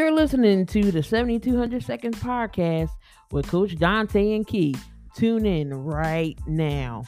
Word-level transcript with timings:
You're 0.00 0.12
listening 0.12 0.64
to 0.64 0.90
the 0.90 1.02
7200 1.02 1.84
Seconds 1.84 2.18
podcast 2.20 2.88
with 3.32 3.46
Coach 3.46 3.76
Dante 3.76 4.34
and 4.34 4.46
Key. 4.46 4.74
Tune 5.14 5.44
in 5.44 5.74
right 5.74 6.38
now. 6.46 7.04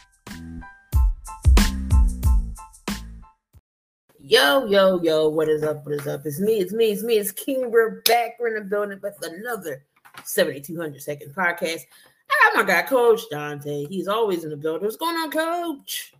Yo, 4.18 4.66
yo, 4.66 5.00
yo, 5.02 5.26
what 5.30 5.48
is 5.48 5.62
up? 5.62 5.86
What 5.86 5.94
is 5.94 6.06
up? 6.06 6.26
It's 6.26 6.38
me, 6.38 6.58
it's 6.58 6.74
me, 6.74 6.90
it's 6.90 7.02
me, 7.02 7.16
it's 7.16 7.32
King. 7.32 7.70
We're 7.70 8.02
back. 8.02 8.32
We're 8.38 8.48
in 8.48 8.62
the 8.62 8.68
building 8.68 9.00
with 9.02 9.16
another 9.22 9.86
7200 10.24 11.00
Seconds 11.00 11.32
podcast. 11.32 11.80
I 12.30 12.52
got 12.52 12.66
my 12.66 12.70
guy, 12.70 12.82
Coach 12.82 13.22
Dante. 13.30 13.86
He's 13.86 14.06
always 14.06 14.44
in 14.44 14.50
the 14.50 14.56
building. 14.58 14.84
What's 14.84 14.96
going 14.96 15.16
on, 15.16 15.30
Coach? 15.30 16.12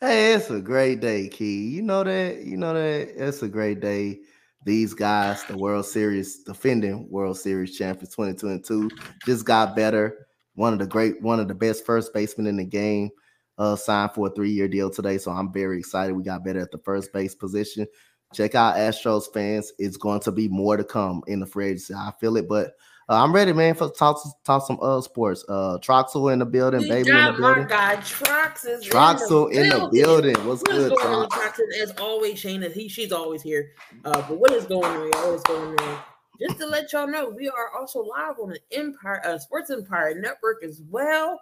Hey, 0.00 0.32
it's 0.32 0.48
a 0.48 0.62
great 0.62 1.00
day, 1.00 1.28
Key. 1.28 1.68
You 1.68 1.82
know 1.82 2.02
that, 2.04 2.46
you 2.46 2.56
know 2.56 2.72
that 2.72 3.12
it's 3.22 3.42
a 3.42 3.48
great 3.48 3.80
day 3.80 4.20
these 4.64 4.92
guys, 4.94 5.42
the 5.44 5.56
World 5.56 5.86
Series 5.86 6.42
defending 6.42 7.08
World 7.10 7.38
Series 7.38 7.76
champions 7.76 8.14
2022, 8.14 8.90
just 9.24 9.44
got 9.44 9.74
better. 9.74 10.26
One 10.54 10.72
of 10.72 10.78
the 10.78 10.86
great, 10.86 11.20
one 11.22 11.40
of 11.40 11.48
the 11.48 11.54
best 11.54 11.86
first 11.86 12.12
basemen 12.12 12.46
in 12.46 12.56
the 12.56 12.64
game, 12.64 13.10
uh, 13.58 13.76
signed 13.76 14.12
for 14.12 14.28
a 14.28 14.30
three-year 14.30 14.68
deal 14.68 14.90
today. 14.90 15.18
So 15.18 15.30
I'm 15.30 15.52
very 15.52 15.78
excited. 15.78 16.14
We 16.14 16.22
got 16.22 16.44
better 16.44 16.60
at 16.60 16.70
the 16.70 16.78
first 16.78 17.12
base 17.12 17.34
position. 17.34 17.86
Check 18.34 18.54
out 18.54 18.76
Astros 18.76 19.32
fans. 19.32 19.72
It's 19.78 19.96
going 19.96 20.20
to 20.20 20.32
be 20.32 20.48
more 20.48 20.76
to 20.76 20.84
come 20.84 21.22
in 21.26 21.40
the 21.40 21.46
free 21.46 21.68
agency. 21.68 21.94
I 21.94 22.12
feel 22.20 22.36
it, 22.36 22.48
but 22.48 22.72
uh, 23.10 23.24
I'm 23.24 23.34
ready, 23.34 23.52
man, 23.52 23.74
for 23.74 23.90
talk 23.90 24.22
talk 24.44 24.64
some 24.64 24.78
uh 24.80 25.00
sports. 25.00 25.44
Uh 25.48 25.78
Troxel 25.82 26.32
in 26.32 26.38
the 26.38 26.46
building, 26.46 26.82
baby 26.82 27.10
in 27.10 27.16
the 27.16 27.32
my 27.32 27.36
building. 27.36 27.66
guy 27.66 27.96
Trox 27.96 28.64
is 28.64 28.86
Troxel 28.86 29.50
in 29.52 29.68
the 29.68 29.88
building. 29.92 30.36
What's 30.46 30.62
What 30.62 30.76
is 30.76 30.88
good, 30.88 30.92
Trox? 30.98 31.28
Trox? 31.28 31.58
As 31.82 31.90
always, 31.98 32.40
Shayna, 32.40 32.72
he 32.72 32.88
she's 32.88 33.10
always 33.10 33.42
here. 33.42 33.72
Uh, 34.04 34.22
but 34.28 34.38
what 34.38 34.52
is 34.52 34.64
going 34.66 34.84
on? 34.84 35.24
Always 35.24 35.42
going 35.42 35.78
on. 35.80 35.98
Just 36.40 36.58
to 36.60 36.66
let 36.66 36.92
y'all 36.92 37.08
know, 37.08 37.28
we 37.28 37.48
are 37.48 37.76
also 37.78 38.00
live 38.00 38.36
on 38.40 38.50
the 38.50 38.60
Empire 38.72 39.20
uh, 39.26 39.38
Sports 39.38 39.70
Empire 39.70 40.14
Network 40.14 40.62
as 40.62 40.80
well. 40.88 41.38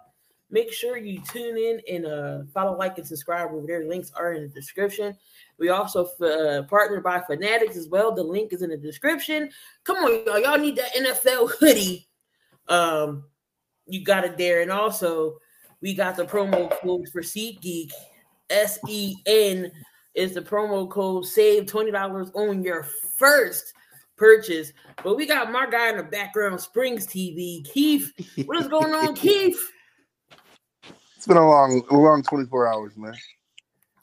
Make 0.51 0.73
sure 0.73 0.97
you 0.97 1.21
tune 1.31 1.55
in 1.55 1.79
and 1.87 2.05
uh, 2.07 2.39
follow, 2.51 2.75
like, 2.75 2.97
and 2.97 3.05
subscribe 3.05 3.51
over 3.51 3.67
there. 3.67 3.85
Links 3.85 4.11
are 4.15 4.33
in 4.33 4.41
the 4.41 4.49
description. 4.49 5.15
We 5.59 5.69
also 5.69 6.05
uh, 6.05 6.63
partnered 6.63 7.03
by 7.03 7.21
Fanatics 7.21 7.75
as 7.75 7.87
well. 7.87 8.13
The 8.13 8.23
link 8.23 8.53
is 8.53 8.61
in 8.61 8.69
the 8.69 8.77
description. 8.77 9.49
Come 9.83 9.97
on, 9.97 10.23
y'all. 10.25 10.39
Y'all 10.39 10.57
need 10.57 10.77
that 10.77 10.95
NFL 10.95 11.51
hoodie. 11.59 12.07
Um, 12.67 13.25
you 13.85 14.03
got 14.03 14.25
it 14.25 14.37
there. 14.37 14.61
And 14.61 14.71
also, 14.71 15.37
we 15.81 15.93
got 15.93 16.15
the 16.15 16.25
promo 16.25 16.71
code 16.79 17.09
for 17.09 17.21
SeatGeek. 17.21 17.91
S 18.49 18.79
E 18.87 19.15
N 19.25 19.71
is 20.15 20.33
the 20.33 20.41
promo 20.41 20.89
code. 20.89 21.25
Save 21.25 21.67
twenty 21.67 21.91
dollars 21.91 22.31
on 22.33 22.63
your 22.63 22.83
first 23.17 23.73
purchase. 24.17 24.73
But 25.03 25.15
we 25.15 25.25
got 25.25 25.51
my 25.51 25.67
guy 25.69 25.89
in 25.89 25.97
the 25.97 26.03
background, 26.03 26.59
Springs 26.59 27.07
TV, 27.07 27.63
Keith. 27.71 28.11
What 28.45 28.57
is 28.57 28.67
going 28.67 28.93
on, 28.93 29.15
Keith? 29.15 29.59
It's 31.15 31.27
been 31.27 31.37
a 31.37 31.47
long, 31.47 31.83
a 31.89 31.97
long 31.97 32.23
24 32.23 32.73
hours, 32.73 32.95
man. 32.95 33.13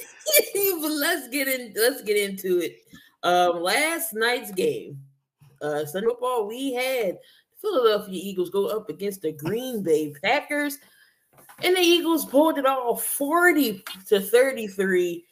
let's 1.00 1.28
get 1.28 1.48
in. 1.48 1.72
Let's 1.76 2.02
get 2.02 2.16
into 2.16 2.58
it. 2.58 2.76
Um, 3.22 3.62
last 3.62 4.14
night's 4.14 4.52
game, 4.52 4.98
uh, 5.60 5.84
Sunday 5.84 6.08
football, 6.08 6.46
we 6.46 6.72
had 6.72 7.18
Philadelphia 7.60 8.20
Eagles 8.22 8.50
go 8.50 8.66
up 8.66 8.88
against 8.88 9.22
the 9.22 9.32
Green 9.32 9.82
Bay 9.82 10.14
Packers, 10.22 10.78
and 11.62 11.76
the 11.76 11.80
Eagles 11.80 12.24
pulled 12.24 12.58
it 12.58 12.66
off, 12.66 13.04
forty 13.04 13.82
to 14.08 14.20
thirty-three, 14.20 15.26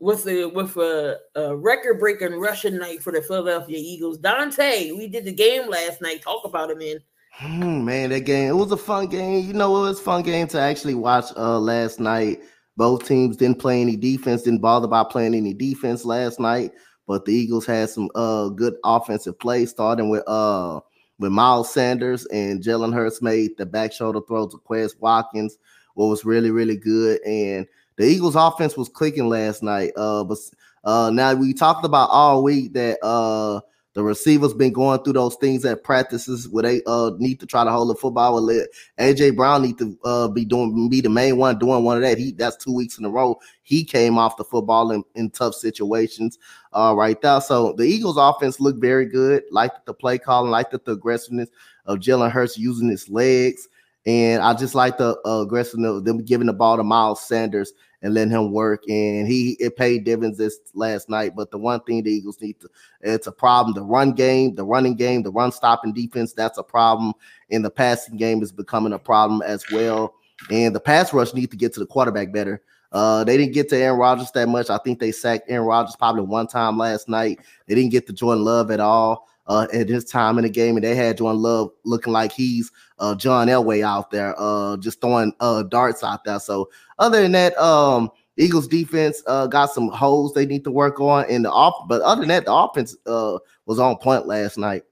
with 0.00 0.26
a 0.26 0.46
with 0.46 0.76
a, 0.76 1.18
a 1.36 1.56
record-breaking 1.56 2.40
rushing 2.40 2.78
night 2.78 3.02
for 3.02 3.12
the 3.12 3.22
Philadelphia 3.22 3.78
Eagles. 3.78 4.18
Dante, 4.18 4.90
we 4.92 5.06
did 5.06 5.26
the 5.26 5.32
game 5.32 5.68
last 5.68 6.00
night. 6.00 6.22
Talk 6.22 6.44
about 6.44 6.70
it, 6.70 6.78
man. 6.78 6.98
Hmm, 7.32 7.84
man, 7.84 8.10
that 8.10 8.20
game 8.20 8.48
it 8.48 8.56
was 8.56 8.72
a 8.72 8.76
fun 8.76 9.06
game. 9.06 9.46
You 9.46 9.52
know, 9.52 9.84
it 9.84 9.88
was 9.88 10.00
fun 10.00 10.22
game 10.22 10.48
to 10.48 10.58
actually 10.58 10.94
watch 10.94 11.26
uh 11.36 11.58
last 11.58 12.00
night. 12.00 12.40
Both 12.76 13.06
teams 13.06 13.36
didn't 13.36 13.58
play 13.58 13.80
any 13.80 13.96
defense, 13.96 14.42
didn't 14.42 14.62
bother 14.62 14.86
about 14.86 15.10
playing 15.10 15.34
any 15.34 15.52
defense 15.52 16.04
last 16.04 16.40
night, 16.40 16.72
but 17.06 17.26
the 17.26 17.32
Eagles 17.32 17.66
had 17.66 17.90
some 17.90 18.08
uh 18.14 18.48
good 18.48 18.74
offensive 18.84 19.38
play, 19.38 19.66
starting 19.66 20.08
with 20.08 20.24
uh 20.26 20.80
with 21.18 21.30
Miles 21.30 21.72
Sanders 21.72 22.24
and 22.26 22.62
Jalen 22.62 22.94
Hurts 22.94 23.20
made 23.20 23.50
the 23.58 23.66
back 23.66 23.92
shoulder 23.92 24.20
throw 24.26 24.48
to 24.48 24.56
Quez 24.56 24.98
Watkins, 24.98 25.58
what 25.94 26.06
was 26.06 26.24
really, 26.24 26.50
really 26.50 26.78
good. 26.78 27.20
And 27.26 27.66
the 28.00 28.06
Eagles 28.06 28.34
offense 28.34 28.78
was 28.78 28.88
clicking 28.88 29.28
last 29.28 29.62
night. 29.62 29.92
Uh 29.94 30.24
but 30.24 30.38
uh 30.84 31.10
now 31.10 31.34
we 31.34 31.52
talked 31.52 31.84
about 31.84 32.08
all 32.08 32.42
week 32.42 32.72
that 32.72 32.98
uh 33.04 33.60
the 33.92 34.02
receivers 34.02 34.54
been 34.54 34.72
going 34.72 35.02
through 35.02 35.12
those 35.12 35.36
things 35.36 35.66
at 35.66 35.84
practices 35.84 36.48
where 36.48 36.62
they 36.62 36.80
uh 36.86 37.10
need 37.18 37.38
to 37.40 37.46
try 37.46 37.62
to 37.62 37.70
hold 37.70 37.90
the 37.90 37.94
football. 37.94 38.32
Well, 38.32 38.42
let 38.42 38.68
AJ 38.98 39.36
Brown 39.36 39.60
need 39.60 39.76
to 39.78 39.98
uh 40.04 40.28
be 40.28 40.46
doing 40.46 40.88
be 40.88 41.02
the 41.02 41.10
main 41.10 41.36
one 41.36 41.58
doing 41.58 41.84
one 41.84 41.98
of 41.98 42.02
that. 42.02 42.16
He 42.16 42.32
that's 42.32 42.56
two 42.56 42.74
weeks 42.74 42.96
in 42.96 43.04
a 43.04 43.10
row. 43.10 43.38
He 43.64 43.84
came 43.84 44.16
off 44.16 44.38
the 44.38 44.44
football 44.44 44.92
in, 44.92 45.04
in 45.14 45.28
tough 45.28 45.54
situations 45.54 46.38
uh 46.72 46.94
right 46.96 47.20
there. 47.20 47.42
So 47.42 47.74
the 47.74 47.84
Eagles 47.84 48.16
offense 48.16 48.60
looked 48.60 48.80
very 48.80 49.04
good. 49.04 49.42
Liked 49.50 49.84
the 49.84 49.92
play 49.92 50.16
calling, 50.16 50.50
liked 50.50 50.70
the 50.70 50.92
aggressiveness 50.92 51.50
of 51.84 51.98
Jalen 51.98 52.30
Hurts 52.30 52.56
using 52.56 52.88
his 52.88 53.10
legs. 53.10 53.68
And 54.06 54.42
I 54.42 54.54
just 54.54 54.74
like 54.74 54.96
the 54.96 55.20
uh, 55.26 55.42
aggressiveness 55.42 55.98
of 55.98 56.04
them 56.06 56.24
giving 56.24 56.46
the 56.46 56.54
ball 56.54 56.78
to 56.78 56.82
Miles 56.82 57.26
Sanders 57.26 57.74
and 58.02 58.14
letting 58.14 58.32
him 58.32 58.52
work. 58.52 58.82
And 58.88 59.26
he 59.26 59.52
it 59.60 59.76
paid 59.76 60.04
dividends 60.04 60.38
this 60.38 60.58
last 60.74 61.08
night. 61.08 61.34
But 61.36 61.50
the 61.50 61.58
one 61.58 61.80
thing 61.80 62.02
the 62.02 62.10
Eagles 62.10 62.40
need 62.40 62.60
to 62.60 62.68
it's 63.00 63.26
a 63.26 63.32
problem. 63.32 63.74
The 63.74 63.82
run 63.82 64.12
game, 64.12 64.54
the 64.54 64.64
running 64.64 64.96
game, 64.96 65.22
the 65.22 65.32
run 65.32 65.52
stopping 65.52 65.92
defense, 65.92 66.32
that's 66.32 66.58
a 66.58 66.62
problem. 66.62 67.12
And 67.50 67.64
the 67.64 67.70
passing 67.70 68.16
game 68.16 68.42
is 68.42 68.52
becoming 68.52 68.92
a 68.92 68.98
problem 68.98 69.42
as 69.42 69.64
well. 69.70 70.14
And 70.50 70.74
the 70.74 70.80
pass 70.80 71.12
rush 71.12 71.34
need 71.34 71.50
to 71.50 71.56
get 71.56 71.74
to 71.74 71.80
the 71.80 71.86
quarterback 71.86 72.32
better. 72.32 72.62
Uh, 72.92 73.22
they 73.22 73.36
didn't 73.36 73.54
get 73.54 73.68
to 73.68 73.76
Aaron 73.76 73.98
Rodgers 73.98 74.32
that 74.32 74.48
much. 74.48 74.68
I 74.68 74.78
think 74.78 74.98
they 74.98 75.12
sacked 75.12 75.48
Aaron 75.48 75.66
Rodgers 75.66 75.94
probably 75.96 76.22
one 76.22 76.48
time 76.48 76.76
last 76.76 77.08
night. 77.08 77.38
They 77.66 77.74
didn't 77.76 77.92
get 77.92 78.06
to 78.08 78.12
Jordan 78.12 78.44
Love 78.44 78.70
at 78.70 78.80
all 78.80 79.29
uh, 79.50 79.66
at 79.72 79.88
his 79.88 80.04
time 80.04 80.38
in 80.38 80.44
the 80.44 80.48
game, 80.48 80.76
and 80.76 80.84
they 80.84 80.94
had 80.94 81.18
Jordan 81.18 81.42
Love 81.42 81.72
looking 81.84 82.12
like 82.12 82.30
he's 82.30 82.70
uh, 83.00 83.16
John 83.16 83.48
Elway 83.48 83.84
out 83.84 84.12
there, 84.12 84.32
uh, 84.38 84.76
just 84.76 85.00
throwing 85.00 85.32
uh, 85.40 85.64
darts 85.64 86.04
out 86.04 86.22
there. 86.22 86.38
So 86.38 86.70
other 87.00 87.20
than 87.20 87.32
that, 87.32 87.58
um, 87.58 88.10
Eagles 88.36 88.68
defense 88.68 89.24
uh, 89.26 89.48
got 89.48 89.72
some 89.72 89.88
holes 89.88 90.34
they 90.34 90.46
need 90.46 90.62
to 90.62 90.70
work 90.70 91.00
on 91.00 91.28
in 91.28 91.42
the 91.42 91.50
off. 91.50 91.88
But 91.88 92.00
other 92.02 92.20
than 92.20 92.28
that, 92.28 92.44
the 92.44 92.54
offense 92.54 92.96
uh, 93.06 93.38
was 93.66 93.80
on 93.80 93.96
point 93.96 94.24
last 94.28 94.56
night. 94.56 94.84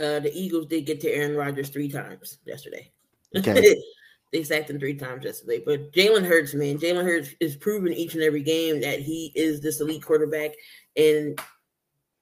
Uh, 0.00 0.20
the 0.20 0.32
Eagles 0.34 0.66
did 0.66 0.86
get 0.86 1.02
to 1.02 1.10
Aaron 1.10 1.36
Rodgers 1.36 1.68
three 1.68 1.90
times 1.90 2.38
yesterday. 2.46 2.90
Okay. 3.36 3.76
they 4.32 4.42
sacked 4.42 4.70
him 4.70 4.80
three 4.80 4.94
times 4.94 5.22
yesterday. 5.22 5.62
But 5.64 5.92
Jalen 5.92 6.26
Hurts, 6.26 6.54
man, 6.54 6.78
Jalen 6.78 7.04
Hurts 7.04 7.34
is 7.40 7.56
proving 7.56 7.92
each 7.92 8.14
and 8.14 8.22
every 8.22 8.42
game 8.42 8.80
that 8.80 9.00
he 9.00 9.32
is 9.34 9.60
this 9.60 9.82
elite 9.82 10.02
quarterback 10.02 10.52
and 10.96 11.38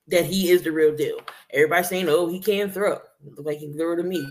that 0.08 0.24
he 0.24 0.50
is 0.50 0.62
the 0.62 0.72
real 0.72 0.94
deal. 0.94 1.18
Everybody 1.52 1.84
saying, 1.84 2.08
"Oh, 2.08 2.28
he 2.28 2.40
can't 2.40 2.72
throw." 2.72 2.98
Look 3.24 3.46
like 3.46 3.58
he 3.58 3.68
can 3.68 3.78
throw 3.78 3.96
to 3.96 4.02
me. 4.02 4.26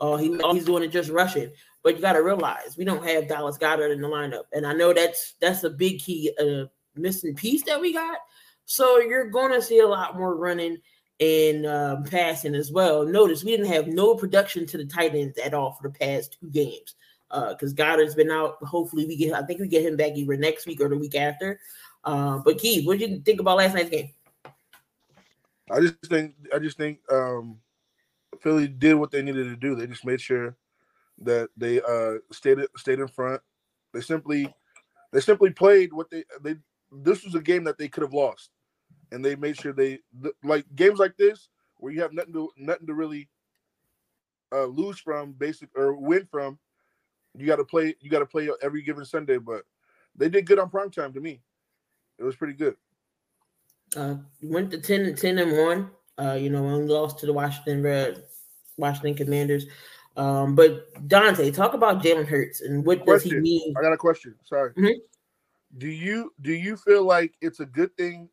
Oh, 0.00 0.16
he 0.16 0.38
all 0.40 0.54
he's 0.54 0.64
doing 0.64 0.82
is 0.82 0.92
just 0.92 1.10
rushing. 1.10 1.50
But 1.82 1.96
you 1.96 2.02
got 2.02 2.12
to 2.12 2.22
realize 2.22 2.76
we 2.76 2.84
don't 2.84 3.06
have 3.06 3.28
Dallas 3.28 3.58
Goedert 3.58 3.92
in 3.92 4.00
the 4.00 4.08
lineup, 4.08 4.44
and 4.52 4.66
I 4.66 4.72
know 4.72 4.92
that's 4.92 5.34
that's 5.40 5.64
a 5.64 5.70
big 5.70 6.00
key 6.00 6.32
uh, 6.40 6.66
missing 6.94 7.34
piece 7.34 7.64
that 7.64 7.80
we 7.80 7.92
got. 7.92 8.18
So 8.64 9.00
you're 9.00 9.30
going 9.30 9.52
to 9.52 9.62
see 9.62 9.80
a 9.80 9.86
lot 9.86 10.16
more 10.16 10.36
running 10.36 10.78
and 11.20 11.66
um, 11.66 12.04
passing 12.04 12.54
as 12.54 12.70
well. 12.70 13.04
Notice 13.04 13.44
we 13.44 13.50
didn't 13.52 13.72
have 13.72 13.88
no 13.88 14.14
production 14.14 14.66
to 14.66 14.78
the 14.78 14.86
tight 14.86 15.14
ends 15.14 15.38
at 15.38 15.54
all 15.54 15.72
for 15.72 15.88
the 15.88 15.98
past 15.98 16.36
two 16.40 16.50
games 16.50 16.94
because 17.30 17.74
Goedert's 17.74 18.14
been 18.14 18.30
out. 18.30 18.62
Hopefully, 18.62 19.06
we 19.06 19.16
get. 19.16 19.34
I 19.34 19.42
think 19.42 19.60
we 19.60 19.68
get 19.68 19.84
him 19.84 19.96
back 19.96 20.12
either 20.14 20.36
next 20.36 20.66
week 20.66 20.80
or 20.80 20.88
the 20.88 20.98
week 20.98 21.14
after. 21.14 21.60
Uh, 22.04 22.38
but 22.38 22.58
Keith, 22.58 22.86
what 22.86 22.98
did 22.98 23.10
you 23.10 23.20
think 23.20 23.40
about 23.40 23.58
last 23.58 23.74
night's 23.74 23.90
game? 23.90 24.10
I 25.72 25.80
just 25.80 25.96
think, 26.06 26.34
I 26.54 26.60
just 26.60 26.76
think, 26.78 27.00
um, 27.10 27.58
Philly 28.40 28.68
did 28.68 28.94
what 28.94 29.10
they 29.10 29.22
needed 29.22 29.44
to 29.44 29.56
do. 29.56 29.74
They 29.74 29.86
just 29.86 30.06
made 30.06 30.20
sure 30.20 30.56
that 31.18 31.50
they 31.56 31.80
uh 31.82 32.18
stayed 32.32 32.58
stayed 32.76 33.00
in 33.00 33.08
front. 33.08 33.42
They 33.94 34.00
simply, 34.00 34.52
they 35.12 35.20
simply 35.20 35.50
played 35.50 35.92
what 35.92 36.10
they 36.10 36.24
they. 36.42 36.56
This 36.92 37.24
was 37.24 37.34
a 37.34 37.40
game 37.42 37.64
that 37.64 37.78
they 37.78 37.88
could 37.88 38.02
have 38.02 38.14
lost, 38.14 38.50
and 39.12 39.24
they 39.24 39.36
made 39.36 39.56
sure 39.58 39.72
they 39.72 40.00
like 40.44 40.66
games 40.76 40.98
like 40.98 41.16
this 41.16 41.48
where 41.78 41.92
you 41.92 42.02
have 42.02 42.12
nothing 42.12 42.32
to 42.34 42.50
nothing 42.58 42.86
to 42.86 42.94
really 42.94 43.28
uh, 44.52 44.66
lose 44.66 44.98
from, 44.98 45.32
basic 45.32 45.70
or 45.76 45.94
win 45.94 46.26
from. 46.30 46.58
You 47.36 47.46
got 47.46 47.56
to 47.56 47.64
play. 47.64 47.94
You 48.00 48.10
got 48.10 48.20
to 48.20 48.26
play 48.26 48.50
every 48.62 48.82
given 48.82 49.04
Sunday, 49.04 49.38
but 49.38 49.64
they 50.16 50.28
did 50.28 50.46
good 50.46 50.58
on 50.58 50.70
prime 50.70 50.90
time 50.90 51.12
to 51.14 51.20
me. 51.20 51.40
It 52.18 52.24
was 52.24 52.36
pretty 52.36 52.54
good. 52.54 52.76
Uh, 53.96 54.16
went 54.42 54.70
to 54.70 54.78
10 54.78 55.02
and 55.02 55.18
10 55.18 55.38
and 55.38 55.56
1. 55.56 55.90
Uh, 56.18 56.34
you 56.34 56.50
know, 56.50 56.64
only 56.66 56.86
lost 56.86 57.18
to 57.18 57.26
the 57.26 57.32
Washington 57.32 57.82
Red 57.82 58.22
Washington 58.76 59.14
Commanders. 59.14 59.66
Um, 60.16 60.54
but 60.54 61.08
Dante, 61.08 61.50
talk 61.50 61.74
about 61.74 62.02
Jalen 62.02 62.26
Hurts 62.26 62.60
and 62.60 62.84
what 62.84 63.04
question. 63.04 63.30
does 63.30 63.36
he 63.36 63.40
mean? 63.40 63.74
I 63.76 63.82
got 63.82 63.92
a 63.92 63.96
question. 63.98 64.34
Sorry. 64.44 64.72
Mm-hmm. 64.72 64.98
Do 65.78 65.88
you 65.88 66.32
do 66.42 66.52
you 66.52 66.76
feel 66.76 67.04
like 67.04 67.34
it's 67.40 67.60
a 67.60 67.66
good 67.66 67.96
thing 67.96 68.28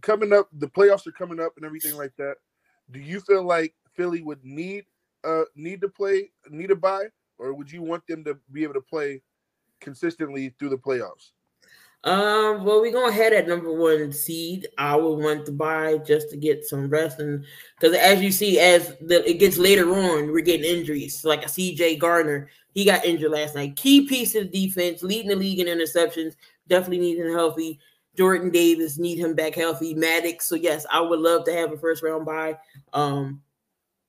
coming 0.00 0.32
up? 0.32 0.48
The 0.54 0.68
playoffs 0.68 1.06
are 1.06 1.12
coming 1.12 1.38
up 1.38 1.52
and 1.56 1.66
everything 1.66 1.96
like 1.96 2.12
that. 2.16 2.36
Do 2.90 2.98
you 2.98 3.20
feel 3.20 3.44
like 3.44 3.74
Philly 3.94 4.22
would 4.22 4.42
need 4.42 4.84
uh 5.24 5.44
need 5.54 5.82
to 5.82 5.88
play 5.88 6.30
need 6.48 6.70
a 6.70 6.76
buy, 6.76 7.04
or 7.38 7.52
would 7.52 7.70
you 7.70 7.82
want 7.82 8.06
them 8.06 8.24
to 8.24 8.38
be 8.52 8.62
able 8.62 8.74
to 8.74 8.80
play 8.80 9.20
consistently 9.80 10.54
through 10.58 10.70
the 10.70 10.78
playoffs? 10.78 11.32
Um, 12.04 12.64
well, 12.64 12.80
we're 12.80 12.92
gonna 12.92 13.12
head 13.12 13.32
at 13.32 13.46
number 13.46 13.72
one 13.72 14.12
seed. 14.12 14.66
I 14.76 14.96
would 14.96 15.22
want 15.22 15.46
to 15.46 15.52
buy 15.52 15.98
just 15.98 16.30
to 16.30 16.36
get 16.36 16.64
some 16.64 16.88
rest, 16.88 17.20
and 17.20 17.44
because 17.78 17.96
as 17.96 18.20
you 18.20 18.32
see, 18.32 18.58
as 18.58 18.96
the, 19.00 19.28
it 19.28 19.38
gets 19.38 19.56
later 19.56 19.88
on, 19.88 20.32
we're 20.32 20.40
getting 20.40 20.66
injuries. 20.66 21.24
Like 21.24 21.44
a 21.44 21.48
CJ 21.48 22.00
Gardner, 22.00 22.48
he 22.74 22.84
got 22.84 23.04
injured 23.04 23.30
last 23.30 23.54
night. 23.54 23.76
Key 23.76 24.08
piece 24.08 24.34
of 24.34 24.50
defense, 24.50 25.04
leading 25.04 25.28
the 25.28 25.36
league 25.36 25.60
in 25.60 25.68
interceptions. 25.68 26.34
Definitely 26.66 26.98
need 26.98 27.18
him 27.18 27.32
healthy. 27.32 27.78
Jordan 28.16 28.50
Davis 28.50 28.98
need 28.98 29.18
him 29.18 29.34
back 29.34 29.54
healthy. 29.54 29.94
Maddox. 29.94 30.46
So 30.46 30.56
yes, 30.56 30.84
I 30.90 31.00
would 31.00 31.20
love 31.20 31.44
to 31.44 31.52
have 31.52 31.72
a 31.72 31.78
first 31.78 32.02
round 32.02 32.26
buy. 32.26 32.58
Um, 32.92 33.40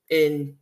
and 0.09 0.55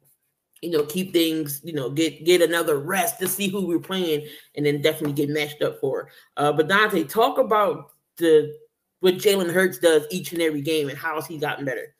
you 0.62 0.70
know, 0.70 0.84
keep 0.84 1.12
things, 1.14 1.62
you 1.64 1.74
know, 1.74 1.90
get 1.90 2.24
get 2.26 2.42
another 2.42 2.80
rest 2.80 3.20
to 3.20 3.28
see 3.28 3.48
who 3.48 3.66
we're 3.66 3.80
playing, 3.80 4.28
and 4.56 4.66
then 4.66 4.82
definitely 4.82 5.14
get 5.14 5.30
matched 5.30 5.62
up 5.62 5.80
for. 5.80 6.10
Uh, 6.38 6.52
but 6.52 6.68
Dante, 6.68 7.04
talk 7.04 7.38
about 7.38 7.92
the 8.18 8.54
what 9.02 9.16
Jalen 9.16 9.52
Hurts 9.52 9.80
does 9.80 10.06
each 10.10 10.32
and 10.32 10.42
every 10.42 10.62
game 10.62 10.88
and 10.88 10.98
how's 10.98 11.28
he 11.28 11.38
gotten 11.38 11.66
better. 11.66 11.94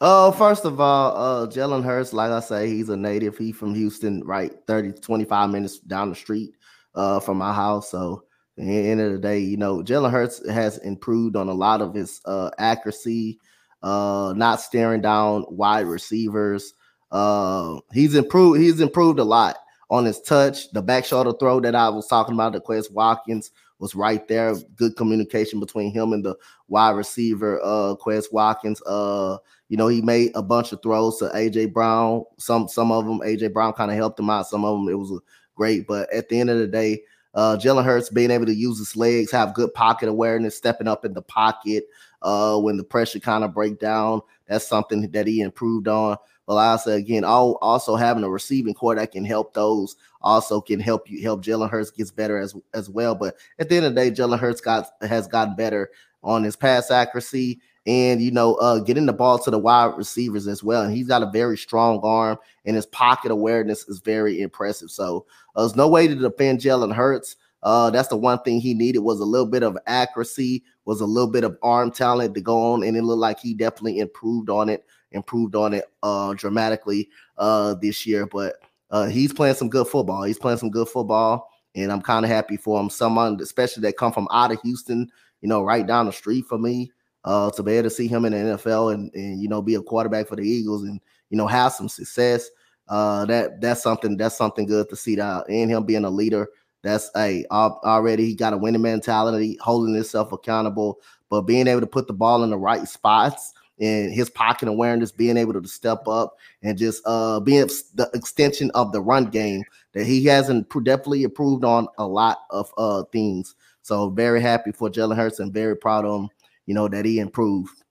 Uh, 0.00 0.32
first 0.32 0.64
of 0.64 0.80
all, 0.80 1.16
uh, 1.16 1.46
Jalen 1.46 1.84
Hurts, 1.84 2.12
like 2.12 2.30
I 2.30 2.40
say, 2.40 2.68
he's 2.68 2.88
a 2.88 2.96
native. 2.96 3.38
He 3.38 3.52
from 3.52 3.74
Houston, 3.74 4.24
right? 4.24 4.52
30, 4.66 5.00
25 5.00 5.50
minutes 5.50 5.78
down 5.78 6.08
the 6.08 6.14
street 6.14 6.50
uh, 6.94 7.20
from 7.20 7.38
my 7.38 7.52
house. 7.52 7.90
So 7.90 8.24
at 8.58 8.64
the 8.64 8.90
end 8.90 9.00
of 9.00 9.12
the 9.12 9.18
day, 9.18 9.38
you 9.38 9.56
know, 9.56 9.78
Jalen 9.78 10.10
Hurts 10.10 10.46
has 10.50 10.78
improved 10.78 11.36
on 11.36 11.48
a 11.48 11.54
lot 11.54 11.80
of 11.80 11.94
his 11.94 12.20
uh, 12.24 12.50
accuracy, 12.58 13.38
uh, 13.82 14.34
not 14.36 14.60
staring 14.60 15.00
down 15.00 15.44
wide 15.48 15.86
receivers. 15.86 16.74
Uh, 17.14 17.78
he's 17.92 18.16
improved. 18.16 18.60
He's 18.60 18.80
improved 18.80 19.20
a 19.20 19.24
lot 19.24 19.56
on 19.88 20.04
his 20.04 20.20
touch. 20.20 20.70
The 20.72 20.82
back 20.82 21.04
shoulder 21.04 21.32
throw 21.38 21.60
that 21.60 21.74
I 21.76 21.88
was 21.88 22.08
talking 22.08 22.34
about, 22.34 22.52
the 22.52 22.60
Quez 22.60 22.90
Watkins 22.90 23.52
was 23.78 23.94
right 23.94 24.26
there. 24.26 24.54
Good 24.74 24.96
communication 24.96 25.60
between 25.60 25.92
him 25.92 26.12
and 26.12 26.24
the 26.24 26.36
wide 26.66 26.96
receiver, 26.96 27.60
uh, 27.62 27.94
Quez 28.04 28.32
Watkins. 28.32 28.82
Uh, 28.82 29.38
you 29.68 29.76
know, 29.76 29.86
he 29.86 30.02
made 30.02 30.32
a 30.34 30.42
bunch 30.42 30.72
of 30.72 30.82
throws 30.82 31.18
to 31.18 31.26
AJ 31.26 31.72
Brown. 31.72 32.24
Some 32.38 32.66
some 32.66 32.90
of 32.90 33.06
them, 33.06 33.20
AJ 33.20 33.52
Brown 33.52 33.74
kind 33.74 33.92
of 33.92 33.96
helped 33.96 34.18
him 34.18 34.28
out. 34.28 34.48
Some 34.48 34.64
of 34.64 34.76
them 34.76 34.88
it 34.88 34.98
was 34.98 35.16
great, 35.54 35.86
but 35.86 36.12
at 36.12 36.28
the 36.28 36.40
end 36.40 36.50
of 36.50 36.58
the 36.58 36.66
day, 36.66 37.02
uh, 37.34 37.56
Jalen 37.56 37.84
Hurts 37.84 38.10
being 38.10 38.32
able 38.32 38.46
to 38.46 38.54
use 38.54 38.78
his 38.78 38.96
legs, 38.96 39.30
have 39.30 39.54
good 39.54 39.72
pocket 39.72 40.08
awareness, 40.08 40.56
stepping 40.56 40.88
up 40.88 41.04
in 41.04 41.14
the 41.14 41.22
pocket 41.22 41.84
uh, 42.22 42.58
when 42.58 42.76
the 42.76 42.84
pressure 42.84 43.20
kind 43.20 43.44
of 43.44 43.54
break 43.54 43.78
down. 43.78 44.20
That's 44.46 44.66
something 44.66 45.10
that 45.10 45.26
he 45.26 45.40
improved 45.40 45.88
on. 45.88 46.16
Said 46.48 46.98
again, 46.98 47.24
all, 47.24 47.58
also 47.62 47.96
having 47.96 48.24
a 48.24 48.28
receiving 48.28 48.74
core 48.74 48.94
that 48.94 49.12
can 49.12 49.24
help 49.24 49.54
those 49.54 49.96
also 50.20 50.60
can 50.60 50.80
help 50.80 51.08
you 51.08 51.22
help 51.22 51.42
Jalen 51.44 51.70
Hurts 51.70 51.90
gets 51.90 52.10
better 52.10 52.38
as 52.38 52.54
as 52.72 52.90
well. 52.90 53.14
But 53.14 53.36
at 53.58 53.68
the 53.68 53.76
end 53.76 53.86
of 53.86 53.94
the 53.94 54.00
day, 54.00 54.10
Jalen 54.10 54.38
Hurts 54.38 54.60
got 54.60 54.90
has 55.02 55.26
gotten 55.26 55.54
better 55.54 55.90
on 56.22 56.42
his 56.42 56.56
pass 56.56 56.90
accuracy 56.90 57.60
and 57.86 58.22
you 58.22 58.30
know 58.30 58.54
uh, 58.56 58.80
getting 58.80 59.06
the 59.06 59.12
ball 59.12 59.38
to 59.38 59.50
the 59.50 59.58
wide 59.58 59.96
receivers 59.96 60.46
as 60.46 60.62
well. 60.62 60.82
And 60.82 60.94
he's 60.94 61.08
got 61.08 61.22
a 61.22 61.30
very 61.30 61.56
strong 61.56 62.00
arm, 62.02 62.38
and 62.64 62.76
his 62.76 62.86
pocket 62.86 63.30
awareness 63.30 63.88
is 63.88 64.00
very 64.00 64.40
impressive. 64.40 64.90
So 64.90 65.26
uh, 65.54 65.62
there's 65.62 65.76
no 65.76 65.88
way 65.88 66.08
to 66.08 66.14
defend 66.14 66.60
Jalen 66.60 66.94
Hurts. 66.94 67.36
Uh, 67.62 67.88
that's 67.88 68.08
the 68.08 68.16
one 68.16 68.38
thing 68.42 68.60
he 68.60 68.74
needed 68.74 68.98
was 68.98 69.20
a 69.20 69.24
little 69.24 69.46
bit 69.46 69.62
of 69.62 69.78
accuracy, 69.86 70.62
was 70.84 71.00
a 71.00 71.06
little 71.06 71.30
bit 71.30 71.44
of 71.44 71.56
arm 71.62 71.90
talent 71.90 72.34
to 72.34 72.40
go 72.40 72.72
on, 72.72 72.82
and 72.82 72.96
it 72.96 73.02
looked 73.02 73.20
like 73.20 73.40
he 73.40 73.54
definitely 73.54 74.00
improved 74.00 74.50
on 74.50 74.68
it 74.68 74.84
improved 75.14 75.54
on 75.54 75.72
it 75.72 75.84
uh, 76.02 76.34
dramatically 76.34 77.08
uh, 77.38 77.74
this 77.80 78.06
year. 78.06 78.26
But 78.26 78.56
uh, 78.90 79.06
he's 79.06 79.32
playing 79.32 79.54
some 79.54 79.70
good 79.70 79.86
football. 79.86 80.24
He's 80.24 80.38
playing 80.38 80.58
some 80.58 80.70
good 80.70 80.88
football, 80.88 81.48
and 81.74 81.90
I'm 81.90 82.02
kind 82.02 82.24
of 82.24 82.30
happy 82.30 82.56
for 82.56 82.78
him. 82.78 82.90
Someone, 82.90 83.38
especially 83.40 83.82
that 83.82 83.96
come 83.96 84.12
from 84.12 84.28
out 84.30 84.52
of 84.52 84.60
Houston, 84.62 85.08
you 85.40 85.48
know, 85.48 85.62
right 85.62 85.86
down 85.86 86.06
the 86.06 86.12
street 86.12 86.44
for 86.46 86.58
me, 86.58 86.92
uh, 87.24 87.50
to 87.52 87.62
be 87.62 87.72
able 87.72 87.88
to 87.88 87.94
see 87.94 88.06
him 88.06 88.24
in 88.24 88.32
the 88.32 88.56
NFL 88.56 88.92
and 88.92 89.10
and 89.14 89.40
you 89.40 89.48
know 89.48 89.62
be 89.62 89.76
a 89.76 89.82
quarterback 89.82 90.28
for 90.28 90.36
the 90.36 90.42
Eagles 90.42 90.82
and 90.82 91.00
you 91.30 91.38
know 91.38 91.46
have 91.46 91.72
some 91.72 91.88
success. 91.88 92.48
Uh, 92.86 93.24
that 93.24 93.60
that's 93.62 93.82
something 93.82 94.16
that's 94.16 94.36
something 94.36 94.66
good 94.66 94.88
to 94.90 94.96
see 94.96 95.14
that 95.14 95.48
and 95.48 95.70
him 95.70 95.84
being 95.84 96.04
a 96.04 96.10
leader. 96.10 96.48
That's 96.82 97.10
a 97.16 97.38
hey, 97.38 97.46
already 97.50 98.26
he 98.26 98.34
got 98.34 98.52
a 98.52 98.58
winning 98.58 98.82
mentality, 98.82 99.56
holding 99.62 99.94
himself 99.94 100.32
accountable, 100.32 100.98
but 101.30 101.42
being 101.42 101.66
able 101.66 101.80
to 101.80 101.86
put 101.86 102.06
the 102.06 102.12
ball 102.12 102.44
in 102.44 102.50
the 102.50 102.58
right 102.58 102.86
spots 102.86 103.54
and 103.80 104.12
his 104.12 104.30
pocket 104.30 104.68
awareness, 104.68 105.10
being 105.10 105.36
able 105.36 105.52
to 105.52 105.66
step 105.66 106.06
up 106.06 106.36
and 106.62 106.78
just 106.78 107.02
uh 107.06 107.40
being 107.40 107.68
the 107.94 108.08
extension 108.14 108.70
of 108.72 108.92
the 108.92 109.00
run 109.00 109.26
game 109.26 109.62
that 109.92 110.06
he 110.06 110.24
hasn't 110.24 110.68
definitely 110.84 111.22
improved 111.22 111.64
on 111.64 111.88
a 111.98 112.06
lot 112.06 112.42
of 112.50 112.72
uh 112.78 113.02
things. 113.12 113.54
So 113.82 114.08
very 114.10 114.40
happy 114.40 114.72
for 114.72 114.88
Jalen 114.88 115.16
Hurts 115.16 115.40
and 115.40 115.52
very 115.52 115.76
proud 115.76 116.04
of 116.04 116.22
him, 116.22 116.28
you 116.66 116.74
know, 116.74 116.88
that 116.88 117.04
he 117.04 117.18
improved. 117.18 117.82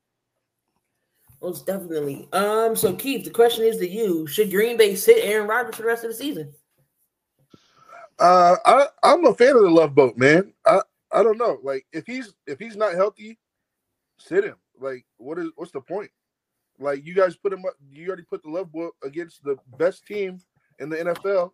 Most 1.41 1.67
definitely. 1.67 2.29
Um, 2.31 2.73
so 2.73 2.93
Keith, 2.93 3.25
the 3.25 3.29
question 3.29 3.65
is 3.65 3.77
to 3.77 3.87
you: 3.87 4.25
Should 4.27 4.49
Green 4.49 4.77
Bay 4.77 4.95
sit 4.95 5.23
Aaron 5.23 5.47
Rodgers 5.47 5.75
for 5.75 5.81
the 5.81 5.89
rest 5.89 6.05
of 6.05 6.11
the 6.11 6.15
season? 6.15 6.53
Uh, 8.17 8.55
I 8.65 8.87
I'm 9.03 9.25
a 9.25 9.33
fan 9.33 9.55
of 9.55 9.63
the 9.63 9.69
love 9.69 9.93
boat, 9.93 10.17
man. 10.17 10.53
I 10.65 10.79
I 11.11 11.21
don't 11.21 11.37
know. 11.37 11.59
Like 11.61 11.85
if 11.91 12.05
he's 12.05 12.33
if 12.47 12.59
he's 12.59 12.77
not 12.77 12.93
healthy, 12.93 13.37
sit 14.17 14.45
him. 14.45 14.55
Like, 14.83 15.05
what 15.17 15.39
is 15.39 15.49
what's 15.55 15.71
the 15.71 15.81
point? 15.81 16.11
Like, 16.77 17.05
you 17.05 17.13
guys 17.13 17.35
put 17.35 17.53
him 17.53 17.65
up. 17.65 17.75
You 17.89 18.07
already 18.07 18.23
put 18.23 18.43
the 18.43 18.49
love 18.49 18.71
book 18.71 18.95
against 19.03 19.43
the 19.43 19.55
best 19.77 20.05
team 20.05 20.39
in 20.79 20.89
the 20.89 20.97
NFL. 20.97 21.51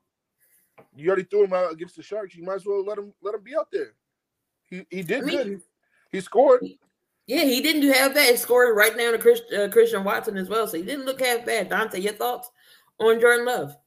You 0.95 1.09
already 1.09 1.23
threw 1.23 1.43
him 1.43 1.53
out 1.53 1.71
against 1.71 1.95
the 1.95 2.03
Sharks. 2.03 2.35
You 2.35 2.43
might 2.43 2.55
as 2.55 2.65
well 2.65 2.83
let 2.83 2.97
him 2.97 3.13
let 3.21 3.35
him 3.35 3.43
be 3.43 3.55
out 3.55 3.67
there. 3.71 3.93
He 4.69 4.85
he 4.89 5.03
did 5.03 5.23
I 5.23 5.25
mean, 5.25 5.37
good. 5.37 5.61
He 6.11 6.21
scored. 6.21 6.65
Yeah, 7.27 7.43
he 7.43 7.61
didn't 7.61 7.81
do 7.81 7.91
half 7.91 8.15
bad. 8.15 8.31
He 8.31 8.37
scored 8.37 8.75
right 8.75 8.97
now 8.97 9.11
to 9.11 9.19
Chris, 9.19 9.41
uh, 9.55 9.67
Christian 9.71 10.03
Watson 10.03 10.35
as 10.35 10.49
well. 10.49 10.67
So 10.67 10.77
he 10.77 10.83
didn't 10.83 11.05
look 11.05 11.21
half 11.21 11.45
bad. 11.45 11.69
Dante, 11.69 11.99
your 11.99 12.13
thoughts 12.13 12.49
on 12.99 13.19
Jordan 13.19 13.45
Love? 13.45 13.77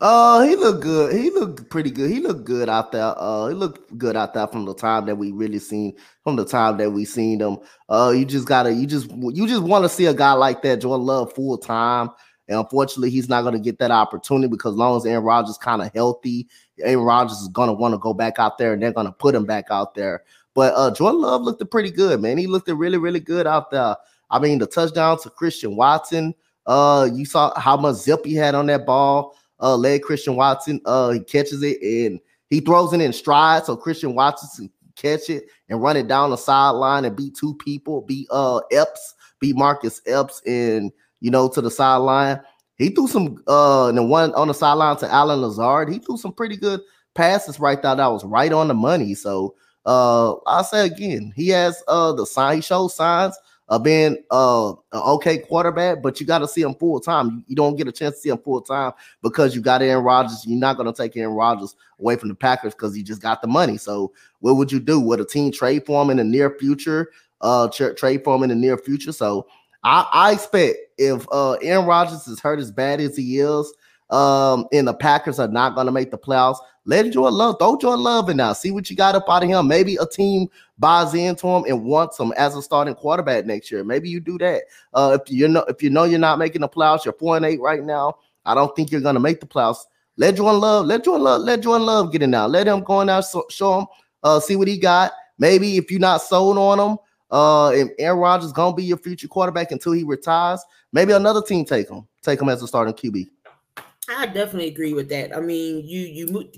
Uh, 0.00 0.42
he 0.42 0.54
looked 0.56 0.82
good. 0.82 1.12
He 1.14 1.30
looked 1.30 1.70
pretty 1.70 1.90
good. 1.90 2.10
He 2.10 2.20
looked 2.20 2.44
good 2.44 2.68
out 2.68 2.92
there. 2.92 3.14
Uh, 3.16 3.48
he 3.48 3.54
looked 3.54 3.96
good 3.98 4.16
out 4.16 4.34
there 4.34 4.46
from 4.46 4.64
the 4.64 4.74
time 4.74 5.06
that 5.06 5.16
we 5.16 5.32
really 5.32 5.58
seen 5.58 5.94
from 6.22 6.36
the 6.36 6.44
time 6.44 6.76
that 6.76 6.90
we 6.90 7.04
seen 7.04 7.40
him. 7.40 7.58
Uh, 7.88 8.12
you 8.16 8.24
just 8.24 8.46
gotta, 8.46 8.72
you 8.72 8.86
just, 8.86 9.10
you 9.10 9.46
just 9.48 9.62
want 9.62 9.84
to 9.84 9.88
see 9.88 10.06
a 10.06 10.14
guy 10.14 10.32
like 10.32 10.62
that, 10.62 10.80
Jordan 10.80 11.06
Love, 11.06 11.32
full 11.32 11.58
time. 11.58 12.10
And 12.48 12.58
unfortunately, 12.58 13.10
he's 13.10 13.28
not 13.28 13.42
to 13.54 13.60
get 13.60 13.78
that 13.78 13.90
opportunity 13.90 14.48
because 14.48 14.72
as 14.72 14.78
long 14.78 14.96
as 14.96 15.04
Aaron 15.04 15.24
Rodgers 15.24 15.58
kind 15.58 15.82
of 15.82 15.92
healthy, 15.92 16.48
Aaron 16.80 17.04
Rodgers 17.04 17.38
is 17.38 17.48
to 17.68 17.74
want 17.74 17.92
to 17.92 17.98
go 17.98 18.14
back 18.14 18.38
out 18.38 18.56
there, 18.56 18.72
and 18.72 18.82
they're 18.82 18.92
to 19.06 19.12
put 19.12 19.34
him 19.34 19.44
back 19.44 19.66
out 19.70 19.94
there. 19.94 20.22
But 20.54 20.72
uh, 20.74 20.90
Jordan 20.92 21.20
Love 21.20 21.42
looked 21.42 21.70
pretty 21.70 21.90
good, 21.90 22.20
man. 22.20 22.38
He 22.38 22.46
looked 22.46 22.68
really, 22.68 22.98
really 22.98 23.20
good 23.20 23.46
out 23.46 23.70
there. 23.70 23.96
I 24.30 24.38
mean, 24.38 24.58
the 24.58 24.66
touchdown 24.66 25.20
to 25.20 25.30
Christian 25.30 25.76
Watson. 25.76 26.34
Uh, 26.66 27.08
you 27.12 27.24
saw 27.24 27.58
how 27.58 27.76
much 27.76 27.96
zip 27.96 28.26
he 28.26 28.34
had 28.34 28.54
on 28.54 28.66
that 28.66 28.84
ball 28.84 29.37
uh, 29.60 29.76
led 29.76 30.02
Christian 30.02 30.36
Watson. 30.36 30.80
Uh, 30.84 31.10
he 31.10 31.20
catches 31.20 31.62
it 31.62 31.80
and 31.82 32.20
he 32.50 32.60
throws 32.60 32.92
it 32.92 33.00
in 33.00 33.12
stride, 33.12 33.64
so 33.64 33.76
Christian 33.76 34.14
Watson 34.14 34.70
catch 34.96 35.30
it 35.30 35.44
and 35.68 35.80
run 35.80 35.96
it 35.96 36.08
down 36.08 36.30
the 36.30 36.36
sideline 36.36 37.04
and 37.04 37.16
beat 37.16 37.36
two 37.36 37.54
people, 37.56 38.02
beat 38.02 38.26
uh 38.30 38.60
Epps, 38.72 39.14
beat 39.40 39.56
Marcus 39.56 40.00
Epps, 40.06 40.42
and 40.46 40.92
you 41.20 41.30
know 41.30 41.48
to 41.48 41.60
the 41.60 41.70
sideline. 41.70 42.40
He 42.76 42.90
threw 42.90 43.08
some 43.08 43.42
uh 43.48 43.88
and 43.88 43.98
the 43.98 44.02
one 44.02 44.34
on 44.34 44.48
the 44.48 44.54
sideline 44.54 44.96
to 44.98 45.12
Allen 45.12 45.40
Lazard. 45.40 45.88
He 45.90 45.98
threw 45.98 46.16
some 46.16 46.32
pretty 46.32 46.56
good 46.56 46.80
passes 47.14 47.58
right 47.58 47.80
there 47.80 47.96
that 47.96 48.06
was 48.06 48.24
right 48.24 48.52
on 48.52 48.68
the 48.68 48.74
money. 48.74 49.14
So 49.14 49.54
uh 49.86 50.34
I'll 50.46 50.64
say 50.64 50.86
again, 50.86 51.32
he 51.34 51.48
has 51.48 51.82
uh 51.88 52.12
the 52.12 52.26
sign, 52.26 52.56
he 52.56 52.62
shows 52.62 52.94
signs 52.94 53.36
uh, 53.68 53.78
being 53.78 54.16
uh, 54.30 54.70
an 54.70 55.00
okay 55.00 55.38
quarterback, 55.38 56.02
but 56.02 56.20
you 56.20 56.26
got 56.26 56.38
to 56.38 56.48
see 56.48 56.62
him 56.62 56.74
full 56.74 57.00
time. 57.00 57.30
You, 57.30 57.44
you, 57.48 57.56
don't 57.56 57.76
get 57.76 57.88
a 57.88 57.92
chance 57.92 58.14
to 58.16 58.20
see 58.20 58.28
him 58.30 58.38
full 58.38 58.60
time 58.60 58.92
because 59.22 59.54
you 59.54 59.60
got 59.60 59.82
Aaron 59.82 60.04
Rodgers. 60.04 60.46
You're 60.46 60.58
not 60.58 60.76
going 60.76 60.92
to 60.92 60.96
take 60.96 61.16
Aaron 61.16 61.34
Rodgers 61.34 61.76
away 62.00 62.16
from 62.16 62.28
the 62.28 62.34
Packers 62.34 62.74
because 62.74 62.94
he 62.94 63.02
just 63.02 63.20
got 63.20 63.42
the 63.42 63.48
money. 63.48 63.76
So, 63.76 64.12
what 64.40 64.56
would 64.56 64.72
you 64.72 64.80
do? 64.80 65.00
Would 65.00 65.20
a 65.20 65.24
team 65.24 65.52
trade 65.52 65.84
for 65.84 66.02
him 66.02 66.10
in 66.10 66.16
the 66.16 66.24
near 66.24 66.56
future? 66.58 67.10
Uh, 67.40 67.68
tra- 67.68 67.94
trade 67.94 68.24
for 68.24 68.34
him 68.34 68.42
in 68.42 68.48
the 68.48 68.54
near 68.54 68.78
future. 68.78 69.12
So, 69.12 69.46
I, 69.84 70.06
I 70.12 70.32
expect 70.32 70.78
if 70.96 71.26
uh, 71.30 71.52
Aaron 71.54 71.86
Rodgers 71.86 72.26
is 72.26 72.40
hurt 72.40 72.58
as 72.58 72.72
bad 72.72 73.00
as 73.00 73.16
he 73.16 73.38
is, 73.38 73.72
um, 74.10 74.66
and 74.72 74.88
the 74.88 74.94
Packers 74.94 75.38
are 75.38 75.48
not 75.48 75.74
going 75.74 75.86
to 75.86 75.92
make 75.92 76.10
the 76.10 76.18
playoffs, 76.18 76.58
let 76.88 77.12
Jordan 77.12 77.36
Love 77.36 77.56
throw 77.58 77.76
Jordan 77.76 78.02
Love 78.02 78.30
in 78.30 78.38
now. 78.38 78.54
See 78.54 78.70
what 78.70 78.88
you 78.88 78.96
got 78.96 79.14
up 79.14 79.28
out 79.28 79.42
of 79.42 79.48
him. 79.50 79.68
Maybe 79.68 79.96
a 79.96 80.06
team 80.06 80.48
buys 80.78 81.12
into 81.12 81.46
him 81.46 81.64
and 81.68 81.84
wants 81.84 82.18
him 82.18 82.32
as 82.36 82.56
a 82.56 82.62
starting 82.62 82.94
quarterback 82.94 83.44
next 83.44 83.70
year. 83.70 83.84
Maybe 83.84 84.08
you 84.08 84.20
do 84.20 84.38
that. 84.38 84.62
Uh, 84.94 85.18
if 85.20 85.30
you 85.30 85.48
know 85.48 85.64
if 85.68 85.82
you 85.82 85.90
know 85.90 86.04
you're 86.04 86.18
not 86.18 86.38
making 86.38 86.62
the 86.62 86.68
playoffs, 86.68 87.04
you're 87.04 87.12
four 87.12 87.36
and 87.36 87.44
eight 87.44 87.60
right 87.60 87.84
now. 87.84 88.14
I 88.46 88.54
don't 88.54 88.74
think 88.74 88.90
you're 88.90 89.02
gonna 89.02 89.20
make 89.20 89.40
the 89.40 89.46
playoffs. 89.46 89.84
Let 90.16 90.36
Jordan 90.36 90.62
Love, 90.62 90.86
let 90.86 91.04
Jordan 91.04 91.24
Love, 91.24 91.42
let 91.42 91.60
Jordan 91.60 91.86
Love 91.86 92.10
get 92.10 92.22
in 92.22 92.30
now. 92.30 92.46
Let 92.46 92.66
him 92.66 92.82
go 92.82 93.02
in 93.02 93.08
there, 93.08 93.20
so, 93.20 93.44
show 93.50 93.80
him, 93.80 93.86
uh, 94.22 94.40
see 94.40 94.56
what 94.56 94.66
he 94.66 94.78
got. 94.78 95.12
Maybe 95.38 95.76
if 95.76 95.90
you're 95.90 96.00
not 96.00 96.22
sold 96.22 96.56
on 96.56 96.80
him, 96.80 96.98
uh, 97.30 97.68
and 97.72 97.90
Aaron 97.98 98.18
Rodgers 98.18 98.52
gonna 98.52 98.74
be 98.74 98.84
your 98.84 98.96
future 98.96 99.28
quarterback 99.28 99.72
until 99.72 99.92
he 99.92 100.04
retires, 100.04 100.64
maybe 100.92 101.12
another 101.12 101.42
team 101.42 101.66
take 101.66 101.90
him, 101.90 102.08
take 102.22 102.40
him 102.40 102.48
as 102.48 102.62
a 102.62 102.66
starting 102.66 102.94
QB. 102.94 103.28
I 104.08 104.26
definitely 104.26 104.68
agree 104.68 104.94
with 104.94 105.08
that. 105.10 105.36
I 105.36 105.40
mean, 105.40 105.86
you 105.86 106.00
you 106.00 106.50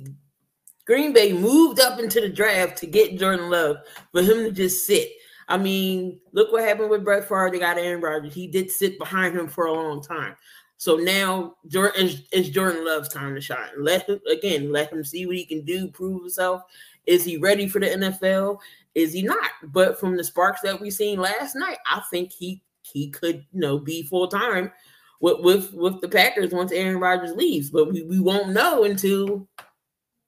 Green 0.87 1.13
Bay 1.13 1.33
moved 1.33 1.81
up 1.81 1.99
into 1.99 2.21
the 2.21 2.29
draft 2.29 2.79
to 2.79 2.87
get 2.87 3.19
Jordan 3.19 3.51
Love 3.51 3.79
for 4.13 4.23
him 4.23 4.45
to 4.45 4.51
just 4.51 4.87
sit. 4.87 5.11
I 5.49 5.57
mean, 5.57 6.21
look 6.33 6.53
what 6.53 6.65
happened 6.65 6.91
with 6.91 7.05
Brett 7.05 7.25
Favre. 7.25 7.51
They 7.51 7.59
got 7.59 7.79
Aaron 7.79 8.01
Rodgers. 8.01 8.35
He 8.35 8.47
did 8.47 8.71
sit 8.71 8.99
behind 8.99 9.37
him 9.37 9.49
for 9.49 9.67
a 9.67 9.73
long 9.73 10.01
time. 10.01 10.37
So 10.77 10.97
now 10.97 11.57
Jordan 11.67 12.09
Jordan 12.51 12.85
Love's 12.85 13.09
time 13.09 13.35
to 13.35 13.41
shine. 13.41 13.71
Let 13.79 14.09
him 14.09 14.21
again, 14.31 14.73
let 14.73 14.93
him 14.93 15.05
see 15.05 15.27
what 15.27 15.37
he 15.37 15.45
can 15.45 15.65
do, 15.65 15.89
prove 15.89 16.23
himself. 16.23 16.63
Is 17.07 17.25
he 17.25 17.37
ready 17.37 17.69
for 17.69 17.81
the 17.81 17.87
NFL? 17.87 18.59
Is 18.95 19.13
he 19.13 19.23
not? 19.23 19.51
But 19.65 19.99
from 19.99 20.17
the 20.17 20.25
sparks 20.25 20.61
that 20.63 20.81
we 20.81 20.91
seen 20.91 21.21
last 21.21 21.55
night, 21.57 21.79
I 21.87 22.01
think 22.11 22.33
he 22.33 22.63
he 22.83 23.11
could 23.11 23.45
you 23.53 23.61
know 23.61 23.79
be 23.79 24.03
full 24.05 24.29
time 24.29 24.73
with 25.21 25.41
with 25.41 25.73
with 25.75 26.01
the 26.01 26.09
Packers 26.09 26.53
once 26.53 26.73
Aaron 26.73 26.99
Rodgers 26.99 27.37
leaves. 27.37 27.71
But 27.71 27.93
we, 27.93 28.03
we 28.03 28.19
won't 28.19 28.51
know 28.51 28.85
until 28.85 29.49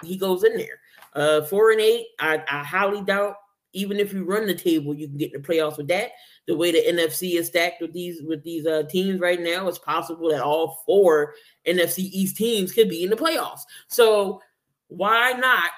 he 0.04 0.16
goes 0.16 0.44
in 0.44 0.56
there. 0.56 0.80
Uh, 1.14 1.42
four 1.42 1.72
and 1.72 1.80
eight, 1.80 2.06
I, 2.18 2.42
I 2.48 2.62
highly 2.62 3.02
doubt. 3.02 3.36
Even 3.74 3.98
if 3.98 4.12
you 4.12 4.24
run 4.24 4.46
the 4.46 4.54
table, 4.54 4.94
you 4.94 5.08
can 5.08 5.16
get 5.16 5.34
in 5.34 5.40
the 5.40 5.48
playoffs 5.48 5.78
with 5.78 5.88
that. 5.88 6.10
The 6.46 6.54
way 6.54 6.72
the 6.72 6.84
NFC 6.86 7.38
is 7.38 7.46
stacked 7.46 7.80
with 7.80 7.94
these 7.94 8.20
with 8.22 8.42
these 8.42 8.66
uh, 8.66 8.82
teams 8.90 9.18
right 9.18 9.40
now, 9.40 9.66
it's 9.66 9.78
possible 9.78 10.30
that 10.30 10.42
all 10.42 10.82
four 10.84 11.34
NFC 11.66 12.00
East 12.00 12.36
teams 12.36 12.72
could 12.72 12.90
be 12.90 13.02
in 13.02 13.10
the 13.10 13.16
playoffs. 13.16 13.60
So 13.88 14.42
why 14.88 15.32
not 15.32 15.72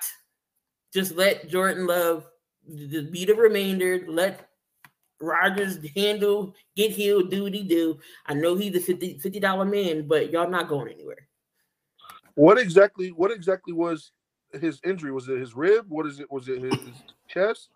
just 0.93 1.15
let 1.15 1.49
Jordan 1.49 1.87
Love 1.87 2.27
be 2.67 3.25
the 3.25 3.35
remainder? 3.35 4.05
Let 4.09 4.49
Rodgers 5.21 5.79
handle, 5.97 6.55
get 6.77 6.91
healed, 6.91 7.31
do 7.31 7.45
what 7.45 7.55
he 7.55 7.63
do. 7.63 7.99
I 8.27 8.35
know 8.35 8.57
he's 8.57 8.77
a 8.77 8.81
50 8.81 9.41
dollar 9.41 9.65
man, 9.65 10.07
but 10.07 10.31
y'all 10.31 10.51
not 10.51 10.69
going 10.69 10.93
anywhere. 10.93 11.29
What 12.35 12.59
exactly? 12.59 13.09
What 13.11 13.31
exactly 13.31 13.73
was 13.73 14.13
his 14.61 14.81
injury? 14.85 15.13
Was 15.13 15.29
it 15.29 15.39
his 15.39 15.55
rib? 15.55 15.87
What 15.89 16.07
is 16.07 16.21
it? 16.21 16.31
Was 16.31 16.49
it 16.49 16.63
his, 16.63 16.75
his 16.75 17.03
chest? 17.29 17.69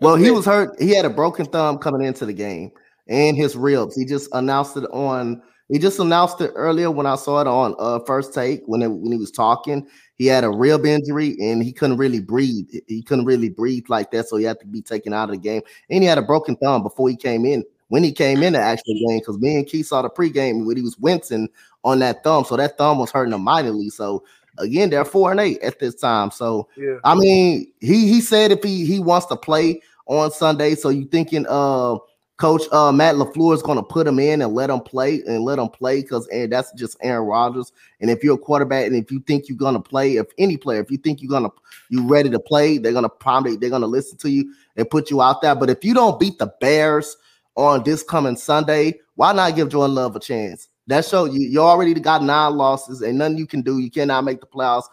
Well, 0.00 0.16
he 0.16 0.30
was 0.30 0.44
hurt. 0.44 0.80
He 0.80 0.94
had 0.94 1.04
a 1.04 1.10
broken 1.10 1.46
thumb 1.46 1.78
coming 1.78 2.06
into 2.06 2.26
the 2.26 2.32
game 2.32 2.72
and 3.08 3.36
his 3.36 3.56
ribs. 3.56 3.96
He 3.96 4.04
just 4.04 4.28
announced 4.32 4.76
it 4.76 4.84
on. 4.90 5.42
He 5.68 5.78
just 5.78 5.98
announced 5.98 6.40
it 6.40 6.52
earlier 6.54 6.90
when 6.90 7.06
I 7.06 7.16
saw 7.16 7.40
it 7.40 7.46
on 7.46 7.74
uh, 7.78 8.00
first 8.00 8.34
take 8.34 8.62
when 8.66 8.82
it, 8.82 8.88
when 8.88 9.12
he 9.12 9.18
was 9.18 9.30
talking. 9.30 9.86
He 10.16 10.26
had 10.26 10.44
a 10.44 10.50
rib 10.50 10.84
injury 10.84 11.36
and 11.40 11.62
he 11.62 11.72
couldn't 11.72 11.96
really 11.96 12.20
breathe. 12.20 12.68
He 12.86 13.02
couldn't 13.02 13.24
really 13.24 13.48
breathe 13.48 13.86
like 13.88 14.10
that, 14.10 14.28
so 14.28 14.36
he 14.36 14.44
had 14.44 14.60
to 14.60 14.66
be 14.66 14.82
taken 14.82 15.12
out 15.12 15.30
of 15.30 15.36
the 15.36 15.40
game. 15.40 15.62
And 15.90 16.02
he 16.02 16.08
had 16.08 16.18
a 16.18 16.22
broken 16.22 16.56
thumb 16.56 16.82
before 16.82 17.08
he 17.08 17.16
came 17.16 17.44
in. 17.44 17.64
When 17.88 18.02
he 18.02 18.12
came 18.12 18.42
in 18.42 18.54
the 18.54 18.58
actual 18.58 18.94
game, 18.94 19.18
because 19.18 19.38
me 19.38 19.56
and 19.56 19.66
Keith 19.66 19.86
saw 19.86 20.02
the 20.02 20.10
pregame 20.10 20.64
when 20.64 20.76
he 20.76 20.82
was 20.82 20.98
wincing 20.98 21.48
on 21.84 21.98
that 22.00 22.24
thumb, 22.24 22.44
so 22.44 22.56
that 22.56 22.78
thumb 22.78 22.98
was 22.98 23.10
hurting 23.10 23.34
him 23.34 23.42
mightily. 23.42 23.90
So 23.90 24.24
again, 24.58 24.90
they're 24.90 25.04
four 25.04 25.30
and 25.30 25.40
eight 25.40 25.60
at 25.62 25.78
this 25.78 25.94
time. 25.94 26.30
So 26.30 26.68
yeah. 26.76 26.98
I 27.04 27.14
mean, 27.14 27.72
he 27.80 28.08
he 28.08 28.20
said 28.20 28.52
if 28.52 28.62
he 28.62 28.84
he 28.84 29.00
wants 29.00 29.26
to 29.26 29.36
play 29.36 29.80
on 30.06 30.30
Sunday, 30.30 30.74
so 30.74 30.88
you 30.88 31.06
thinking 31.06 31.46
uh 31.48 31.96
Coach 32.36 32.62
uh, 32.72 32.90
Matt 32.90 33.14
LaFleur 33.14 33.54
is 33.54 33.62
going 33.62 33.78
to 33.78 33.82
put 33.82 34.08
him 34.08 34.18
in 34.18 34.42
and 34.42 34.54
let 34.54 34.68
him 34.68 34.80
play 34.80 35.22
and 35.26 35.44
let 35.44 35.60
him 35.60 35.68
play 35.68 36.02
because 36.02 36.26
and 36.28 36.50
that's 36.50 36.72
just 36.72 36.96
Aaron 37.00 37.26
Rodgers. 37.26 37.70
And 38.00 38.10
if 38.10 38.24
you're 38.24 38.34
a 38.34 38.38
quarterback 38.38 38.86
and 38.86 38.96
if 38.96 39.12
you 39.12 39.20
think 39.20 39.48
you're 39.48 39.56
going 39.56 39.74
to 39.74 39.80
play, 39.80 40.16
if 40.16 40.26
any 40.36 40.56
player, 40.56 40.80
if 40.80 40.90
you 40.90 40.96
think 40.96 41.22
you're 41.22 41.30
going 41.30 41.44
to 41.44 41.52
you 41.90 42.04
ready 42.08 42.28
to 42.30 42.40
play, 42.40 42.78
they're 42.78 42.92
going 42.92 43.04
to 43.04 43.08
probably 43.08 43.56
they're 43.56 43.70
going 43.70 43.82
to 43.82 43.88
listen 43.88 44.18
to 44.18 44.30
you 44.30 44.52
and 44.76 44.90
put 44.90 45.12
you 45.12 45.22
out 45.22 45.42
there. 45.42 45.54
But 45.54 45.70
if 45.70 45.84
you 45.84 45.94
don't 45.94 46.18
beat 46.18 46.38
the 46.38 46.52
Bears 46.60 47.16
on 47.54 47.84
this 47.84 48.02
coming 48.02 48.36
Sunday, 48.36 48.98
why 49.14 49.32
not 49.32 49.54
give 49.54 49.68
Jordan 49.68 49.94
Love 49.94 50.16
a 50.16 50.20
chance? 50.20 50.68
That 50.88 51.04
show 51.04 51.26
you 51.26 51.40
you 51.40 51.60
already 51.60 51.94
got 51.94 52.24
nine 52.24 52.56
losses 52.56 53.00
and 53.00 53.16
nothing 53.16 53.38
you 53.38 53.46
can 53.46 53.62
do. 53.62 53.78
You 53.78 53.92
cannot 53.92 54.24
make 54.24 54.40
the 54.40 54.46
playoffs. 54.46 54.88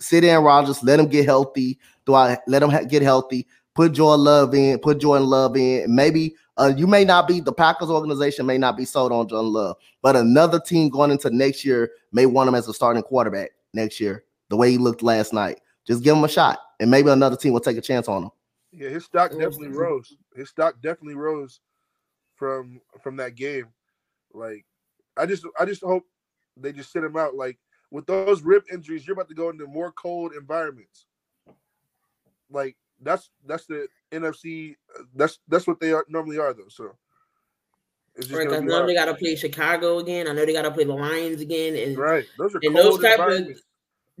Sit 0.00 0.22
in 0.22 0.42
Rodgers, 0.42 0.82
let 0.82 1.00
him 1.00 1.06
get 1.06 1.24
healthy. 1.24 1.78
Do 2.04 2.14
I 2.14 2.36
let 2.46 2.62
him 2.62 2.70
ha- 2.70 2.84
get 2.84 3.00
healthy? 3.00 3.46
Put 3.74 3.92
Jordan 3.92 4.24
Love 4.24 4.54
in, 4.54 4.78
put 4.80 4.98
Jordan 4.98 5.26
Love 5.26 5.56
in. 5.56 5.92
Maybe 5.94 6.36
uh, 6.56 6.72
you 6.76 6.86
may 6.86 7.04
not 7.04 7.26
be 7.26 7.40
the 7.40 7.52
Packers 7.52 7.90
organization 7.90 8.46
may 8.46 8.58
not 8.58 8.76
be 8.76 8.84
sold 8.84 9.12
on 9.12 9.28
John 9.28 9.52
Love, 9.52 9.76
but 10.02 10.16
another 10.16 10.60
team 10.60 10.88
going 10.88 11.10
into 11.10 11.30
next 11.30 11.64
year 11.64 11.90
may 12.12 12.26
want 12.26 12.48
him 12.48 12.54
as 12.54 12.68
a 12.68 12.74
starting 12.74 13.02
quarterback 13.02 13.50
next 13.72 14.00
year. 14.00 14.24
The 14.50 14.56
way 14.56 14.70
he 14.70 14.78
looked 14.78 15.02
last 15.02 15.32
night, 15.32 15.60
just 15.86 16.04
give 16.04 16.16
him 16.16 16.24
a 16.24 16.28
shot, 16.28 16.60
and 16.80 16.90
maybe 16.90 17.10
another 17.10 17.36
team 17.36 17.52
will 17.52 17.60
take 17.60 17.76
a 17.76 17.82
chance 17.82 18.08
on 18.08 18.24
him. 18.24 18.30
Yeah, 18.72 18.88
his 18.88 19.04
stock 19.04 19.30
definitely 19.30 19.68
rose. 19.68 20.16
His 20.36 20.50
stock 20.50 20.76
definitely 20.82 21.16
rose 21.16 21.60
from 22.36 22.80
from 23.02 23.16
that 23.16 23.34
game. 23.34 23.66
Like, 24.32 24.64
I 25.16 25.26
just 25.26 25.46
I 25.58 25.64
just 25.64 25.82
hope 25.82 26.04
they 26.56 26.72
just 26.72 26.92
sit 26.92 27.04
him 27.04 27.16
out. 27.16 27.34
Like 27.34 27.58
with 27.90 28.06
those 28.06 28.42
rib 28.42 28.64
injuries, 28.72 29.06
you're 29.06 29.14
about 29.14 29.28
to 29.28 29.34
go 29.34 29.50
into 29.50 29.66
more 29.66 29.92
cold 29.92 30.32
environments. 30.34 31.06
Like 32.50 32.76
that's 33.00 33.30
that's 33.46 33.66
the 33.66 33.88
NFC. 34.14 34.76
That's 35.14 35.38
that's 35.48 35.66
what 35.66 35.80
they 35.80 35.92
are 35.92 36.04
normally 36.08 36.38
are 36.38 36.52
though. 36.52 36.68
So. 36.68 36.96
Right, 38.30 38.48
because 38.48 38.62
now 38.62 38.86
they 38.86 38.94
got 38.94 39.06
to 39.06 39.14
play 39.14 39.34
Chicago 39.34 39.98
again. 39.98 40.28
I 40.28 40.32
know 40.32 40.46
they 40.46 40.52
got 40.52 40.62
to 40.62 40.70
play 40.70 40.84
the 40.84 40.94
Lions 40.94 41.40
again, 41.40 41.74
and 41.74 41.98
right, 41.98 42.24
those 42.38 42.54
are 42.54 42.60
and 42.62 42.76
those 42.76 43.02
type 43.02 43.18
of 43.18 43.48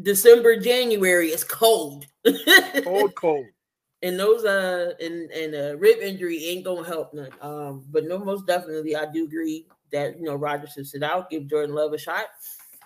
December, 0.02 0.58
January 0.58 1.28
is 1.28 1.44
cold, 1.44 2.06
cold, 2.82 3.14
cold. 3.14 3.46
And 4.02 4.18
those 4.18 4.44
uh 4.44 4.94
and 5.00 5.30
and 5.30 5.54
uh 5.54 5.76
rib 5.78 6.00
injury 6.00 6.44
ain't 6.44 6.64
gonna 6.64 6.84
help 6.84 7.14
none. 7.14 7.30
Um, 7.40 7.84
but 7.90 8.04
no, 8.04 8.18
most 8.18 8.46
definitely, 8.46 8.96
I 8.96 9.10
do 9.10 9.24
agree 9.24 9.66
that 9.92 10.18
you 10.18 10.24
know 10.24 10.34
Rodgers 10.34 10.72
should 10.72 10.86
sit 10.86 11.02
out, 11.02 11.30
give 11.30 11.48
Jordan 11.48 11.74
Love 11.74 11.92
a 11.92 11.98
shot, 11.98 12.26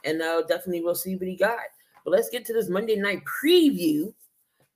and 0.05 0.21
uh 0.21 0.43
definitely 0.43 0.83
we'll 0.83 0.95
see 0.95 1.17
what 1.17 1.27
he 1.27 1.37
got. 1.37 1.59
But 2.05 2.13
let's 2.13 2.29
get 2.29 2.45
to 2.47 2.53
this 2.53 2.69
Monday 2.69 2.97
night 2.97 3.23
preview 3.43 4.13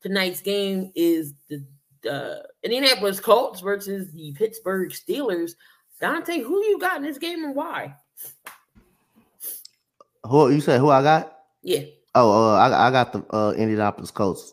tonight's 0.03 0.41
game 0.41 0.91
is 0.95 1.35
the 1.49 1.65
uh, 2.11 2.35
Indianapolis 2.63 3.21
Colts 3.21 3.61
versus 3.61 4.11
the 4.13 4.33
Pittsburgh 4.33 4.91
Steelers. 4.91 5.53
Dante, 6.01 6.41
who 6.41 6.63
you 6.65 6.79
got 6.79 6.97
in 6.97 7.03
this 7.03 7.19
game 7.19 7.45
and 7.45 7.55
why? 7.55 7.95
Who 10.25 10.51
you 10.51 10.61
said? 10.61 10.81
Who 10.81 10.91
I 10.91 11.03
got? 11.03 11.39
Yeah. 11.63 11.83
Oh, 12.15 12.31
uh, 12.31 12.57
I, 12.57 12.89
I 12.89 12.91
got 12.91 13.13
the 13.13 13.25
uh, 13.35 13.53
Indianapolis 13.53 14.11
Colts. 14.11 14.53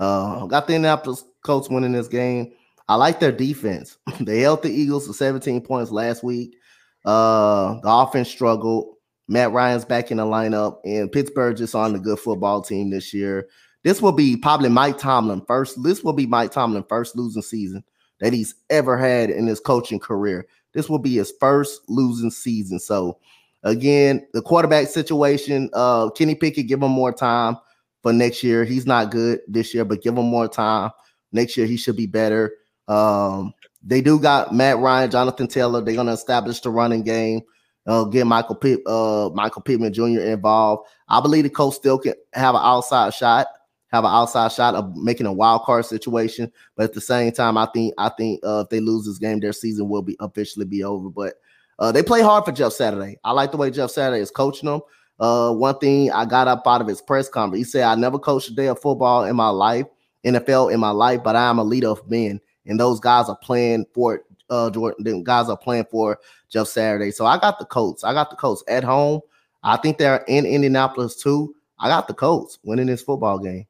Uh, 0.00 0.46
got 0.46 0.66
the 0.66 0.74
Indianapolis 0.74 1.24
Colts 1.44 1.68
winning 1.68 1.92
this 1.92 2.08
game. 2.08 2.52
I 2.88 2.96
like 2.96 3.20
their 3.20 3.32
defense. 3.32 3.96
they 4.20 4.40
held 4.40 4.62
the 4.62 4.70
Eagles 4.70 5.06
to 5.06 5.14
17 5.14 5.62
points 5.62 5.90
last 5.90 6.22
week. 6.22 6.56
Uh, 7.04 7.80
the 7.80 7.90
offense 7.90 8.28
struggled. 8.28 8.94
Matt 9.26 9.52
Ryan's 9.52 9.86
back 9.86 10.10
in 10.10 10.18
the 10.18 10.24
lineup, 10.24 10.80
and 10.84 11.10
Pittsburgh 11.10 11.56
just 11.56 11.74
on 11.74 11.94
the 11.94 11.98
good 11.98 12.18
football 12.18 12.60
team 12.60 12.90
this 12.90 13.14
year. 13.14 13.48
This 13.84 14.00
will 14.00 14.12
be 14.12 14.36
probably 14.36 14.70
Mike 14.70 14.98
Tomlin 14.98 15.42
first. 15.46 15.80
This 15.82 16.02
will 16.02 16.14
be 16.14 16.26
Mike 16.26 16.50
Tomlin 16.50 16.84
first 16.88 17.16
losing 17.16 17.42
season 17.42 17.84
that 18.18 18.32
he's 18.32 18.54
ever 18.70 18.96
had 18.96 19.28
in 19.28 19.46
his 19.46 19.60
coaching 19.60 20.00
career. 20.00 20.46
This 20.72 20.88
will 20.88 20.98
be 20.98 21.16
his 21.16 21.32
first 21.38 21.82
losing 21.86 22.30
season. 22.30 22.78
So 22.78 23.18
again, 23.62 24.26
the 24.32 24.40
quarterback 24.40 24.88
situation, 24.88 25.68
uh, 25.74 26.08
Kenny 26.10 26.34
Pickett, 26.34 26.66
give 26.66 26.82
him 26.82 26.90
more 26.90 27.12
time 27.12 27.58
for 28.02 28.12
next 28.12 28.42
year. 28.42 28.64
He's 28.64 28.86
not 28.86 29.10
good 29.10 29.40
this 29.46 29.74
year, 29.74 29.84
but 29.84 30.02
give 30.02 30.16
him 30.16 30.26
more 30.26 30.48
time. 30.48 30.90
Next 31.30 31.56
year 31.56 31.66
he 31.66 31.76
should 31.76 31.96
be 31.96 32.06
better. 32.06 32.54
Um, 32.88 33.52
they 33.82 34.00
do 34.00 34.18
got 34.18 34.54
Matt 34.54 34.78
Ryan, 34.78 35.10
Jonathan 35.10 35.46
Taylor. 35.46 35.82
They're 35.82 35.94
gonna 35.94 36.12
establish 36.12 36.60
the 36.60 36.70
running 36.70 37.02
game. 37.02 37.42
Uh, 37.86 38.04
get 38.04 38.26
Michael 38.26 38.54
Pitt, 38.54 38.80
uh, 38.86 39.28
Michael 39.34 39.60
Pittman 39.60 39.92
Jr. 39.92 40.20
involved. 40.20 40.88
I 41.06 41.20
believe 41.20 41.44
the 41.44 41.50
coach 41.50 41.74
still 41.74 41.98
can 41.98 42.14
have 42.32 42.54
an 42.54 42.62
outside 42.64 43.12
shot 43.12 43.46
have 43.94 44.04
an 44.04 44.10
outside 44.10 44.50
shot 44.50 44.74
of 44.74 44.96
making 44.96 45.26
a 45.26 45.32
wild 45.32 45.62
card 45.62 45.86
situation. 45.86 46.50
But 46.76 46.84
at 46.84 46.92
the 46.94 47.00
same 47.00 47.32
time, 47.32 47.56
I 47.56 47.66
think 47.66 47.94
I 47.96 48.08
think 48.10 48.40
uh, 48.44 48.64
if 48.64 48.68
they 48.68 48.80
lose 48.80 49.06
this 49.06 49.18
game, 49.18 49.40
their 49.40 49.52
season 49.52 49.88
will 49.88 50.02
be 50.02 50.16
officially 50.20 50.66
be 50.66 50.82
over. 50.82 51.10
But 51.10 51.34
uh, 51.78 51.92
they 51.92 52.02
play 52.02 52.20
hard 52.20 52.44
for 52.44 52.52
Jeff 52.52 52.72
Saturday. 52.72 53.18
I 53.24 53.32
like 53.32 53.52
the 53.52 53.56
way 53.56 53.70
Jeff 53.70 53.90
Saturday 53.90 54.20
is 54.20 54.30
coaching 54.30 54.68
them. 54.68 54.80
Uh, 55.20 55.52
one 55.52 55.78
thing 55.78 56.10
I 56.10 56.24
got 56.24 56.48
up 56.48 56.66
out 56.66 56.80
of 56.80 56.88
his 56.88 57.00
press 57.00 57.28
conference, 57.28 57.64
he 57.64 57.70
said, 57.70 57.84
"I 57.84 57.94
never 57.94 58.18
coached 58.18 58.48
a 58.48 58.54
day 58.54 58.66
of 58.66 58.80
football 58.80 59.24
in 59.24 59.36
my 59.36 59.48
life, 59.48 59.86
NFL 60.24 60.72
in 60.72 60.80
my 60.80 60.90
life, 60.90 61.22
but 61.22 61.36
I 61.36 61.48
am 61.48 61.58
a 61.58 61.64
leader 61.64 61.88
of 61.88 62.08
men, 62.10 62.40
and 62.66 62.80
those 62.80 62.98
guys 62.98 63.28
are 63.28 63.38
playing 63.38 63.86
for 63.94 64.22
uh 64.50 64.70
Jordan. 64.70 65.22
Guys 65.22 65.48
are 65.48 65.56
playing 65.56 65.86
for 65.90 66.18
Jeff 66.50 66.66
Saturday. 66.66 67.12
So 67.12 67.26
I 67.26 67.38
got 67.38 67.60
the 67.60 67.64
Colts. 67.64 68.02
I 68.02 68.12
got 68.12 68.30
the 68.30 68.36
Colts 68.36 68.64
at 68.66 68.82
home. 68.82 69.20
I 69.62 69.76
think 69.76 69.98
they're 69.98 70.24
in 70.26 70.44
Indianapolis 70.46 71.16
too. 71.16 71.54
I 71.78 71.88
got 71.88 72.08
the 72.08 72.14
Colts 72.14 72.58
winning 72.64 72.86
this 72.86 73.02
football 73.02 73.38
game 73.38 73.66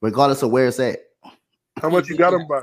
regardless 0.00 0.42
of 0.42 0.50
where 0.50 0.66
it's 0.66 0.80
at. 0.80 0.98
How 1.80 1.90
much 1.90 2.08
you 2.08 2.16
got 2.16 2.30
them 2.30 2.46
by? 2.46 2.62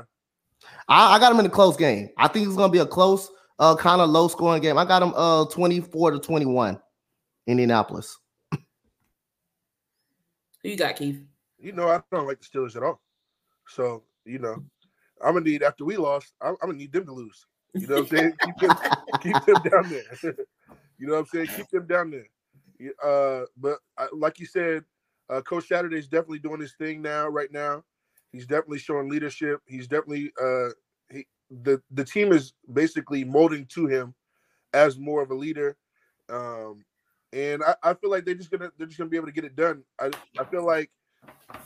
I, 0.88 1.16
I 1.16 1.18
got 1.18 1.30
them 1.30 1.40
in 1.40 1.46
a 1.46 1.50
close 1.50 1.76
game. 1.76 2.10
I 2.16 2.28
think 2.28 2.46
it's 2.46 2.56
gonna 2.56 2.72
be 2.72 2.78
a 2.78 2.86
close, 2.86 3.30
uh, 3.58 3.76
kind 3.76 4.00
of 4.00 4.10
low 4.10 4.28
scoring 4.28 4.62
game. 4.62 4.78
I 4.78 4.84
got 4.84 5.00
them 5.00 5.12
uh 5.14 5.44
24 5.46 6.12
to 6.12 6.18
21. 6.18 6.78
Indianapolis. 7.46 8.18
Who 8.50 8.58
you 10.70 10.76
got, 10.76 10.96
Keith? 10.96 11.20
You 11.58 11.72
know, 11.72 11.88
I 11.88 12.00
don't 12.12 12.26
like 12.26 12.40
the 12.40 12.46
Steelers 12.46 12.76
at 12.76 12.82
all. 12.82 13.00
So, 13.66 14.04
you 14.24 14.38
know, 14.38 14.62
I'm 15.24 15.34
gonna 15.34 15.44
need 15.44 15.62
after 15.62 15.84
we 15.84 15.96
lost, 15.96 16.32
I'm, 16.40 16.56
I'm 16.62 16.68
gonna 16.68 16.78
need 16.78 16.92
them 16.92 17.06
to 17.06 17.12
lose. 17.12 17.46
You 17.74 17.86
know 17.86 18.02
what 18.02 18.12
I'm 18.12 18.18
saying? 18.18 18.32
keep, 18.44 18.58
them, 18.58 18.76
keep 19.20 19.44
them 19.44 19.62
down 19.70 19.90
there. 19.90 20.02
you 20.98 21.06
know 21.06 21.14
what 21.14 21.20
I'm 21.20 21.26
saying? 21.26 21.46
Keep 21.48 21.70
them 21.70 21.86
down 21.86 22.10
there. 22.10 22.26
Uh, 23.02 23.46
but 23.56 23.78
I, 23.98 24.08
like 24.12 24.38
you 24.38 24.46
said, 24.46 24.84
uh, 25.32 25.40
Coach 25.40 25.68
Saturday 25.68 25.98
is 25.98 26.08
definitely 26.08 26.38
doing 26.38 26.60
his 26.60 26.74
thing 26.74 27.00
now. 27.00 27.26
Right 27.28 27.50
now, 27.50 27.84
he's 28.32 28.46
definitely 28.46 28.78
showing 28.78 29.08
leadership. 29.08 29.60
He's 29.66 29.88
definitely 29.88 30.32
uh, 30.40 30.70
he 31.10 31.26
the 31.50 31.80
the 31.90 32.04
team 32.04 32.32
is 32.32 32.52
basically 32.72 33.24
molding 33.24 33.66
to 33.66 33.86
him 33.86 34.14
as 34.74 34.98
more 34.98 35.22
of 35.22 35.30
a 35.30 35.34
leader. 35.34 35.76
Um, 36.28 36.84
and 37.32 37.62
I, 37.64 37.74
I 37.82 37.94
feel 37.94 38.10
like 38.10 38.24
they're 38.24 38.34
just 38.34 38.50
gonna 38.50 38.70
they're 38.76 38.86
just 38.86 38.98
gonna 38.98 39.10
be 39.10 39.16
able 39.16 39.26
to 39.26 39.32
get 39.32 39.44
it 39.44 39.56
done. 39.56 39.82
I 39.98 40.10
I 40.38 40.44
feel 40.44 40.66
like 40.66 40.90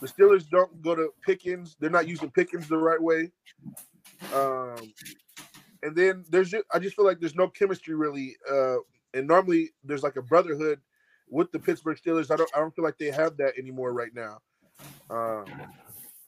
the 0.00 0.06
Steelers 0.06 0.48
don't 0.48 0.80
go 0.82 0.94
to 0.94 1.12
Pickens. 1.24 1.76
They're 1.80 1.90
not 1.90 2.08
using 2.08 2.30
Pickens 2.30 2.68
the 2.68 2.78
right 2.78 3.00
way. 3.00 3.32
Um, 4.34 4.92
and 5.82 5.94
then 5.94 6.24
there's 6.30 6.50
just, 6.50 6.64
I 6.72 6.78
just 6.78 6.96
feel 6.96 7.04
like 7.04 7.20
there's 7.20 7.34
no 7.34 7.48
chemistry 7.48 7.94
really. 7.94 8.36
Uh, 8.50 8.76
and 9.14 9.26
normally 9.26 9.70
there's 9.84 10.02
like 10.02 10.16
a 10.16 10.22
brotherhood 10.22 10.80
with 11.28 11.50
the 11.52 11.58
Pittsburgh 11.58 11.98
Steelers. 11.98 12.30
I 12.30 12.36
don't 12.36 12.50
I 12.54 12.60
don't 12.60 12.74
feel 12.74 12.84
like 12.84 12.98
they 12.98 13.10
have 13.10 13.36
that 13.38 13.58
anymore 13.58 13.92
right 13.92 14.14
now. 14.14 14.38
Um, 15.10 15.46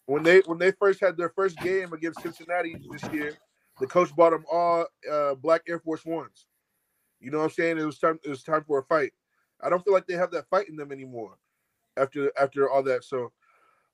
when 0.06 0.22
they 0.22 0.40
when 0.46 0.58
they 0.58 0.72
first 0.72 1.00
had 1.00 1.16
their 1.16 1.30
first 1.30 1.60
game 1.60 1.92
against 1.92 2.22
Cincinnati 2.22 2.78
this 2.90 3.02
year, 3.12 3.36
the 3.80 3.86
coach 3.86 4.14
bought 4.16 4.30
them 4.30 4.44
all 4.50 4.86
uh, 5.10 5.34
black 5.34 5.62
Air 5.68 5.80
Force 5.80 6.04
Ones. 6.04 6.46
You 7.20 7.30
know 7.30 7.38
what 7.38 7.44
I'm 7.44 7.50
saying? 7.50 7.78
It 7.78 7.84
was 7.84 7.98
time. 7.98 8.18
It 8.24 8.30
was 8.30 8.42
time 8.42 8.64
for 8.64 8.78
a 8.78 8.84
fight. 8.84 9.12
I 9.60 9.68
don't 9.68 9.84
feel 9.84 9.92
like 9.92 10.06
they 10.06 10.14
have 10.14 10.30
that 10.30 10.48
fight 10.48 10.68
in 10.68 10.76
them 10.76 10.92
anymore 10.92 11.36
after 11.96 12.32
after 12.40 12.70
all 12.70 12.82
that. 12.84 13.04
So 13.04 13.32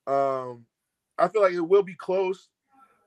um 0.06 0.66
I 1.18 1.28
feel 1.28 1.42
like 1.42 1.54
it 1.54 1.60
will 1.60 1.82
be 1.82 1.94
close. 1.94 2.48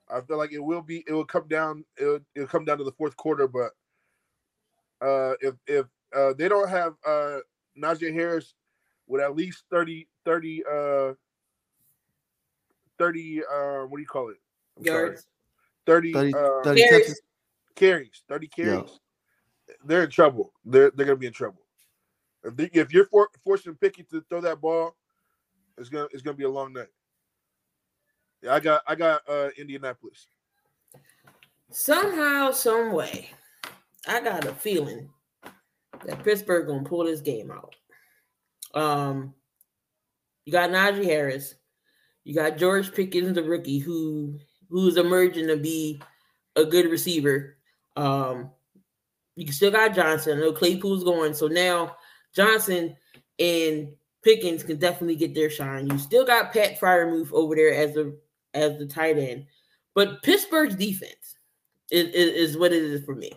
I 0.10 0.22
feel 0.22 0.38
like 0.38 0.54
it 0.54 0.60
will 0.64 0.82
be 0.82 1.04
it 1.08 1.14
will 1.14 1.26
come 1.26 1.48
down 1.48 1.86
it'll, 2.00 2.20
it'll 2.36 2.48
come 2.48 2.66
down 2.66 2.78
to 2.80 2.84
the 2.84 2.92
fourth 2.94 3.16
quarter, 3.16 3.48
but 3.48 3.72
uh 5.06 5.36
if 5.42 5.54
if 5.68 5.86
uh 6.16 6.34
they 6.34 6.48
don't 6.48 6.70
have 6.70 6.96
uh 7.06 7.40
Najee 7.80 8.14
Harris 8.14 8.54
with 9.08 9.22
at 9.22 9.36
least 9.36 9.64
30 9.72 10.08
30 10.26 10.64
uh 10.70 11.14
30 12.98 13.42
uh 13.44 13.86
what 13.86 13.98
do 13.98 14.02
you 14.02 14.08
call 14.08 14.30
it? 14.30 14.38
I'm 14.78 14.84
Yards. 14.84 15.22
Sorry. 15.88 16.12
30 16.12 16.14
30, 16.14 16.34
uh, 16.34 16.64
30 16.64 16.82
Carries. 16.82 17.22
carries, 17.76 18.24
30 18.28 18.48
carries. 18.48 19.00
They're 19.86 20.04
in 20.04 20.10
trouble. 20.10 20.54
They're 20.66 20.92
they're 20.92 21.06
gonna 21.06 21.18
be 21.18 21.28
in 21.28 21.34
trouble. 21.34 21.62
If 22.44 22.56
they, 22.56 22.70
if 22.74 22.94
you're 22.94 23.06
for, 23.06 23.30
forcing 23.44 23.76
Pickett 23.76 24.10
to 24.12 24.22
throw 24.30 24.42
that 24.42 24.62
ball, 24.62 24.96
it's 25.78 25.90
gonna 25.90 26.08
it's 26.12 26.22
gonna 26.22 26.38
be 26.38 26.44
a 26.44 26.50
long 26.50 26.74
night. 26.74 26.88
Yeah, 28.42 28.54
I 28.54 28.60
got 28.60 28.82
I 28.88 28.96
got 28.96 29.22
uh 29.30 29.50
Indianapolis. 29.58 30.28
Somehow, 31.70 32.52
some 32.52 32.94
way, 32.94 33.30
I 34.08 34.22
got 34.22 34.46
a 34.46 34.54
feeling 34.54 35.10
that 36.06 36.24
Pittsburgh 36.24 36.68
gonna 36.68 36.84
pull 36.84 37.06
this 37.06 37.22
game 37.22 37.52
out. 37.52 37.76
Um, 38.74 39.34
you 40.46 40.52
got 40.52 40.70
Najee 40.70 41.06
Harris, 41.06 41.56
you 42.24 42.36
got 42.36 42.58
George 42.58 42.94
Pickens, 42.94 43.34
the 43.34 43.44
rookie, 43.44 43.80
who 43.80 44.38
who's 44.70 44.98
emerging 44.98 45.48
to 45.48 45.58
be 45.58 46.02
a 46.56 46.66
good 46.66 46.90
receiver. 46.90 47.56
Um, 47.96 48.52
you 49.36 49.52
still 49.52 49.72
got 49.72 49.96
Johnson. 49.96 50.38
I 50.38 50.42
know 50.42 50.52
Claypool's 50.52 51.04
going, 51.04 51.34
so 51.34 51.48
now 51.48 51.96
Johnson 52.36 52.98
and 53.40 53.90
Pickens 54.24 54.64
can 54.64 54.78
definitely 54.78 55.16
get 55.16 55.34
their 55.34 55.50
shine. 55.50 55.88
You 55.88 55.98
still 55.98 56.26
got 56.26 56.52
Pat 56.52 56.80
Freiermuth 56.80 57.32
over 57.32 57.56
there 57.56 57.74
as 57.74 57.94
the 57.94 58.18
as 58.54 58.78
the 58.78 58.88
tight 58.88 59.18
end, 59.18 59.46
but 59.94 60.22
Pittsburgh's 60.24 60.76
defense 60.76 61.38
is, 61.92 62.08
is, 62.10 62.50
is 62.50 62.58
what 62.58 62.74
it 62.74 62.84
is 62.84 63.06
for 63.06 63.16
me. 63.16 63.32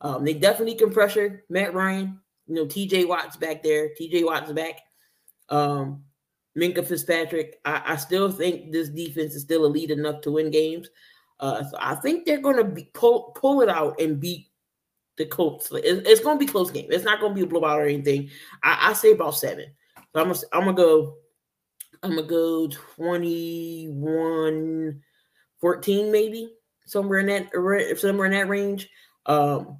Um, 0.00 0.24
they 0.24 0.34
definitely 0.34 0.74
can 0.74 0.90
pressure 0.90 1.44
Matt 1.48 1.74
Ryan. 1.74 2.18
You 2.46 2.54
know, 2.54 2.66
TJ 2.66 3.06
Watt's 3.06 3.36
back 3.36 3.62
there. 3.62 3.90
TJ 4.00 4.24
Watt's 4.24 4.50
back. 4.52 4.80
Um, 5.48 6.02
Minkah 6.58 6.84
Fitzpatrick. 6.86 7.60
I, 7.64 7.82
I 7.86 7.96
still 7.96 8.30
think 8.30 8.72
this 8.72 8.88
defense 8.88 9.34
is 9.34 9.42
still 9.42 9.66
elite 9.66 9.90
enough 9.90 10.20
to 10.22 10.30
win 10.32 10.50
games. 10.50 10.88
Uh, 11.38 11.62
so 11.64 11.76
I 11.80 11.94
think 11.96 12.24
they're 12.26 12.40
going 12.40 12.56
to 12.56 12.64
be 12.64 12.90
pull 12.92 13.32
pull 13.34 13.60
it 13.62 13.68
out 13.68 14.00
and 14.00 14.20
beat 14.20 14.48
the 15.16 15.26
Colts. 15.26 15.70
It- 15.72 16.06
it's 16.06 16.20
going 16.20 16.38
to 16.38 16.44
be 16.44 16.50
close 16.50 16.70
game. 16.70 16.88
It's 16.90 17.04
not 17.04 17.20
going 17.20 17.32
to 17.32 17.36
be 17.36 17.42
a 17.42 17.46
blowout 17.46 17.80
or 17.80 17.84
anything. 17.84 18.30
I, 18.62 18.90
I 18.90 18.92
say 18.94 19.12
about 19.12 19.36
seven. 19.36 19.66
So 20.12 20.20
I'm 20.20 20.28
gonna 20.28 20.38
I'm 20.52 20.64
gonna 20.64 20.76
go. 20.76 21.16
I'm 22.02 22.10
gonna 22.16 22.22
go 22.22 22.66
21 22.68 25.00
14 25.60 26.10
maybe 26.10 26.54
somewhere 26.86 27.18
in 27.20 27.26
that 27.26 27.50
somewhere 27.98 28.26
in 28.26 28.32
that 28.32 28.48
range. 28.48 28.88
Um 29.26 29.78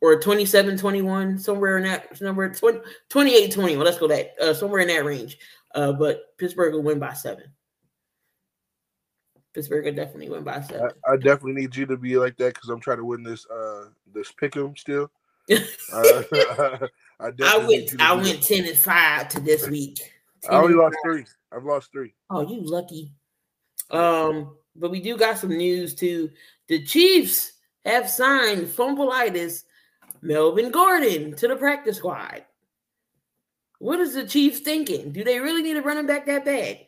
or 0.00 0.20
27 0.20 0.76
21 0.76 1.38
somewhere 1.38 1.78
in 1.78 1.84
that 1.84 2.20
number 2.20 2.48
20, 2.52 2.80
28 3.08 3.52
21 3.52 3.84
let's 3.84 3.98
go 3.98 4.08
that 4.08 4.34
uh, 4.40 4.54
somewhere 4.54 4.80
in 4.80 4.88
that 4.88 5.04
range 5.04 5.38
uh 5.74 5.92
but 5.92 6.36
pittsburgh 6.38 6.74
will 6.74 6.82
win 6.82 6.98
by 6.98 7.12
seven 7.12 7.44
pittsburgh 9.54 9.84
will 9.84 9.92
definitely 9.92 10.28
win 10.28 10.44
by 10.44 10.60
seven 10.60 10.90
I, 11.06 11.12
I 11.12 11.16
definitely 11.16 11.60
need 11.60 11.76
you 11.76 11.86
to 11.86 11.96
be 11.96 12.18
like 12.18 12.36
that 12.36 12.54
because 12.54 12.68
I'm 12.68 12.80
trying 12.80 12.98
to 12.98 13.04
win 13.04 13.22
this 13.22 13.46
uh 13.50 13.86
this 14.12 14.32
pick 14.32 14.56
'em 14.56 14.76
still. 14.76 15.10
Uh, 15.90 16.22
I, 17.20 17.30
i 17.42 17.66
went 17.66 18.00
i 18.00 18.14
went 18.14 18.42
10 18.42 18.66
and 18.66 18.76
5 18.76 19.28
to 19.30 19.40
this 19.40 19.66
week. 19.68 19.98
I 20.48 20.56
only 20.56 20.68
10 20.68 20.70
and 20.72 20.78
lost 20.78 20.96
three. 21.02 21.24
I've 21.50 21.64
lost 21.64 21.90
three. 21.90 22.14
Oh, 22.30 22.42
you 22.42 22.60
lucky. 22.60 23.12
Um, 23.90 24.56
but 24.76 24.90
we 24.90 25.00
do 25.00 25.16
got 25.16 25.38
some 25.38 25.56
news 25.56 25.94
too. 25.94 26.30
The 26.68 26.84
Chiefs 26.84 27.52
have 27.84 28.08
signed 28.08 28.66
fumbleitis 28.66 29.64
Melvin 30.22 30.70
Gordon 30.70 31.34
to 31.36 31.48
the 31.48 31.56
practice 31.56 31.98
squad. 31.98 32.44
What 33.78 34.00
is 34.00 34.14
the 34.14 34.26
Chiefs 34.26 34.60
thinking? 34.60 35.12
Do 35.12 35.22
they 35.22 35.38
really 35.38 35.62
need 35.62 35.76
a 35.76 35.82
running 35.82 36.06
back 36.06 36.26
that 36.26 36.44
bad? 36.44 36.80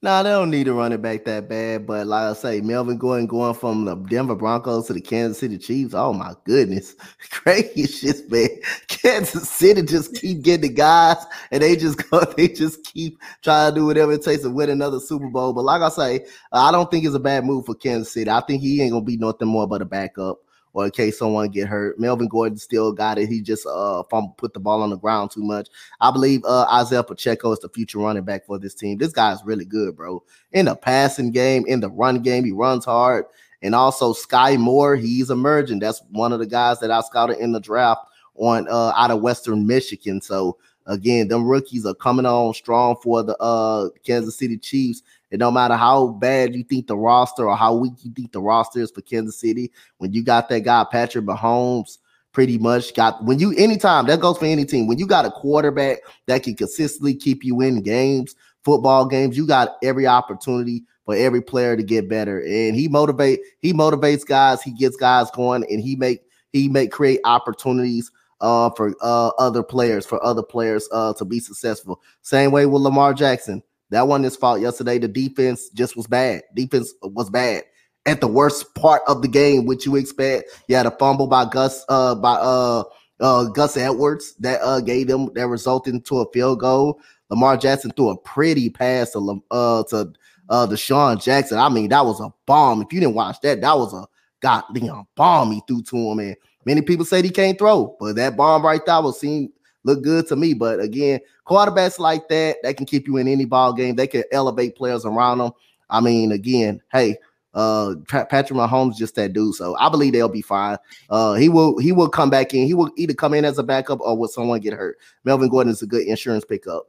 Nah, 0.00 0.22
they 0.22 0.30
don't 0.30 0.50
need 0.50 0.68
a 0.68 0.72
running 0.72 1.00
back 1.00 1.24
that 1.24 1.48
bad. 1.48 1.84
But 1.84 2.06
like 2.06 2.30
I 2.30 2.32
say, 2.32 2.60
Melvin 2.60 2.98
Gordon 2.98 3.26
going 3.26 3.54
from 3.54 3.84
the 3.84 3.96
Denver 3.96 4.36
Broncos 4.36 4.86
to 4.86 4.92
the 4.92 5.00
Kansas 5.00 5.40
City 5.40 5.58
Chiefs. 5.58 5.92
Oh 5.92 6.12
my 6.12 6.34
goodness. 6.44 6.94
Crazy 7.30 7.84
shit, 7.86 8.30
man. 8.30 8.48
Kansas 8.86 9.50
City 9.50 9.82
just 9.82 10.14
keep 10.14 10.42
getting 10.42 10.68
the 10.68 10.68
guys 10.68 11.16
and 11.50 11.64
they 11.64 11.74
just 11.74 12.08
go, 12.08 12.20
they 12.36 12.46
just 12.46 12.84
keep 12.84 13.18
trying 13.42 13.74
to 13.74 13.80
do 13.80 13.86
whatever 13.86 14.12
it 14.12 14.22
takes 14.22 14.42
to 14.42 14.50
win 14.50 14.70
another 14.70 15.00
Super 15.00 15.28
Bowl. 15.28 15.52
But 15.52 15.64
like 15.64 15.82
I 15.82 15.88
say, 15.88 16.26
I 16.52 16.70
don't 16.70 16.88
think 16.92 17.04
it's 17.04 17.16
a 17.16 17.20
bad 17.20 17.44
move 17.44 17.66
for 17.66 17.74
Kansas 17.74 18.12
City. 18.12 18.30
I 18.30 18.40
think 18.42 18.62
he 18.62 18.80
ain't 18.80 18.92
gonna 18.92 19.04
be 19.04 19.16
nothing 19.16 19.48
more 19.48 19.66
but 19.66 19.82
a 19.82 19.84
backup. 19.84 20.38
Or 20.74 20.84
in 20.84 20.90
case 20.90 21.18
someone 21.18 21.48
get 21.48 21.66
hurt, 21.66 21.98
Melvin 21.98 22.28
Gordon 22.28 22.58
still 22.58 22.92
got 22.92 23.18
it. 23.18 23.28
He 23.28 23.40
just 23.40 23.66
uh 23.66 24.02
fumble, 24.04 24.34
put 24.36 24.54
the 24.54 24.60
ball 24.60 24.82
on 24.82 24.90
the 24.90 24.96
ground 24.96 25.30
too 25.30 25.42
much. 25.42 25.68
I 26.00 26.10
believe 26.10 26.44
uh, 26.44 26.66
Isaiah 26.72 27.02
Pacheco 27.02 27.52
is 27.52 27.58
the 27.60 27.68
future 27.68 27.98
running 27.98 28.24
back 28.24 28.46
for 28.46 28.58
this 28.58 28.74
team. 28.74 28.98
This 28.98 29.12
guy 29.12 29.32
is 29.32 29.42
really 29.44 29.64
good, 29.64 29.96
bro. 29.96 30.22
In 30.52 30.66
the 30.66 30.76
passing 30.76 31.30
game, 31.30 31.64
in 31.66 31.80
the 31.80 31.90
run 31.90 32.22
game, 32.22 32.44
he 32.44 32.52
runs 32.52 32.84
hard. 32.84 33.24
And 33.62 33.74
also 33.74 34.12
Sky 34.12 34.56
Moore, 34.56 34.94
he's 34.94 35.30
emerging. 35.30 35.80
That's 35.80 36.02
one 36.10 36.32
of 36.32 36.38
the 36.38 36.46
guys 36.46 36.78
that 36.80 36.90
I 36.90 37.00
scouted 37.00 37.38
in 37.38 37.52
the 37.52 37.60
draft 37.60 38.02
on 38.36 38.68
uh, 38.68 38.92
out 38.96 39.10
of 39.10 39.20
Western 39.20 39.66
Michigan. 39.66 40.20
So 40.20 40.58
again, 40.86 41.28
them 41.28 41.44
rookies 41.44 41.84
are 41.84 41.94
coming 41.94 42.26
on 42.26 42.54
strong 42.54 42.96
for 43.02 43.22
the 43.22 43.36
uh, 43.38 43.88
Kansas 44.04 44.36
City 44.36 44.58
Chiefs. 44.58 45.02
And 45.30 45.40
no 45.40 45.50
matter 45.50 45.74
how 45.74 46.08
bad 46.08 46.54
you 46.54 46.64
think 46.64 46.86
the 46.86 46.96
roster 46.96 47.48
or 47.48 47.56
how 47.56 47.74
weak 47.74 47.92
you 48.02 48.12
think 48.12 48.32
the 48.32 48.40
roster 48.40 48.80
is 48.80 48.90
for 48.90 49.02
Kansas 49.02 49.38
City, 49.38 49.70
when 49.98 50.12
you 50.12 50.22
got 50.22 50.48
that 50.48 50.60
guy 50.60 50.84
Patrick 50.90 51.24
Mahomes 51.24 51.98
pretty 52.32 52.58
much 52.58 52.94
got 52.94 53.24
when 53.24 53.38
you 53.38 53.52
anytime 53.56 54.06
that 54.06 54.20
goes 54.20 54.38
for 54.38 54.44
any 54.44 54.64
team. 54.64 54.86
When 54.86 54.98
you 54.98 55.06
got 55.06 55.24
a 55.24 55.30
quarterback 55.30 55.98
that 56.26 56.42
can 56.42 56.54
consistently 56.54 57.14
keep 57.14 57.42
you 57.44 57.60
in 57.60 57.82
games 57.82 58.34
football 58.64 59.06
games 59.06 59.36
you 59.36 59.46
got 59.46 59.76
every 59.82 60.06
opportunity 60.06 60.84
for 61.04 61.14
every 61.14 61.40
player 61.40 61.76
to 61.76 61.82
get 61.82 62.08
better. 62.08 62.40
And 62.40 62.76
he 62.76 62.88
motivate 62.88 63.40
he 63.60 63.72
motivates 63.72 64.26
guys 64.26 64.62
he 64.62 64.72
gets 64.72 64.96
guys 64.96 65.30
going 65.30 65.64
and 65.70 65.80
he 65.80 65.96
make 65.96 66.22
he 66.52 66.68
make 66.68 66.92
create 66.92 67.20
opportunities 67.24 68.10
uh 68.40 68.70
for 68.76 68.94
uh 69.00 69.28
other 69.38 69.62
players 69.62 70.06
for 70.06 70.22
other 70.24 70.42
players 70.42 70.88
uh 70.92 71.12
to 71.14 71.24
be 71.24 71.40
successful. 71.40 72.00
Same 72.22 72.52
way 72.52 72.66
with 72.66 72.82
Lamar 72.82 73.14
Jackson 73.14 73.62
that 73.90 74.06
wasn't 74.06 74.24
his 74.24 74.36
fault 74.36 74.60
yesterday 74.60 74.98
the 74.98 75.08
defense 75.08 75.68
just 75.70 75.96
was 75.96 76.06
bad 76.06 76.42
defense 76.54 76.92
was 77.02 77.30
bad 77.30 77.62
at 78.08 78.20
the 78.22 78.26
worst 78.26 78.74
part 78.74 79.02
of 79.06 79.20
the 79.20 79.28
game, 79.28 79.66
which 79.66 79.84
you 79.84 79.96
expect. 79.96 80.48
You 80.66 80.76
had 80.76 80.86
a 80.86 80.90
fumble 80.90 81.26
by 81.26 81.44
Gus 81.44 81.84
uh 81.88 82.14
by 82.14 82.34
uh 82.34 82.84
uh 83.20 83.44
Gus 83.44 83.76
Edwards 83.76 84.34
that 84.36 84.60
uh 84.62 84.80
gave 84.80 85.08
them 85.08 85.30
that 85.34 85.46
resulted 85.46 85.94
into 85.94 86.18
a 86.18 86.30
field 86.32 86.60
goal. 86.60 87.00
Lamar 87.30 87.58
Jackson 87.58 87.90
threw 87.90 88.08
a 88.08 88.18
pretty 88.18 88.70
pass 88.70 89.12
to 89.12 89.42
uh 89.50 89.82
to 89.90 90.12
uh 90.48 90.66
DeSean 90.66 91.22
Jackson. 91.22 91.58
I 91.58 91.68
mean, 91.68 91.90
that 91.90 92.04
was 92.04 92.20
a 92.20 92.32
bomb. 92.46 92.80
If 92.82 92.92
you 92.92 93.00
didn't 93.00 93.14
watch 93.14 93.40
that, 93.42 93.60
that 93.60 93.76
was 93.76 93.92
a 93.92 94.06
goddamn 94.40 95.06
bomb 95.14 95.52
he 95.52 95.62
threw 95.66 95.82
to 95.82 95.96
him. 95.96 96.18
And 96.20 96.36
many 96.64 96.80
people 96.80 97.04
said 97.04 97.24
he 97.24 97.30
can't 97.30 97.58
throw, 97.58 97.94
but 98.00 98.16
that 98.16 98.36
bomb 98.36 98.64
right 98.64 98.84
there 98.86 99.02
was 99.02 99.20
seen 99.20 99.52
look 99.84 100.02
good 100.02 100.26
to 100.28 100.36
me. 100.36 100.54
But 100.54 100.80
again, 100.80 101.20
quarterbacks 101.46 101.98
like 101.98 102.28
that, 102.28 102.56
they 102.62 102.74
can 102.74 102.86
keep 102.86 103.06
you 103.06 103.16
in 103.16 103.28
any 103.28 103.44
ball 103.44 103.72
game. 103.72 103.96
They 103.96 104.06
can 104.06 104.24
elevate 104.32 104.76
players 104.76 105.04
around 105.04 105.38
them. 105.38 105.52
I 105.90 106.00
mean, 106.00 106.32
again, 106.32 106.82
hey, 106.92 107.16
uh, 107.54 107.94
Patrick 108.08 108.58
Mahomes 108.58 108.96
just 108.96 109.14
that 109.16 109.32
dude. 109.32 109.54
So 109.54 109.74
I 109.76 109.88
believe 109.88 110.12
they'll 110.12 110.28
be 110.28 110.42
fine. 110.42 110.76
Uh, 111.10 111.34
he 111.34 111.48
will 111.48 111.78
he 111.78 111.92
will 111.92 112.08
come 112.08 112.30
back 112.30 112.54
in. 112.54 112.66
He 112.66 112.74
will 112.74 112.90
either 112.96 113.14
come 113.14 113.34
in 113.34 113.44
as 113.44 113.58
a 113.58 113.62
backup 113.62 114.00
or 114.00 114.16
will 114.16 114.28
someone 114.28 114.60
get 114.60 114.74
hurt. 114.74 114.98
Melvin 115.24 115.48
Gordon 115.48 115.72
is 115.72 115.82
a 115.82 115.86
good 115.86 116.06
insurance 116.06 116.44
pickup. 116.44 116.86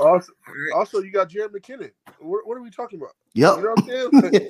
Also, 0.00 0.32
also 0.74 1.00
you 1.00 1.12
got 1.12 1.28
Jerick 1.28 1.50
McKinnon. 1.50 1.90
What, 2.18 2.46
what, 2.46 2.56
are 2.56 2.62
we 2.62 2.70
talking 2.70 2.98
about? 2.98 3.12
Yep. 3.34 3.56
You 3.56 3.62
know 3.62 3.74
what 3.74 3.78
I'm 3.78 3.86
saying? 3.88 4.48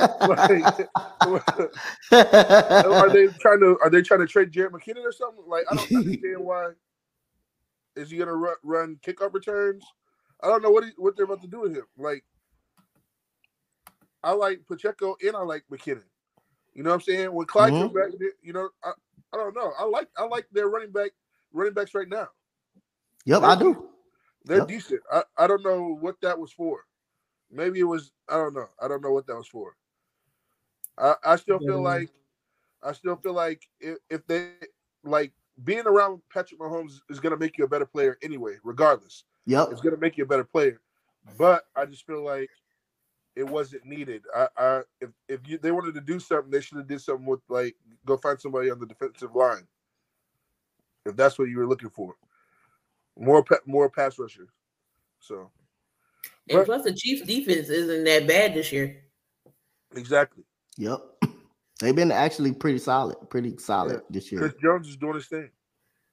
like, 2.12 2.86
are 2.86 3.10
they 3.10 3.26
trying 3.38 3.60
to 3.60 3.78
are 3.82 3.90
they 3.90 4.00
trying 4.00 4.20
to 4.20 4.26
trade 4.26 4.52
Jerick 4.52 4.70
McKinnon 4.70 5.04
or 5.04 5.12
something? 5.12 5.44
Like 5.46 5.64
I 5.70 5.74
don't 5.76 5.92
understand 5.92 6.36
why. 6.38 6.70
Is 7.96 8.10
he 8.10 8.16
gonna 8.16 8.34
run, 8.34 8.54
run 8.62 8.98
kickoff 9.06 9.34
returns? 9.34 9.84
I 10.42 10.48
don't 10.48 10.62
know 10.62 10.70
what 10.70 10.84
he, 10.84 10.90
what 10.96 11.14
they're 11.16 11.26
about 11.26 11.42
to 11.42 11.48
do 11.48 11.60
with 11.60 11.74
him. 11.74 11.84
Like 11.98 12.24
I 14.22 14.32
like 14.32 14.60
Pacheco 14.66 15.16
and 15.24 15.36
I 15.36 15.42
like 15.42 15.64
McKinnon. 15.70 16.04
You 16.72 16.82
know 16.82 16.90
what 16.90 16.96
I'm 16.96 17.02
saying? 17.02 17.32
When 17.32 17.46
Clyde 17.46 17.72
mm-hmm. 17.72 17.94
comes 17.94 18.12
back, 18.18 18.20
you 18.42 18.52
know, 18.52 18.68
I, 18.82 18.92
I 19.32 19.36
don't 19.36 19.54
know. 19.54 19.72
I 19.78 19.84
like 19.84 20.08
I 20.16 20.24
like 20.24 20.46
their 20.52 20.68
running 20.68 20.90
back 20.90 21.10
running 21.52 21.74
backs 21.74 21.94
right 21.94 22.08
now. 22.08 22.28
Yep, 23.26 23.40
they're, 23.42 23.50
I 23.50 23.56
do. 23.56 23.90
They're 24.44 24.66
decent. 24.66 25.00
I, 25.10 25.22
I 25.38 25.46
don't 25.46 25.62
know 25.62 25.96
what 26.00 26.20
that 26.20 26.38
was 26.38 26.52
for. 26.52 26.84
Maybe 27.50 27.80
it 27.80 27.84
was 27.84 28.12
I 28.28 28.36
don't 28.36 28.54
know. 28.54 28.68
I 28.82 28.88
don't 28.88 29.02
know 29.02 29.12
what 29.12 29.26
that 29.26 29.36
was 29.36 29.48
for. 29.48 29.76
I, 30.98 31.14
I 31.24 31.36
still 31.36 31.58
feel 31.58 31.76
mm-hmm. 31.76 31.84
like 31.84 32.10
I 32.82 32.92
still 32.92 33.16
feel 33.16 33.32
like 33.32 33.66
if, 33.80 33.98
if 34.10 34.26
they 34.26 34.50
like 35.02 35.32
being 35.62 35.86
around 35.86 36.20
Patrick 36.32 36.60
Mahomes 36.60 37.00
is 37.08 37.20
gonna 37.20 37.36
make 37.36 37.56
you 37.58 37.64
a 37.64 37.68
better 37.68 37.86
player 37.86 38.18
anyway, 38.22 38.56
regardless. 38.62 39.24
Yeah, 39.46 39.66
It's 39.70 39.80
gonna 39.80 39.96
make 39.96 40.16
you 40.16 40.24
a 40.24 40.28
better 40.28 40.44
player. 40.44 40.80
But 41.38 41.64
I 41.74 41.86
just 41.86 42.06
feel 42.06 42.22
like 42.22 42.50
it 43.36 43.44
wasn't 43.44 43.84
needed. 43.84 44.22
I, 44.34 44.48
I 44.56 44.80
if 45.00 45.10
if 45.28 45.40
you, 45.46 45.58
they 45.58 45.72
wanted 45.72 45.94
to 45.94 46.00
do 46.00 46.20
something, 46.20 46.50
they 46.50 46.60
should 46.60 46.78
have 46.78 46.88
did 46.88 47.00
something 47.00 47.26
with 47.26 47.40
like 47.48 47.74
go 48.04 48.16
find 48.16 48.40
somebody 48.40 48.70
on 48.70 48.78
the 48.78 48.86
defensive 48.86 49.34
line. 49.34 49.66
If 51.06 51.16
that's 51.16 51.38
what 51.38 51.48
you 51.48 51.58
were 51.58 51.66
looking 51.66 51.90
for, 51.90 52.14
more 53.18 53.44
more 53.66 53.90
pass 53.90 54.18
rushers. 54.18 54.48
So, 55.20 55.50
and 56.48 56.58
but, 56.58 56.66
plus 56.66 56.84
the 56.84 56.92
Chiefs' 56.92 57.26
defense 57.26 57.68
isn't 57.68 58.04
that 58.04 58.26
bad 58.26 58.54
this 58.54 58.72
year. 58.72 59.02
Exactly. 59.94 60.44
Yep, 60.76 61.00
they've 61.80 61.96
been 61.96 62.12
actually 62.12 62.52
pretty 62.52 62.78
solid, 62.78 63.16
pretty 63.30 63.56
solid 63.58 63.94
yeah. 63.94 64.08
this 64.10 64.30
year. 64.30 64.40
Chris 64.40 64.54
Jones 64.60 64.88
is 64.88 64.96
doing 64.96 65.14
his 65.14 65.26
thing. 65.26 65.50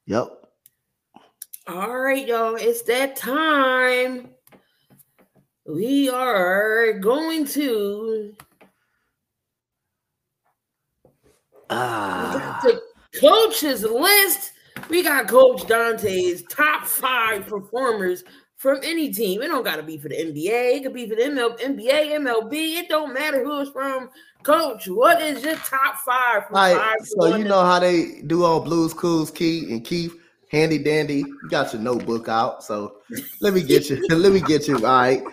Yep. 0.06 0.28
All 1.68 2.00
right, 2.00 2.28
y'all, 2.28 2.56
it's 2.56 2.82
that 2.84 3.16
time 3.16 4.30
we 5.66 6.10
are 6.10 6.94
going 6.94 7.46
to 7.46 8.36
ah. 11.70 12.60
the 12.64 12.82
coach's 13.20 13.84
list. 13.84 14.54
We 14.90 15.04
got 15.04 15.28
Coach 15.28 15.68
Dante's 15.68 16.44
top 16.44 16.86
five 16.86 17.48
performers 17.48 18.24
from 18.62 18.80
any 18.84 19.12
team. 19.12 19.42
It 19.42 19.48
don't 19.48 19.64
got 19.64 19.78
to 19.78 19.84
be 19.84 19.98
for 19.98 20.10
the 20.10 20.16
NBA. 20.16 20.76
It 20.76 20.84
could 20.84 20.94
be 20.94 21.10
for 21.10 21.16
the 21.16 21.24
ML, 21.24 21.60
NBA, 21.60 22.20
MLB. 22.20 22.54
It 22.54 22.90
don't 22.90 23.14
matter 23.14 23.44
who 23.44 23.62
it's 23.62 23.72
from. 23.72 24.10
Coach, 24.44 24.88
what 24.88 25.22
is 25.22 25.44
your 25.44 25.56
top 25.56 25.98
five? 25.98 26.44
All 26.52 26.76
right, 26.76 26.98
so 27.04 27.36
you 27.36 27.44
know 27.44 27.64
how 27.64 27.80
they 27.80 28.22
do 28.28 28.44
on 28.44 28.64
Blues 28.64 28.94
Clues, 28.94 29.32
Key 29.32 29.72
and 29.72 29.84
Keith, 29.84 30.16
handy 30.52 30.78
dandy. 30.78 31.18
You 31.18 31.50
got 31.50 31.74
your 31.74 31.82
notebook 31.82 32.28
out, 32.28 32.64
so 32.64 32.98
let 33.40 33.54
me 33.54 33.64
get 33.64 33.90
you. 33.90 34.06
let 34.10 34.32
me 34.32 34.42
get 34.42 34.68
you. 34.68 34.76
All 34.78 34.82
right. 34.82 35.24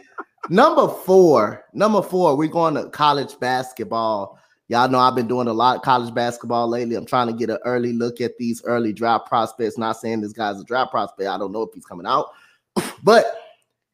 Number 0.50 0.88
four, 0.88 1.64
number 1.74 2.00
four, 2.00 2.37
we're 2.37 2.48
going 2.48 2.74
to 2.74 2.88
college 2.88 3.38
basketball. 3.38 4.38
Y'all 4.68 4.88
know 4.88 4.98
I've 4.98 5.14
been 5.14 5.28
doing 5.28 5.48
a 5.48 5.52
lot 5.52 5.76
of 5.76 5.83
college 5.83 6.12
basketball 6.14 6.68
lately. 6.68 6.94
I'm 6.94 7.07
trying 7.07 7.28
to 7.28 7.33
get 7.33 7.50
an 7.50 7.59
early 7.64 7.92
look 7.92 8.20
at 8.20 8.37
these 8.38 8.62
early 8.64 8.92
draft 8.92 9.26
prospects. 9.26 9.78
Not 9.78 9.96
saying 9.96 10.20
this 10.20 10.33
guy's 10.33 10.61
a 10.61 10.64
draft 10.64 10.90
prospect. 10.90 11.28
I 11.28 11.38
don't 11.38 11.52
know 11.52 11.62
if 11.62 11.70
he's 11.74 11.87
coming 11.87 12.07
out, 12.07 12.26
but 13.02 13.24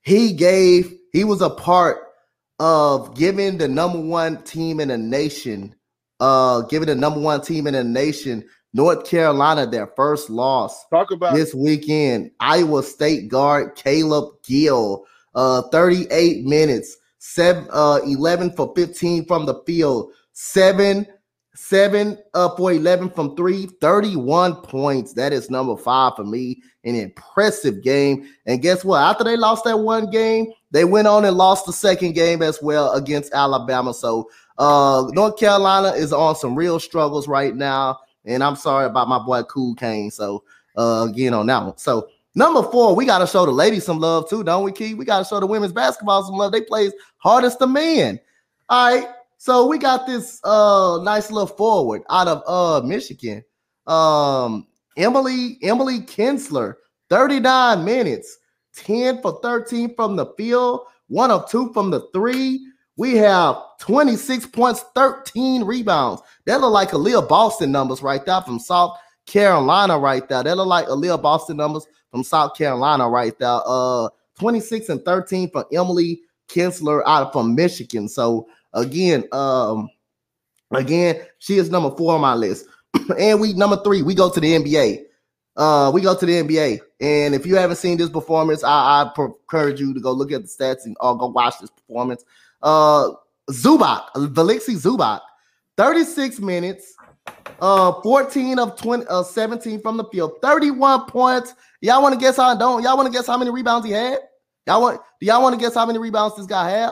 he 0.03 0.33
gave, 0.33 0.93
he 1.13 1.25
was 1.25 1.41
a 1.41 1.51
part 1.51 1.99
of 2.59 3.17
giving 3.17 3.59
the 3.59 3.69
number 3.69 4.01
one 4.01 4.43
team 4.43 4.81
in 4.81 4.89
the 4.89 4.99
nation, 4.99 5.75
uh, 6.21 6.63
giving 6.63 6.89
the 6.89 6.95
number 6.95 7.21
one 7.21 7.41
team 7.41 7.67
in 7.67 7.75
the 7.75 7.85
nation, 7.85 8.45
North 8.73 9.09
Carolina, 9.09 9.67
their 9.67 9.87
first 9.89 10.29
loss. 10.29 10.85
Talk 10.89 11.13
about 11.13 11.35
this 11.35 11.55
weekend. 11.55 12.33
Iowa 12.41 12.83
State 12.83 13.29
guard 13.29 13.77
Caleb 13.77 14.35
Grill 14.45 15.07
uh, 15.35 15.63
38 15.63 16.45
minutes, 16.45 16.97
seven, 17.19 17.67
uh, 17.71 18.01
11 18.07 18.53
for 18.53 18.73
15 18.75 19.27
from 19.27 19.47
the 19.47 19.55
field, 19.67 20.13
seven, 20.35 21.07
seven 21.55 22.19
uh, 22.35 22.55
for 22.57 22.73
11 22.73 23.11
from 23.11 23.35
three, 23.35 23.67
31 23.81 24.57
points. 24.57 25.15
That 25.15 25.33
is 25.33 25.49
number 25.49 25.77
five 25.77 26.15
for 26.17 26.25
me. 26.25 26.63
An 26.85 26.95
impressive 26.95 27.83
game. 27.83 28.29
And 28.45 28.61
guess 28.61 28.85
what? 28.85 29.01
After 29.01 29.25
they 29.25 29.39
lost 29.39 29.65
that 29.65 29.79
one 29.79 30.11
game, 30.11 30.53
they 30.71 30.85
went 30.85 31.09
on 31.09 31.25
and 31.25 31.37
lost 31.37 31.65
the 31.65 31.73
second 31.73 32.13
game 32.13 32.43
as 32.43 32.61
well 32.61 32.93
against 32.93 33.33
Alabama. 33.33 33.95
So 33.95 34.29
uh, 34.59 35.07
North 35.13 35.39
Carolina 35.39 35.89
is 35.89 36.13
on 36.13 36.37
some 36.37 36.55
real 36.55 36.79
struggles 36.79 37.27
right 37.27 37.57
now. 37.57 38.01
And 38.27 38.43
I'm 38.43 38.57
sorry 38.57 38.87
about 38.87 39.09
my 39.09 39.19
boy 39.19 39.43
Cool 39.45 39.75
Kane. 39.77 40.11
So 40.11 40.45
uh, 40.77 41.07
again 41.09 41.33
on 41.33 41.47
that 41.47 41.65
one. 41.65 41.79
So 41.79 42.09
Number 42.37 42.65
four, 42.65 42.97
we 42.97 43.07
got 43.07 43.19
to 43.19 43.29
show 43.29 43.47
the 43.47 43.53
ladies 43.53 43.85
some 43.85 44.01
love 44.01 44.29
too, 44.29 44.43
don't 44.43 44.65
we, 44.65 44.73
Key? 44.73 44.95
We 44.95 45.05
got 45.05 45.21
to 45.21 45.25
show 45.25 45.39
the 45.39 45.47
women's 45.47 45.73
basketball 45.73 46.25
some 46.25 46.35
love. 46.35 46.51
They 46.51 46.63
play 46.63 46.91
hardest 47.19 47.61
the 47.61 47.67
men. 47.69 48.19
All 48.69 48.93
right. 48.93 49.09
So 49.45 49.67
we 49.67 49.77
got 49.77 50.07
this 50.07 50.41
uh 50.43 51.01
nice 51.03 51.31
little 51.31 51.47
forward 51.47 52.01
out 52.09 52.29
of 52.29 52.43
uh 52.47 52.87
Michigan. 52.87 53.45
Um 53.87 54.67
Emily 54.97 55.59
Emily 55.63 56.01
Kinsler, 56.01 56.77
39 57.11 57.85
minutes, 57.85 58.39
10 58.77 59.21
for 59.21 59.39
13 59.43 59.95
from 59.97 60.17
the 60.17 60.33
field, 60.39 60.87
one 61.09 61.31
of 61.31 61.51
two 61.51 61.71
from 61.75 61.91
the 61.91 62.09
three. 62.15 62.67
We 62.97 63.17
have 63.17 63.59
26 63.81 64.47
points, 64.47 64.83
13 64.95 65.65
rebounds. 65.65 66.23
That 66.47 66.63
look 66.63 66.73
like 66.73 66.93
Aaliyah 66.93 67.29
Boston 67.29 67.71
numbers 67.71 68.01
right 68.01 68.25
there 68.25 68.41
from 68.41 68.59
South 68.59 68.97
Carolina, 69.27 69.99
right 69.99 70.27
there. 70.27 70.43
That 70.43 70.57
look 70.57 70.69
like 70.69 70.87
Aaliyah 70.87 71.21
Boston 71.21 71.59
numbers 71.59 71.87
from 72.11 72.25
South 72.25 72.57
Carolina 72.57 73.07
right 73.11 73.39
there. 73.39 73.61
Uh, 73.67 74.09
26 74.39 74.89
and 74.89 75.05
13 75.05 75.51
for 75.51 75.67
Emily 75.71 76.23
Kinsler 76.49 77.03
out 77.07 77.27
of 77.27 77.33
from 77.35 77.55
Michigan. 77.55 78.09
So 78.09 78.49
again, 78.75 79.25
um, 79.33 79.89
again, 80.73 81.23
she 81.39 81.57
is 81.57 81.71
number 81.71 81.91
four 81.97 82.15
on 82.15 82.21
my 82.21 82.35
list. 82.35 82.67
and 83.19 83.41
we 83.41 83.53
number 83.55 83.77
three, 83.83 84.03
we 84.03 84.15
go 84.15 84.31
to 84.31 84.41
the 84.41 84.55
NBA. 84.55 85.05
Uh, 85.57 85.91
we 85.95 86.01
go 86.01 86.17
to 86.17 86.27
the 86.27 86.33
NBA, 86.33 86.81
and 87.01 87.33
if 87.33 87.47
you 87.47 87.55
haven't 87.55 87.77
seen 87.77 87.97
this 87.97 88.11
performance, 88.11 88.65
I, 88.65 89.03
I 89.03 89.13
encourage 89.17 89.79
you 89.79 89.95
to 89.95 90.01
go 90.01 90.11
look 90.11 90.33
at 90.33 90.43
the 90.43 90.49
stats 90.49 90.85
and 90.85 90.97
or 90.99 91.17
go 91.17 91.29
watch 91.29 91.61
this 91.61 91.71
performance. 91.71 92.25
Uh, 92.61 93.11
Zubac, 93.51 94.09
Velexi 94.15 94.75
Zubac, 94.75 95.21
36 95.77 96.41
minutes, 96.41 96.97
uh, 97.61 97.93
14 98.03 98.59
of 98.59 98.77
20, 98.77 99.07
uh, 99.07 99.23
17 99.23 99.81
from 99.81 99.97
the 99.97 100.05
field, 100.07 100.33
31 100.43 101.07
points. 101.07 101.55
Y'all 101.81 102.03
want 102.03 102.15
to 102.15 102.21
guess 102.21 102.37
how? 102.37 102.53
Don't 102.57 102.83
y'all 102.83 102.97
want 102.97 103.07
to 103.07 103.17
guess 103.17 103.29
how 103.29 103.39
many 103.39 103.51
rebounds 103.51 103.87
he 103.87 103.93
had? 103.93 104.19
Y'all 104.67 104.81
want? 104.81 105.01
Do 105.21 105.27
y'all 105.27 105.41
want 105.41 105.55
to 105.55 105.61
guess 105.61 105.75
how 105.75 105.87
many 105.87 106.01
rebounds 106.01 106.37
this 106.37 106.47
guy 106.47 106.69
had? 106.71 106.91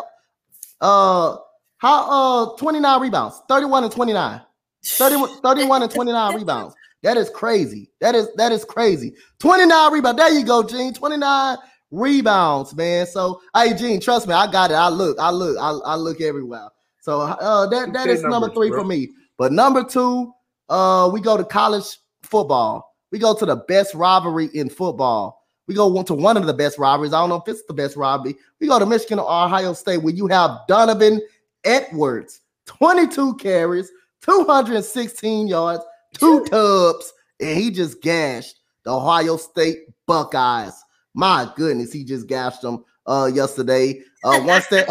Uh, 0.81 1.37
how? 1.83 2.53
Uh, 2.53 2.57
29 2.59 3.01
rebounds, 3.01 3.43
31 3.49 3.83
and 3.83 3.93
29, 3.93 4.41
30, 4.85 5.17
31 5.43 5.83
and 5.83 5.91
29 5.91 6.35
rebounds. 6.37 6.75
That 7.03 7.17
is 7.17 7.29
crazy. 7.29 7.91
That 8.01 8.15
is 8.15 8.29
that 8.37 8.53
is 8.53 8.65
crazy. 8.65 9.17
29 9.41 9.93
rebounds. 9.93 10.17
There 10.17 10.31
you 10.31 10.45
go, 10.45 10.63
Gene. 10.63 10.95
29 10.95 11.59
rebounds, 11.91 12.73
man. 12.77 13.05
So, 13.09 13.41
hey, 13.53 13.75
Gene, 13.75 14.01
trust 14.01 14.29
me, 14.29 14.33
I 14.33 14.51
got 14.51 14.71
it. 14.71 14.75
I 14.75 14.89
look, 14.91 15.19
I 15.19 15.31
look, 15.31 15.59
I, 15.59 15.71
I 15.85 15.97
look 15.97 16.21
everywhere. 16.21 16.69
So, 17.01 17.23
uh, 17.23 17.67
that 17.67 17.93
that 17.93 18.07
is 18.07 18.23
number 18.23 18.49
three 18.51 18.69
for 18.69 18.85
me. 18.85 19.09
But 19.37 19.51
number 19.51 19.83
two, 19.83 20.33
uh, 20.69 21.11
we 21.13 21.21
go 21.21 21.37
to 21.37 21.43
college 21.43 21.99
football. 22.23 22.95
We 23.11 23.19
go 23.19 23.35
to 23.35 23.45
the 23.45 23.57
best 23.57 23.93
rivalry 23.95 24.51
in 24.55 24.71
football. 24.71 25.43
We 25.67 25.75
go 25.75 26.01
to 26.01 26.15
one 26.15 26.37
of 26.37 26.47
the 26.47 26.55
best 26.55 26.79
rivalries. 26.79 27.13
I 27.13 27.19
don't 27.19 27.29
know 27.29 27.43
if 27.45 27.49
it's 27.49 27.65
the 27.67 27.75
best 27.75 27.97
rivalry. 27.97 28.37
We 28.61 28.69
go 28.69 28.79
to 28.79 28.87
Michigan 28.87 29.19
or 29.19 29.29
Ohio 29.29 29.73
State 29.73 29.99
where 29.99 30.15
you 30.15 30.29
have 30.29 30.61
Donovan 30.69 31.21
Edwards, 31.65 32.41
22 32.67 33.37
carries, 33.37 33.91
216 34.23 35.49
yards, 35.49 35.83
two 36.15 36.45
tubs, 36.45 37.13
and 37.41 37.59
he 37.59 37.71
just 37.71 38.01
gashed 38.03 38.57
the 38.85 38.93
Ohio 38.93 39.37
State 39.37 39.79
Buckeyes. 40.07 40.75
My 41.15 41.51
goodness, 41.57 41.93
he 41.93 42.05
just 42.05 42.27
gashed 42.27 42.63
them 42.63 42.85
uh 43.07 43.31
yesterday. 43.33 44.01
Uh 44.25 44.41
once 44.45 44.67
that 44.69 44.89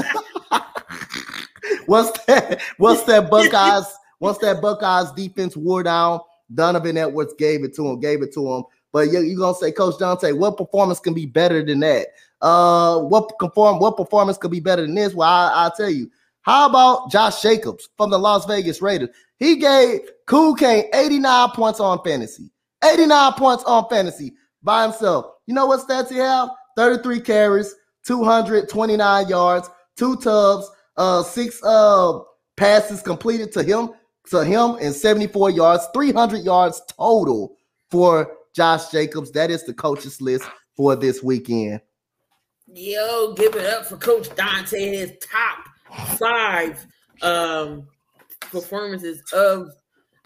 once 1.88 2.12
that 2.28 2.62
once 2.78 3.04
that 3.04 3.30
Buckeyes 3.30 3.86
once 4.20 4.38
that 4.40 4.62
Buckeyes 4.62 5.12
defense 5.14 5.58
wore 5.58 5.84
down, 5.84 6.20
Donovan 6.54 6.98
Edwards 6.98 7.34
gave 7.38 7.64
it 7.64 7.76
to 7.76 7.88
him, 7.88 8.00
gave 8.00 8.22
it 8.22 8.34
to 8.34 8.48
him. 8.48 8.64
But 8.92 9.12
you're, 9.12 9.24
you're 9.24 9.40
gonna 9.40 9.56
say, 9.56 9.72
Coach 9.72 9.98
Dante, 9.98 10.32
what 10.34 10.58
performance 10.58 11.00
can 11.00 11.14
be 11.14 11.26
better 11.26 11.64
than 11.64 11.80
that? 11.80 12.08
Uh, 12.42 13.00
what 13.00 13.32
conform 13.40 13.80
what 13.80 13.98
performance 13.98 14.38
could 14.38 14.52
be 14.52 14.60
better 14.60 14.82
than 14.84 14.96
this? 14.96 15.14
Well, 15.14 15.30
I, 15.30 15.52
I'll 15.54 15.72
tell 15.72 15.90
you. 15.90 16.12
How 16.44 16.68
about 16.68 17.12
Josh 17.12 17.42
Jacobs 17.42 17.90
from 17.98 18.10
the 18.10 18.18
Las 18.18 18.46
Vegas 18.46 18.82
Raiders? 18.82 19.10
He 19.38 19.58
gave 19.58 20.02
Kool 20.26 20.56
Kane 20.56 20.86
89 20.94 21.50
points 21.52 21.80
on 21.80 22.04
fantasy. 22.04 22.52
89 22.84 23.34
points 23.34 23.64
on 23.64 23.88
fantasy 23.90 24.34
by 24.64 24.84
himself. 24.84 25.26
You 25.46 25.54
know 25.54 25.68
what 25.68 25.88
stats 25.88 26.10
he 26.10 26.18
have? 26.18 26.50
33 26.78 27.22
carries, 27.22 27.76
229 28.06 29.28
yards, 29.28 29.70
two 29.98 30.16
tubs, 30.18 30.70
uh, 30.98 31.24
six 31.24 31.62
uh 31.64 32.20
passes 32.58 33.02
completed 33.02 33.52
to 33.52 33.64
him 33.64 33.90
to 34.30 34.44
him 34.44 34.78
and 34.82 34.94
74 34.94 35.52
yards, 35.52 35.88
300 35.94 36.44
yards 36.44 36.82
total 36.98 37.56
for 37.90 38.32
Josh 38.56 38.90
Jacobs. 38.90 39.32
That 39.32 39.52
is 39.52 39.66
the 39.66 39.74
coaches 39.74 40.22
list 40.22 40.46
for 40.76 40.96
this 40.96 41.22
weekend. 41.24 41.82
Yo, 42.74 43.34
give 43.34 43.56
it 43.56 43.66
up 43.66 43.86
for 43.86 43.98
Coach 43.98 44.34
Dante 44.36 44.84
and 44.84 44.96
his 44.96 45.14
top 45.20 45.71
five 46.18 46.86
um 47.22 47.88
performances 48.52 49.22
of 49.34 49.70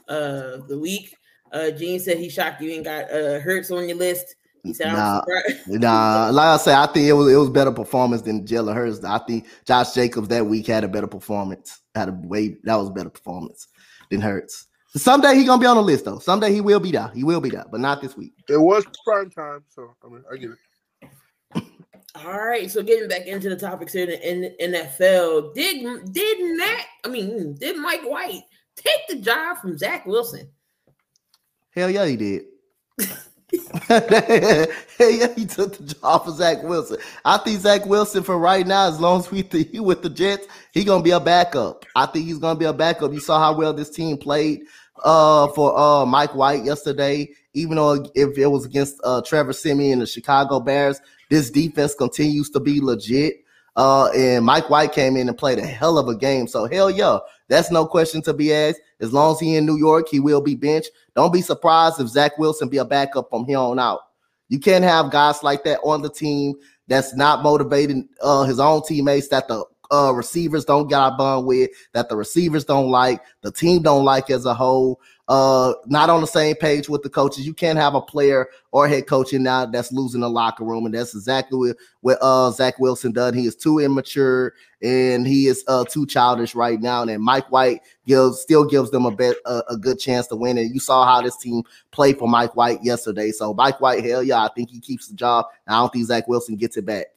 uh 0.07 0.57
the 0.67 0.77
week. 0.79 1.15
Uh 1.51 1.71
Gene 1.71 1.99
said 1.99 2.17
he 2.17 2.29
shocked 2.29 2.61
you 2.61 2.73
and 2.73 2.83
got 2.83 3.11
uh 3.11 3.39
Hurts 3.39 3.71
on 3.71 3.87
your 3.87 3.97
list. 3.97 4.35
He 4.63 4.73
said, 4.73 4.93
nah, 4.93 5.21
nah, 5.67 6.29
like 6.31 6.47
I 6.47 6.57
said, 6.57 6.73
I 6.73 6.87
think 6.87 7.07
it 7.07 7.13
was 7.13 7.31
it 7.31 7.37
was 7.37 7.51
better 7.51 7.71
performance 7.71 8.23
than 8.23 8.45
Jalen 8.47 8.73
Hurts. 8.73 9.03
I 9.03 9.19
think 9.19 9.45
Josh 9.65 9.93
Jacobs 9.93 10.27
that 10.29 10.45
week 10.45 10.67
had 10.67 10.83
a 10.83 10.87
better 10.87 11.07
performance. 11.07 11.79
Had 11.93 12.09
a 12.09 12.13
way 12.23 12.57
that 12.63 12.75
was 12.75 12.89
better 12.89 13.11
performance 13.11 13.67
than 14.09 14.21
Hurts. 14.21 14.67
Someday 14.95 15.35
he 15.35 15.43
gonna 15.43 15.61
be 15.61 15.67
on 15.67 15.75
the 15.75 15.83
list 15.83 16.05
though. 16.05 16.19
Someday 16.19 16.51
he 16.51 16.61
will 16.61 16.79
be 16.79 16.91
there. 16.91 17.11
He 17.13 17.23
will 17.23 17.41
be 17.41 17.49
there, 17.49 17.65
but 17.69 17.79
not 17.79 18.01
this 18.01 18.17
week. 18.17 18.33
It 18.49 18.57
was 18.57 18.85
prime 19.05 19.29
time, 19.29 19.63
so 19.69 19.93
I 20.03 20.07
mean 20.07 20.23
I 20.31 20.37
get 20.37 20.51
it. 20.51 20.57
All 22.23 22.31
right, 22.31 22.71
so 22.71 22.81
getting 22.81 23.09
back 23.09 23.27
into 23.27 23.49
the 23.49 23.57
topics 23.57 23.91
here 23.91 24.09
in 24.09 24.41
the 24.41 24.55
NFL, 24.61 25.53
did 25.53 26.13
did 26.13 26.57
Matt? 26.57 26.85
I 27.03 27.09
mean, 27.09 27.55
did 27.55 27.75
Mike 27.77 28.03
White 28.03 28.43
take 28.75 29.07
the 29.09 29.17
job 29.17 29.57
from 29.57 29.77
Zach 29.77 30.05
Wilson? 30.05 30.47
Hell 31.71 31.89
yeah, 31.89 32.05
he 32.05 32.15
did. 32.15 32.43
hey, 33.87 34.67
yeah, 34.99 35.33
he 35.35 35.45
took 35.45 35.77
the 35.77 35.95
job 35.99 36.25
for 36.25 36.31
Zach 36.31 36.63
Wilson. 36.63 36.97
I 37.25 37.37
think 37.37 37.59
Zach 37.59 37.85
Wilson 37.85 38.23
for 38.23 38.37
right 38.37 38.65
now, 38.65 38.87
as 38.87 38.99
long 38.99 39.19
as 39.19 39.29
we 39.29 39.41
he 39.41 39.79
with 39.81 40.01
the 40.01 40.09
Jets, 40.09 40.47
he 40.71 40.85
gonna 40.85 41.03
be 41.03 41.11
a 41.11 41.19
backup. 41.19 41.85
I 41.95 42.05
think 42.05 42.25
he's 42.25 42.39
gonna 42.39 42.57
be 42.57 42.65
a 42.65 42.73
backup. 42.73 43.11
You 43.11 43.19
saw 43.19 43.39
how 43.39 43.57
well 43.57 43.73
this 43.73 43.89
team 43.89 44.17
played 44.17 44.61
uh 45.03 45.49
for 45.49 45.77
uh 45.77 46.05
Mike 46.05 46.33
White 46.33 46.63
yesterday. 46.63 47.29
Even 47.55 47.77
though 47.77 48.05
if 48.13 48.37
it 48.37 48.47
was 48.47 48.65
against 48.65 48.99
uh 49.03 49.21
Trevor 49.21 49.53
Siemian 49.53 49.93
and 49.93 50.01
the 50.03 50.07
Chicago 50.07 50.59
Bears, 50.59 51.01
this 51.29 51.49
defense 51.49 51.95
continues 51.95 52.49
to 52.51 52.59
be 52.59 52.79
legit. 52.79 53.37
Uh, 53.75 54.09
and 54.11 54.45
Mike 54.45 54.69
White 54.69 54.93
came 54.93 55.17
in 55.17 55.27
and 55.27 55.37
played 55.37 55.59
a 55.59 55.65
hell 55.65 55.97
of 55.97 56.07
a 56.07 56.15
game. 56.15 56.47
So 56.47 56.65
hell 56.65 56.89
yeah, 56.89 57.19
that's 57.49 57.71
no 57.71 57.85
question 57.85 58.21
to 58.21 58.33
be 58.33 58.53
asked. 58.53 58.79
As 59.01 59.11
long 59.11 59.33
as 59.33 59.39
he 59.41 59.57
in 59.57 59.65
New 59.65 59.77
York, 59.77 60.07
he 60.09 60.21
will 60.21 60.39
be 60.39 60.55
benched. 60.55 60.91
Don't 61.15 61.33
be 61.33 61.41
surprised 61.41 61.99
if 61.99 62.07
Zach 62.07 62.37
Wilson 62.37 62.69
be 62.69 62.77
a 62.77 62.85
backup 62.85 63.29
from 63.29 63.45
here 63.45 63.57
on 63.57 63.77
out. 63.77 63.99
You 64.47 64.59
can't 64.59 64.83
have 64.83 65.11
guys 65.11 65.43
like 65.43 65.63
that 65.65 65.79
on 65.83 66.01
the 66.01 66.09
team 66.09 66.55
that's 66.87 67.15
not 67.15 67.43
motivating 67.43 68.07
uh, 68.21 68.43
his 68.43 68.59
own 68.59 68.83
teammates 68.87 69.27
that 69.29 69.47
the 69.47 69.65
uh, 69.91 70.11
receivers 70.13 70.65
don't 70.65 70.87
get 70.87 71.17
bond 71.17 71.45
with, 71.45 71.69
that 71.93 72.09
the 72.09 72.15
receivers 72.15 72.63
don't 72.63 72.89
like, 72.89 73.21
the 73.41 73.51
team 73.51 73.81
don't 73.81 74.05
like 74.05 74.29
as 74.29 74.45
a 74.45 74.53
whole 74.53 74.99
uh 75.27 75.73
not 75.87 76.09
on 76.09 76.21
the 76.21 76.27
same 76.27 76.55
page 76.55 76.87
with 76.87 77.01
the 77.01 77.09
coaches. 77.09 77.45
You 77.45 77.53
can't 77.53 77.79
have 77.79 77.95
a 77.95 78.01
player 78.01 78.47
or 78.71 78.87
head 78.87 79.07
coach 79.07 79.33
in 79.33 79.43
now 79.43 79.65
that's 79.65 79.91
losing 79.91 80.21
the 80.21 80.29
locker 80.29 80.63
room, 80.63 80.85
and 80.85 80.93
that's 80.93 81.15
exactly 81.15 81.73
what, 82.01 82.17
uh 82.21 82.51
Zach 82.51 82.79
Wilson 82.79 83.11
done. 83.11 83.33
He 83.33 83.45
is 83.45 83.55
too 83.55 83.79
immature 83.79 84.53
and 84.81 85.25
he 85.25 85.47
is 85.47 85.63
uh 85.67 85.83
too 85.85 86.05
childish 86.05 86.53
right 86.53 86.79
now. 86.79 87.03
And 87.03 87.23
Mike 87.23 87.51
White 87.51 87.81
gives 88.05 88.39
still 88.39 88.65
gives 88.65 88.91
them 88.91 89.05
a 89.05 89.11
bet 89.11 89.35
a, 89.45 89.63
a 89.69 89.77
good 89.77 89.99
chance 89.99 90.27
to 90.27 90.35
win. 90.35 90.57
And 90.57 90.73
you 90.73 90.79
saw 90.79 91.05
how 91.05 91.21
this 91.21 91.37
team 91.37 91.63
played 91.91 92.19
for 92.19 92.27
Mike 92.27 92.55
White 92.55 92.83
yesterday. 92.83 93.31
So 93.31 93.53
Mike 93.53 93.81
White, 93.81 94.03
hell 94.05 94.21
yeah, 94.21 94.43
I 94.43 94.49
think 94.55 94.69
he 94.69 94.79
keeps 94.79 95.07
the 95.07 95.15
job. 95.15 95.45
I 95.67 95.79
don't 95.79 95.91
think 95.91 96.05
Zach 96.05 96.27
Wilson 96.27 96.55
gets 96.55 96.77
it 96.77 96.85
back. 96.85 97.07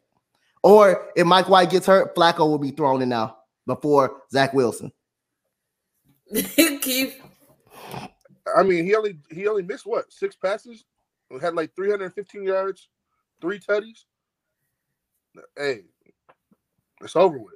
Or 0.62 1.10
if 1.14 1.26
Mike 1.26 1.48
White 1.48 1.70
gets 1.70 1.86
hurt, 1.86 2.14
Flacco 2.14 2.40
will 2.40 2.58
be 2.58 2.70
thrown 2.70 3.02
in 3.02 3.10
now 3.10 3.38
before 3.66 4.22
Zach 4.30 4.52
Wilson. 4.52 4.92
Keith, 6.34 7.20
I 8.56 8.62
mean, 8.62 8.84
he 8.84 8.94
only 8.94 9.18
he 9.30 9.46
only 9.46 9.62
missed 9.62 9.86
what 9.86 10.12
six 10.12 10.36
passes, 10.36 10.84
had 11.40 11.54
like 11.54 11.74
315 11.74 12.44
yards, 12.44 12.88
three 13.40 13.58
tutties. 13.58 14.04
Hey, 15.56 15.82
it's 17.00 17.16
over 17.16 17.38
with. 17.38 17.54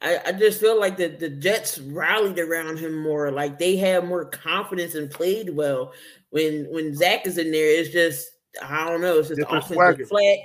I, 0.00 0.20
I 0.26 0.32
just 0.32 0.60
feel 0.60 0.78
like 0.80 0.96
the, 0.96 1.08
the 1.08 1.28
Jets 1.28 1.78
rallied 1.78 2.38
around 2.38 2.78
him 2.78 3.00
more. 3.00 3.30
Like 3.30 3.58
they 3.58 3.76
had 3.76 4.04
more 4.04 4.24
confidence 4.24 4.94
and 4.96 5.10
played 5.10 5.50
well. 5.50 5.92
When 6.30 6.66
when 6.70 6.94
Zach 6.94 7.26
is 7.26 7.38
in 7.38 7.52
there, 7.52 7.80
it's 7.80 7.90
just 7.90 8.30
I 8.60 8.88
don't 8.88 9.00
know. 9.00 9.18
It's 9.18 9.28
just 9.28 9.42
offensive 9.48 10.08
flat, 10.08 10.38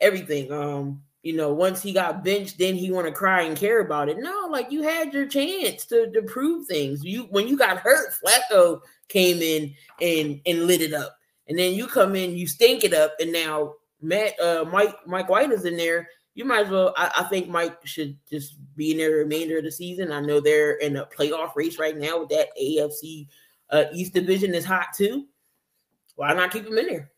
everything. 0.00 0.52
Um, 0.52 1.02
you 1.22 1.36
know, 1.36 1.52
once 1.52 1.82
he 1.82 1.92
got 1.92 2.24
benched, 2.24 2.58
then 2.58 2.74
he 2.74 2.90
want 2.90 3.06
to 3.06 3.12
cry 3.12 3.42
and 3.42 3.56
care 3.56 3.80
about 3.80 4.08
it. 4.08 4.16
No, 4.18 4.48
like 4.50 4.72
you 4.72 4.82
had 4.82 5.12
your 5.12 5.26
chance 5.26 5.84
to, 5.86 6.10
to 6.12 6.22
prove 6.22 6.66
things. 6.66 7.04
You 7.04 7.24
when 7.30 7.46
you 7.46 7.58
got 7.58 7.78
hurt, 7.78 8.14
Flacco 8.14 8.80
came 9.08 9.42
in 9.42 9.74
and 10.00 10.40
and 10.46 10.66
lit 10.66 10.80
it 10.80 10.94
up, 10.94 11.16
and 11.48 11.58
then 11.58 11.74
you 11.74 11.86
come 11.86 12.16
in, 12.16 12.36
you 12.36 12.46
stink 12.46 12.84
it 12.84 12.94
up, 12.94 13.12
and 13.20 13.32
now 13.32 13.74
Matt 14.00 14.40
uh 14.40 14.64
Mike 14.72 14.96
Mike 15.06 15.28
White 15.28 15.52
is 15.52 15.66
in 15.66 15.76
there. 15.76 16.08
You 16.34 16.46
might 16.46 16.66
as 16.66 16.70
well. 16.70 16.94
I, 16.96 17.10
I 17.18 17.22
think 17.24 17.48
Mike 17.48 17.76
should 17.84 18.16
just 18.30 18.54
be 18.74 18.92
in 18.92 18.96
there 18.96 19.10
the 19.10 19.16
remainder 19.16 19.58
of 19.58 19.64
the 19.64 19.72
season. 19.72 20.12
I 20.12 20.20
know 20.20 20.40
they're 20.40 20.76
in 20.76 20.96
a 20.96 21.04
playoff 21.06 21.54
race 21.54 21.78
right 21.78 21.96
now 21.96 22.20
with 22.20 22.30
that 22.30 22.48
AFC 22.58 23.26
uh, 23.68 23.84
East 23.92 24.14
division 24.14 24.54
is 24.54 24.64
hot 24.64 24.88
too. 24.96 25.26
Why 26.16 26.32
not 26.32 26.50
keep 26.50 26.66
him 26.66 26.78
in 26.78 26.86
there? 26.86 27.10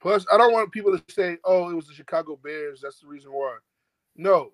Plus, 0.00 0.26
I 0.32 0.36
don't 0.36 0.52
want 0.52 0.72
people 0.72 0.96
to 0.96 1.02
say, 1.12 1.38
"Oh, 1.44 1.70
it 1.70 1.74
was 1.74 1.86
the 1.86 1.94
Chicago 1.94 2.36
Bears. 2.42 2.80
That's 2.82 3.00
the 3.00 3.06
reason 3.06 3.32
why." 3.32 3.56
No, 4.16 4.52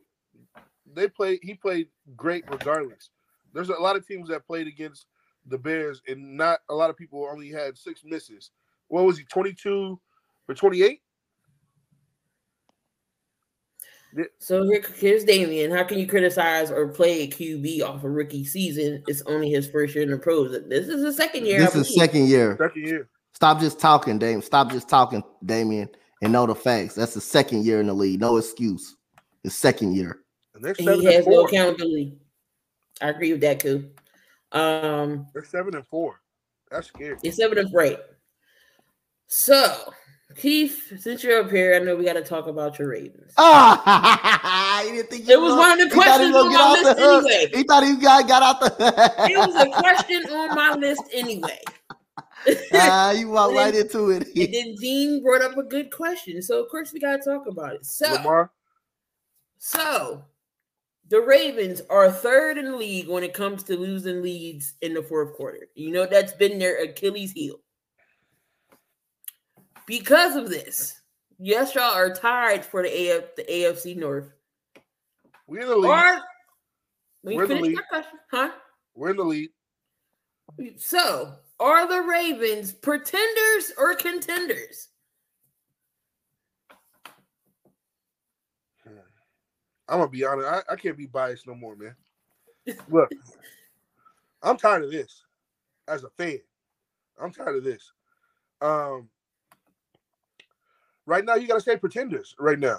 they 0.94 1.08
played. 1.08 1.40
He 1.42 1.54
played 1.54 1.88
great 2.16 2.44
regardless. 2.48 3.10
There's 3.52 3.68
a 3.68 3.74
lot 3.74 3.96
of 3.96 4.06
teams 4.06 4.28
that 4.28 4.46
played 4.46 4.66
against 4.66 5.06
the 5.46 5.58
Bears, 5.58 6.00
and 6.08 6.36
not 6.36 6.60
a 6.68 6.74
lot 6.74 6.90
of 6.90 6.96
people 6.96 7.28
only 7.30 7.50
had 7.50 7.76
six 7.76 8.02
misses. 8.04 8.50
What 8.88 9.04
was 9.04 9.18
he? 9.18 9.24
Twenty 9.24 9.52
two 9.52 10.00
for 10.46 10.54
twenty 10.54 10.82
eight. 10.82 11.02
So 14.38 14.68
here's 14.96 15.24
Damien. 15.24 15.70
How 15.70 15.84
can 15.84 15.98
you 15.98 16.06
criticize 16.06 16.70
or 16.70 16.88
play 16.88 17.22
a 17.22 17.28
QB 17.28 17.82
off 17.82 18.04
a 18.04 18.10
rookie 18.10 18.44
season? 18.44 19.02
It's 19.06 19.22
only 19.22 19.50
his 19.50 19.70
first 19.70 19.94
year 19.94 20.04
in 20.04 20.10
the 20.10 20.18
pros. 20.18 20.52
This 20.68 20.88
is 20.88 21.02
the 21.02 21.12
second 21.12 21.46
year. 21.46 21.60
This 21.60 21.74
is 21.74 21.94
second 21.94 22.28
year. 22.28 22.56
Second 22.58 22.86
year. 22.86 23.08
Stop 23.42 23.58
just 23.58 23.80
talking, 23.80 24.20
Dame. 24.20 24.40
Stop 24.40 24.70
just 24.70 24.88
talking, 24.88 25.20
Damien, 25.44 25.88
and 26.22 26.32
know 26.32 26.46
the 26.46 26.54
facts. 26.54 26.94
That's 26.94 27.14
the 27.14 27.20
second 27.20 27.64
year 27.64 27.80
in 27.80 27.88
the 27.88 27.92
league. 27.92 28.20
No 28.20 28.36
excuse. 28.36 28.94
The 29.42 29.50
second 29.50 29.96
year. 29.96 30.20
And 30.54 30.76
he 30.76 31.04
has 31.06 31.26
no 31.26 31.46
accountability. 31.46 32.18
I 33.00 33.08
agree 33.08 33.32
with 33.32 33.40
that, 33.40 33.58
too. 33.58 33.90
Um, 34.52 35.26
they're 35.34 35.42
seven 35.42 35.74
and 35.74 35.84
four. 35.88 36.20
That's 36.70 36.86
scary. 36.86 37.16
It's 37.24 37.38
seven 37.38 37.58
and 37.58 37.68
four. 37.68 37.96
So, 39.26 39.92
Keith, 40.36 40.92
since 41.00 41.24
you're 41.24 41.42
up 41.42 41.50
here, 41.50 41.74
I 41.74 41.80
know 41.80 41.96
we 41.96 42.04
got 42.04 42.12
to 42.12 42.22
talk 42.22 42.46
about 42.46 42.78
your 42.78 42.90
Ravens. 42.90 43.32
Ah, 43.38 44.84
oh, 44.84 45.02
it 45.10 45.40
was 45.40 45.58
one 45.58 45.80
of 45.80 45.88
the 45.88 45.92
questions 45.92 46.32
on 46.32 46.52
my 46.52 46.80
list 46.80 47.00
anyway. 47.00 47.50
He 47.52 47.64
thought 47.64 47.82
he 47.82 47.96
got, 47.96 48.28
got 48.28 48.42
out 48.44 48.60
the. 48.60 48.72
it 49.28 49.36
was 49.36 49.56
a 49.56 49.68
question 49.80 50.22
on 50.30 50.54
my 50.54 50.74
list 50.74 51.02
anyway. 51.12 51.58
Ah, 52.72 53.08
uh, 53.08 53.12
you 53.12 53.28
walk 53.30 53.52
right 53.52 53.74
into 53.74 54.10
it. 54.10 54.28
and 54.34 54.54
then 54.54 54.74
Dean 54.76 55.22
brought 55.22 55.42
up 55.42 55.56
a 55.56 55.62
good 55.62 55.90
question, 55.90 56.42
so 56.42 56.62
of 56.62 56.70
course 56.70 56.92
we 56.92 57.00
got 57.00 57.22
to 57.22 57.30
talk 57.30 57.46
about 57.46 57.74
it. 57.74 57.86
So, 57.86 58.12
Lamar. 58.12 58.50
so 59.58 60.24
the 61.08 61.20
Ravens 61.20 61.82
are 61.90 62.10
third 62.10 62.58
in 62.58 62.64
the 62.64 62.76
league 62.76 63.08
when 63.08 63.22
it 63.22 63.34
comes 63.34 63.62
to 63.64 63.76
losing 63.76 64.22
leads 64.22 64.74
in 64.80 64.94
the 64.94 65.02
fourth 65.02 65.34
quarter. 65.36 65.68
You 65.74 65.92
know 65.92 66.06
that's 66.06 66.32
been 66.32 66.58
their 66.58 66.82
Achilles 66.82 67.32
heel. 67.32 67.56
Because 69.86 70.36
of 70.36 70.48
this, 70.48 71.00
yes, 71.38 71.74
y'all 71.74 71.94
are 71.94 72.14
tied 72.14 72.64
for 72.64 72.82
the 72.82 73.10
AF 73.10 73.36
the 73.36 73.44
AFC 73.44 73.96
North. 73.96 74.32
We're 75.46 75.60
in 75.60 75.68
the 75.68 75.76
lead. 75.76 75.88
Or, 75.88 76.20
We're 77.24 77.42
in 77.44 77.48
the 77.48 77.54
lead. 77.56 77.78
Question, 77.88 78.18
huh? 78.30 78.50
We're 78.94 79.10
in 79.10 79.16
the 79.16 79.24
lead. 79.24 79.50
So 80.76 81.34
are 81.62 81.86
the 81.86 82.02
Ravens 82.02 82.72
pretenders 82.72 83.72
or 83.78 83.94
contenders? 83.94 84.88
I'm 89.88 89.98
gonna 89.98 90.08
be 90.08 90.24
honest. 90.24 90.48
I, 90.48 90.72
I 90.72 90.76
can't 90.76 90.96
be 90.96 91.06
biased 91.06 91.46
no 91.46 91.54
more, 91.54 91.76
man. 91.76 91.94
Look, 92.88 93.10
I'm 94.42 94.56
tired 94.56 94.84
of 94.84 94.90
this. 94.90 95.24
As 95.88 96.04
a 96.04 96.10
fan, 96.10 96.38
I'm 97.20 97.32
tired 97.32 97.56
of 97.56 97.64
this. 97.64 97.92
Um, 98.60 99.08
right 101.04 101.24
now, 101.24 101.34
you 101.34 101.46
got 101.46 101.54
to 101.54 101.60
say 101.60 101.76
pretenders. 101.76 102.34
Right 102.38 102.58
now, 102.58 102.78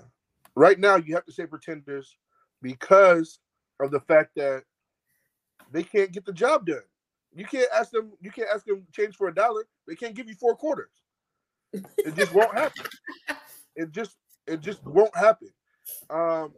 right 0.56 0.80
now, 0.80 0.96
you 0.96 1.14
have 1.14 1.26
to 1.26 1.32
say 1.32 1.46
pretenders 1.46 2.16
because 2.62 3.40
of 3.80 3.92
the 3.92 4.00
fact 4.00 4.32
that 4.36 4.64
they 5.72 5.84
can't 5.84 6.12
get 6.12 6.26
the 6.26 6.34
job 6.34 6.66
done. 6.66 6.82
You 7.36 7.46
can't 7.46 7.70
ask 7.74 7.92
them. 7.92 8.12
You 8.22 8.32
can't 8.32 8.50
ask 8.54 8.66
them 8.66 8.86
change 8.92 9.16
for 9.16 9.28
a 9.28 9.34
dollar. 9.34 9.66
They 9.88 9.96
can't 9.96 10.16
give 10.16 10.28
you 10.28 10.36
four 10.36 10.56
quarters. 10.56 10.92
It 11.72 12.16
just 12.16 12.34
won't 12.34 12.54
happen. 12.58 12.86
It 13.76 13.92
just 13.92 14.16
it 14.48 14.62
just 14.62 14.84
won't 14.86 15.16
happen. 15.16 15.50
Um, 16.10 16.54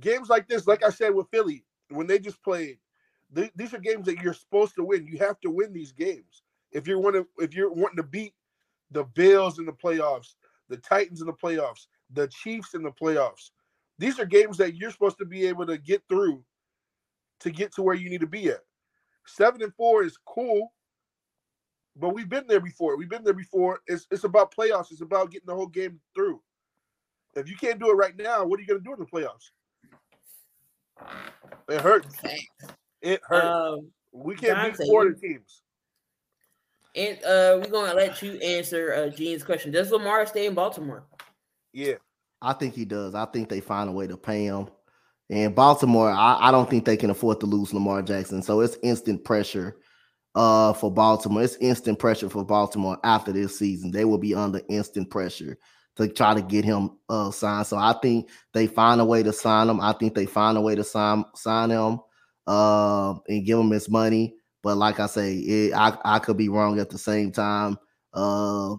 games 0.00 0.28
like 0.28 0.48
this, 0.48 0.66
like 0.66 0.84
I 0.84 0.90
said 0.90 1.14
with 1.14 1.28
Philly, 1.30 1.64
when 1.90 2.06
they 2.06 2.18
just 2.18 2.42
played, 2.42 2.78
th- 3.34 3.52
these 3.54 3.72
are 3.74 3.78
games 3.78 4.06
that 4.06 4.20
you're 4.20 4.34
supposed 4.34 4.74
to 4.76 4.84
win. 4.84 5.06
You 5.06 5.18
have 5.18 5.40
to 5.42 5.50
win 5.50 5.72
these 5.72 5.92
games 5.92 6.42
if 6.72 6.86
you're 6.86 6.98
wanting 6.98 7.26
if 7.38 7.54
you're 7.54 7.72
wanting 7.72 7.96
to 7.96 8.02
beat 8.02 8.34
the 8.90 9.04
Bills 9.04 9.58
in 9.58 9.66
the 9.66 9.72
playoffs, 9.72 10.34
the 10.68 10.76
Titans 10.78 11.20
in 11.20 11.26
the 11.26 11.32
playoffs, 11.32 11.86
the 12.12 12.28
Chiefs 12.28 12.74
in 12.74 12.82
the 12.82 12.92
playoffs. 12.92 13.50
These 13.98 14.18
are 14.18 14.26
games 14.26 14.58
that 14.58 14.74
you're 14.74 14.90
supposed 14.90 15.18
to 15.18 15.24
be 15.24 15.46
able 15.46 15.66
to 15.66 15.78
get 15.78 16.02
through 16.08 16.44
to 17.40 17.50
get 17.50 17.72
to 17.74 17.82
where 17.82 17.94
you 17.94 18.10
need 18.10 18.20
to 18.20 18.26
be 18.26 18.48
at. 18.48 18.60
Seven 19.26 19.62
and 19.62 19.74
four 19.74 20.04
is 20.04 20.16
cool, 20.26 20.72
but 21.96 22.10
we've 22.10 22.28
been 22.28 22.46
there 22.46 22.60
before. 22.60 22.96
We've 22.96 23.08
been 23.08 23.24
there 23.24 23.34
before. 23.34 23.80
It's 23.86 24.06
it's 24.10 24.24
about 24.24 24.54
playoffs. 24.54 24.90
It's 24.90 25.00
about 25.00 25.30
getting 25.30 25.46
the 25.46 25.54
whole 25.54 25.66
game 25.66 26.00
through. 26.14 26.40
If 27.34 27.48
you 27.48 27.56
can't 27.56 27.80
do 27.80 27.90
it 27.90 27.94
right 27.94 28.16
now, 28.16 28.44
what 28.44 28.58
are 28.58 28.62
you 28.62 28.68
going 28.68 28.80
to 28.80 28.84
do 28.84 28.92
in 28.92 29.00
the 29.00 29.06
playoffs? 29.06 29.50
It 31.68 31.80
hurts. 31.80 32.16
It 33.02 33.20
hurts. 33.26 33.46
Um, 33.46 33.90
we 34.12 34.36
can't 34.36 34.56
Dante, 34.56 34.78
beat 34.78 34.86
four 34.86 35.10
teams. 35.12 35.62
And 36.94 37.18
uh, 37.24 37.58
we're 37.60 37.70
gonna 37.70 37.94
let 37.94 38.22
you 38.22 38.34
answer 38.34 38.94
uh, 38.94 39.08
Gene's 39.08 39.42
question. 39.42 39.72
Does 39.72 39.90
Lamar 39.90 40.24
stay 40.26 40.46
in 40.46 40.54
Baltimore? 40.54 41.04
Yeah, 41.72 41.94
I 42.40 42.52
think 42.52 42.74
he 42.74 42.84
does. 42.84 43.16
I 43.16 43.24
think 43.26 43.48
they 43.48 43.60
find 43.60 43.88
a 43.88 43.92
way 43.92 44.06
to 44.06 44.16
pay 44.16 44.44
him. 44.44 44.68
And 45.30 45.54
Baltimore, 45.54 46.10
I, 46.10 46.38
I 46.40 46.50
don't 46.50 46.68
think 46.68 46.84
they 46.84 46.96
can 46.96 47.10
afford 47.10 47.40
to 47.40 47.46
lose 47.46 47.72
Lamar 47.72 48.02
Jackson. 48.02 48.42
So 48.42 48.60
it's 48.60 48.76
instant 48.82 49.24
pressure 49.24 49.76
uh, 50.34 50.72
for 50.74 50.90
Baltimore. 50.92 51.42
It's 51.42 51.56
instant 51.56 51.98
pressure 51.98 52.28
for 52.28 52.44
Baltimore 52.44 52.98
after 53.04 53.32
this 53.32 53.58
season. 53.58 53.90
They 53.90 54.04
will 54.04 54.18
be 54.18 54.34
under 54.34 54.60
instant 54.68 55.10
pressure 55.10 55.56
to 55.96 56.08
try 56.08 56.34
to 56.34 56.42
get 56.42 56.64
him 56.64 56.90
uh, 57.08 57.30
signed. 57.30 57.66
So 57.66 57.76
I 57.76 57.94
think 58.02 58.28
they 58.52 58.66
find 58.66 59.00
a 59.00 59.04
way 59.04 59.22
to 59.22 59.32
sign 59.32 59.68
him. 59.68 59.80
I 59.80 59.92
think 59.92 60.14
they 60.14 60.26
find 60.26 60.58
a 60.58 60.60
way 60.60 60.74
to 60.74 60.84
sign 60.84 61.24
sign 61.34 61.70
him 61.70 62.00
uh, 62.46 63.14
and 63.28 63.46
give 63.46 63.58
him 63.58 63.70
his 63.70 63.88
money. 63.88 64.34
But 64.62 64.76
like 64.76 64.98
I 64.98 65.06
say, 65.06 65.34
it, 65.36 65.74
I 65.74 65.96
I 66.04 66.18
could 66.18 66.36
be 66.36 66.48
wrong 66.48 66.78
at 66.80 66.90
the 66.90 66.98
same 66.98 67.30
time. 67.30 67.78
Uh, 68.12 68.74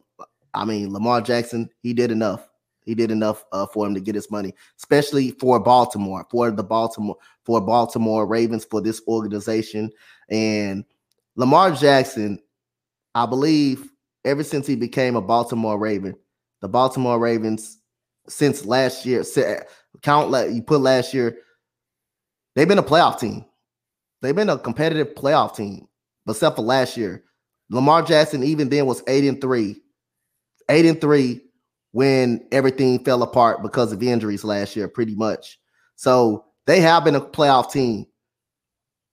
I 0.53 0.65
mean, 0.65 0.91
Lamar 0.91 1.21
Jackson, 1.21 1.69
he 1.81 1.93
did 1.93 2.11
enough. 2.11 2.47
He 2.85 2.93
did 2.93 3.11
enough 3.11 3.43
uh, 3.51 3.65
for 3.65 3.85
him 3.85 3.93
to 3.95 3.99
get 3.99 4.15
his 4.15 4.29
money, 4.29 4.53
especially 4.77 5.31
for 5.31 5.59
Baltimore, 5.59 6.25
for 6.29 6.51
the 6.51 6.63
Baltimore, 6.63 7.17
for 7.43 7.59
Baltimore 7.59 8.27
Ravens, 8.27 8.63
for 8.63 8.79
this 8.79 9.01
organization. 9.07 9.91
And 10.29 10.85
Lamar 11.35 11.71
Jackson, 11.71 12.39
I 13.15 13.25
believe, 13.25 13.89
ever 14.23 14.43
since 14.43 14.67
he 14.67 14.75
became 14.75 15.15
a 15.15 15.21
Baltimore 15.21 15.79
Raven, 15.79 16.15
the 16.61 16.69
Baltimore 16.69 17.19
Ravens, 17.19 17.79
since 18.27 18.65
last 18.65 19.05
year, 19.05 19.23
count 20.01 20.53
you 20.53 20.61
put 20.61 20.81
last 20.81 21.13
year, 21.13 21.37
they've 22.55 22.67
been 22.67 22.79
a 22.79 22.83
playoff 22.83 23.19
team. 23.19 23.45
They've 24.21 24.35
been 24.35 24.49
a 24.49 24.57
competitive 24.57 25.15
playoff 25.15 25.55
team, 25.55 25.87
but 26.25 26.33
except 26.33 26.55
for 26.55 26.61
last 26.61 26.97
year. 26.97 27.23
Lamar 27.69 28.03
Jackson, 28.03 28.43
even 28.43 28.69
then, 28.69 28.85
was 28.85 29.03
eight 29.07 29.23
and 29.23 29.41
three, 29.41 29.81
eight 30.69 30.85
and 30.85 31.01
three 31.01 31.41
when 31.95 32.45
everything 32.51 33.01
fell 33.05 33.23
apart 33.23 33.63
because 33.63 33.93
of 33.93 34.03
injuries 34.03 34.43
last 34.43 34.75
year, 34.75 34.85
pretty 34.85 35.15
much. 35.15 35.57
So 35.95 36.43
they 36.65 36.81
have 36.81 37.05
been 37.05 37.15
a 37.15 37.21
playoff 37.21 37.71
team 37.71 38.05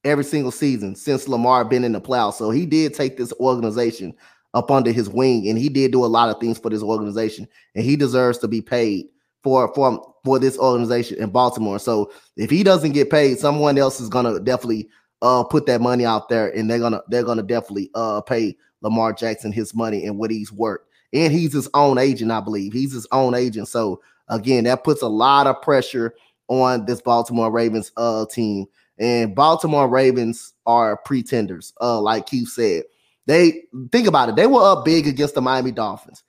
every 0.02 0.24
single 0.24 0.50
season 0.50 0.96
since 0.96 1.28
Lamar 1.28 1.64
been 1.64 1.84
in 1.84 1.92
the 1.92 2.00
playoffs. 2.00 2.34
So 2.34 2.50
he 2.50 2.66
did 2.66 2.92
take 2.92 3.16
this 3.16 3.32
organization 3.34 4.12
up 4.52 4.68
under 4.72 4.90
his 4.90 5.08
wing, 5.08 5.48
and 5.48 5.56
he 5.56 5.68
did 5.68 5.92
do 5.92 6.04
a 6.04 6.06
lot 6.06 6.28
of 6.28 6.40
things 6.40 6.58
for 6.58 6.70
this 6.70 6.82
organization, 6.82 7.46
and 7.76 7.84
he 7.84 7.94
deserves 7.94 8.38
to 8.38 8.48
be 8.48 8.60
paid 8.60 9.06
for 9.44 9.72
for 9.76 10.14
for 10.24 10.40
this 10.40 10.58
organization 10.58 11.22
in 11.22 11.30
Baltimore. 11.30 11.78
So 11.78 12.10
if 12.36 12.50
he 12.50 12.64
doesn't 12.64 12.94
get 12.94 13.10
paid, 13.10 13.38
someone 13.38 13.78
else 13.78 14.00
is 14.00 14.08
gonna 14.08 14.40
definitely 14.40 14.88
uh 15.22 15.44
put 15.44 15.66
that 15.66 15.80
money 15.80 16.04
out 16.04 16.28
there, 16.28 16.48
and 16.48 16.68
they're 16.68 16.80
gonna 16.80 17.02
they're 17.06 17.22
gonna 17.22 17.44
definitely 17.44 17.92
uh 17.94 18.22
pay 18.22 18.56
Lamar 18.80 19.12
Jackson 19.12 19.52
his 19.52 19.72
money 19.72 20.04
and 20.04 20.18
what 20.18 20.32
he's 20.32 20.50
worth 20.50 20.80
and 21.12 21.32
he's 21.32 21.52
his 21.52 21.68
own 21.74 21.98
agent, 21.98 22.30
I 22.30 22.40
believe. 22.40 22.72
He's 22.72 22.92
his 22.92 23.06
own 23.12 23.34
agent. 23.34 23.68
So 23.68 24.00
again, 24.28 24.64
that 24.64 24.84
puts 24.84 25.02
a 25.02 25.08
lot 25.08 25.46
of 25.46 25.60
pressure 25.62 26.14
on 26.48 26.84
this 26.86 27.00
Baltimore 27.00 27.50
Ravens 27.50 27.92
uh 27.96 28.26
team. 28.26 28.66
And 28.98 29.34
Baltimore 29.34 29.88
Ravens 29.88 30.54
are 30.66 30.96
pretenders, 30.98 31.72
uh, 31.80 32.00
like 32.00 32.26
Keith 32.26 32.48
said. 32.48 32.84
They 33.26 33.64
think 33.90 34.06
about 34.06 34.28
it, 34.28 34.36
they 34.36 34.46
were 34.46 34.62
up 34.62 34.84
big 34.84 35.06
against 35.06 35.34
the 35.34 35.40
Miami 35.40 35.72
Dolphins. 35.72 36.22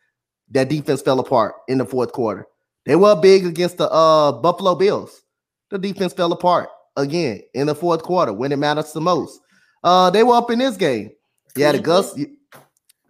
That 0.52 0.70
defense 0.70 1.02
fell 1.02 1.20
apart 1.20 1.56
in 1.68 1.80
the 1.80 1.86
fourth 1.86 2.12
quarter. 2.12 2.48
They 2.86 2.96
were 2.96 3.20
big 3.20 3.46
against 3.46 3.78
the 3.78 3.90
uh 3.90 4.32
Buffalo 4.34 4.76
Bills. 4.76 5.24
The 5.70 5.80
defense 5.80 6.14
fell 6.14 6.32
apart 6.32 6.70
again 6.96 7.42
in 7.54 7.68
the 7.68 7.76
fourth 7.76 8.04
quarter 8.04 8.34
when 8.34 8.52
it 8.52 8.58
matters 8.58 8.94
the 8.94 9.02
most. 9.02 9.40
Uh, 9.84 10.10
they 10.10 10.24
were 10.24 10.36
up 10.36 10.52
in 10.52 10.60
this 10.60 10.78
game. 10.78 11.12
Yeah, 11.56 11.72
the 11.72 11.80
Gus 11.80 12.18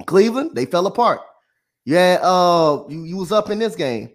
Cleveland, 0.05 0.51
they 0.53 0.65
fell 0.65 0.87
apart. 0.87 1.21
Yeah, 1.85 2.19
uh, 2.21 2.83
you, 2.87 3.03
you 3.03 3.17
was 3.17 3.31
up 3.31 3.49
in 3.49 3.59
this 3.59 3.75
game 3.75 4.11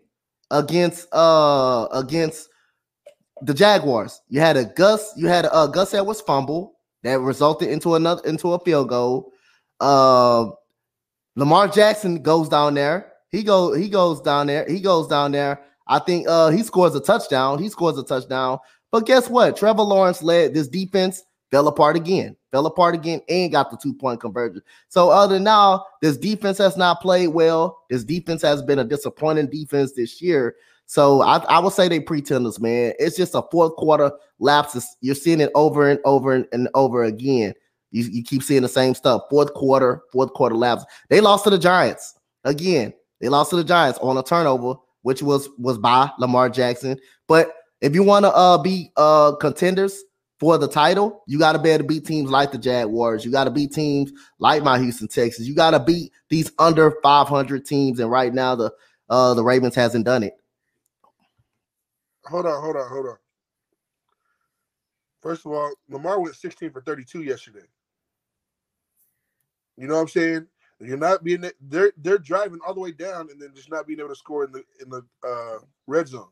against 0.51 1.07
uh 1.13 1.87
against 1.93 2.49
the 3.43 3.55
Jaguars. 3.55 4.21
You 4.29 4.41
had 4.41 4.57
a 4.57 4.65
Gus, 4.65 5.13
you 5.17 5.27
had 5.27 5.45
a 5.45 5.53
uh, 5.53 5.67
Gus 5.67 5.95
Edwards 5.95 6.21
fumble 6.23 6.79
that 7.03 7.21
resulted 7.21 7.69
into 7.69 7.95
another 7.95 8.23
into 8.25 8.53
a 8.53 8.59
field 8.61 8.89
goal. 8.89 9.33
Uh, 9.81 10.47
Lamar 11.37 11.69
Jackson 11.69 12.23
goes 12.23 12.49
down 12.49 12.75
there. 12.75 13.13
He 13.31 13.43
go 13.43 13.75
he 13.75 13.89
goes 13.89 14.21
down 14.23 14.47
there. 14.47 14.67
He 14.69 14.81
goes 14.81 15.07
down 15.07 15.33
there. 15.33 15.61
I 15.87 15.99
think 15.99 16.27
uh 16.29 16.49
he 16.49 16.63
scores 16.63 16.95
a 16.95 17.01
touchdown. 17.01 17.59
He 17.63 17.69
scores 17.69 17.99
a 17.99 18.03
touchdown. 18.03 18.59
But 18.91 19.07
guess 19.07 19.29
what? 19.29 19.57
Trevor 19.57 19.83
Lawrence 19.83 20.23
led 20.23 20.55
this 20.55 20.69
defense 20.69 21.23
fell 21.51 21.69
apart 21.69 21.97
again, 21.97 22.37
fell 22.51 22.67
apart 22.67 22.95
again, 22.95 23.21
and 23.29 23.53
got 23.53 23.71
the 23.71 23.77
two 23.77 23.95
point 23.95 24.21
conversion. 24.21 24.63
So, 24.89 25.11
other 25.11 25.35
than 25.35 25.45
now, 25.45 25.85
this 26.03 26.17
defense 26.17 26.59
has 26.59 26.77
not 26.77 27.01
played 27.01 27.29
well. 27.29 27.85
This 27.91 28.05
defense 28.05 28.43
has 28.43 28.63
been 28.63 28.79
a 28.79 28.85
disappointing 28.85 29.51
defense 29.51 29.93
this 29.93 30.21
year. 30.23 30.57
So, 30.87 31.23
I, 31.23 31.39
I 31.39 31.59
would 31.59 31.73
say 31.73 31.89
they 31.89 32.01
pretenders, 32.01 32.61
man. 32.61 32.95
It's 32.99 33.17
just 33.17 33.35
a 33.35 33.43
fourth 33.51 33.77
quarter 33.77 34.13
lapse. 34.39 34.97
You're 35.01 35.15
seeing 35.15 35.41
it 35.41 35.51
over 35.55 35.89
and 35.89 36.01
over 36.05 36.35
and, 36.35 36.47
and 36.53 36.69
over 36.75 37.05
again. 37.05 37.55
You, 37.91 38.05
you 38.05 38.23
keep 38.23 38.43
seeing 38.43 38.63
the 38.63 38.69
same 38.69 38.95
stuff. 38.95 39.23
Fourth 39.31 39.55
quarter, 39.55 40.03
fourth 40.13 40.33
quarter 40.35 40.55
lapse. 40.55 40.85
They 41.09 41.21
lost 41.21 41.45
to 41.45 41.51
the 41.51 41.59
Giants 41.59 42.15
again. 42.45 42.93
They 43.21 43.29
lost 43.29 43.51
to 43.51 43.57
the 43.57 43.65
Giants 43.65 43.99
on 44.01 44.17
a 44.17 44.23
turnover, 44.23 44.79
which 45.03 45.23
was 45.23 45.49
was 45.59 45.79
by 45.79 46.11
Lamar 46.19 46.49
Jackson. 46.51 46.99
But 47.27 47.53
if 47.81 47.95
you 47.95 48.03
want 48.03 48.25
to 48.25 48.35
uh, 48.35 48.59
be 48.59 48.91
uh, 48.97 49.37
contenders, 49.37 50.03
for 50.39 50.57
the 50.57 50.69
title, 50.69 51.23
you 51.27 51.39
got 51.39 51.53
to 51.53 51.59
be 51.59 51.71
able 51.71 51.85
to 51.85 51.89
beat 51.89 52.07
teams 52.07 52.31
like 52.31 52.53
the 52.53 52.59
Jaguars. 52.59 53.25
You 53.25 53.33
got 53.33 53.45
to 53.45 53.51
beat 53.51 53.73
teams 53.73 54.13
like 54.39 54.63
my 54.63 54.79
Houston 54.79 55.09
Texans. 55.09 55.49
You 55.49 55.55
got 55.55 55.73
to 55.73 55.81
beat 55.81 56.13
these 56.29 56.53
under 56.59 56.95
500 57.03 57.67
teams. 57.67 57.99
And 57.99 58.11
right 58.11 58.33
now, 58.33 58.55
the 58.55 58.73
uh 59.09 59.35
the 59.35 59.43
Ravens 59.43 59.75
hasn't 59.75 60.05
done 60.05 60.23
it. 60.23 60.35
Hold 62.27 62.47
on, 62.47 62.63
hold 62.63 62.77
on, 62.77 62.89
hold 62.89 63.07
on. 63.07 63.17
First 65.23 65.47
of 65.47 65.53
all, 65.53 65.73
Lamar 65.89 66.21
went 66.21 66.37
16 66.37 66.71
for 66.71 66.83
32 66.83 67.23
yesterday. 67.23 67.67
You 69.77 69.89
know 69.89 69.95
what 69.95 70.03
I'm 70.03 70.09
saying? 70.09 70.47
You're 70.81 70.97
not 70.97 71.25
being 71.25 71.45
they're 71.61 71.93
they're 71.97 72.19
driving 72.19 72.61
all 72.65 72.75
the 72.75 72.81
way 72.81 72.93
down 72.93 73.29
and 73.31 73.41
then 73.41 73.53
just 73.55 73.71
not 73.71 73.87
being 73.87 73.99
able 73.99 74.11
to 74.11 74.15
score 74.15 74.45
in 74.45 74.53
the 74.53 74.63
in 74.81 74.89
the 74.89 75.05
uh, 75.27 75.59
red 75.89 76.07
zone. 76.07 76.29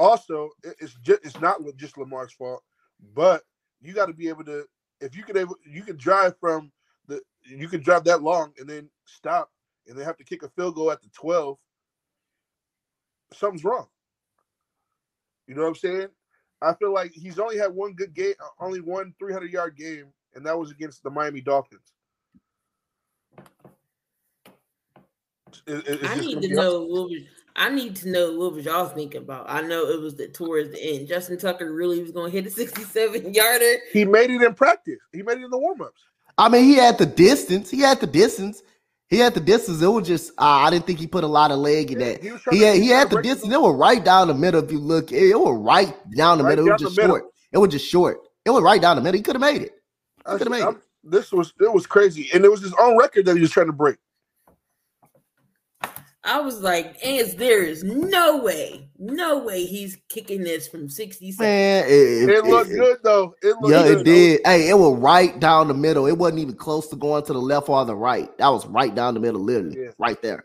Also, 0.00 0.48
it's 0.64 0.94
just 1.02 1.22
it's 1.22 1.38
not 1.42 1.60
just 1.76 1.98
Lamar's 1.98 2.32
fault, 2.32 2.62
but 3.14 3.42
you 3.82 3.92
got 3.92 4.06
to 4.06 4.14
be 4.14 4.30
able 4.30 4.44
to 4.44 4.64
if 5.02 5.14
you 5.14 5.22
could 5.22 5.36
able 5.36 5.56
you 5.70 5.82
can 5.82 5.98
drive 5.98 6.32
from 6.40 6.72
the 7.06 7.20
you 7.44 7.68
can 7.68 7.82
drive 7.82 8.04
that 8.04 8.22
long 8.22 8.54
and 8.58 8.66
then 8.66 8.88
stop 9.04 9.50
and 9.86 9.98
then 9.98 10.06
have 10.06 10.16
to 10.16 10.24
kick 10.24 10.42
a 10.42 10.48
field 10.48 10.74
goal 10.74 10.90
at 10.90 11.02
the 11.02 11.10
12 11.10 11.58
something's 13.34 13.62
wrong. 13.62 13.88
You 15.46 15.54
know 15.54 15.62
what 15.64 15.68
i'm 15.68 15.74
saying? 15.74 16.08
I 16.62 16.72
feel 16.72 16.94
like 16.94 17.12
he's 17.12 17.38
only 17.38 17.58
had 17.58 17.74
one 17.74 17.92
good 17.92 18.14
game 18.14 18.32
only 18.58 18.80
one 18.80 19.12
300 19.18 19.52
yard 19.52 19.76
game 19.76 20.06
and 20.34 20.46
that 20.46 20.58
was 20.58 20.70
against 20.70 21.02
the 21.02 21.10
miami 21.10 21.42
dolphins. 21.42 21.92
It, 25.66 26.00
i 26.04 26.14
need 26.14 26.40
to 26.40 26.54
know 26.54 26.80
what 26.84 27.10
was 27.10 27.22
I 27.60 27.68
need 27.68 27.94
to 27.96 28.08
know 28.08 28.32
what 28.38 28.54
was 28.54 28.64
y'all 28.64 28.88
thinking 28.88 29.20
about. 29.20 29.44
I 29.48 29.60
know 29.60 29.86
it 29.90 30.00
was 30.00 30.16
the 30.16 30.28
towards 30.28 30.70
the 30.72 30.82
end. 30.82 31.08
Justin 31.08 31.38
Tucker 31.38 31.72
really 31.72 32.00
was 32.02 32.10
going 32.10 32.32
to 32.32 32.36
hit 32.36 32.46
a 32.46 32.50
67 32.54 33.34
yarder. 33.34 33.74
He 33.92 34.04
made 34.06 34.30
it 34.30 34.40
in 34.42 34.54
practice. 34.54 34.98
He 35.12 35.22
made 35.22 35.38
it 35.38 35.44
in 35.44 35.50
the 35.50 35.58
warm 35.58 35.82
ups. 35.82 36.00
I 36.38 36.48
mean, 36.48 36.64
he 36.64 36.74
had 36.74 36.96
the 36.96 37.04
distance. 37.06 37.70
He 37.70 37.80
had 37.80 38.00
the 38.00 38.06
distance. 38.06 38.62
He 39.08 39.18
had 39.18 39.34
the 39.34 39.40
distance. 39.40 39.82
It 39.82 39.88
was 39.88 40.06
just 40.06 40.30
uh, 40.38 40.44
I 40.44 40.70
didn't 40.70 40.86
think 40.86 40.98
he 41.00 41.06
put 41.06 41.22
a 41.22 41.26
lot 41.26 41.50
of 41.50 41.58
leg 41.58 41.90
in 41.92 42.00
Yeah, 42.00 42.12
that. 42.12 42.22
he 42.22 42.56
He 42.56 42.62
had 42.62 42.76
he 42.76 42.82
he 42.84 42.88
had 42.88 43.10
the 43.10 43.20
distance. 43.20 43.52
It 43.52 43.60
was 43.60 43.74
right 43.76 44.02
down 44.02 44.28
the 44.28 44.34
middle. 44.34 44.64
If 44.64 44.72
you 44.72 44.78
look, 44.78 45.12
it, 45.12 45.30
it 45.30 45.38
was 45.38 45.58
right 45.60 45.94
down 46.16 46.38
the 46.38 46.44
Right 46.44 46.50
middle. 46.50 46.68
It 46.68 46.72
was 46.72 46.80
just 46.82 46.96
the 46.96 47.02
middle. 47.02 47.16
short. 47.16 47.30
It 47.52 47.58
was 47.58 47.70
just 47.70 47.86
short. 47.86 48.20
It 48.46 48.50
was 48.50 48.62
right 48.62 48.80
down 48.80 48.96
the 48.96 49.02
middle. 49.02 49.18
He 49.18 49.22
could 49.22 49.34
have 49.34 49.40
made 49.42 49.60
it. 49.62 49.72
I 50.24 50.38
could've 50.38 50.50
made 50.50 50.62
I'm- 50.62 50.80
This 51.04 51.30
was 51.32 51.52
it 51.60 51.70
was 51.70 51.86
crazy, 51.86 52.30
and 52.32 52.42
it 52.44 52.50
was 52.50 52.62
his 52.62 52.72
own 52.80 52.96
record 52.96 53.26
that 53.26 53.34
he 53.34 53.42
was 53.42 53.50
trying 53.50 53.66
to 53.66 53.72
break. 53.72 53.96
I 56.22 56.40
was 56.40 56.60
like, 56.60 57.04
"Ants, 57.04 57.34
there 57.34 57.62
is 57.62 57.82
no 57.82 58.36
way, 58.38 58.88
no 58.98 59.38
way 59.38 59.64
he's 59.64 59.96
kicking 60.10 60.42
this 60.44 60.68
from 60.68 60.88
60 60.88 61.32
seconds. 61.32 61.38
Man, 61.40 61.84
it, 61.86 62.28
It, 62.28 62.44
looked 62.44 62.70
good 62.70 62.98
though. 63.02 63.34
It 63.42 63.56
looked 63.60 63.70
Yeah, 63.70 63.84
good. 63.84 64.00
it 64.00 64.04
did. 64.04 64.40
Hey, 64.44 64.68
it 64.68 64.74
was 64.76 64.98
right 64.98 65.38
down 65.40 65.68
the 65.68 65.74
middle. 65.74 66.06
It 66.06 66.18
wasn't 66.18 66.40
even 66.40 66.56
close 66.56 66.88
to 66.88 66.96
going 66.96 67.24
to 67.24 67.32
the 67.32 67.40
left 67.40 67.70
or 67.70 67.84
the 67.86 67.96
right. 67.96 68.36
That 68.36 68.48
was 68.48 68.66
right 68.66 68.94
down 68.94 69.14
the 69.14 69.20
middle, 69.20 69.40
literally, 69.42 69.80
Yeah. 69.84 69.90
right 69.98 70.20
there. 70.20 70.44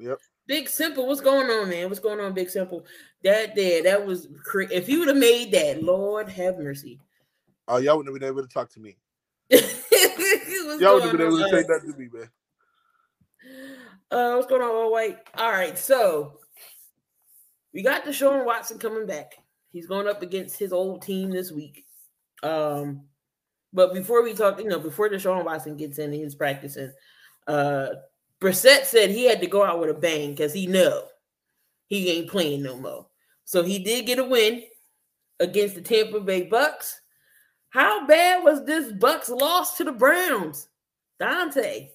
Yep. 0.00 0.18
Big 0.48 0.68
Simple, 0.68 1.06
what's 1.06 1.20
going 1.20 1.48
on, 1.48 1.70
man? 1.70 1.88
What's 1.88 2.00
going 2.00 2.18
on, 2.18 2.32
Big 2.32 2.50
Simple? 2.50 2.84
That 3.22 3.54
there, 3.54 3.84
that 3.84 4.04
was 4.04 4.26
cra- 4.44 4.72
if 4.72 4.88
you 4.88 4.98
would 4.98 5.08
have 5.08 5.16
made 5.16 5.52
that, 5.52 5.84
Lord 5.84 6.28
have 6.30 6.58
mercy. 6.58 6.98
Oh, 7.68 7.76
y'all 7.76 7.96
wouldn't 7.96 8.12
have 8.12 8.20
been 8.20 8.28
able 8.28 8.42
to 8.42 8.52
talk 8.52 8.70
to 8.72 8.80
me. 8.80 8.96
Y'all 9.50 10.94
wouldn't 10.94 11.10
have 11.10 11.12
been 11.12 11.26
able 11.26 11.38
to 11.38 11.44
on, 11.44 11.50
say 11.50 11.58
uh, 11.58 11.68
nothing 11.68 11.92
to 11.92 11.98
me, 11.98 12.08
man. 12.12 12.28
Uh, 14.12 14.34
what's 14.34 14.46
going 14.46 14.60
on, 14.60 14.68
all 14.68 14.92
white? 14.92 15.16
All 15.38 15.50
right, 15.50 15.78
so 15.78 16.38
we 17.72 17.82
got 17.82 18.04
Deshaun 18.04 18.44
Watson 18.44 18.78
coming 18.78 19.06
back. 19.06 19.38
He's 19.72 19.86
going 19.86 20.06
up 20.06 20.20
against 20.20 20.58
his 20.58 20.70
old 20.70 21.00
team 21.00 21.30
this 21.30 21.50
week. 21.50 21.86
Um, 22.42 23.04
but 23.72 23.94
before 23.94 24.22
we 24.22 24.34
talk, 24.34 24.58
you 24.58 24.68
know, 24.68 24.78
before 24.78 25.08
Deshaun 25.08 25.46
Watson 25.46 25.78
gets 25.78 25.96
in 25.96 26.12
and 26.12 26.14
he's 26.14 26.34
practicing, 26.34 26.92
uh, 27.46 27.86
Brissett 28.38 28.84
said 28.84 29.08
he 29.08 29.24
had 29.24 29.40
to 29.40 29.46
go 29.46 29.64
out 29.64 29.80
with 29.80 29.88
a 29.88 29.94
bang 29.94 30.32
because 30.32 30.52
he 30.52 30.66
know 30.66 31.04
he 31.86 32.10
ain't 32.10 32.30
playing 32.30 32.62
no 32.62 32.76
more. 32.76 33.06
So 33.44 33.62
he 33.62 33.78
did 33.78 34.04
get 34.04 34.18
a 34.18 34.24
win 34.24 34.62
against 35.40 35.74
the 35.74 35.80
Tampa 35.80 36.20
Bay 36.20 36.42
Bucks. 36.42 37.00
How 37.70 38.06
bad 38.06 38.44
was 38.44 38.66
this 38.66 38.92
Bucks 38.92 39.30
loss 39.30 39.78
to 39.78 39.84
the 39.84 39.92
Browns, 39.92 40.68
Dante? 41.18 41.88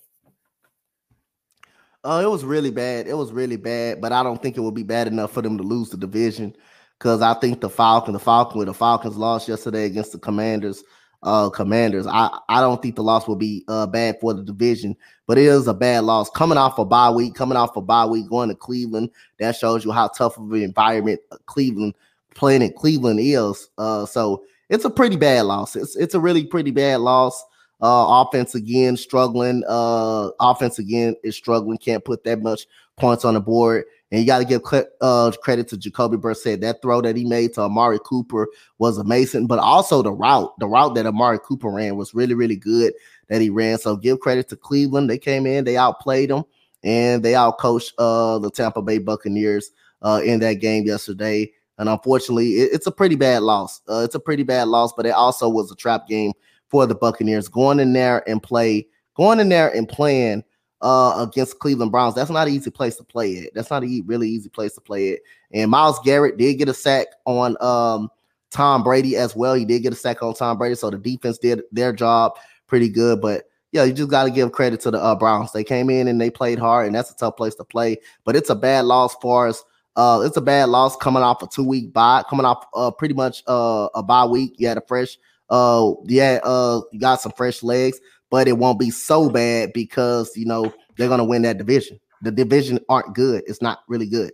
Uh, 2.04 2.22
it 2.24 2.30
was 2.30 2.46
really 2.46 2.72
bad. 2.72 3.08
It 3.08 3.16
was 3.16 3.32
really 3.32 3.58
bad, 3.58 4.00
but 4.02 4.12
I 4.12 4.24
don't 4.24 4.42
think 4.42 4.58
it 4.58 4.62
would 4.62 4.76
be 4.76 4.84
bad 4.84 5.08
enough 5.08 5.32
for 5.32 5.42
them 5.42 5.58
to 5.58 5.64
lose 5.64 5.90
the 5.90 5.98
division 5.98 6.56
because 6.98 7.22
I 7.22 7.34
think 7.36 7.62
the 7.62 7.70
Falcon, 7.70 8.14
the 8.14 8.20
Falcon, 8.20 8.66
the 8.66 8.74
Falcons 8.74 9.18
lost 9.18 9.48
yesterday 9.48 9.86
against 9.86 10.12
the 10.12 10.20
Commanders. 10.20 10.84
Uh, 11.24 11.50
Commanders. 11.50 12.06
I 12.06 12.38
I 12.48 12.62
don't 12.62 12.80
think 12.80 12.96
the 12.96 13.02
loss 13.04 13.28
will 13.28 13.36
be 13.36 13.66
uh 13.68 13.88
bad 13.88 14.18
for 14.22 14.36
the 14.36 14.44
division, 14.44 14.96
but 15.26 15.40
it 15.40 15.46
is 15.46 15.68
a 15.68 15.74
bad 15.74 16.04
loss 16.04 16.30
coming 16.30 16.60
off 16.60 16.78
a 16.78 16.86
bye 16.86 17.10
week, 17.10 17.34
coming 17.34 17.58
off 17.58 17.76
a 17.76 17.82
bye 17.82 18.06
week, 18.06 18.30
going 18.30 18.50
to 18.50 18.56
Cleveland. 18.56 19.10
That 19.40 19.56
shows 19.56 19.84
you 19.84 19.92
how 19.92 20.10
tough 20.10 20.38
of 20.38 20.52
an 20.52 20.62
environment 20.62 21.20
uh, 21.32 21.38
Cleveland 21.48 21.96
playing 22.36 22.62
in 22.62 22.72
Cleveland 22.74 23.20
is. 23.20 23.68
Uh, 23.80 24.06
so 24.06 24.44
it's 24.70 24.86
a 24.86 24.92
pretty 24.92 25.16
bad 25.16 25.48
loss. 25.48 25.76
It's 25.76 25.96
it's 25.96 26.14
a 26.14 26.20
really 26.20 26.46
pretty 26.46 26.72
bad 26.72 27.00
loss. 27.00 27.44
Uh, 27.82 28.26
offense 28.26 28.56
again 28.56 28.98
struggling. 28.98 29.64
Uh, 29.68 30.30
offense 30.40 30.80
again 30.80 31.16
is 31.24 31.36
struggling. 31.36 31.78
Can't 31.78 32.04
put 32.04 32.24
that 32.24 32.42
much 32.42 32.66
points 32.98 33.24
on 33.24 33.36
the 33.36 33.40
board. 33.40 33.86
And 34.12 34.22
you 34.22 34.26
got 34.26 34.40
to 34.40 34.46
give 34.46 34.62
uh, 35.02 35.32
credit 35.44 35.68
to 35.68 35.78
Jacoby 35.78 36.18
Brissett. 36.18 36.62
That 36.62 36.82
throw 36.82 37.02
that 37.02 37.16
he 37.18 37.26
made 37.26 37.54
to 37.56 37.62
Amari 37.62 38.00
Cooper 38.04 38.48
was 38.80 38.98
amazing, 38.98 39.48
but 39.48 39.60
also 39.60 40.02
the 40.02 40.14
route, 40.14 40.58
the 40.60 40.68
route 40.68 40.96
that 40.96 41.06
Amari 41.06 41.40
Cooper 41.44 41.70
ran 41.70 41.98
was 41.98 42.14
really, 42.14 42.34
really 42.34 42.56
good 42.56 42.94
that 43.28 43.42
he 43.42 43.50
ran. 43.50 43.78
So 43.78 43.96
give 43.98 44.22
credit 44.22 44.48
to 44.50 44.56
Cleveland. 44.56 45.10
They 45.10 45.18
came 45.18 45.46
in, 45.46 45.66
they 45.66 45.76
outplayed 45.76 46.30
them, 46.30 46.44
and 46.84 47.22
they 47.22 47.34
outcoached 47.34 47.92
uh, 47.98 48.40
the 48.40 48.50
Tampa 48.50 48.82
Bay 48.82 48.98
Buccaneers 48.98 49.72
uh, 50.02 50.22
in 50.24 50.40
that 50.40 50.54
game 50.54 50.86
yesterday. 50.86 51.52
And 51.78 51.90
unfortunately, 51.90 52.54
it- 52.54 52.72
it's 52.74 52.88
a 52.88 52.92
pretty 52.92 53.16
bad 53.16 53.44
loss. 53.44 53.82
Uh, 53.90 54.02
it's 54.06 54.16
a 54.16 54.20
pretty 54.22 54.44
bad 54.44 54.70
loss, 54.70 54.94
but 54.94 55.06
it 55.06 55.12
also 55.12 55.50
was 55.50 55.70
a 55.70 55.76
trap 55.76 56.08
game 56.08 56.32
for 56.70 56.86
the 56.86 56.96
Buccaneers 56.96 57.48
going 57.48 57.80
in 57.80 57.94
there 57.94 58.28
and 58.30 58.42
play, 58.42 58.88
going 59.16 59.40
in 59.40 59.50
there 59.50 59.74
and 59.76 59.88
playing 59.88 60.44
uh 60.82 61.26
against 61.28 61.60
Cleveland 61.60 61.92
Browns. 61.92 62.14
That's 62.14 62.30
not 62.30 62.48
an 62.48 62.54
easy 62.54 62.70
place 62.70 62.96
to 62.98 63.04
play 63.04 63.32
it. 63.32 63.52
That's 63.56 63.72
not 63.72 63.84
a 63.84 64.04
really 64.06 64.30
easy 64.30 64.50
place 64.50 64.74
to 64.74 64.82
play 64.82 65.10
it. 65.10 65.22
And 65.52 65.72
Myles 65.72 66.00
Garrett 66.04 66.38
did 66.38 66.56
get 66.56 66.70
a 66.70 66.74
sack 66.74 67.08
on 67.26 67.58
um 67.62 68.10
Tom 68.52 68.84
Brady 68.84 69.16
as 69.16 69.36
well. 69.36 69.56
He 69.56 69.66
did 69.66 69.84
get 69.84 69.94
a 69.94 69.96
sack 69.96 70.22
on 70.24 70.34
Tom 70.34 70.58
Brady, 70.58 70.76
so 70.76 70.90
the 70.90 70.98
defense 70.98 71.38
did 71.38 71.62
their 71.72 71.94
job 71.94 72.38
pretty 72.68 72.90
good. 72.90 73.22
But 73.22 73.46
yeah, 73.72 73.84
you 73.84 73.94
just 73.94 74.10
got 74.10 74.24
to 74.24 74.32
give 74.32 74.52
credit 74.52 74.80
to 74.82 74.92
the 74.92 75.00
uh, 75.00 75.16
Browns. 75.16 75.52
They 75.52 75.64
came 75.64 75.90
in 75.90 76.08
and 76.08 76.20
they 76.20 76.30
played 76.30 76.60
hard, 76.60 76.88
and 76.88 76.96
that's 76.96 77.12
a 77.12 77.16
tough 77.16 77.36
place 77.36 77.56
to 77.56 77.66
play. 77.66 77.98
But 78.24 78.36
it's 78.36 78.50
a 78.50 78.56
bad 78.56 78.86
loss 78.86 79.16
for 79.22 79.48
us. 79.48 79.64
Uh, 79.96 80.22
it's 80.24 80.38
a 80.38 80.42
bad 80.42 80.70
loss 80.70 80.96
coming 80.96 81.24
off 81.24 81.42
a 81.42 81.48
two 81.48 81.64
week 81.64 81.92
bye, 81.92 82.24
coming 82.30 82.46
off 82.46 82.66
uh 82.76 82.92
pretty 82.92 83.16
much 83.16 83.44
uh 83.48 83.90
a 83.96 84.04
bye 84.04 84.26
week. 84.26 84.54
You 84.58 84.68
had 84.68 84.78
a 84.78 84.84
fresh 84.88 85.18
uh 85.50 85.92
yeah 86.06 86.40
uh 86.44 86.82
you 86.92 87.00
got 87.00 87.22
some 87.22 87.32
fresh 87.34 87.64
legs, 87.64 88.00
but 88.30 88.48
it 88.48 88.58
won't 88.58 88.80
be 88.80 88.90
so 88.90 89.30
bad 89.30 89.74
because 89.74 90.36
you 90.36 90.46
know 90.46 90.74
they're 90.98 91.10
gonna 91.10 91.24
win 91.24 91.42
that 91.44 91.58
division. 91.58 92.00
The 92.22 92.32
division 92.32 92.80
aren't 92.90 93.14
good. 93.14 93.44
It's 93.48 93.62
not 93.62 93.80
really 93.88 94.08
good. 94.08 94.32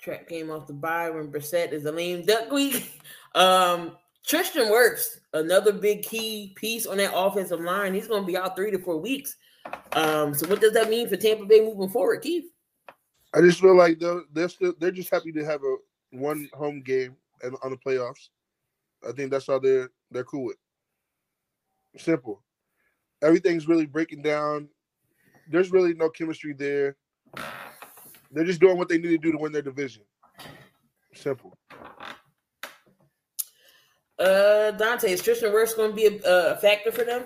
Trap 0.00 0.28
came 0.28 0.50
off 0.50 0.66
the 0.66 0.72
bye 0.72 1.10
when 1.10 1.30
Brissett 1.30 1.72
is 1.72 1.84
a 1.84 1.92
lame 1.92 2.24
duck 2.24 2.50
week. 2.50 2.92
Um, 3.34 3.92
Tristan 4.26 4.66
Wirfs, 4.68 5.18
another 5.32 5.72
big 5.72 6.02
key 6.02 6.52
piece 6.56 6.86
on 6.86 6.96
that 6.96 7.12
offensive 7.14 7.60
line. 7.60 7.94
He's 7.94 8.08
going 8.08 8.22
to 8.22 8.26
be 8.26 8.36
out 8.36 8.56
three 8.56 8.70
to 8.70 8.78
four 8.78 8.98
weeks. 8.98 9.36
Um, 9.92 10.34
so 10.34 10.46
what 10.48 10.60
does 10.60 10.72
that 10.72 10.90
mean 10.90 11.08
for 11.08 11.16
Tampa 11.16 11.44
Bay 11.44 11.60
moving 11.60 11.88
forward, 11.88 12.22
Keith? 12.22 12.44
I 13.34 13.40
just 13.40 13.60
feel 13.60 13.76
like 13.76 13.98
they're 13.98 14.22
they're 14.32 14.48
still 14.48 14.74
they're 14.78 14.90
just 14.90 15.10
happy 15.10 15.32
to 15.32 15.44
have 15.44 15.60
a 15.62 15.76
one 16.10 16.48
home 16.54 16.82
game 16.82 17.16
and 17.42 17.56
on 17.62 17.70
the 17.70 17.76
playoffs. 17.76 18.28
I 19.06 19.12
think 19.12 19.30
that's 19.30 19.46
how 19.46 19.58
they're 19.58 19.90
they're 20.10 20.24
cool 20.24 20.46
with. 20.46 20.56
Simple. 21.96 22.42
Everything's 23.22 23.66
really 23.66 23.86
breaking 23.86 24.22
down. 24.22 24.68
There's 25.50 25.72
really 25.72 25.94
no 25.94 26.08
chemistry 26.08 26.52
there. 26.52 26.96
They're 28.30 28.44
just 28.44 28.60
doing 28.60 28.76
what 28.76 28.88
they 28.88 28.98
need 28.98 29.08
to 29.08 29.18
do 29.18 29.32
to 29.32 29.38
win 29.38 29.52
their 29.52 29.62
division. 29.62 30.02
Simple. 31.14 31.56
Uh, 34.18 34.72
Dante, 34.72 35.12
is 35.12 35.22
Tristan 35.22 35.52
Wirfs 35.52 35.76
going 35.76 35.90
to 35.90 35.96
be 35.96 36.06
a, 36.06 36.52
a 36.52 36.56
factor 36.56 36.92
for 36.92 37.04
them? 37.04 37.24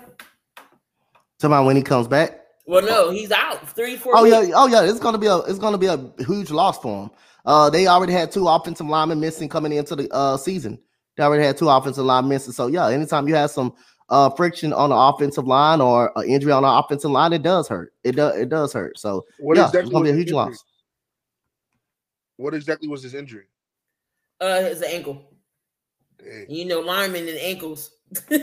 Somebody 1.41 1.65
when 1.65 1.75
he 1.75 1.81
comes 1.81 2.07
back. 2.07 2.39
Well, 2.65 2.85
no, 2.85 3.09
he's 3.11 3.31
out 3.31 3.67
three, 3.75 3.97
four. 3.97 4.13
Oh 4.15 4.23
weeks. 4.23 4.47
yeah, 4.47 4.53
oh 4.55 4.67
yeah, 4.67 4.83
it's 4.83 4.99
gonna 4.99 5.17
be 5.17 5.27
a 5.27 5.37
it's 5.39 5.59
gonna 5.59 5.77
be 5.77 5.87
a 5.87 6.11
huge 6.19 6.49
loss 6.49 6.79
for 6.79 7.01
them. 7.01 7.11
Uh, 7.45 7.69
they 7.69 7.87
already 7.87 8.13
had 8.13 8.31
two 8.31 8.47
offensive 8.47 8.87
linemen 8.87 9.19
missing 9.19 9.49
coming 9.49 9.73
into 9.73 9.97
the 9.97 10.07
uh 10.13 10.37
season. 10.37 10.79
They 11.15 11.23
already 11.23 11.43
had 11.43 11.57
two 11.57 11.69
offensive 11.69 12.05
line 12.05 12.27
missing. 12.27 12.53
So 12.53 12.67
yeah, 12.67 12.87
anytime 12.87 13.27
you 13.27 13.35
have 13.35 13.51
some 13.51 13.73
uh 14.09 14.29
friction 14.31 14.73
on 14.73 14.89
the 14.89 14.95
offensive 14.95 15.47
line 15.47 15.79
or 15.81 16.11
an 16.15 16.27
injury 16.27 16.51
on 16.51 16.63
the 16.63 16.69
offensive 16.69 17.11
line, 17.11 17.33
it 17.33 17.43
does 17.43 17.67
hurt. 17.67 17.93
It 18.03 18.15
does 18.15 18.37
it 18.37 18.49
does 18.49 18.73
hurt. 18.73 18.97
So 18.99 19.25
What 19.39 19.57
yeah, 19.57 19.65
exactly 19.65 19.81
it's 19.81 19.91
gonna 19.91 20.03
be 20.03 20.09
a 20.09 20.13
was 20.13 20.19
huge 20.19 20.27
injury? 20.29 20.35
loss. 20.35 20.63
What 22.37 22.53
exactly 22.53 22.87
was 22.87 23.03
his 23.03 23.13
injury? 23.13 23.45
Uh, 24.41 24.61
his 24.61 24.81
ankle. 24.81 25.23
Dang. 26.17 26.45
You 26.49 26.65
know, 26.65 26.79
linemen 26.79 27.27
and 27.27 27.37
ankles. 27.37 27.91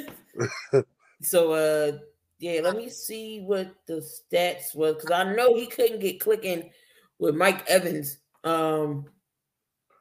so, 1.23 1.53
uh, 1.53 1.99
yeah, 2.39 2.61
let 2.63 2.77
me 2.77 2.89
see 2.89 3.41
what 3.41 3.75
the 3.87 3.95
stats 3.95 4.75
was 4.75 4.95
because 4.95 5.11
I 5.11 5.35
know 5.35 5.55
he 5.57 5.67
couldn't 5.67 6.01
get 6.01 6.21
clicking 6.21 6.71
with 7.19 7.35
Mike 7.35 7.69
Evans. 7.69 8.19
Um, 8.45 9.07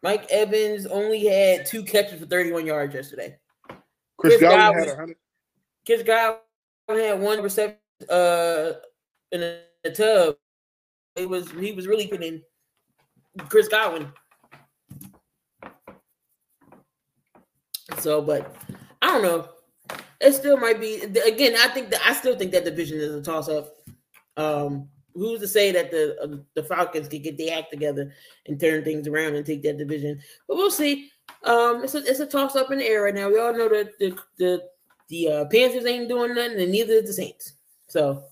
Mike 0.02 0.28
Evans 0.30 0.86
only 0.86 1.26
had 1.26 1.66
two 1.66 1.84
catches 1.84 2.20
for 2.20 2.26
31 2.26 2.66
yards 2.66 2.96
yesterday. 2.96 3.38
Chris 4.18 4.38
Chris 4.38 4.42
Godwin 4.42 4.60
Godwin. 4.60 4.88
had 4.88 4.98
hundred. 4.98 5.18
Chris 5.86 6.04
Godwin 6.04 7.06
had 7.06 7.20
one 7.20 7.42
reception 7.42 7.78
uh 8.10 8.74
in 9.32 9.42
the, 9.42 9.62
the 9.84 9.92
tub. 9.92 10.36
It 11.16 11.28
was 11.28 11.52
he 11.52 11.72
was 11.74 11.88
really 11.88 12.08
putting 12.08 12.42
Chris 13.50 13.68
Godwin. 13.68 14.12
So, 18.00 18.22
but 18.22 18.56
I 19.02 19.08
don't 19.08 19.24
know. 19.24 19.50
It 20.22 20.34
still 20.34 20.58
might 20.58 20.80
be 20.80 21.02
again. 21.02 21.56
I 21.58 21.70
think 21.70 21.90
that 21.90 22.02
I 22.06 22.14
still 22.14 22.38
think 22.38 22.52
that 22.52 22.66
division 22.66 23.00
is 23.00 23.16
a 23.16 23.22
toss 23.22 23.50
up. 23.50 23.76
Um, 24.38 24.90
who's 25.20 25.42
to 25.42 25.48
say 25.48 25.72
that 25.72 25.92
the 25.92 26.18
uh, 26.22 26.38
the 26.56 26.64
Falcons 26.64 27.08
could 27.08 27.24
get 27.24 27.38
their 27.38 27.58
act 27.58 27.72
together 27.72 28.12
and 28.48 28.60
turn 28.60 28.84
things 28.84 29.08
around 29.08 29.36
and 29.36 29.46
take 29.46 29.64
that 29.64 29.78
division? 29.78 30.20
But 30.48 30.58
we'll 30.58 30.72
see. 30.72 31.12
Um, 31.44 31.84
it's 31.84 31.96
a 31.96 32.00
it's 32.00 32.20
a 32.20 32.26
toss 32.26 32.56
up 32.56 32.72
in 32.72 32.80
the 32.80 32.86
air 32.86 33.04
right 33.04 33.14
now. 33.14 33.30
We 33.30 33.40
all 33.40 33.54
know 33.54 33.70
that 33.70 33.98
the 34.00 34.18
the 34.38 34.64
the 35.10 35.28
uh, 35.28 35.46
Panthers 35.46 35.86
ain't 35.86 36.10
doing 36.10 36.34
nothing, 36.34 36.60
and 36.60 36.72
neither 36.72 36.94
is 36.94 37.08
the 37.08 37.14
Saints. 37.14 37.54
So 37.88 38.24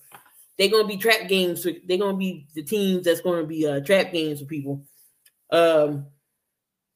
they're 0.57 0.69
gonna 0.69 0.88
be 0.88 0.97
trap 0.97 1.27
games. 1.27 1.63
For, 1.63 1.71
they're 1.88 1.97
gonna 1.97 2.17
be 2.17 2.47
the 2.53 2.63
teams 2.63 3.05
that's 3.05 3.21
gonna 3.21 3.45
be 3.45 3.67
uh, 3.67 3.81
trap 3.81 4.11
games 4.11 4.39
for 4.39 4.45
people. 4.45 4.83
Um, 5.51 6.07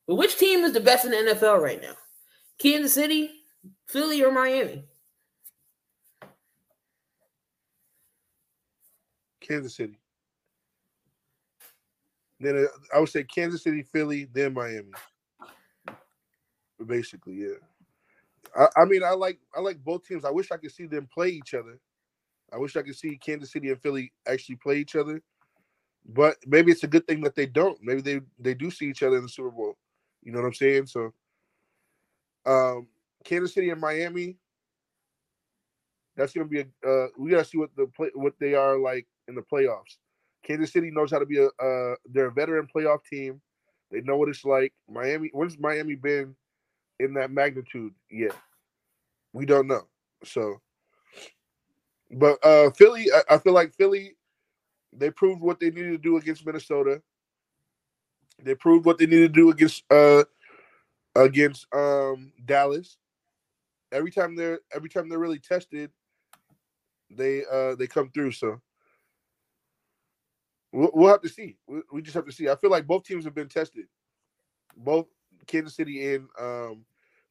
but 0.07 0.15
which 0.15 0.37
team 0.37 0.63
is 0.63 0.73
the 0.73 0.79
best 0.79 1.05
in 1.05 1.11
the 1.11 1.33
NFL 1.33 1.61
right 1.61 1.81
now? 1.81 1.93
Kansas 2.59 2.93
City, 2.93 3.31
Philly, 3.87 4.23
or 4.23 4.31
Miami? 4.31 4.85
Kansas 9.51 9.75
City. 9.75 9.99
Then 12.39 12.57
uh, 12.57 12.95
I 12.95 12.99
would 12.99 13.09
say 13.09 13.23
Kansas 13.23 13.63
City, 13.63 13.83
Philly, 13.83 14.27
then 14.33 14.53
Miami. 14.53 14.91
Basically, 16.85 17.35
yeah. 17.35 17.59
I, 18.57 18.67
I 18.81 18.85
mean, 18.85 19.03
I 19.03 19.11
like 19.11 19.39
I 19.55 19.59
like 19.61 19.83
both 19.83 20.07
teams. 20.07 20.25
I 20.25 20.31
wish 20.31 20.51
I 20.51 20.57
could 20.57 20.71
see 20.71 20.85
them 20.85 21.07
play 21.13 21.29
each 21.29 21.53
other. 21.53 21.79
I 22.53 22.57
wish 22.57 22.75
I 22.75 22.81
could 22.81 22.95
see 22.95 23.17
Kansas 23.17 23.51
City 23.51 23.69
and 23.69 23.81
Philly 23.81 24.11
actually 24.27 24.55
play 24.55 24.77
each 24.77 24.95
other. 24.95 25.21
But 26.05 26.37
maybe 26.47 26.71
it's 26.71 26.83
a 26.83 26.87
good 26.87 27.07
thing 27.07 27.21
that 27.21 27.35
they 27.35 27.45
don't. 27.45 27.77
Maybe 27.83 28.01
they 28.01 28.21
they 28.39 28.53
do 28.53 28.71
see 28.71 28.85
each 28.85 29.03
other 29.03 29.17
in 29.17 29.23
the 29.23 29.29
Super 29.29 29.51
Bowl. 29.51 29.77
You 30.23 30.31
know 30.31 30.39
what 30.39 30.47
I'm 30.47 30.53
saying? 30.53 30.87
So, 30.87 31.13
um, 32.45 32.87
Kansas 33.25 33.53
City 33.53 33.69
and 33.69 33.81
Miami. 33.81 34.37
That's 36.15 36.33
gonna 36.33 36.47
be 36.47 36.61
a. 36.61 36.89
Uh, 36.89 37.07
we 37.17 37.31
gotta 37.31 37.45
see 37.45 37.57
what 37.57 37.75
the 37.75 37.87
play 37.87 38.09
what 38.15 38.33
they 38.39 38.55
are 38.55 38.77
like 38.79 39.07
in 39.27 39.35
the 39.35 39.41
playoffs. 39.41 39.97
Kansas 40.43 40.73
City 40.73 40.91
knows 40.91 41.11
how 41.11 41.19
to 41.19 41.25
be 41.25 41.39
a. 41.39 41.47
Uh, 41.63 41.95
they're 42.05 42.27
a 42.27 42.31
veteran 42.31 42.67
playoff 42.73 42.99
team. 43.05 43.41
They 43.91 44.01
know 44.01 44.17
what 44.17 44.29
it's 44.29 44.45
like. 44.45 44.73
Miami. 44.89 45.29
When's 45.33 45.59
Miami 45.59 45.95
been 45.95 46.35
in 46.99 47.13
that 47.15 47.31
magnitude 47.31 47.93
yet? 48.09 48.35
We 49.33 49.45
don't 49.45 49.67
know. 49.67 49.87
So, 50.23 50.61
but 52.11 52.43
uh 52.45 52.71
Philly, 52.71 53.07
I, 53.13 53.35
I 53.35 53.37
feel 53.37 53.53
like 53.53 53.73
Philly 53.75 54.15
they 54.93 55.09
proved 55.09 55.41
what 55.41 55.59
they 55.59 55.69
needed 55.69 55.91
to 55.91 55.97
do 55.97 56.17
against 56.17 56.45
Minnesota. 56.45 57.01
They 58.43 58.55
proved 58.55 58.85
what 58.85 58.97
they 58.97 59.05
needed 59.05 59.33
to 59.33 59.39
do 59.39 59.49
against 59.51 59.83
uh 59.91 60.23
against 61.15 61.67
um 61.73 62.33
Dallas. 62.45 62.97
Every 63.91 64.11
time 64.11 64.35
they're 64.35 64.59
every 64.73 64.89
time 64.89 65.09
they're 65.09 65.19
really 65.19 65.39
tested, 65.39 65.91
they 67.09 67.43
uh 67.51 67.75
they 67.75 67.87
come 67.87 68.09
through. 68.11 68.31
So 68.33 68.61
we'll, 70.71 70.91
we'll 70.93 71.09
have 71.09 71.21
to 71.21 71.29
see. 71.29 71.57
We, 71.67 71.81
we 71.91 72.01
just 72.01 72.15
have 72.15 72.25
to 72.25 72.31
see. 72.31 72.49
I 72.49 72.55
feel 72.55 72.71
like 72.71 72.87
both 72.87 73.03
teams 73.03 73.25
have 73.25 73.35
been 73.35 73.49
tested. 73.49 73.85
Both 74.77 75.07
Kansas 75.47 75.75
City 75.75 76.13
and 76.13 76.27
um 76.39 76.85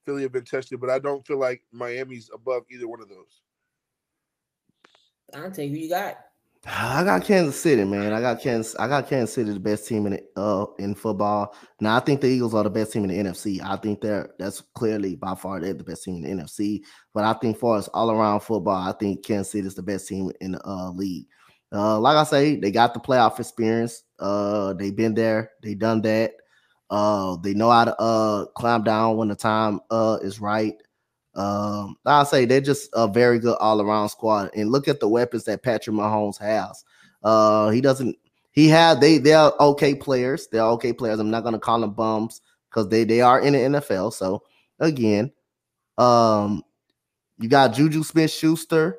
Philly 0.05 0.23
have 0.23 0.33
been 0.33 0.45
tested, 0.45 0.81
but 0.81 0.91
I 0.91 0.99
don't 0.99 1.27
feel 1.27 1.39
like 1.39 1.63
Miami's 1.73 2.31
above 2.33 2.63
either 2.71 2.89
one 2.89 3.01
of 3.01 3.09
those. 3.09 3.43
I'll 5.35 5.51
tell 5.51 5.65
you 5.65 5.71
who 5.71 5.77
you 5.77 5.89
got. 5.89 6.19
I 6.67 7.05
got 7.05 7.25
Kansas 7.25 7.59
City, 7.59 7.85
man. 7.85 8.13
I 8.13 8.21
got 8.21 8.43
Kansas. 8.43 8.77
I 8.77 8.87
got 8.87 9.09
Kansas 9.09 9.35
City, 9.35 9.51
the 9.51 9.61
best 9.61 9.89
team 9.89 10.07
in 10.07 10.15
it, 10.15 10.27
uh 10.37 10.67
in 10.79 10.95
football. 10.95 11.55
Now 11.81 11.97
I 11.97 12.01
think 12.01 12.21
the 12.21 12.27
Eagles 12.27 12.55
are 12.55 12.65
the 12.65 12.71
best 12.71 12.93
team 12.93 13.05
in 13.05 13.11
the 13.11 13.31
NFC. 13.31 13.61
I 13.63 13.77
think 13.77 14.03
they're 14.03 14.31
that's 14.39 14.61
clearly 14.75 15.17
by 15.17 15.35
far 15.35 15.59
they're 15.59 15.73
the 15.73 15.85
best 15.85 16.05
team 16.05 16.23
in 16.23 16.37
the 16.37 16.43
NFC. 16.43 16.83
But 17.15 17.25
I 17.25 17.33
think 17.35 17.59
for 17.59 17.77
us 17.77 17.89
all 17.89 18.11
around 18.11 18.41
football, 18.41 18.89
I 18.89 18.93
think 18.93 19.25
Kansas 19.25 19.53
City 19.53 19.67
is 19.67 19.75
the 19.75 19.83
best 19.83 20.07
team 20.07 20.31
in 20.41 20.53
the 20.53 20.67
uh, 20.67 20.91
league. 20.91 21.27
Uh, 21.73 21.99
like 22.01 22.17
I 22.17 22.25
say, 22.25 22.57
they 22.57 22.71
got 22.71 22.95
the 22.95 23.01
playoff 23.01 23.39
experience. 23.39 24.03
Uh, 24.19 24.73
they've 24.75 24.95
been 24.95 25.15
there, 25.15 25.53
they 25.63 25.75
done 25.75 26.03
that. 26.03 26.33
Uh, 26.91 27.37
they 27.37 27.55
know 27.55 27.71
how 27.71 27.85
to 27.85 27.97
uh 28.01 28.45
climb 28.57 28.83
down 28.83 29.17
when 29.17 29.29
the 29.29 29.37
time 29.37 29.79
uh 29.91 30.19
is 30.23 30.41
right. 30.41 30.75
Um, 31.35 31.97
I'll 32.05 32.25
say 32.25 32.45
they're 32.45 32.61
just 32.61 32.91
a 32.95 33.07
very 33.07 33.39
good 33.39 33.57
all 33.61 33.81
around 33.81 34.09
squad. 34.09 34.51
And 34.57 34.71
look 34.71 34.89
at 34.89 34.99
the 34.99 35.09
weapons 35.09 35.45
that 35.45 35.63
Patrick 35.63 35.95
Mahomes 35.95 36.39
has. 36.39 36.85
Uh, 37.23 37.71
he 37.71 37.81
doesn't. 37.81 38.17
He 38.51 38.69
had 38.69 39.01
they 39.01 39.19
they're 39.19 39.53
okay 39.61 39.95
players. 39.95 40.49
They're 40.51 40.63
okay 40.63 40.93
players. 40.93 41.21
I'm 41.21 41.31
not 41.31 41.45
gonna 41.45 41.61
call 41.61 41.81
them 41.81 41.93
bums 41.93 42.41
because 42.69 42.89
they 42.89 43.05
they 43.05 43.21
are 43.21 43.41
in 43.41 43.53
the 43.53 43.81
NFL. 43.81 44.13
So 44.13 44.43
again, 44.81 45.31
um, 45.99 46.65
you 47.39 47.49
got 47.49 47.75
Juju 47.75 48.03
Smith 48.03 48.33
Schuster 48.33 48.99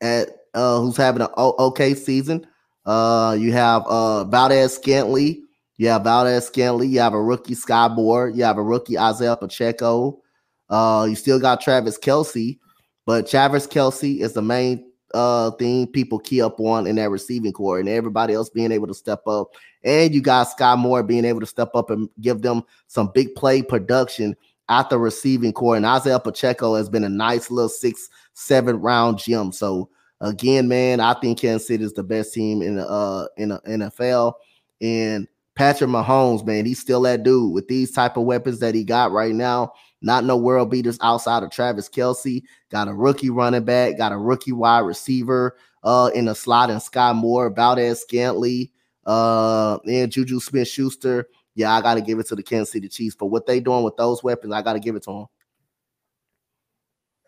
at 0.00 0.30
uh 0.54 0.80
who's 0.80 0.96
having 0.96 1.22
an 1.22 1.28
okay 1.36 1.94
season. 1.94 2.46
Uh, 2.84 3.36
you 3.38 3.52
have 3.52 3.86
uh 3.86 4.24
Valdes-Scantling. 4.24 5.46
You 5.76 5.88
have 5.88 6.04
Valdes-Scantling. 6.04 6.90
You 6.90 7.00
have 7.00 7.14
a 7.14 7.22
rookie 7.22 7.54
Skyy 7.54 7.94
Moore. 7.94 8.28
You 8.28 8.44
have 8.44 8.58
a 8.58 8.62
rookie 8.62 8.98
Isaiah 8.98 9.36
Pacheco. 9.36 10.20
Uh, 10.68 11.06
you 11.08 11.14
still 11.14 11.38
got 11.38 11.60
Travis 11.60 11.98
Kelce, 11.98 12.58
but 13.06 13.28
Travis 13.28 13.66
Kelce 13.66 14.20
is 14.20 14.32
the 14.32 14.42
main 14.42 14.88
uh 15.14 15.50
thing 15.52 15.86
people 15.86 16.18
key 16.18 16.40
up 16.40 16.58
on 16.58 16.86
in 16.86 16.96
that 16.96 17.10
receiving 17.10 17.52
core, 17.52 17.78
and 17.78 17.88
everybody 17.88 18.32
else 18.34 18.48
being 18.48 18.72
able 18.72 18.86
to 18.86 18.94
step 18.94 19.26
up. 19.26 19.48
And 19.84 20.14
you 20.14 20.22
got 20.22 20.48
Skyy 20.48 20.78
Moore 20.78 21.02
being 21.02 21.24
able 21.24 21.40
to 21.40 21.46
step 21.46 21.70
up 21.74 21.90
and 21.90 22.08
give 22.20 22.42
them 22.42 22.62
some 22.86 23.10
big 23.12 23.34
play 23.34 23.62
production 23.62 24.34
at 24.68 24.88
the 24.88 24.98
receiving 24.98 25.52
core. 25.52 25.76
And 25.76 25.84
Isaiah 25.84 26.20
Pacheco 26.20 26.74
has 26.76 26.88
been 26.88 27.04
a 27.04 27.08
nice 27.08 27.50
little 27.50 27.68
six, 27.68 28.08
seven 28.32 28.80
round 28.80 29.18
gem. 29.18 29.52
So 29.52 29.90
again, 30.22 30.68
man, 30.68 31.00
I 31.00 31.14
think 31.14 31.40
Kansas 31.40 31.66
City 31.66 31.84
is 31.84 31.92
the 31.92 32.02
best 32.02 32.32
team 32.32 32.62
in 32.62 32.76
the 32.76 32.88
uh 32.88 33.26
in 33.36 33.50
the 33.50 33.60
NFL. 33.60 34.34
And 34.80 35.28
Patrick 35.54 35.90
Mahomes, 35.90 36.46
man, 36.46 36.64
he's 36.64 36.80
still 36.80 37.02
that 37.02 37.22
dude 37.24 37.52
with 37.52 37.68
these 37.68 37.90
type 37.90 38.16
of 38.16 38.24
weapons 38.24 38.60
that 38.60 38.74
he 38.74 38.84
got 38.84 39.12
right 39.12 39.34
now. 39.34 39.72
Not 40.00 40.24
no 40.24 40.36
world 40.36 40.70
beaters 40.70 40.98
outside 41.02 41.42
of 41.42 41.50
Travis 41.50 41.88
Kelce. 41.88 42.42
Got 42.70 42.88
a 42.88 42.94
rookie 42.94 43.30
running 43.30 43.64
back, 43.64 43.98
got 43.98 44.12
a 44.12 44.16
rookie 44.16 44.52
wide 44.52 44.80
receiver 44.80 45.56
uh 45.84 46.10
in 46.14 46.24
the 46.24 46.34
slot 46.34 46.70
and 46.70 46.80
Skyy 46.80 47.14
Moore, 47.14 47.50
Valdes-Scantling, 47.50 48.68
uh, 49.04 49.78
and 49.86 50.10
Juju 50.10 50.40
Smith 50.40 50.68
Schuster. 50.68 51.28
Yeah, 51.54 51.74
I 51.74 51.82
gotta 51.82 52.00
give 52.00 52.18
it 52.18 52.26
to 52.28 52.36
the 52.36 52.42
Kansas 52.42 52.72
City 52.72 52.88
Chiefs 52.88 53.16
for 53.16 53.28
what 53.28 53.46
they 53.46 53.60
doing 53.60 53.84
with 53.84 53.96
those 53.96 54.22
weapons. 54.22 54.54
I 54.54 54.62
gotta 54.62 54.80
give 54.80 54.96
it 54.96 55.02
to 55.04 55.10
them. 55.12 55.26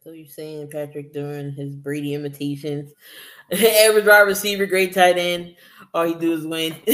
So 0.04 0.12
you're 0.12 0.26
saying 0.26 0.68
Patrick 0.70 1.14
doing 1.14 1.52
his 1.52 1.74
Brady 1.74 2.12
imitations, 2.12 2.92
average 3.50 4.04
wide 4.04 4.20
receiver, 4.20 4.66
great 4.66 4.92
tight 4.92 5.16
end. 5.16 5.56
All 5.94 6.04
he 6.04 6.14
do 6.14 6.34
is 6.34 6.46
win. 6.46 6.74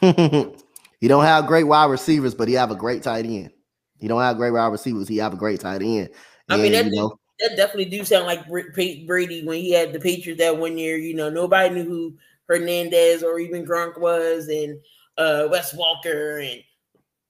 he 1.00 1.08
don't 1.08 1.24
have 1.24 1.46
great 1.46 1.64
wide 1.64 1.90
receivers, 1.90 2.34
but 2.34 2.48
he 2.48 2.54
have 2.54 2.70
a 2.70 2.76
great 2.76 3.02
tight 3.02 3.26
end. 3.26 3.50
He 3.98 4.08
don't 4.08 4.22
have 4.22 4.38
great 4.38 4.52
wide 4.52 4.72
receivers. 4.72 5.06
He 5.06 5.18
have 5.18 5.34
a 5.34 5.36
great 5.36 5.60
tight 5.60 5.82
end. 5.82 6.08
I 6.48 6.56
mean, 6.56 6.72
that, 6.72 6.86
you 6.86 6.92
know, 6.92 7.18
that 7.40 7.56
definitely 7.56 7.90
do 7.90 8.06
sound 8.06 8.24
like 8.24 8.48
Brady 8.48 9.44
when 9.44 9.58
he 9.58 9.72
had 9.72 9.92
the 9.92 10.00
Patriots 10.00 10.40
that 10.40 10.56
one 10.56 10.78
year. 10.78 10.96
You 10.96 11.14
know, 11.14 11.28
nobody 11.28 11.74
knew 11.74 11.84
who 11.84 12.16
Hernandez 12.48 13.22
or 13.22 13.38
even 13.38 13.66
Gronk 13.66 14.00
was, 14.00 14.48
and 14.48 14.80
uh, 15.18 15.48
Wes 15.50 15.76
Welker 15.76 16.42
and 16.42 16.62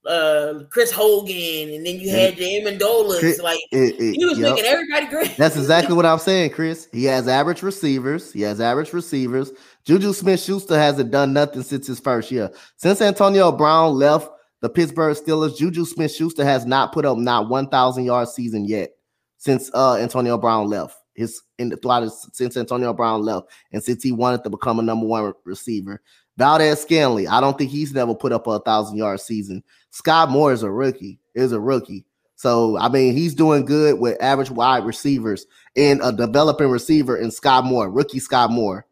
uh, 0.06 0.64
Chris 0.70 0.90
Hogan, 0.90 1.74
and 1.74 1.84
then 1.86 1.98
you 1.98 2.10
had 2.10 2.36
the 2.36 2.60
Amendolas. 2.60 3.42
Like 3.42 3.60
it, 3.72 4.00
it, 4.00 4.14
he 4.14 4.24
was 4.24 4.38
yep. 4.38 4.54
making 4.54 4.66
everybody 4.66 5.06
great. 5.06 5.36
That's 5.36 5.56
exactly 5.56 5.94
what 5.96 6.06
I'm 6.06 6.18
saying, 6.18 6.50
Chris. 6.50 6.88
He 6.92 7.04
has 7.04 7.28
average 7.28 7.62
receivers. 7.62 8.32
He 8.32 8.42
has 8.42 8.60
average 8.60 8.92
receivers. 8.92 9.52
Juju 9.84 10.12
Smith 10.12 10.40
Schuster 10.40 10.78
hasn't 10.78 11.10
done 11.10 11.32
nothing 11.32 11.62
since 11.62 11.86
his 11.86 12.00
first 12.00 12.30
year. 12.30 12.50
Since 12.76 13.00
Antonio 13.00 13.52
Brown 13.52 13.94
left 13.94 14.30
the 14.60 14.68
Pittsburgh 14.68 15.16
Steelers, 15.16 15.56
Juju 15.56 15.84
Smith 15.84 16.14
Schuster 16.14 16.44
has 16.44 16.66
not 16.66 16.92
put 16.92 17.04
up 17.04 17.18
not 17.18 17.48
1,000 17.48 18.04
yard 18.04 18.28
season 18.28 18.64
yet 18.64 18.90
since 19.38 19.70
uh, 19.74 19.96
Antonio 19.96 20.38
Brown 20.38 20.68
left. 20.68 20.96
His 21.14 21.40
in 21.58 21.70
the 21.70 21.76
throughout 21.76 22.02
his, 22.02 22.28
since 22.32 22.56
Antonio 22.56 22.92
Brown 22.92 23.22
left, 23.22 23.48
and 23.72 23.82
since 23.82 24.02
he 24.02 24.12
wanted 24.12 24.44
to 24.44 24.50
become 24.50 24.78
a 24.78 24.82
number 24.82 25.06
one 25.06 25.32
receiver. 25.44 26.02
Valdes-Scantling, 26.36 27.28
I 27.28 27.40
don't 27.40 27.56
think 27.56 27.70
he's 27.70 27.94
never 27.94 28.14
put 28.14 28.32
up 28.32 28.46
a 28.46 28.58
thousand 28.60 28.98
yard 28.98 29.20
season. 29.20 29.62
Skyy 29.96 30.28
Moore 30.28 30.52
is 30.52 30.62
a 30.62 30.70
rookie, 30.70 31.18
is 31.34 31.52
a 31.52 31.60
rookie. 31.60 32.04
So 32.36 32.76
I 32.78 32.88
mean, 32.88 33.14
he's 33.14 33.34
doing 33.34 33.64
good 33.64 33.98
with 33.98 34.20
average 34.22 34.50
wide 34.50 34.84
receivers 34.84 35.46
and 35.74 36.00
a 36.02 36.12
developing 36.12 36.68
receiver 36.68 37.16
in 37.16 37.30
Scott 37.30 37.64
Moore, 37.64 37.90
rookie 37.90 38.18
Scott 38.18 38.50
Moore, 38.50 38.86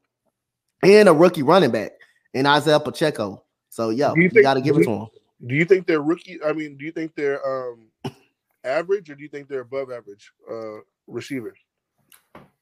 and 0.82 1.08
a 1.08 1.12
rookie 1.12 1.42
running 1.42 1.70
back 1.70 1.92
in 2.32 2.46
Isaiah 2.46 2.80
Pacheco. 2.80 3.44
So 3.68 3.90
yeah, 3.90 4.14
you, 4.16 4.30
you 4.32 4.42
got 4.42 4.54
to 4.54 4.62
give 4.62 4.76
it 4.78 4.84
to 4.84 4.90
him. 4.90 5.06
Do 5.46 5.54
you 5.54 5.66
think 5.66 5.86
they're 5.86 6.00
rookie? 6.00 6.38
I 6.42 6.52
mean, 6.52 6.76
do 6.78 6.86
you 6.86 6.92
think 6.92 7.14
they're 7.14 7.44
um 7.46 7.90
average 8.64 9.10
or 9.10 9.14
do 9.14 9.22
you 9.22 9.28
think 9.28 9.48
they're 9.48 9.60
above 9.60 9.92
average 9.92 10.32
uh 10.50 10.80
receivers? 11.06 11.58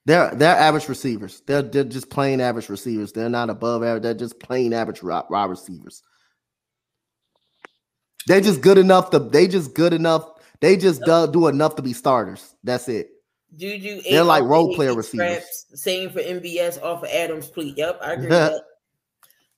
They're 0.05 0.35
they're 0.35 0.57
average 0.57 0.89
receivers. 0.89 1.43
They're 1.47 1.63
they're 1.63 1.85
just 1.85 2.11
plain 2.11 2.41
average 2.41 2.69
receivers. 2.69 3.13
They're 3.13 3.29
not 3.29 3.51
above 3.51 3.85
average. 3.85 4.03
They're 4.03 4.15
just 4.15 4.41
plain 4.41 4.73
average 4.73 5.01
wide 5.03 5.49
receivers. 5.49 6.03
They 8.27 8.41
just 8.41 8.61
good 8.61 8.79
enough 8.79 9.11
to. 9.11 9.19
They 9.19 9.49
just 9.49 9.75
good 9.75 9.93
enough. 9.93 10.29
They 10.61 10.77
just 10.77 11.03
do, 11.05 11.27
do 11.31 11.49
enough 11.49 11.77
to 11.77 11.83
be 11.83 11.93
starters. 11.93 12.55
That's 12.63 12.89
it. 12.89 13.11
Juju, 13.57 14.01
they're 14.09 14.25
like 14.25 14.45
role 14.45 14.75
player 14.75 14.95
receivers. 14.95 15.67
Same 15.75 16.11
for 16.11 16.21
MVS 16.21 16.83
off 16.83 17.03
of 17.03 17.11
Adams 17.11 17.49
Pleat. 17.49 17.77
Yep, 17.77 17.99
I 18.03 18.13
agree 18.13 18.29
with 18.29 18.31
that. 18.39 18.63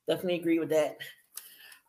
Definitely 0.09 0.41
agree 0.41 0.59
with 0.59 0.71
that. 0.71 0.99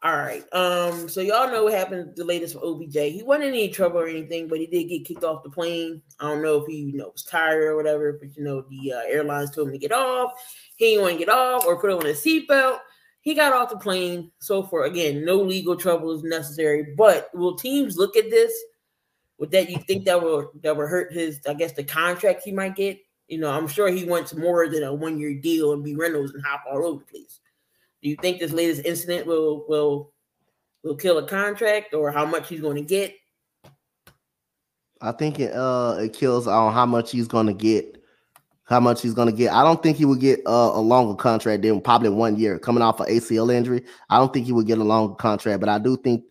All 0.03 0.15
right. 0.15 0.43
Um, 0.53 1.09
so 1.09 1.19
y'all 1.21 1.49
know 1.49 1.63
what 1.63 1.73
happened 1.73 2.15
the 2.15 2.23
latest 2.23 2.53
for 2.53 2.63
OBJ. 2.63 2.93
He 2.93 3.23
wasn't 3.23 3.45
in 3.45 3.53
any 3.55 3.69
trouble 3.69 3.99
or 3.99 4.07
anything, 4.07 4.47
but 4.47 4.59
he 4.59 4.67
did 4.67 4.83
get 4.83 5.03
kicked 5.03 5.23
off 5.23 5.41
the 5.41 5.49
plane. 5.49 5.99
I 6.19 6.27
don't 6.27 6.43
know 6.43 6.61
if 6.61 6.67
he 6.67 6.77
you 6.77 6.97
know 6.97 7.09
was 7.11 7.23
tired 7.23 7.63
or 7.63 7.75
whatever, 7.75 8.13
but 8.13 8.37
you 8.37 8.43
know, 8.43 8.63
the 8.69 8.93
uh, 8.93 9.01
airlines 9.07 9.49
told 9.49 9.67
him 9.67 9.73
to 9.73 9.79
get 9.79 9.91
off. 9.91 10.33
He 10.75 10.91
didn't 10.91 11.01
want 11.01 11.13
to 11.13 11.25
get 11.25 11.29
off 11.29 11.65
or 11.65 11.79
put 11.79 11.89
on 11.89 12.05
a 12.05 12.09
seatbelt. 12.09 12.79
He 13.25 13.33
got 13.33 13.51
off 13.51 13.71
the 13.71 13.77
plane. 13.77 14.31
So 14.39 14.63
for 14.63 14.85
again, 14.85 15.25
no 15.25 15.35
legal 15.35 15.75
trouble 15.75 16.11
is 16.11 16.23
necessary. 16.23 16.93
But 16.95 17.29
will 17.33 17.55
teams 17.55 17.97
look 17.97 18.15
at 18.15 18.29
this? 18.29 18.53
Would 19.39 19.51
that 19.51 19.69
you 19.69 19.77
think 19.79 20.05
that 20.05 20.21
will 20.21 20.51
that 20.61 20.77
will 20.77 20.87
hurt 20.87 21.11
his, 21.11 21.41
I 21.49 21.55
guess, 21.55 21.73
the 21.73 21.83
contract 21.83 22.43
he 22.45 22.53
might 22.53 22.75
get 22.75 22.99
You 23.27 23.39
know, 23.39 23.49
I'm 23.49 23.67
sure 23.67 23.89
he 23.89 24.05
wants 24.05 24.33
more 24.35 24.69
than 24.69 24.83
a 24.83 24.93
one 24.93 25.17
year 25.19 25.33
deal 25.33 25.73
and 25.73 25.83
be 25.83 25.95
Reynolds 25.95 26.33
and 26.33 26.45
hop 26.45 26.63
all 26.71 26.85
over 26.85 26.99
the 26.99 27.05
place. 27.05 27.39
Do 28.01 28.09
you 28.09 28.15
think 28.21 28.39
this 28.39 28.53
latest 28.53 28.85
incident 28.85 29.25
will 29.25 29.65
will 29.67 30.13
will 30.83 30.95
kill 30.95 31.17
a 31.17 31.27
contract 31.27 31.93
or 31.93 32.11
how 32.11 32.25
much 32.25 32.47
he's 32.47 32.61
going 32.61 32.77
to 32.77 32.83
get? 32.83 33.15
I 35.01 35.11
think 35.11 35.39
it 35.39 35.53
uh 35.53 35.97
it 35.99 36.13
kills 36.13 36.47
on 36.47 36.73
how 36.73 36.85
much 36.85 37.11
he's 37.11 37.27
gonna 37.27 37.53
get, 37.53 37.94
how 38.65 38.79
much 38.79 39.01
he's 39.01 39.13
gonna 39.13 39.31
get. 39.31 39.53
I 39.53 39.63
don't 39.63 39.81
think 39.81 39.97
he 39.97 40.05
would 40.05 40.19
get 40.19 40.41
a 40.45 40.79
longer 40.79 41.15
contract 41.15 41.61
than 41.61 41.81
probably 41.81 42.09
one 42.09 42.37
year 42.37 42.59
coming 42.59 42.81
off 42.81 42.99
an 42.99 43.07
ACL 43.07 43.53
injury. 43.53 43.83
I 44.09 44.17
don't 44.17 44.33
think 44.33 44.45
he 44.45 44.51
would 44.51 44.67
get 44.67 44.79
a 44.79 44.83
longer 44.83 45.15
contract, 45.15 45.59
but 45.59 45.69
I 45.69 45.79
do 45.79 45.97
think 45.97 46.23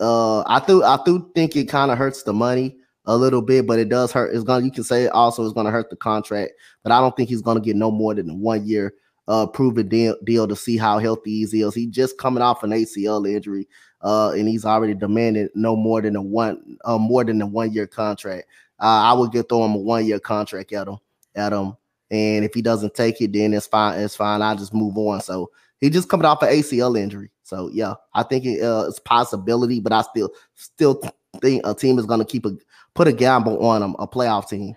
uh 0.00 0.40
I 0.42 0.62
do 0.66 0.82
I 0.82 0.98
do 1.04 1.30
think 1.34 1.56
it 1.56 1.68
kind 1.68 1.90
of 1.90 1.98
hurts 1.98 2.22
the 2.22 2.32
money 2.32 2.76
a 3.04 3.16
little 3.16 3.42
bit, 3.42 3.66
but 3.66 3.78
it 3.78 3.88
does 3.88 4.12
hurt. 4.12 4.34
It's 4.34 4.44
gonna 4.44 4.64
you 4.64 4.72
can 4.72 4.84
say 4.84 5.04
it 5.04 5.12
also 5.12 5.44
is 5.44 5.52
gonna 5.52 5.70
hurt 5.70 5.90
the 5.90 5.96
contract, 5.96 6.52
but 6.82 6.92
I 6.92 7.00
don't 7.00 7.16
think 7.16 7.28
he's 7.28 7.42
gonna 7.42 7.60
get 7.60 7.76
no 7.76 7.90
more 7.90 8.14
than 8.14 8.30
a 8.30 8.34
one 8.34 8.66
year 8.66 8.94
uh 9.28 9.46
proven 9.46 9.88
deal, 9.88 10.16
deal 10.24 10.48
to 10.48 10.56
see 10.56 10.76
how 10.76 10.98
healthy 10.98 11.44
he 11.44 11.62
is. 11.62 11.74
He 11.74 11.86
just 11.86 12.18
coming 12.18 12.42
off 12.42 12.62
an 12.62 12.70
ACL 12.70 13.28
injury 13.28 13.68
uh, 14.02 14.30
and 14.30 14.48
he's 14.48 14.64
already 14.64 14.94
demanded 14.94 15.50
no 15.54 15.76
more 15.76 16.02
than 16.02 16.16
a 16.16 16.22
one, 16.22 16.78
uh, 16.84 16.98
more 16.98 17.24
than 17.24 17.40
a 17.40 17.46
one 17.46 17.72
year 17.72 17.86
contract. 17.86 18.46
Uh, 18.80 19.10
I 19.10 19.12
would 19.12 19.30
get 19.30 19.48
throw 19.48 19.64
him 19.64 19.74
a 19.74 19.78
one 19.78 20.04
year 20.04 20.18
contract 20.18 20.72
at 20.72 20.88
him, 20.88 20.98
at 21.34 21.52
him, 21.52 21.76
and 22.12 22.44
if 22.44 22.54
he 22.54 22.62
doesn't 22.62 22.94
take 22.94 23.20
it, 23.20 23.32
then 23.32 23.52
it's 23.54 23.66
fine. 23.66 23.98
It's 23.98 24.14
fine. 24.14 24.42
I 24.42 24.54
just 24.54 24.72
move 24.72 24.96
on. 24.96 25.20
So 25.20 25.50
he 25.80 25.90
just 25.90 26.08
coming 26.08 26.26
off 26.26 26.42
an 26.42 26.50
ACL 26.50 26.96
injury. 26.96 27.32
So 27.42 27.68
yeah, 27.72 27.94
I 28.14 28.22
think 28.22 28.44
it, 28.44 28.62
uh, 28.62 28.84
it's 28.86 29.00
possibility, 29.00 29.80
but 29.80 29.92
I 29.92 30.02
still 30.02 30.30
still 30.54 31.02
think 31.40 31.62
a 31.64 31.74
team 31.74 31.98
is 31.98 32.06
going 32.06 32.20
to 32.20 32.26
keep 32.26 32.46
a 32.46 32.56
put 32.94 33.08
a 33.08 33.12
gamble 33.12 33.66
on 33.66 33.82
him, 33.82 33.96
a 33.98 34.06
playoff 34.06 34.48
team. 34.48 34.76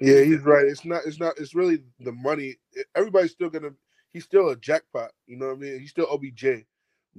Yeah, 0.00 0.22
he's 0.22 0.42
right. 0.42 0.64
It's 0.64 0.84
not. 0.84 1.02
It's 1.04 1.18
not. 1.18 1.34
It's 1.38 1.56
really 1.56 1.82
the 1.98 2.12
money. 2.12 2.54
Everybody's 2.94 3.32
still 3.32 3.50
gonna. 3.50 3.70
He's 4.12 4.24
still 4.24 4.50
a 4.50 4.56
jackpot. 4.56 5.10
You 5.26 5.36
know 5.36 5.48
what 5.48 5.56
I 5.56 5.60
mean? 5.60 5.80
He's 5.80 5.90
still 5.90 6.06
OBJ 6.12 6.64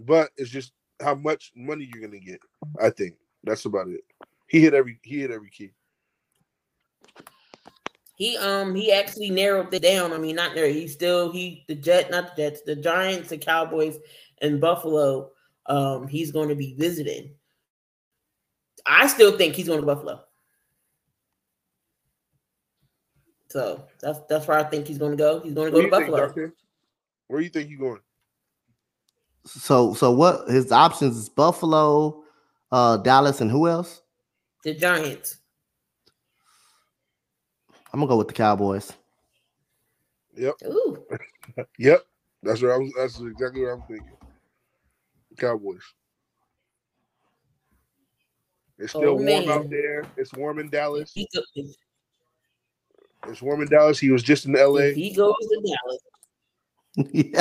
but 0.06 0.32
it's 0.38 0.50
just 0.50 0.72
how 1.02 1.16
much 1.16 1.52
money 1.56 1.90
you're 1.92 2.06
gonna 2.06 2.20
get. 2.20 2.40
I 2.82 2.90
think 2.90 3.16
that's 3.44 3.66
about 3.66 3.90
it. 3.90 4.02
He 4.48 4.62
hit 4.62 4.74
every 4.74 5.00
he 5.04 5.20
hit 5.20 5.32
every 5.32 5.50
key. 5.50 5.72
He 8.20 8.36
um 8.38 8.76
he 8.76 8.92
actually 8.92 9.30
narrowed 9.30 9.74
it 9.74 9.82
down. 9.82 10.12
I 10.12 10.18
mean, 10.18 10.36
not 10.36 10.54
there. 10.54 10.68
He 10.68 10.90
still 10.90 11.32
he 11.32 11.64
the 11.70 11.76
Jet, 11.76 12.12
not 12.12 12.36
the 12.36 12.44
Jets, 12.44 12.62
the 12.64 12.76
Giants, 12.76 13.30
the 13.30 13.38
Cowboys, 13.38 13.98
and 14.42 14.60
Buffalo. 14.60 15.32
Um, 15.68 16.06
he's 16.06 16.32
going 16.32 16.50
to 16.50 16.56
be 16.56 16.76
visiting. 16.78 17.32
I 18.86 19.08
still 19.08 19.38
think 19.38 19.56
he's 19.56 19.68
going 19.68 19.80
to 19.80 19.86
Buffalo. 19.86 20.22
So 23.48 23.86
that's 24.02 24.20
that's 24.28 24.48
where 24.48 24.60
I 24.60 24.64
think 24.64 24.88
he's 24.88 24.98
going 24.98 25.12
to 25.12 25.18
go. 25.18 25.40
He's 25.40 25.54
going 25.54 25.68
to 25.68 25.72
go 25.72 25.82
to 25.82 25.90
Buffalo. 25.90 26.30
Think, 26.30 26.52
where 27.28 27.40
do 27.40 27.46
you 27.46 27.50
think 27.50 27.70
he's 27.70 27.80
going? 27.80 28.02
So 29.46 29.94
so 29.94 30.12
what 30.12 30.50
his 30.50 30.74
options 30.74 31.16
is 31.16 31.30
Buffalo, 31.30 32.22
uh 32.74 32.98
Dallas, 32.98 33.40
and 33.40 33.50
who 33.50 33.70
else? 33.70 34.02
The 34.66 34.74
Giants. 34.74 35.39
I'm 37.92 38.00
gonna 38.00 38.08
go 38.08 38.18
with 38.18 38.28
the 38.28 38.34
Cowboys. 38.34 38.92
Yep. 40.36 40.56
Ooh. 40.68 41.06
yep. 41.78 42.04
That's 42.44 42.62
what 42.62 42.72
I 42.72 42.78
was 42.78 42.92
that's 42.98 43.20
exactly 43.20 43.62
what 43.62 43.74
I'm 43.74 43.82
thinking. 43.82 44.18
Cowboys. 45.38 45.82
It's 48.78 48.92
still 48.92 49.10
oh, 49.10 49.16
warm 49.16 49.50
out 49.50 49.70
there. 49.70 50.06
It's 50.16 50.34
warm 50.34 50.60
in 50.60 50.70
Dallas. 50.70 51.14
It's 53.28 53.42
warm 53.42 53.62
in 53.62 53.68
Dallas. 53.68 54.00
He 54.00 54.10
was 54.10 54.24
just 54.24 54.46
in 54.46 54.54
LA. 54.54 54.76
If 54.78 54.96
he 54.96 55.14
goes 55.14 55.36
to 55.42 55.62
Dallas. 55.66 56.00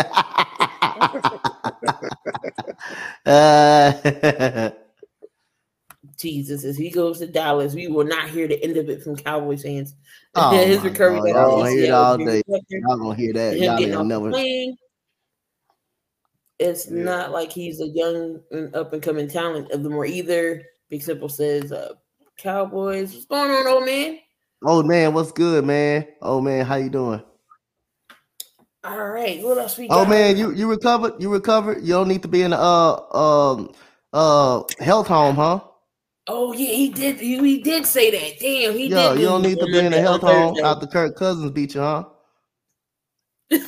uh, 3.26 4.70
Jesus, 6.18 6.64
as 6.64 6.76
he 6.76 6.90
goes 6.90 7.18
to 7.18 7.26
Dallas, 7.26 7.74
we 7.74 7.86
will 7.88 8.04
not 8.04 8.28
hear 8.28 8.48
the 8.48 8.62
end 8.62 8.76
of 8.76 8.88
it 8.88 9.02
from 9.02 9.16
Cowboys 9.16 9.62
fans. 9.62 9.94
Oh 10.34 10.50
His 10.50 10.80
recovery. 10.82 11.30
Y'all 11.32 11.56
gonna 11.56 11.70
hear 11.70 11.84
it 11.84 11.90
all 11.90 12.18
day. 12.18 12.42
Y'all 12.46 12.98
gonna 12.98 13.14
hear 13.16 13.32
that. 13.32 13.58
Y'all 13.58 14.04
never. 14.04 14.30
Playing. 14.30 14.76
It's 16.58 16.90
yeah. 16.90 17.02
not 17.02 17.30
like 17.32 17.50
he's 17.50 17.80
a 17.80 17.88
young 17.88 18.40
and 18.50 18.74
up 18.76 18.92
and 18.92 19.02
coming 19.02 19.26
talent 19.26 19.70
of 19.70 19.82
them 19.82 19.94
or 19.94 20.04
either. 20.04 20.62
Big 20.90 21.02
Simple 21.02 21.28
says, 21.28 21.72
uh, 21.72 21.94
Cowboys, 22.38 23.14
what's 23.14 23.26
going 23.26 23.50
on, 23.50 23.66
old 23.66 23.86
man? 23.86 24.18
Old 24.64 24.86
man, 24.86 25.14
what's 25.14 25.32
good, 25.32 25.64
man? 25.64 26.06
Old 26.20 26.44
man, 26.44 26.66
how 26.66 26.76
you 26.76 26.90
doing? 26.90 27.22
All 28.84 29.08
right, 29.08 29.42
what 29.42 29.58
else 29.58 29.76
we 29.76 29.88
got? 29.88 30.06
Oh 30.06 30.08
man, 30.08 30.36
you 30.36 30.52
you 30.52 30.68
recovered? 30.68 31.14
You 31.20 31.32
recovered? 31.32 31.82
You 31.82 31.94
don't 31.94 32.08
need 32.08 32.22
to 32.22 32.28
be 32.28 32.42
in 32.42 32.52
a 32.52 32.56
uh 32.56 33.16
um 33.52 33.72
uh 34.12 34.62
health 34.78 35.08
home, 35.08 35.36
huh? 35.36 35.60
Oh 36.28 36.52
yeah, 36.52 36.72
he 36.72 36.90
did. 36.90 37.20
He, 37.20 37.38
he 37.38 37.62
did 37.62 37.86
say 37.86 38.10
that. 38.10 38.38
Damn, 38.38 38.74
he 38.74 38.88
yeah, 38.88 39.14
did. 39.14 39.20
you 39.20 39.26
don't 39.26 39.40
need 39.42 39.58
to 39.58 39.66
be 39.66 39.78
in 39.78 39.92
the 39.92 40.00
health 40.00 40.20
home 40.20 40.58
after 40.62 40.86
Kirk 40.86 41.16
Cousins 41.16 41.50
beat 41.50 41.74
you, 41.74 41.80
huh? 41.80 42.04
he 43.50 43.58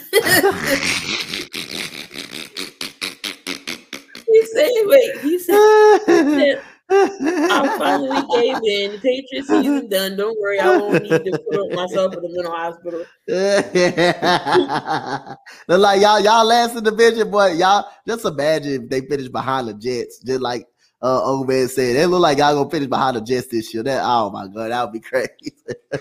said, 4.44 4.70
"Wait." 4.84 5.20
He 5.22 5.38
said, 5.38 6.00
he 6.06 6.12
said 6.12 6.62
I 6.90 7.76
finally 7.78 8.22
gave 8.34 8.56
in. 8.56 8.92
The 8.92 8.98
Patriots 9.02 9.48
season 9.48 9.88
done. 9.88 10.16
Don't 10.16 10.38
worry, 10.40 10.58
I 10.58 10.76
won't 10.76 11.02
need 11.02 11.10
to 11.10 11.38
put 11.48 11.60
up 11.60 11.70
myself 11.72 12.16
in 12.16 12.22
the 12.22 12.28
mental 12.28 12.52
hospital. 12.52 13.04
Look 15.68 15.80
like 15.80 16.00
y'all, 16.00 16.20
y'all 16.20 16.44
last 16.44 16.76
in 16.76 16.84
the 16.84 16.90
division, 16.90 17.30
but 17.30 17.56
y'all 17.56 17.88
just 18.06 18.24
imagine 18.24 18.84
if 18.84 18.90
they 18.90 19.02
finish 19.02 19.28
behind 19.28 19.68
the 19.68 19.74
Jets, 19.74 20.18
just 20.18 20.40
like 20.40 20.66
uh 21.02 21.22
old 21.24 21.48
man 21.48 21.68
said. 21.68 21.96
They 21.96 22.06
look 22.06 22.20
like 22.20 22.38
y'all 22.38 22.54
gonna 22.54 22.70
finish 22.70 22.88
behind 22.88 23.16
the 23.16 23.20
Jets 23.20 23.48
this 23.48 23.72
year. 23.72 23.82
That 23.82 24.02
oh 24.04 24.30
my 24.30 24.46
god, 24.46 24.70
that 24.70 24.84
would 24.84 24.92
be 24.92 25.00
crazy. 25.00 25.54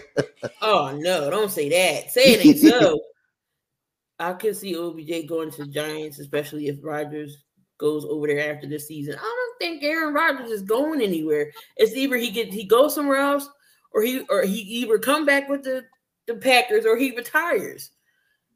oh 0.61 0.97
no, 0.97 1.29
don't 1.29 1.51
say 1.51 1.69
that. 1.69 2.11
Say 2.11 2.33
it 2.33 2.45
ain't 2.45 2.59
so. 2.59 2.99
I 4.19 4.33
could 4.33 4.57
see 4.57 4.75
OBJ 4.75 5.27
going 5.27 5.49
to 5.51 5.63
the 5.63 5.71
Giants, 5.71 6.19
especially 6.19 6.67
if 6.67 6.77
Rodgers 6.83 7.43
goes 7.77 8.03
over 8.03 8.27
there 8.27 8.53
after 8.53 8.67
this 8.67 8.85
season. 8.87 9.15
I 9.17 9.21
don't 9.21 9.57
think 9.59 9.81
Aaron 9.81 10.13
Rodgers 10.13 10.51
is 10.51 10.61
going 10.61 11.01
anywhere. 11.01 11.51
It's 11.77 11.93
either 11.93 12.17
he 12.17 12.29
get 12.29 12.53
he 12.53 12.65
goes 12.65 12.93
somewhere 12.93 13.19
else, 13.19 13.47
or 13.93 14.01
he 14.01 14.25
or 14.29 14.43
he 14.43 14.59
either 14.59 14.99
come 14.99 15.25
back 15.25 15.47
with 15.47 15.63
the 15.63 15.85
the 16.27 16.35
Packers 16.35 16.85
or 16.85 16.97
he 16.97 17.15
retires. 17.15 17.91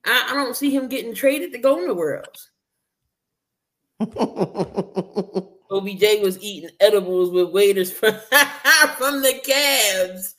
I, 0.06 0.30
I 0.32 0.34
don't 0.34 0.56
see 0.56 0.70
him 0.70 0.88
getting 0.90 1.16
traded 1.16 1.54
to 1.54 1.58
go 1.60 1.78
nowhere 1.78 2.26
else. 2.26 2.50
OBJ 5.72 6.22
was 6.22 6.42
eating 6.42 6.70
edibles 6.80 7.32
with 7.32 7.52
waiters 7.52 7.92
from, 7.92 8.14
from 8.98 9.22
the 9.22 9.42
Cavs. 9.46 10.36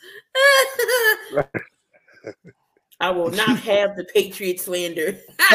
I 3.01 3.11
will 3.11 3.31
not 3.31 3.59
have 3.59 3.97
the 3.97 4.05
Patriot 4.05 4.61
slander. 4.61 5.13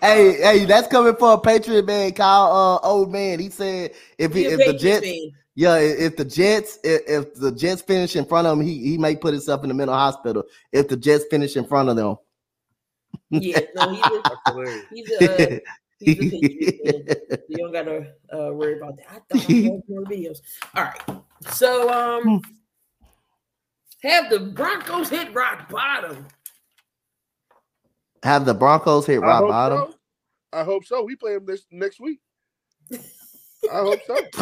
hey, 0.00 0.36
hey, 0.40 0.64
that's 0.64 0.88
coming 0.88 1.14
for 1.16 1.34
a 1.34 1.38
Patriot 1.38 1.86
man 1.86 2.12
called 2.12 2.82
uh, 2.82 2.86
old 2.86 3.12
man. 3.12 3.38
He 3.38 3.50
said 3.50 3.92
if 4.18 4.34
he, 4.34 4.46
if 4.46 4.58
the 4.58 4.72
Jets, 4.72 5.06
fan. 5.06 5.30
yeah, 5.54 5.76
if 5.76 6.16
the 6.16 6.24
Jets, 6.24 6.78
if, 6.82 7.02
if, 7.06 7.34
the 7.34 7.52
Jets 7.52 7.82
finish 7.82 8.16
in 8.16 8.24
front 8.24 8.46
of 8.46 8.58
him, 8.58 8.66
he 8.66 8.78
he 8.78 8.98
may 8.98 9.14
put 9.14 9.34
himself 9.34 9.62
in 9.62 9.68
the 9.68 9.74
mental 9.74 9.94
hospital. 9.94 10.44
If 10.72 10.88
the 10.88 10.96
Jets 10.96 11.26
finish 11.30 11.56
in 11.56 11.66
front 11.66 11.90
of 11.90 11.96
them, 11.96 12.16
yeah, 13.30 13.60
no, 13.74 13.90
he's 13.90 14.04
a, 14.04 14.82
he's 14.90 15.10
a, 15.20 15.60
he's 16.00 16.18
a 16.18 16.40
Patriot 16.40 17.44
You 17.48 17.56
don't 17.58 17.72
gotta 17.72 18.12
uh, 18.32 18.52
worry 18.52 18.78
about 18.78 18.96
that. 18.96 19.06
I 19.08 19.14
thought 19.14 19.48
I 19.48 19.52
had 19.52 19.82
more 19.88 20.02
videos. 20.02 20.40
All 20.74 20.84
right, 20.84 21.00
so 21.50 21.90
um. 21.90 22.22
Hmm. 22.22 22.38
Have 24.02 24.30
the 24.30 24.40
Broncos 24.40 25.10
hit 25.10 25.34
rock 25.34 25.68
bottom? 25.68 26.26
Have 28.22 28.46
the 28.46 28.54
Broncos 28.54 29.06
hit 29.06 29.20
rock 29.20 29.44
I 29.44 29.48
bottom? 29.48 29.78
So. 29.78 29.94
I 30.52 30.64
hope 30.64 30.84
so. 30.84 31.04
We 31.04 31.16
play 31.16 31.34
them 31.34 31.46
this 31.46 31.64
next 31.70 32.00
week. 32.00 32.20
I 32.92 32.98
hope 33.72 34.00
so. 34.06 34.16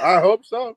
I 0.00 0.20
hope 0.20 0.44
so. 0.44 0.76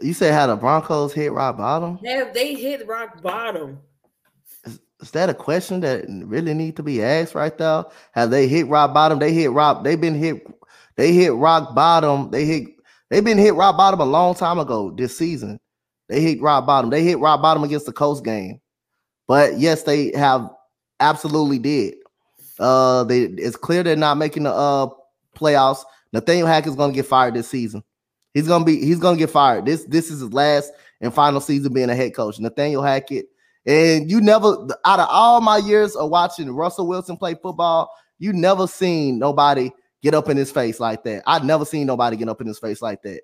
You 0.00 0.12
say 0.12 0.32
how 0.32 0.46
the 0.46 0.56
Broncos 0.56 1.12
hit 1.12 1.32
rock 1.32 1.56
bottom? 1.56 1.98
Have 2.04 2.34
they 2.34 2.54
hit 2.54 2.86
rock 2.86 3.22
bottom? 3.22 3.78
Is, 5.04 5.10
that 5.10 5.28
a 5.28 5.34
question 5.34 5.80
that 5.80 6.06
really 6.08 6.54
need 6.54 6.76
to 6.76 6.82
be 6.82 7.02
asked 7.02 7.34
right 7.34 7.56
there? 7.58 7.84
Have 8.12 8.30
they 8.30 8.48
hit 8.48 8.66
rock 8.68 8.94
bottom? 8.94 9.18
They 9.18 9.34
hit 9.34 9.50
rock. 9.50 9.84
They've 9.84 10.00
been 10.00 10.14
hit. 10.14 10.46
They 10.96 11.12
hit 11.12 11.34
rock 11.34 11.74
bottom. 11.74 12.30
They 12.30 12.46
hit 12.46 12.68
They've 13.10 13.24
been 13.24 13.38
hit 13.38 13.54
rock 13.54 13.76
bottom 13.76 14.00
a 14.00 14.04
long 14.04 14.34
time 14.34 14.58
ago 14.58 14.90
this 14.90 15.16
season. 15.16 15.60
They 16.08 16.20
hit 16.20 16.40
rock 16.40 16.66
bottom. 16.66 16.90
They 16.90 17.02
hit 17.02 17.18
rock 17.18 17.42
bottom 17.42 17.62
against 17.62 17.86
the 17.86 17.92
Coast 17.92 18.24
game. 18.24 18.60
But 19.28 19.58
yes, 19.58 19.82
they 19.82 20.10
have 20.16 20.50
absolutely 21.00 21.58
did. 21.58 21.94
Uh 22.58 23.04
they 23.04 23.22
it's 23.22 23.56
clear 23.56 23.82
they're 23.82 23.96
not 23.96 24.16
making 24.16 24.44
the 24.44 24.52
uh 24.52 24.88
playoffs. 25.36 25.84
Nathaniel 26.12 26.46
Hackett 26.46 26.70
is 26.70 26.76
gonna 26.76 26.92
get 26.92 27.06
fired 27.06 27.34
this 27.34 27.48
season. 27.48 27.82
He's 28.32 28.48
gonna 28.48 28.64
be 28.64 28.80
he's 28.80 28.98
gonna 28.98 29.16
get 29.16 29.30
fired. 29.30 29.66
This 29.66 29.84
this 29.84 30.10
is 30.10 30.20
his 30.20 30.32
last 30.32 30.72
and 31.00 31.12
final 31.12 31.40
season 31.40 31.72
being 31.72 31.90
a 31.90 31.94
head 31.94 32.14
coach. 32.14 32.38
Nathaniel 32.38 32.82
Hackett. 32.82 33.26
And 33.66 34.10
you 34.10 34.20
never 34.20 34.68
out 34.84 35.00
of 35.00 35.08
all 35.10 35.40
my 35.40 35.58
years 35.58 35.96
of 35.96 36.10
watching 36.10 36.50
Russell 36.50 36.86
Wilson 36.86 37.16
play 37.16 37.34
football, 37.34 37.90
you 38.18 38.32
never 38.32 38.66
seen 38.66 39.18
nobody 39.18 39.70
get 40.02 40.14
up 40.14 40.28
in 40.28 40.36
his 40.36 40.50
face 40.50 40.80
like 40.80 41.02
that. 41.04 41.22
I've 41.26 41.44
never 41.44 41.64
seen 41.64 41.86
nobody 41.86 42.16
get 42.16 42.28
up 42.28 42.40
in 42.40 42.46
his 42.46 42.58
face 42.58 42.82
like 42.82 43.02
that 43.02 43.22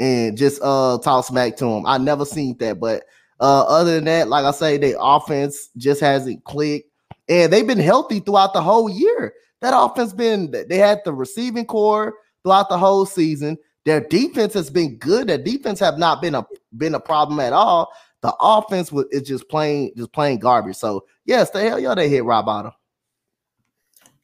and 0.00 0.36
just 0.36 0.60
uh 0.62 0.98
talk 0.98 1.24
smack 1.24 1.56
to 1.56 1.66
him. 1.66 1.86
I 1.86 1.98
never 1.98 2.24
seen 2.24 2.56
that, 2.58 2.80
but 2.80 3.04
uh 3.38 3.62
other 3.62 3.94
than 3.94 4.04
that, 4.04 4.28
like 4.28 4.44
I 4.44 4.50
say, 4.50 4.76
the 4.78 5.00
offense 5.00 5.68
just 5.76 6.00
hasn't 6.00 6.44
clicked, 6.44 6.90
and 7.28 7.52
they've 7.52 7.66
been 7.66 7.78
healthy 7.78 8.20
throughout 8.20 8.54
the 8.54 8.62
whole 8.62 8.90
year. 8.90 9.32
That 9.60 9.74
offense 9.76 10.12
been 10.12 10.50
they 10.50 10.78
had 10.78 11.00
the 11.04 11.12
receiving 11.12 11.66
core 11.66 12.14
throughout 12.42 12.68
the 12.70 12.78
whole 12.78 13.06
season. 13.06 13.58
Their 13.84 14.00
defense 14.00 14.54
has 14.54 14.70
been 14.70 14.96
good. 14.96 15.28
Their 15.28 15.38
defense 15.38 15.80
have 15.80 15.98
not 15.98 16.20
been 16.20 16.34
a 16.34 16.46
been 16.76 16.94
a 16.94 17.00
problem 17.00 17.40
at 17.40 17.52
all. 17.52 17.92
The 18.22 18.34
offense 18.38 18.92
was 18.92 19.06
is 19.10 19.22
just 19.22 19.48
playing 19.48 19.92
just 19.96 20.12
playing 20.12 20.40
garbage. 20.40 20.76
So 20.76 21.06
yes, 21.24 21.50
the 21.50 21.60
hell 21.60 21.78
yeah, 21.78 21.94
they 21.94 22.08
hit 22.08 22.24
rock 22.24 22.44
bottom 22.46 22.72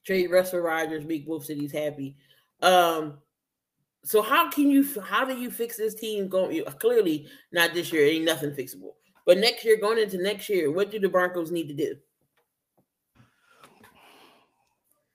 trade 0.07 0.31
Russell 0.31 0.61
Rodgers, 0.61 1.05
make 1.05 1.27
both 1.27 1.45
cities 1.45 1.73
happy. 1.73 2.17
Um, 2.63 3.19
so 4.05 4.23
how 4.23 4.49
can 4.49 4.71
you 4.71 4.87
how 5.03 5.25
do 5.25 5.37
you 5.37 5.51
fix 5.51 5.77
this 5.77 5.95
team 5.95 6.29
going 6.29 6.63
clearly 6.79 7.27
not 7.53 7.75
this 7.75 7.93
year, 7.93 8.07
ain't 8.07 8.25
nothing 8.25 8.53
fixable. 8.53 8.93
But 9.27 9.39
next 9.39 9.65
year, 9.65 9.77
going 9.81 9.99
into 9.99 10.23
next 10.23 10.49
year, 10.49 10.71
what 10.71 10.93
do 10.93 11.01
the 11.01 11.09
Broncos 11.09 11.51
need 11.51 11.67
to 11.67 11.75
do? 11.75 11.97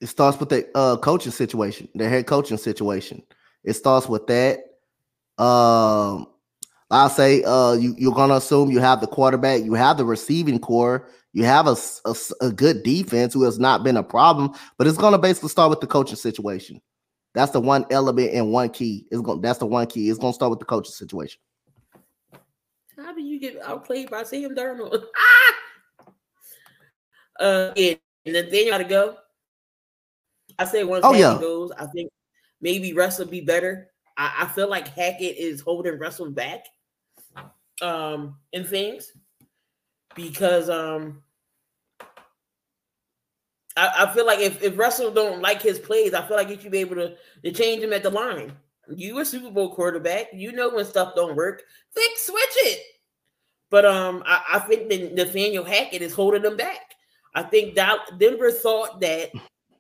It 0.01 0.07
starts 0.07 0.37
with 0.37 0.49
the 0.49 0.67
uh, 0.75 0.97
coaching 0.97 1.31
situation, 1.31 1.87
the 1.95 2.09
head 2.09 2.27
coaching 2.27 2.57
situation. 2.57 3.23
It 3.63 3.73
starts 3.73 4.09
with 4.09 4.27
that. 4.27 4.59
Um, 5.41 6.27
I'll 6.91 7.09
say 7.09 7.43
uh, 7.43 7.73
you, 7.73 7.95
you're 7.97 8.13
gonna 8.13 8.35
assume 8.35 8.69
you 8.69 8.79
have 8.79 9.01
the 9.01 9.07
quarterback, 9.07 9.63
you 9.63 9.73
have 9.73 9.97
the 9.97 10.05
receiving 10.05 10.59
core, 10.59 11.07
you 11.33 11.45
have 11.45 11.67
a, 11.67 11.75
a, 12.05 12.15
a 12.41 12.51
good 12.51 12.83
defense 12.83 13.33
who 13.33 13.43
has 13.43 13.57
not 13.57 13.83
been 13.83 13.97
a 13.97 14.03
problem, 14.03 14.53
but 14.77 14.87
it's 14.87 14.97
going 14.97 15.13
to 15.13 15.17
basically 15.17 15.49
start 15.49 15.69
with 15.69 15.79
the 15.79 15.87
coaching 15.87 16.17
situation. 16.17 16.81
That's 17.33 17.51
the 17.51 17.61
one 17.61 17.85
element 17.89 18.33
and 18.33 18.51
one 18.51 18.69
key. 18.69 19.07
Is 19.09 19.21
going 19.21 19.39
that's 19.39 19.59
the 19.59 19.65
one 19.65 19.87
key. 19.87 20.09
It's 20.09 20.19
going 20.19 20.33
to 20.33 20.35
start 20.35 20.49
with 20.49 20.59
the 20.59 20.65
coaching 20.65 20.91
situation. 20.91 21.39
How 22.97 23.13
do 23.13 23.21
you 23.21 23.39
get 23.39 23.61
outplayed 23.61 24.09
by 24.09 24.23
Sam 24.23 24.53
Darnold? 24.53 24.93
uh, 27.39 27.71
yeah, 27.77 27.93
and 28.25 28.35
then 28.35 28.49
you 28.51 28.69
got 28.69 28.79
to 28.79 28.83
go. 28.83 29.15
I 30.59 30.65
say 30.65 30.83
once 30.83 31.05
oh, 31.05 31.13
Hackett 31.13 31.21
yeah. 31.21 31.39
goes, 31.39 31.71
I 31.71 31.85
think 31.85 32.11
maybe 32.59 32.93
Russell 32.93 33.25
be 33.25 33.39
better. 33.39 33.87
I, 34.17 34.39
I 34.41 34.45
feel 34.47 34.69
like 34.69 34.89
Hackett 34.89 35.37
is 35.37 35.61
holding 35.61 35.97
Russell 35.97 36.29
back 36.29 36.65
um 37.81 38.35
in 38.53 38.63
things 38.63 39.11
because 40.15 40.69
um 40.69 41.23
I, 43.77 44.05
I 44.05 44.13
feel 44.13 44.25
like 44.25 44.39
if, 44.39 44.61
if 44.61 44.77
Russell 44.77 45.11
don't 45.11 45.41
like 45.41 45.61
his 45.61 45.79
plays, 45.79 46.13
I 46.13 46.27
feel 46.27 46.37
like 46.37 46.49
you 46.49 46.59
should 46.59 46.71
be 46.71 46.79
able 46.79 46.95
to, 46.95 47.15
to 47.43 47.51
change 47.51 47.83
him 47.83 47.93
at 47.93 48.03
the 48.03 48.09
line. 48.09 48.53
You 48.93 49.19
a 49.19 49.25
Super 49.25 49.49
Bowl 49.49 49.73
quarterback, 49.73 50.27
you 50.33 50.51
know 50.51 50.69
when 50.69 50.85
stuff 50.85 51.15
don't 51.15 51.35
work, 51.35 51.63
fix 51.93 52.25
switch 52.25 52.41
it. 52.57 52.81
But 53.69 53.85
um, 53.85 54.23
I, 54.25 54.41
I 54.53 54.59
think 54.59 54.89
that 54.89 55.13
Nathaniel 55.13 55.63
Hackett 55.63 56.01
is 56.01 56.13
holding 56.13 56.41
them 56.41 56.57
back. 56.57 56.95
I 57.33 57.43
think 57.43 57.75
that 57.75 57.99
Denver 58.19 58.51
thought 58.51 58.99
that 58.99 59.29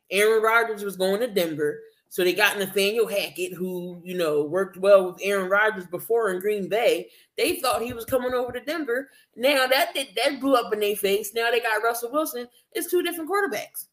Aaron 0.09 0.41
Rodgers 0.41 0.83
was 0.83 0.95
going 0.95 1.19
to 1.19 1.27
Denver, 1.27 1.81
so 2.11 2.25
they 2.25 2.33
got 2.33 2.59
Nathaniel 2.59 3.07
Hackett, 3.07 3.53
who 3.53 4.01
you 4.03 4.17
know 4.17 4.43
worked 4.43 4.75
well 4.75 5.05
with 5.05 5.21
Aaron 5.23 5.49
Rodgers 5.49 5.87
before 5.87 6.33
in 6.33 6.41
Green 6.41 6.67
Bay. 6.67 7.07
They 7.37 7.61
thought 7.61 7.81
he 7.81 7.93
was 7.93 8.03
coming 8.03 8.33
over 8.33 8.51
to 8.51 8.59
Denver. 8.59 9.09
Now 9.37 9.65
that 9.65 9.95
that, 9.95 10.07
that 10.17 10.41
blew 10.41 10.55
up 10.55 10.73
in 10.73 10.81
their 10.81 10.97
face. 10.97 11.33
Now 11.33 11.49
they 11.49 11.61
got 11.61 11.81
Russell 11.81 12.11
Wilson. 12.11 12.49
It's 12.73 12.91
two 12.91 13.01
different 13.01 13.29
quarterbacks. 13.31 13.85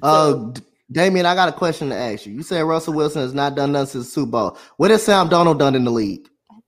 Uh, 0.00 0.54
Damien, 0.90 1.26
I 1.26 1.34
got 1.34 1.50
a 1.50 1.52
question 1.52 1.90
to 1.90 1.94
ask 1.94 2.24
you. 2.24 2.32
You 2.32 2.42
said 2.42 2.62
Russell 2.62 2.94
Wilson 2.94 3.20
has 3.20 3.34
not 3.34 3.54
done 3.54 3.72
nothing 3.72 4.00
since 4.00 4.10
Super 4.10 4.30
Bowl. 4.30 4.58
What 4.78 4.90
has 4.90 5.02
Sam 5.02 5.28
Darnold 5.28 5.58
done 5.58 5.74
in 5.74 5.84
the 5.84 5.92
league? 5.92 6.26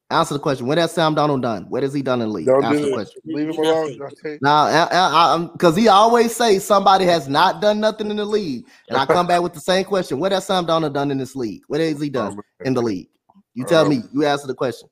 Answer 0.08 0.34
the 0.34 0.40
question. 0.40 0.66
What 0.66 0.78
has 0.78 0.92
Sam 0.92 1.16
Darnold 1.16 1.42
done? 1.42 1.64
What 1.68 1.82
has 1.82 1.92
he 1.92 2.00
done 2.00 2.22
in 2.22 2.28
the 2.28 2.34
league? 2.34 2.46
Don't 2.46 2.64
Answer 2.64 2.86
the 2.86 2.92
question. 2.92 3.20
Leave 3.24 3.48
him 3.48 3.58
alone. 3.58 3.98
Now, 4.40 5.48
because 5.48 5.76
he 5.76 5.88
always 5.88 6.34
say 6.34 6.60
somebody 6.60 7.04
has 7.06 7.28
not 7.28 7.60
done 7.60 7.80
nothing 7.80 8.10
in 8.10 8.16
the 8.16 8.24
league, 8.24 8.66
and 8.88 8.96
I 8.96 9.04
come 9.06 9.26
back 9.26 9.42
with 9.42 9.52
the 9.52 9.60
same 9.60 9.84
question. 9.84 10.20
What 10.20 10.30
has 10.30 10.46
Sam 10.46 10.64
Darnold 10.64 10.94
done 10.94 11.10
in 11.10 11.18
this 11.18 11.34
league? 11.34 11.62
What 11.66 11.80
has 11.80 12.00
he 12.00 12.08
done 12.08 12.38
in 12.64 12.74
the 12.74 12.82
league? 12.82 13.08
You 13.54 13.64
tell 13.64 13.88
me. 13.88 14.02
You 14.12 14.24
answer 14.24 14.46
the 14.46 14.54
question. 14.54 14.88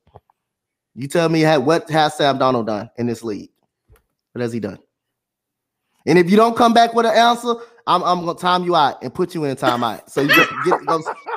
You 0.95 1.07
tell 1.07 1.29
me 1.29 1.43
what 1.59 1.89
has 1.89 2.15
Sam 2.15 2.37
Darnold 2.37 2.65
done 2.65 2.89
in 2.97 3.07
this 3.07 3.23
league? 3.23 3.51
What 4.33 4.41
has 4.41 4.51
he 4.51 4.59
done? 4.59 4.79
And 6.05 6.19
if 6.19 6.29
you 6.29 6.35
don't 6.35 6.57
come 6.57 6.73
back 6.73 6.93
with 6.93 7.05
an 7.05 7.15
answer, 7.15 7.55
I'm, 7.87 8.03
I'm 8.03 8.25
gonna 8.25 8.37
time 8.37 8.63
you 8.63 8.75
out 8.75 9.01
and 9.01 9.13
put 9.13 9.33
you 9.33 9.45
in 9.45 9.55
timeout. 9.55 10.09
So 10.09 10.21
you 10.21 10.27
get, 10.27 10.49
get 10.65 10.79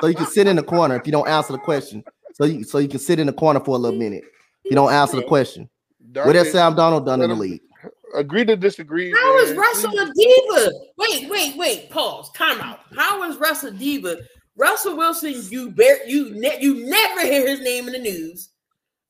so 0.01 0.07
you 0.07 0.15
can 0.15 0.25
sit 0.25 0.47
in 0.47 0.55
the 0.55 0.63
corner 0.63 0.95
if 0.95 1.05
you 1.05 1.11
don't 1.11 1.27
answer 1.27 1.53
the 1.53 1.59
question. 1.59 2.03
So 2.39 2.45
you 2.45 2.63
so 2.63 2.77
you 2.77 2.87
can 2.87 2.99
sit 2.99 3.19
in 3.19 3.27
the 3.27 3.33
corner 3.33 3.59
for 3.59 3.75
a 3.75 3.77
little 3.77 3.99
minute. 3.99 4.23
You 4.63 4.71
don't 4.71 4.91
answer 4.91 5.17
the 5.17 5.23
question. 5.23 5.69
what 6.13 6.35
has 6.35 6.51
Sam 6.51 6.73
Darnold 6.75 7.05
done 7.05 7.21
in 7.21 7.29
the 7.29 7.35
league? 7.35 7.61
Agree 8.15 8.45
to 8.45 8.55
disagree. 8.55 9.11
How 9.11 9.35
man. 9.35 9.45
is 9.45 9.53
Russell 9.55 9.91
a 9.91 10.11
diva? 10.15 10.71
Wait, 10.97 11.29
wait, 11.29 11.57
wait. 11.57 11.89
Pause. 11.89 12.31
Time 12.31 12.59
out. 12.61 12.79
How 12.95 13.29
is 13.29 13.37
Russell 13.37 13.71
diva? 13.71 14.17
Russell 14.55 14.97
Wilson, 14.97 15.35
you 15.49 15.71
bear 15.71 16.07
you 16.07 16.31
ne- 16.31 16.59
you 16.61 16.85
never 16.87 17.21
hear 17.21 17.47
his 17.47 17.61
name 17.61 17.87
in 17.87 17.93
the 17.93 17.99
news. 17.99 18.49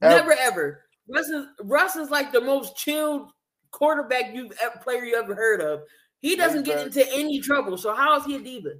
Never 0.01 0.33
ever. 0.33 0.83
Russell 1.07 1.47
Russ 1.63 1.95
is 1.95 2.09
like 2.09 2.31
the 2.31 2.41
most 2.41 2.75
chilled 2.77 3.31
quarterback 3.71 4.33
you've 4.33 4.53
ever 4.61 4.79
player 4.83 5.03
you 5.03 5.15
ever 5.15 5.35
heard 5.35 5.61
of. 5.61 5.81
He 6.19 6.35
doesn't 6.35 6.63
get 6.63 6.85
into 6.85 7.05
any 7.13 7.39
trouble. 7.39 7.77
So 7.77 7.93
how 7.93 8.17
is 8.17 8.25
he 8.25 8.35
a 8.35 8.39
diva? 8.39 8.71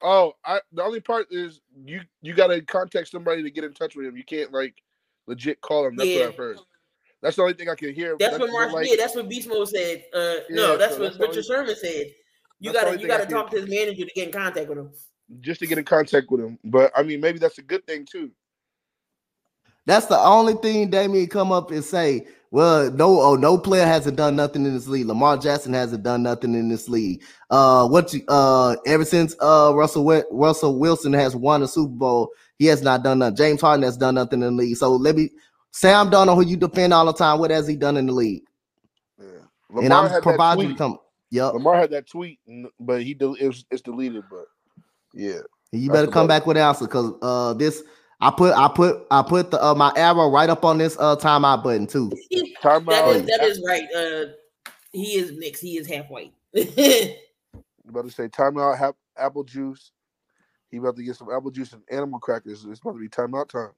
Oh, 0.00 0.34
I 0.44 0.60
the 0.72 0.82
only 0.82 1.00
part 1.00 1.26
is 1.30 1.60
you 1.84 2.00
you 2.22 2.34
gotta 2.34 2.62
contact 2.62 3.08
somebody 3.08 3.42
to 3.42 3.50
get 3.50 3.64
in 3.64 3.72
touch 3.72 3.96
with 3.96 4.06
him. 4.06 4.16
You 4.16 4.24
can't 4.24 4.52
like 4.52 4.82
legit 5.26 5.60
call 5.60 5.86
him. 5.86 5.96
That's 5.96 6.08
yeah. 6.08 6.20
what 6.20 6.28
I've 6.28 6.36
heard. 6.36 6.58
That's 7.20 7.36
the 7.36 7.42
only 7.42 7.54
thing 7.54 7.68
I 7.68 7.74
can 7.74 7.92
hear. 7.92 8.16
That's, 8.18 8.38
that's 8.38 8.40
what 8.40 8.52
Marsh 8.52 8.72
like, 8.72 8.86
did. 8.86 9.00
That's 9.00 9.16
what 9.16 9.28
Beast 9.28 9.48
Mode 9.48 9.68
said. 9.68 10.04
Uh, 10.14 10.34
yeah, 10.48 10.56
no, 10.56 10.76
that's 10.76 10.94
so 10.94 11.00
what 11.00 11.18
that's 11.18 11.36
Richard 11.36 11.50
only, 11.50 11.74
Sherman 11.74 11.76
said. 11.76 12.14
You 12.60 12.72
gotta 12.72 12.98
you 12.98 13.06
gotta 13.06 13.26
talk 13.26 13.50
to 13.50 13.60
his 13.60 13.68
manager 13.68 14.04
to 14.04 14.12
get 14.14 14.26
in 14.26 14.32
contact 14.32 14.68
with 14.68 14.78
him. 14.78 14.90
Just 15.40 15.60
to 15.60 15.66
get 15.66 15.78
in 15.78 15.84
contact 15.84 16.30
with 16.30 16.40
him. 16.40 16.58
But 16.64 16.92
I 16.96 17.02
mean, 17.02 17.20
maybe 17.20 17.38
that's 17.38 17.58
a 17.58 17.62
good 17.62 17.86
thing 17.86 18.04
too. 18.04 18.30
That's 19.84 20.06
the 20.06 20.18
only 20.18 20.54
thing 20.54 20.90
Damien 20.90 21.26
come 21.26 21.50
up 21.50 21.70
and 21.70 21.84
say. 21.84 22.26
Well, 22.50 22.90
no, 22.92 23.20
oh, 23.20 23.36
no 23.36 23.58
player 23.58 23.84
hasn't 23.84 24.16
done 24.16 24.36
nothing 24.36 24.64
in 24.64 24.72
this 24.72 24.88
league. 24.88 25.06
Lamar 25.06 25.36
Jackson 25.36 25.74
hasn't 25.74 26.02
done 26.02 26.22
nothing 26.22 26.54
in 26.54 26.68
this 26.68 26.88
league. 26.88 27.22
Uh, 27.50 27.86
what 27.86 28.12
you, 28.14 28.22
uh, 28.28 28.76
ever 28.86 29.04
since 29.04 29.36
uh 29.40 29.72
Russell 29.74 30.24
Russell 30.30 30.78
Wilson 30.78 31.12
has 31.12 31.36
won 31.36 31.62
a 31.62 31.68
Super 31.68 31.92
Bowl, 31.92 32.30
he 32.58 32.66
has 32.66 32.82
not 32.82 33.02
done 33.02 33.18
nothing. 33.18 33.36
James 33.36 33.60
Harden 33.60 33.82
has 33.82 33.96
done 33.96 34.14
nothing 34.14 34.42
in 34.42 34.56
the 34.56 34.62
league. 34.62 34.76
So 34.76 34.92
let 34.92 35.16
me 35.16 35.30
Sam 35.72 36.10
Darnold, 36.10 36.36
who 36.36 36.46
you 36.46 36.56
defend 36.56 36.94
all 36.94 37.04
the 37.04 37.12
time, 37.12 37.38
what 37.38 37.50
has 37.50 37.66
he 37.66 37.76
done 37.76 37.96
in 37.96 38.06
the 38.06 38.12
league? 38.12 38.42
Yeah. 39.18 39.26
Lamar 39.70 39.84
and 39.84 39.92
I'm 39.92 40.22
providing 40.22 40.70
you 40.70 40.76
come. 40.76 40.98
Yep. 41.30 41.54
Lamar 41.54 41.76
had 41.76 41.90
that 41.90 42.08
tweet, 42.08 42.38
but 42.80 43.02
he 43.02 43.12
del- 43.12 43.34
it 43.34 43.46
was, 43.46 43.64
it's 43.70 43.82
deleted. 43.82 44.24
But 44.30 44.46
yeah, 45.12 45.40
you 45.72 45.90
better 45.90 46.06
come 46.06 46.26
back 46.26 46.46
with 46.46 46.56
an 46.56 46.62
answer 46.62 46.86
because 46.86 47.12
uh 47.20 47.52
this 47.54 47.82
I 48.20 48.30
put 48.30 48.54
I 48.54 48.68
put 48.68 49.06
I 49.10 49.22
put 49.22 49.50
the 49.50 49.64
uh, 49.64 49.74
my 49.74 49.92
arrow 49.96 50.28
right 50.28 50.50
up 50.50 50.64
on 50.64 50.78
this 50.78 50.96
uh 50.98 51.16
timeout 51.16 51.62
button 51.62 51.86
too. 51.86 52.10
timeout. 52.62 52.86
that, 52.86 53.08
is, 53.08 53.26
that 53.26 53.42
is 53.42 53.62
right. 53.66 53.84
Uh, 53.96 54.32
he 54.92 55.16
is 55.16 55.32
mixed. 55.38 55.62
He 55.62 55.76
is 55.76 55.86
half 55.86 56.06
white. 56.08 56.32
about 57.88 58.04
to 58.04 58.10
say 58.10 58.28
timeout. 58.28 58.78
Have 58.78 58.94
apple 59.16 59.44
juice. 59.44 59.92
He 60.70 60.78
about 60.78 60.96
to 60.96 61.02
get 61.02 61.16
some 61.16 61.30
apple 61.30 61.50
juice 61.50 61.72
and 61.72 61.82
animal 61.90 62.18
crackers. 62.18 62.64
It's 62.64 62.80
about 62.80 62.92
to 62.92 62.98
be 62.98 63.08
timeout 63.08 63.48
time. 63.48 63.70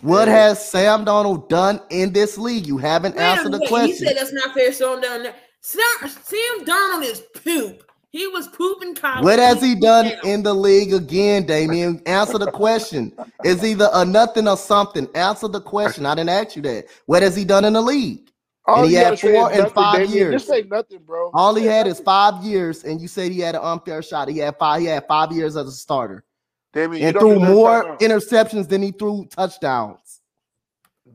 What 0.00 0.28
yeah. 0.28 0.34
has 0.34 0.68
Sam 0.68 1.04
Darnold 1.04 1.48
done 1.48 1.80
in 1.90 2.12
this 2.12 2.36
league? 2.36 2.66
You 2.66 2.78
haven't 2.78 3.16
Wait 3.16 3.22
answered 3.22 3.52
the 3.52 3.66
question. 3.66 3.88
You 3.88 3.94
said 3.96 4.16
that's 4.16 4.32
not 4.32 4.54
fair. 4.54 4.72
Sam 4.72 5.00
down 5.00 5.26
Sam, 5.60 5.82
Sam 6.02 6.64
Darnold 6.64 7.04
is 7.04 7.22
poop. 7.34 7.85
He 8.16 8.26
was 8.28 8.48
pooping 8.48 8.94
college. 8.94 9.24
What 9.24 9.38
has 9.38 9.60
he 9.60 9.74
done 9.74 10.10
in 10.24 10.42
the 10.42 10.54
league 10.54 10.94
again, 10.94 11.44
Damien? 11.44 12.00
Answer 12.06 12.38
the 12.38 12.50
question. 12.50 13.12
Is 13.44 13.62
either 13.62 13.90
a 13.92 14.06
nothing 14.06 14.48
or 14.48 14.56
something? 14.56 15.06
Answer 15.14 15.48
the 15.48 15.60
question. 15.60 16.06
I 16.06 16.14
didn't 16.14 16.30
ask 16.30 16.56
you 16.56 16.62
that. 16.62 16.86
What 17.04 17.22
has 17.22 17.36
he 17.36 17.44
done 17.44 17.66
in 17.66 17.74
the 17.74 17.82
league? 17.82 18.30
All 18.64 18.80
and 18.80 18.88
he 18.88 18.94
had 18.94 19.20
four 19.20 19.52
and 19.52 19.70
five 19.70 19.96
Damien. 19.96 20.12
years. 20.16 20.32
Just 20.32 20.48
say 20.48 20.62
nothing, 20.62 21.00
bro. 21.04 21.30
All 21.34 21.54
he 21.54 21.66
had 21.66 21.86
is 21.86 22.00
five 22.00 22.42
years, 22.42 22.84
and 22.84 23.02
you 23.02 23.06
said 23.06 23.32
he 23.32 23.40
had 23.40 23.54
an 23.54 23.60
unfair 23.62 24.00
shot. 24.00 24.28
He 24.28 24.38
had 24.38 24.56
five. 24.58 24.80
He 24.80 24.86
had 24.86 25.06
five 25.06 25.30
years 25.30 25.54
as 25.54 25.68
a 25.68 25.72
starter, 25.72 26.24
Damien, 26.72 27.02
and 27.02 27.18
threw 27.18 27.38
more 27.38 27.98
interceptions 27.98 28.66
than 28.66 28.80
he 28.80 28.92
threw 28.92 29.26
touchdowns 29.26 30.05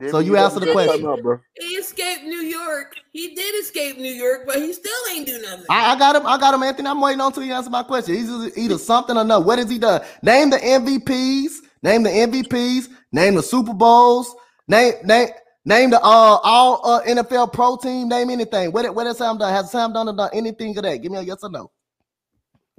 so 0.09 0.19
you, 0.19 0.37
answer 0.37 0.59
the 0.59 0.71
question. 0.71 1.05
Up, 1.05 1.19
he 1.59 1.65
escaped 1.75 2.23
New 2.23 2.41
York. 2.41 2.95
He 3.11 3.35
did 3.35 3.55
escape 3.61 3.97
New 3.97 4.11
York, 4.11 4.43
but 4.47 4.55
he 4.55 4.73
still 4.73 4.91
ain't 5.11 5.27
do 5.27 5.39
nothing. 5.41 5.65
I, 5.69 5.93
I 5.93 5.99
got 5.99 6.15
him. 6.15 6.25
I 6.25 6.39
got 6.39 6.53
him, 6.53 6.63
Anthony. 6.63 6.87
I'm 6.87 7.01
waiting 7.01 7.21
until 7.21 7.43
he 7.43 7.51
answer 7.51 7.69
my 7.69 7.83
question. 7.83 8.15
He's 8.15 8.57
either 8.57 8.77
something 8.77 9.17
or 9.17 9.23
no. 9.23 9.39
What 9.39 9.59
has 9.59 9.69
he 9.69 9.77
done? 9.77 10.01
Name 10.23 10.49
the 10.49 10.57
MVPs 10.57 11.61
Name 11.83 12.03
the 12.03 12.09
MVPs. 12.09 12.89
Name 13.11 13.35
the 13.35 13.43
Super 13.43 13.73
Bowls. 13.73 14.35
Name 14.67 14.93
name 15.03 15.29
name 15.65 15.89
the 15.89 15.97
uh 15.97 16.39
all 16.43 16.81
uh, 16.83 17.03
NFL 17.03 17.53
pro 17.53 17.75
team. 17.77 18.07
Name 18.07 18.29
anything. 18.29 18.71
What 18.71 18.93
what 18.93 19.07
has 19.07 19.17
Sam 19.17 19.37
done? 19.37 19.51
Has 19.51 19.71
Sam 19.71 19.91
done 19.93 20.15
done 20.15 20.29
anything 20.33 20.77
of 20.77 20.83
that? 20.83 20.97
Give 20.97 21.11
me 21.11 21.19
a 21.19 21.21
yes 21.21 21.39
or 21.43 21.49
no. 21.49 21.71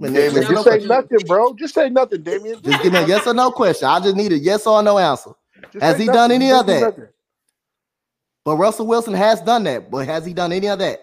Damian, 0.01 0.35
yes 0.35 0.49
just 0.49 0.49
say 0.49 0.71
question. 0.71 0.89
nothing, 0.89 1.19
bro. 1.27 1.55
Just 1.55 1.75
say 1.75 1.89
nothing, 1.89 2.23
Damian. 2.23 2.61
Just 2.63 2.83
give 2.83 2.93
me 2.93 2.99
a 3.01 3.07
yes 3.07 3.27
or 3.27 3.35
no 3.35 3.53
question. 3.53 3.89
I 3.89 4.01
just 4.01 4.17
need 4.17 4.33
a 4.33 4.39
yes 4.39 4.67
or 4.67 4.83
no 4.83 4.99
answer. 4.99 5.31
Just 5.73 5.83
has 5.83 5.99
he 5.99 6.07
nothing. 6.07 6.15
done 6.17 6.33
any 6.33 6.49
just 6.49 6.61
of 6.61 6.67
that? 6.67 7.12
Nothing. 8.45 8.59
But 8.59 8.63
Russell 8.63 8.87
Wilson 8.87 9.15
has 9.15 9.41
done 9.41 9.65
that. 9.65 9.91
But 9.91 10.07
has 10.07 10.25
he 10.25 10.33
done 10.33 10.53
any 10.53 10.69
of 10.69 10.79
that? 10.79 11.01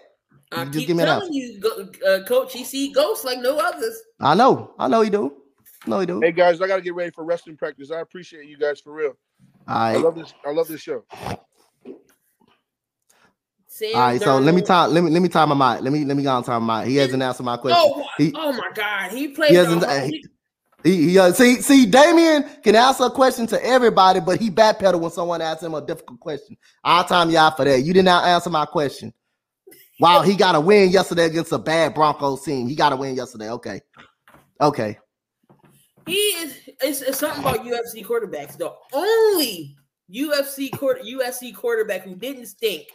I 0.52 0.64
just 0.64 0.78
keep 0.78 0.88
give 0.88 0.96
me 0.96 1.04
telling 1.04 1.32
you, 1.32 1.60
uh, 2.06 2.24
Coach. 2.26 2.52
He 2.52 2.64
see 2.64 2.92
ghosts 2.92 3.24
like 3.24 3.38
no 3.38 3.56
others. 3.58 3.96
I 4.20 4.34
know. 4.34 4.74
I 4.78 4.88
know 4.88 5.00
he 5.00 5.10
do. 5.10 5.36
No, 5.86 6.00
he 6.00 6.06
do. 6.06 6.20
Hey 6.20 6.32
guys, 6.32 6.60
I 6.60 6.66
gotta 6.66 6.82
get 6.82 6.94
ready 6.94 7.10
for 7.10 7.24
wrestling 7.24 7.56
practice. 7.56 7.90
I 7.90 8.00
appreciate 8.00 8.46
you 8.46 8.58
guys 8.58 8.80
for 8.80 8.92
real. 8.92 9.16
All 9.68 9.76
right. 9.76 9.96
I 9.96 9.98
love 9.98 10.16
this. 10.16 10.34
I 10.44 10.50
love 10.50 10.66
this 10.66 10.80
show. 10.80 11.04
Sam 13.68 13.94
All 13.94 14.00
right, 14.00 14.20
so 14.20 14.38
let 14.38 14.54
me 14.54 14.60
talk. 14.60 14.90
Let 14.90 15.04
me 15.04 15.10
let 15.10 15.22
me 15.22 15.28
time 15.28 15.50
my 15.50 15.74
mic. 15.74 15.84
Let 15.84 15.92
me 15.92 16.04
let 16.04 16.16
me 16.16 16.24
go 16.24 16.30
on 16.30 16.42
time 16.42 16.64
my. 16.64 16.84
He 16.84 16.96
hasn't 16.96 17.22
answered 17.22 17.44
my 17.44 17.56
question. 17.56 17.80
Oh, 17.80 18.04
he, 18.18 18.32
oh 18.34 18.52
my 18.52 18.70
God, 18.74 19.12
he 19.12 19.28
played. 19.28 19.50
He 19.50 19.54
hasn't. 19.54 19.88
He, 20.10 20.24
he, 20.82 21.10
he 21.10 21.18
uh, 21.18 21.32
see 21.32 21.60
see 21.60 21.86
Damian 21.86 22.44
can 22.62 22.74
answer 22.74 23.04
a 23.04 23.10
question 23.10 23.46
to 23.48 23.64
everybody, 23.64 24.20
but 24.20 24.40
he 24.40 24.50
backpedal 24.50 25.00
when 25.00 25.10
someone 25.10 25.42
asks 25.42 25.62
him 25.62 25.74
a 25.74 25.84
difficult 25.84 26.20
question. 26.20 26.56
I'll 26.84 27.04
time 27.04 27.34
out 27.36 27.56
for 27.56 27.64
that. 27.64 27.82
You 27.82 27.92
did 27.92 28.04
not 28.04 28.24
answer 28.24 28.50
my 28.50 28.66
question. 28.66 29.12
Wow, 29.98 30.22
he 30.22 30.34
got 30.34 30.54
a 30.54 30.60
win 30.60 30.90
yesterday 30.90 31.26
against 31.26 31.52
a 31.52 31.58
bad 31.58 31.94
Broncos 31.94 32.42
team. 32.42 32.66
He 32.66 32.74
got 32.74 32.92
a 32.92 32.96
win 32.96 33.14
yesterday. 33.14 33.50
Okay, 33.50 33.80
okay. 34.60 34.98
He 36.06 36.14
is. 36.14 36.56
It's, 36.82 37.02
it's 37.02 37.18
something 37.18 37.40
about 37.40 37.64
USC 37.64 38.04
quarterbacks. 38.04 38.56
The 38.56 38.72
only 38.92 39.76
USC 40.12 40.76
quarter 40.76 41.00
USC 41.00 41.54
quarterback 41.54 42.02
who 42.02 42.14
didn't 42.14 42.46
stink 42.46 42.88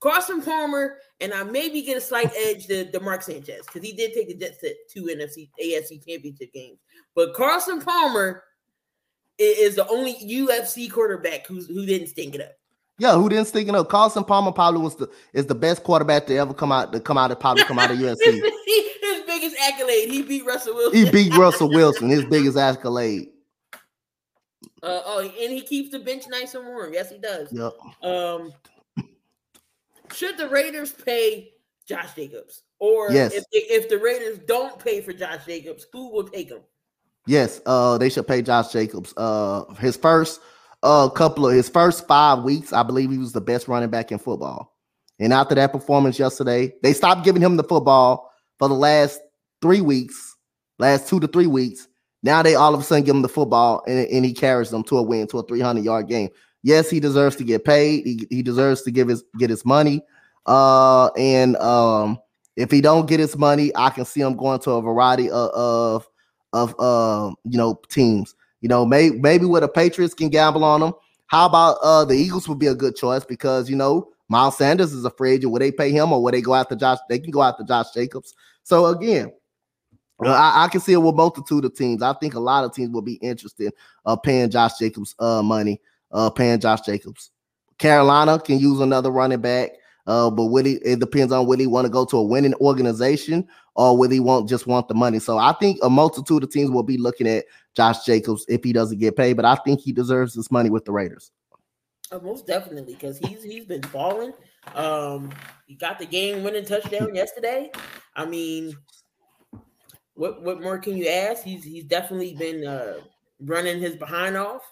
Carson 0.00 0.42
Palmer, 0.42 0.98
and 1.20 1.32
I 1.32 1.42
maybe 1.44 1.82
get 1.82 1.96
a 1.96 2.00
slight 2.00 2.30
edge 2.36 2.66
to, 2.66 2.90
to 2.90 3.00
Mark 3.00 3.22
Sanchez 3.22 3.66
because 3.66 3.82
he 3.82 3.92
did 3.92 4.12
take 4.12 4.28
the 4.28 4.34
Jets 4.34 4.58
to 4.58 4.74
two 4.90 5.04
NFC 5.04 5.48
AFC 5.62 6.04
championship 6.06 6.52
games. 6.52 6.78
But 7.14 7.34
Carson 7.34 7.80
Palmer 7.80 8.44
is 9.38 9.76
the 9.76 9.88
only 9.88 10.14
USC 10.14 10.90
quarterback 10.90 11.46
who's 11.46 11.66
who 11.66 11.86
didn't 11.86 12.08
stink 12.08 12.34
it 12.34 12.40
up. 12.40 12.52
Yeah, 12.98 13.14
who 13.14 13.28
didn't 13.28 13.46
stink 13.46 13.68
it 13.68 13.74
up? 13.74 13.88
Carson 13.88 14.24
Palmer 14.24 14.52
probably 14.52 14.80
was 14.80 14.96
the 14.96 15.10
is 15.32 15.46
the 15.46 15.54
best 15.54 15.84
quarterback 15.84 16.26
to 16.26 16.36
ever 16.36 16.54
come 16.54 16.72
out 16.72 16.92
to 16.92 17.00
come 17.00 17.18
out 17.18 17.30
of 17.30 17.40
probably 17.40 17.64
come 17.64 17.78
out 17.78 17.90
of 17.90 17.98
USC. 17.98 18.16
his 18.24 19.22
biggest 19.26 19.56
accolade, 19.62 20.08
he 20.08 20.22
beat 20.22 20.44
Russell 20.44 20.74
Wilson. 20.74 21.04
He 21.04 21.10
beat 21.10 21.36
Russell 21.36 21.68
Wilson, 21.68 22.08
his 22.08 22.24
biggest 22.24 22.56
accolade. 22.56 23.28
Uh, 24.82 25.00
oh, 25.04 25.20
and 25.20 25.52
he 25.52 25.62
keeps 25.62 25.90
the 25.90 25.98
bench 25.98 26.24
nice 26.28 26.54
and 26.54 26.66
warm. 26.66 26.92
Yes, 26.92 27.10
he 27.10 27.18
does. 27.18 27.52
Yep. 27.52 27.72
Um, 28.02 28.52
should 30.12 30.38
the 30.38 30.48
Raiders 30.48 30.92
pay 30.92 31.52
Josh 31.86 32.14
Jacobs? 32.14 32.62
Or 32.78 33.10
yes. 33.10 33.32
if, 33.32 33.44
they, 33.52 33.58
if 33.58 33.88
the 33.88 33.98
Raiders 33.98 34.38
don't 34.46 34.78
pay 34.78 35.00
for 35.00 35.12
Josh 35.12 35.46
Jacobs, 35.46 35.86
who 35.92 36.10
will 36.10 36.28
take 36.28 36.50
him? 36.50 36.60
Yes, 37.26 37.60
uh, 37.66 37.98
they 37.98 38.08
should 38.08 38.28
pay 38.28 38.42
Josh 38.42 38.72
Jacobs. 38.72 39.12
Uh, 39.16 39.64
his 39.74 39.96
first 39.96 40.40
uh 40.82 41.08
couple 41.08 41.48
of 41.48 41.54
his 41.54 41.68
first 41.68 42.06
five 42.06 42.44
weeks, 42.44 42.72
I 42.72 42.82
believe 42.82 43.10
he 43.10 43.18
was 43.18 43.32
the 43.32 43.40
best 43.40 43.66
running 43.66 43.90
back 43.90 44.12
in 44.12 44.18
football. 44.18 44.76
And 45.18 45.32
after 45.32 45.54
that 45.54 45.72
performance 45.72 46.18
yesterday, 46.18 46.74
they 46.82 46.92
stopped 46.92 47.24
giving 47.24 47.42
him 47.42 47.56
the 47.56 47.64
football 47.64 48.30
for 48.58 48.68
the 48.68 48.74
last 48.74 49.20
three 49.62 49.80
weeks, 49.80 50.36
last 50.78 51.08
two 51.08 51.20
to 51.20 51.26
three 51.26 51.46
weeks. 51.46 51.88
Now 52.22 52.42
they 52.42 52.54
all 52.54 52.74
of 52.74 52.80
a 52.80 52.82
sudden 52.82 53.04
give 53.04 53.14
him 53.14 53.22
the 53.22 53.28
football 53.28 53.82
and, 53.86 54.06
and 54.08 54.24
he 54.24 54.32
carries 54.32 54.70
them 54.70 54.82
to 54.84 54.98
a 54.98 55.02
win, 55.02 55.26
to 55.28 55.38
a 55.38 55.42
300 55.42 55.84
yard 55.84 56.08
game. 56.08 56.30
Yes, 56.66 56.90
he 56.90 56.98
deserves 56.98 57.36
to 57.36 57.44
get 57.44 57.64
paid. 57.64 58.04
He, 58.04 58.26
he 58.28 58.42
deserves 58.42 58.82
to 58.82 58.90
give 58.90 59.06
his 59.06 59.22
get 59.38 59.50
his 59.50 59.64
money. 59.64 60.02
Uh, 60.46 61.10
and 61.16 61.54
um, 61.58 62.18
if 62.56 62.72
he 62.72 62.80
don't 62.80 63.08
get 63.08 63.20
his 63.20 63.38
money, 63.38 63.70
I 63.76 63.90
can 63.90 64.04
see 64.04 64.20
him 64.20 64.36
going 64.36 64.58
to 64.62 64.72
a 64.72 64.82
variety 64.82 65.30
of 65.30 65.50
of, 65.50 66.08
of 66.52 66.74
uh, 66.80 67.32
you 67.44 67.56
know 67.56 67.80
teams. 67.88 68.34
You 68.62 68.68
know, 68.68 68.84
maybe 68.84 69.16
maybe 69.16 69.44
where 69.46 69.60
the 69.60 69.68
Patriots 69.68 70.12
can 70.12 70.28
gamble 70.28 70.64
on 70.64 70.82
him. 70.82 70.92
How 71.28 71.46
about 71.46 71.78
uh 71.84 72.04
the 72.04 72.14
Eagles 72.14 72.48
would 72.48 72.58
be 72.58 72.66
a 72.66 72.74
good 72.74 72.96
choice 72.96 73.24
because 73.24 73.70
you 73.70 73.76
know 73.76 74.08
Miles 74.28 74.58
Sanders 74.58 74.92
is 74.92 75.04
a 75.04 75.10
free 75.10 75.34
agent. 75.34 75.52
Would 75.52 75.62
they 75.62 75.70
pay 75.70 75.92
him 75.92 76.12
or 76.12 76.20
would 76.20 76.34
they 76.34 76.42
go 76.42 76.56
after 76.56 76.74
Josh? 76.74 76.98
They 77.08 77.20
can 77.20 77.30
go 77.30 77.44
after 77.44 77.62
Josh 77.62 77.92
Jacobs. 77.94 78.34
So 78.64 78.86
again, 78.86 79.30
I, 80.20 80.64
I, 80.64 80.68
can 80.68 80.80
see 80.80 80.94
it 80.94 80.96
with 80.96 81.14
multitude 81.14 81.64
of 81.64 81.76
teams. 81.76 82.02
I 82.02 82.12
think 82.14 82.34
a 82.34 82.40
lot 82.40 82.64
of 82.64 82.74
teams 82.74 82.90
will 82.90 83.02
be 83.02 83.20
interested 83.22 83.72
uh 84.04 84.16
paying 84.16 84.50
Josh 84.50 84.80
Jacobs 84.80 85.14
uh 85.20 85.42
money 85.44 85.80
uh, 86.16 86.30
paying 86.30 86.58
Josh 86.58 86.80
Jacobs. 86.80 87.30
Carolina 87.78 88.38
can 88.40 88.58
use 88.58 88.80
another 88.80 89.10
running 89.10 89.40
back, 89.40 89.72
uh, 90.06 90.30
but 90.30 90.46
will 90.46 90.64
he, 90.64 90.76
it 90.76 90.98
depends 90.98 91.30
on 91.30 91.46
whether 91.46 91.60
he 91.60 91.66
want 91.66 91.84
to 91.84 91.90
go 91.90 92.06
to 92.06 92.16
a 92.16 92.22
winning 92.22 92.54
organization 92.54 93.46
or 93.74 93.96
whether 93.96 94.14
he 94.14 94.20
won't 94.20 94.48
just 94.48 94.66
want 94.66 94.88
the 94.88 94.94
money. 94.94 95.18
So 95.18 95.36
I 95.36 95.52
think 95.60 95.78
a 95.82 95.90
multitude 95.90 96.42
of 96.42 96.50
teams 96.50 96.70
will 96.70 96.82
be 96.82 96.96
looking 96.96 97.28
at 97.28 97.44
Josh 97.76 98.04
Jacobs 98.06 98.46
if 98.48 98.64
he 98.64 98.72
doesn't 98.72 98.98
get 98.98 99.14
paid, 99.14 99.34
but 99.34 99.44
I 99.44 99.56
think 99.56 99.80
he 99.80 99.92
deserves 99.92 100.32
this 100.32 100.50
money 100.50 100.70
with 100.70 100.86
the 100.86 100.92
Raiders. 100.92 101.30
Uh, 102.10 102.18
most 102.20 102.46
definitely, 102.46 102.94
because 102.94 103.18
he's 103.18 103.42
he's 103.42 103.66
been 103.66 103.82
balling. 103.92 104.32
Um, 104.74 105.30
he 105.66 105.74
got 105.74 105.98
the 105.98 106.06
game 106.06 106.44
winning 106.44 106.64
touchdown 106.64 107.14
yesterday. 107.14 107.70
I 108.14 108.24
mean, 108.24 108.76
what 110.14 110.40
what 110.42 110.62
more 110.62 110.78
can 110.78 110.96
you 110.96 111.08
ask? 111.08 111.42
He's 111.42 111.64
he's 111.64 111.84
definitely 111.84 112.34
been 112.34 112.64
uh, 112.64 112.94
running 113.40 113.80
his 113.80 113.96
behind 113.96 114.36
off. 114.36 114.62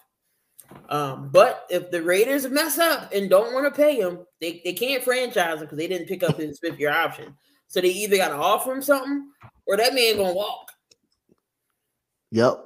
Um, 0.89 1.29
but 1.31 1.65
if 1.69 1.91
the 1.91 2.03
Raiders 2.03 2.47
mess 2.47 2.77
up 2.77 3.11
and 3.13 3.29
don't 3.29 3.53
want 3.53 3.65
to 3.65 3.81
pay 3.81 3.95
him, 3.95 4.19
they, 4.39 4.61
they 4.63 4.73
can't 4.73 5.03
franchise 5.03 5.55
him 5.55 5.61
because 5.61 5.77
they 5.77 5.87
didn't 5.87 6.07
pick 6.07 6.23
up 6.23 6.37
his 6.37 6.59
fifth 6.59 6.79
year 6.79 6.91
option. 6.91 7.35
So 7.67 7.81
they 7.81 7.89
either 7.89 8.17
got 8.17 8.29
to 8.29 8.35
offer 8.35 8.71
him 8.71 8.81
something 8.81 9.29
or 9.65 9.77
that 9.77 9.95
man 9.95 10.17
gonna 10.17 10.33
walk. 10.33 10.71
Yep. 12.31 12.59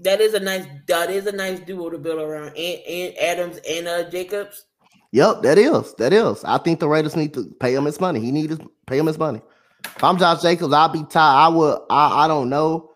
That 0.00 0.20
is 0.20 0.34
a 0.34 0.40
nice 0.40 0.66
that 0.88 1.10
is 1.10 1.26
a 1.26 1.32
nice 1.32 1.60
duo 1.60 1.90
to 1.90 1.98
build 1.98 2.20
around 2.20 2.48
and, 2.48 2.80
and 2.88 3.16
Adams 3.18 3.60
and 3.68 3.86
uh 3.86 4.10
Jacobs. 4.10 4.66
Yep, 5.12 5.42
that 5.42 5.58
is 5.58 5.94
that 5.94 6.12
is. 6.12 6.42
I 6.44 6.58
think 6.58 6.80
the 6.80 6.88
Raiders 6.88 7.14
need 7.14 7.34
to 7.34 7.54
pay 7.60 7.74
him 7.74 7.84
his 7.84 8.00
money. 8.00 8.20
He 8.20 8.32
needs 8.32 8.58
to 8.58 8.70
pay 8.86 8.98
him 8.98 9.06
his 9.06 9.18
money. 9.18 9.40
If 9.84 10.02
I'm 10.02 10.18
Josh 10.18 10.42
Jacobs, 10.42 10.72
I'll 10.72 10.88
be 10.88 11.04
tired. 11.04 11.44
I 11.44 11.48
would. 11.48 11.78
I, 11.90 12.24
I 12.24 12.28
don't 12.28 12.48
know, 12.48 12.90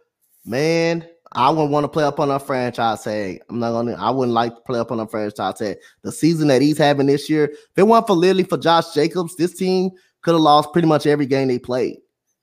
man. 0.45 1.07
I 1.33 1.51
wouldn't 1.51 1.71
want 1.71 1.85
to 1.85 1.89
play 1.89 2.05
up 2.05 2.21
on 2.21 2.31
a 2.31 2.39
franchise 2.39 3.03
tag. 3.05 3.43
I'm 3.49 3.59
not 3.59 3.73
gonna. 3.73 3.95
I 3.95 4.11
wouldn't 4.11 4.35
like 4.35 4.55
to 4.55 4.61
play 4.63 4.79
up 4.79 4.91
on 4.91 5.01
a 5.01 5.07
franchise 5.07 5.59
tag. 5.59 5.77
The 6.03 6.13
season 6.13 6.49
that 6.49 6.63
he's 6.63 6.79
having 6.79 7.07
this 7.07 7.29
year, 7.29 7.45
if 7.45 7.77
it 7.77 7.87
weren't 7.87 8.07
for 8.07 8.15
literally 8.15 8.45
for 8.45 8.57
Josh 8.57 8.95
Jacobs, 8.95 9.37
this 9.37 9.55
team 9.55 9.91
could 10.23 10.33
have 10.33 10.41
lost 10.41 10.73
pretty 10.73 10.89
much 10.89 11.07
every 11.07 11.27
game 11.27 11.49
they 11.49 11.59
played. 11.59 11.99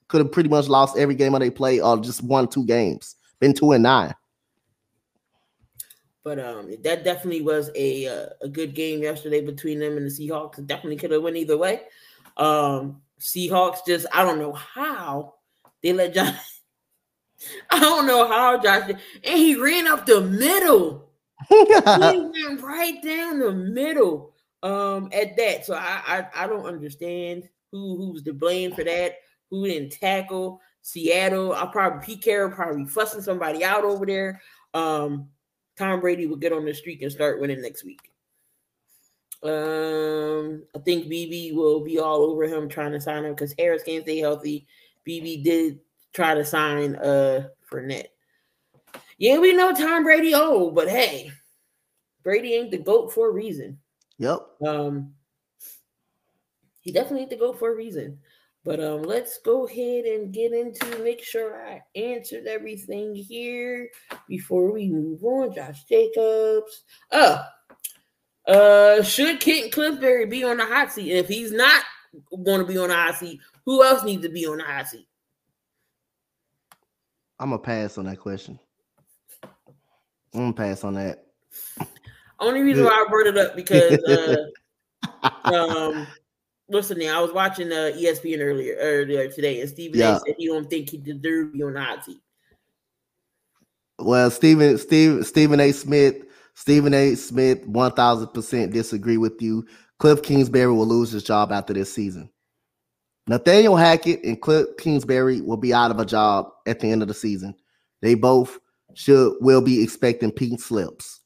Could 0.07 0.21
have 0.21 0.31
pretty 0.31 0.49
much 0.49 0.67
lost 0.67 0.97
every 0.97 1.15
game 1.15 1.33
they 1.33 1.49
played, 1.49 1.81
or 1.81 1.97
just 1.97 2.23
won 2.23 2.47
two 2.47 2.65
games. 2.65 3.15
Been 3.39 3.53
two 3.53 3.71
and 3.71 3.83
nine. 3.83 4.13
But 6.23 6.39
um, 6.39 6.71
that 6.83 7.03
definitely 7.03 7.41
was 7.41 7.71
a 7.75 8.07
uh, 8.07 8.29
a 8.41 8.49
good 8.49 8.75
game 8.75 9.01
yesterday 9.01 9.41
between 9.41 9.79
them 9.79 9.97
and 9.97 10.05
the 10.05 10.11
Seahawks. 10.11 10.59
It 10.59 10.67
definitely 10.67 10.97
could 10.97 11.11
have 11.11 11.23
went 11.23 11.37
either 11.37 11.57
way. 11.57 11.81
Um, 12.37 13.01
Seahawks 13.19 13.85
just 13.85 14.05
I 14.13 14.23
don't 14.23 14.39
know 14.39 14.53
how 14.53 15.35
they 15.81 15.93
let 15.93 16.13
Josh 16.13 16.54
I 17.69 17.79
don't 17.79 18.07
know 18.07 18.27
how 18.27 18.61
Josh 18.61 18.87
did. 18.87 18.97
and 19.23 19.37
he 19.37 19.55
ran 19.55 19.87
up 19.87 20.05
the 20.05 20.21
middle. 20.21 21.09
he 21.49 21.65
went 21.85 22.61
right 22.61 23.01
down 23.03 23.39
the 23.39 23.51
middle. 23.51 24.33
Um, 24.63 25.09
at 25.13 25.37
that, 25.37 25.65
so 25.65 25.75
I, 25.75 26.01
I 26.07 26.43
I 26.43 26.47
don't 26.47 26.65
understand 26.65 27.47
who 27.71 27.97
who's 27.97 28.23
to 28.23 28.33
blame 28.33 28.73
for 28.73 28.83
that. 28.83 29.17
Who 29.51 29.67
didn't 29.67 29.91
tackle 29.91 30.59
Seattle? 30.81 31.53
I'll 31.53 31.67
probably 31.67 32.03
Pete 32.03 32.23
Carroll 32.23 32.51
probably 32.51 32.85
fussing 32.85 33.21
somebody 33.21 33.63
out 33.63 33.83
over 33.83 34.05
there. 34.05 34.41
Um, 34.73 35.29
Tom 35.77 35.99
Brady 35.99 36.25
will 36.25 36.37
get 36.37 36.53
on 36.53 36.65
the 36.65 36.73
streak 36.73 37.01
and 37.03 37.11
start 37.11 37.39
winning 37.39 37.61
next 37.61 37.83
week. 37.83 37.99
Um, 39.43 40.63
I 40.75 40.79
think 40.79 41.05
BB 41.05 41.53
will 41.53 41.81
be 41.81 41.99
all 41.99 42.23
over 42.23 42.45
him 42.45 42.67
trying 42.67 42.93
to 42.93 43.01
sign 43.01 43.25
him 43.25 43.33
because 43.33 43.53
Harris 43.59 43.83
can't 43.83 44.03
stay 44.03 44.17
healthy. 44.17 44.65
BB 45.07 45.43
did 45.43 45.79
try 46.15 46.33
to 46.33 46.45
sign 46.45 46.95
uh 46.95 47.47
Fournette. 47.69 48.07
Yeah, 49.17 49.39
we 49.39 49.53
know 49.53 49.73
Tom 49.73 50.03
Brady 50.03 50.33
old, 50.33 50.75
but 50.75 50.89
hey, 50.89 51.31
Brady 52.23 52.53
ain't 52.55 52.71
the 52.71 52.77
goat 52.77 53.13
for 53.13 53.29
a 53.29 53.31
reason. 53.31 53.79
Yep. 54.17 54.39
Um, 54.65 55.13
he 56.81 56.91
definitely 56.91 57.21
ain't 57.21 57.29
the 57.29 57.37
goat 57.37 57.59
for 57.59 57.71
a 57.71 57.75
reason. 57.75 58.19
But 58.63 58.79
um, 58.83 59.03
let's 59.03 59.37
go 59.39 59.67
ahead 59.67 60.05
and 60.05 60.33
get 60.33 60.51
into 60.51 60.97
make 61.03 61.23
sure 61.23 61.55
I 61.67 61.83
answered 61.95 62.47
everything 62.47 63.13
here 63.13 63.89
before 64.27 64.71
we 64.71 64.89
move 64.89 65.23
on. 65.23 65.53
Josh 65.53 65.83
Jacobs. 65.83 66.83
Oh, 67.11 67.45
uh, 68.47 69.03
should 69.03 69.39
Kent 69.39 69.71
Cliffbury 69.71 70.25
be 70.25 70.43
on 70.43 70.57
the 70.57 70.65
hot 70.65 70.91
seat? 70.91 71.11
And 71.11 71.19
If 71.19 71.27
he's 71.27 71.51
not 71.51 71.83
going 72.43 72.59
to 72.59 72.65
be 72.65 72.77
on 72.79 72.89
the 72.89 72.95
hot 72.95 73.15
seat, 73.15 73.39
who 73.65 73.83
else 73.83 74.03
needs 74.03 74.23
to 74.23 74.29
be 74.29 74.47
on 74.47 74.57
the 74.57 74.63
hot 74.63 74.87
seat? 74.87 75.07
I'm 77.39 77.49
gonna 77.49 77.61
pass 77.61 77.97
on 77.97 78.05
that 78.05 78.19
question. 78.19 78.59
I'm 80.33 80.51
gonna 80.51 80.53
pass 80.53 80.83
on 80.83 80.93
that. 80.95 81.25
Only 82.39 82.61
reason 82.61 82.83
why 82.83 82.91
I 82.91 83.09
brought 83.09 83.27
it 83.27 83.37
up 83.37 83.55
because 83.55 84.03
uh, 84.03 85.53
um, 85.53 86.07
what's 86.67 86.89
the 86.89 86.95
name? 86.95 87.13
I 87.13 87.21
was 87.21 87.31
watching 87.33 87.71
uh, 87.71 87.91
ESPN 87.95 88.39
earlier 88.39 88.75
earlier 88.79 89.29
today, 89.29 89.61
and 89.61 89.69
Stephen 89.69 89.99
Yeah. 89.99 90.17
A. 90.17 90.19
said 90.19 90.35
he 90.37 90.47
don't 90.47 90.69
think 90.69 90.89
he 90.89 90.97
deserves 90.97 91.51
to 91.51 91.57
be 91.57 91.63
on. 91.63 91.97
Well, 93.99 94.29
Stephen 94.29 94.77
Steve 94.77 95.25
Stephen 95.25 95.59
A. 95.59 95.71
Smith, 95.71 96.23
Stephen 96.53 96.93
A. 96.93 97.15
Smith, 97.15 97.65
one 97.65 97.93
thousand 97.93 98.27
percent 98.29 98.73
disagree 98.73 99.17
with 99.17 99.41
you. 99.41 99.65
Kliff 99.99 100.21
Kingsbury 100.23 100.73
will 100.73 100.87
lose 100.87 101.11
his 101.11 101.23
job 101.23 101.51
after 101.53 101.73
this 101.73 101.93
season. 101.93 102.29
Nathaniel 103.27 103.75
Hackett 103.75 104.23
and 104.23 104.39
Kliff 104.39 104.77
Kingsbury 104.77 105.41
will 105.41 105.57
be 105.57 105.73
out 105.73 105.91
of 105.91 105.99
a 105.99 106.05
job 106.05 106.51
at 106.67 106.79
the 106.79 106.91
end 106.91 107.01
of 107.01 107.07
the 107.07 107.13
season. 107.13 107.55
They 108.01 108.13
both 108.13 108.59
should 108.93 109.33
will 109.41 109.61
be 109.61 109.83
expecting 109.83 110.31
pink 110.31 110.61
slips 110.61 111.21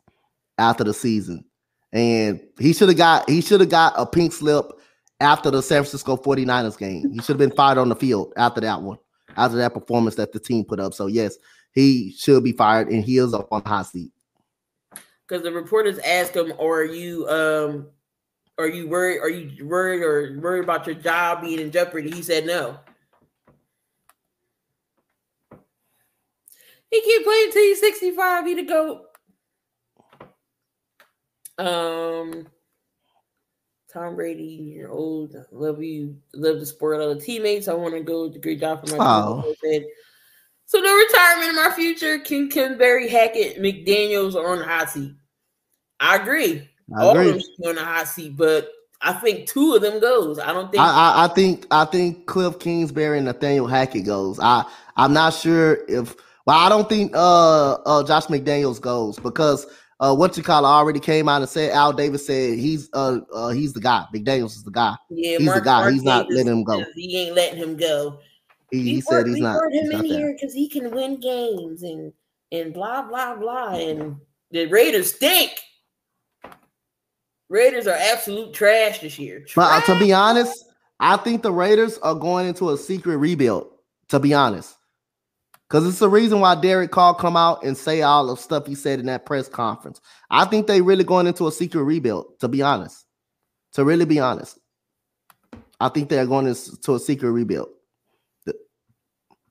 after 0.57 0.83
the 0.83 0.93
season. 0.93 1.45
And 1.91 2.41
he 2.59 2.73
should 2.73 2.89
have 2.89 2.97
got 2.97 3.29
he 3.29 3.41
should 3.41 3.59
have 3.59 3.69
got 3.69 3.93
a 3.97 4.05
pink 4.05 4.31
slip 4.31 4.65
after 5.19 5.51
the 5.51 5.61
San 5.61 5.83
Francisco 5.83 6.15
49ers 6.15 6.77
game. 6.77 7.11
He 7.11 7.19
should 7.19 7.39
have 7.39 7.49
been 7.49 7.55
fired 7.55 7.77
on 7.77 7.89
the 7.89 7.95
field 7.95 8.33
after 8.37 8.61
that 8.61 8.81
one, 8.81 8.97
after 9.35 9.57
that 9.57 9.73
performance 9.73 10.15
that 10.15 10.31
the 10.31 10.39
team 10.39 10.63
put 10.63 10.79
up. 10.79 10.93
So 10.93 11.07
yes, 11.07 11.37
he 11.73 12.15
should 12.17 12.43
be 12.43 12.53
fired 12.53 12.89
and 12.89 13.03
he 13.03 13.17
is 13.17 13.33
up 13.33 13.51
on 13.51 13.61
the 13.63 13.69
hot 13.69 13.87
seat. 13.87 14.11
Because 15.27 15.43
the 15.43 15.51
reporters 15.51 15.99
asked 15.99 16.35
him, 16.35 16.53
"Are 16.59 16.85
you 16.85 17.27
um, 17.27 17.87
are 18.59 18.67
you 18.67 18.87
worried? 18.87 19.19
Are 19.19 19.29
you 19.29 19.65
worried 19.65 20.03
or 20.03 20.37
worried 20.39 20.63
about 20.63 20.85
your 20.85 20.95
job 20.95 21.41
being 21.41 21.59
in 21.59 21.71
jeopardy?" 21.71 22.11
He 22.11 22.21
said, 22.21 22.45
"No." 22.45 22.77
He 26.91 27.01
keep 27.01 27.23
playing 27.23 27.51
till 27.51 27.63
he's 27.63 27.79
sixty 27.79 28.11
five. 28.11 28.45
He 28.45 28.55
the 28.55 28.63
goat. 28.63 29.05
Um, 31.57 32.47
Tom 33.91 34.15
Brady, 34.15 34.73
you're 34.75 34.91
old. 34.91 35.35
I 35.35 35.43
love 35.51 35.81
you. 35.83 36.17
Love 36.33 36.59
to 36.59 36.65
support 36.65 37.01
other 37.01 37.19
teammates. 37.19 37.67
I 37.67 37.73
want 37.73 37.93
to 37.93 38.01
go. 38.01 38.29
Great 38.29 38.59
job 38.59 38.87
for 38.87 38.95
my 38.95 39.05
Oh. 39.05 39.55
team. 39.63 39.85
So 40.65 40.79
no 40.79 40.95
retirement 40.95 41.49
in 41.49 41.55
my 41.55 41.71
future. 41.71 42.19
Kingsbury, 42.19 43.07
Hackett, 43.07 43.57
McDaniels 43.57 44.35
are 44.35 44.51
on 44.51 44.59
the 44.59 44.65
hot 44.65 44.89
seat. 44.91 45.13
I 45.99 46.15
agree. 46.17 46.69
I 46.97 47.03
All 47.03 47.17
of 47.17 47.25
them 47.25 47.41
on 47.65 47.75
the 47.75 47.83
hot 47.83 48.07
seat, 48.07 48.35
but 48.35 48.71
I 49.01 49.13
think 49.13 49.47
two 49.47 49.75
of 49.75 49.81
them 49.81 49.99
goes. 49.99 50.39
I 50.39 50.53
don't 50.53 50.71
think. 50.71 50.81
I, 50.81 50.87
I, 50.87 51.25
I 51.25 51.27
think 51.29 51.65
I 51.71 51.85
think 51.85 52.25
Kliff 52.25 52.59
Kingsbury 52.59 53.17
and 53.17 53.25
Nathaniel 53.25 53.67
Hackett 53.67 54.05
goes. 54.05 54.39
I 54.39 54.65
I'm 54.97 55.13
not 55.13 55.33
sure 55.33 55.79
if 55.87 56.15
well 56.45 56.57
I 56.57 56.67
don't 56.69 56.89
think 56.89 57.11
uh 57.15 57.73
uh 57.85 58.03
Josh 58.03 58.25
McDaniels 58.25 58.81
goes 58.81 59.17
because 59.19 59.65
uh 59.99 60.15
what 60.15 60.35
you 60.35 60.43
call 60.43 60.65
it 60.65 60.67
already 60.67 60.99
came 60.99 61.29
out 61.29 61.41
and 61.41 61.49
said 61.49 61.71
Al 61.71 61.93
Davis 61.93 62.25
said 62.25 62.57
he's 62.59 62.89
uh, 62.93 63.19
uh 63.33 63.49
he's 63.49 63.73
the 63.73 63.79
guy. 63.79 64.03
McDaniels 64.13 64.55
is 64.57 64.63
the 64.63 64.71
guy. 64.71 64.95
yeah, 65.09 65.37
he's 65.37 65.53
the 65.53 65.61
guy. 65.61 65.91
He's 65.91 66.03
not 66.03 66.23
Davis 66.23 66.37
letting 66.37 66.51
him 66.59 66.63
go. 66.63 66.83
He 66.95 67.17
ain't 67.17 67.35
letting 67.35 67.59
him 67.59 67.77
go. 67.77 68.19
He, 68.71 68.83
he 68.83 68.95
We 68.95 69.01
said 69.01 69.27
he's 69.27 69.35
we 69.35 69.41
not. 69.41 69.57
brought 69.57 69.71
him 69.73 69.83
he's 69.85 69.89
in 69.91 69.97
not 69.97 70.05
here 70.05 70.33
because 70.33 70.53
he 70.53 70.67
can 70.67 70.91
win 70.91 71.19
games 71.19 71.83
and 71.83 72.11
and 72.51 72.73
blah 72.73 73.03
blah 73.03 73.35
blah. 73.35 73.75
And 73.75 74.17
the 74.51 74.65
Raiders 74.65 75.13
stink. 75.15 75.51
Raiders 77.49 77.87
are 77.87 77.97
absolute 77.97 78.53
trash 78.53 78.99
this 78.99 79.17
year. 79.17 79.45
But 79.55 79.71
uh, 79.71 79.93
to 79.93 79.99
be 79.99 80.13
honest, 80.13 80.65
I 80.99 81.17
think 81.17 81.41
the 81.41 81.51
Raiders 81.51 81.97
are 81.99 82.15
going 82.15 82.47
into 82.47 82.69
a 82.69 82.77
secret 82.77 83.17
rebuild. 83.17 83.67
To 84.09 84.19
be 84.19 84.33
honest, 84.33 84.75
because 85.67 85.87
it's 85.87 85.99
the 85.99 86.09
reason 86.09 86.39
why 86.39 86.55
Derek 86.55 86.89
Carr 86.89 87.13
come 87.13 87.37
out 87.37 87.63
and 87.63 87.77
say 87.77 88.01
all 88.01 88.25
the 88.25 88.35
stuff 88.35 88.65
he 88.65 88.73
said 88.73 88.99
in 88.99 89.05
that 89.05 89.27
press 89.27 89.47
conference. 89.47 90.01
I 90.31 90.45
think 90.45 90.65
they 90.65 90.81
really 90.81 91.03
going 91.03 91.27
into 91.27 91.47
a 91.47 91.51
secret 91.51 91.83
rebuild. 91.83 92.39
To 92.39 92.47
be 92.47 92.63
honest, 92.63 93.05
to 93.73 93.85
really 93.85 94.05
be 94.05 94.19
honest, 94.19 94.57
I 95.79 95.89
think 95.89 96.09
they're 96.09 96.25
going 96.25 96.47
into 96.47 96.95
a 96.95 96.99
secret 96.99 97.31
rebuild. 97.31 97.69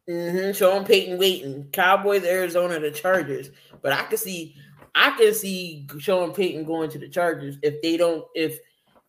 Mm-hmm. 0.09 0.53
Sean 0.53 0.85
Payton 0.85 1.19
waiting. 1.19 1.69
Cowboys, 1.73 2.25
Arizona, 2.25 2.81
the 2.81 2.91
Chargers. 2.91 3.51
But 3.83 3.93
I 3.93 4.05
can 4.05 4.17
see, 4.17 4.57
I 4.99 5.17
can 5.17 5.33
see 5.33 5.87
Sean 6.01 6.33
Payton 6.33 6.65
going 6.65 6.91
to 6.91 6.99
the 6.99 7.09
Chargers 7.09 7.57
if 7.63 7.81
they 7.83 7.97
don't. 7.97 8.25
If 8.35 8.59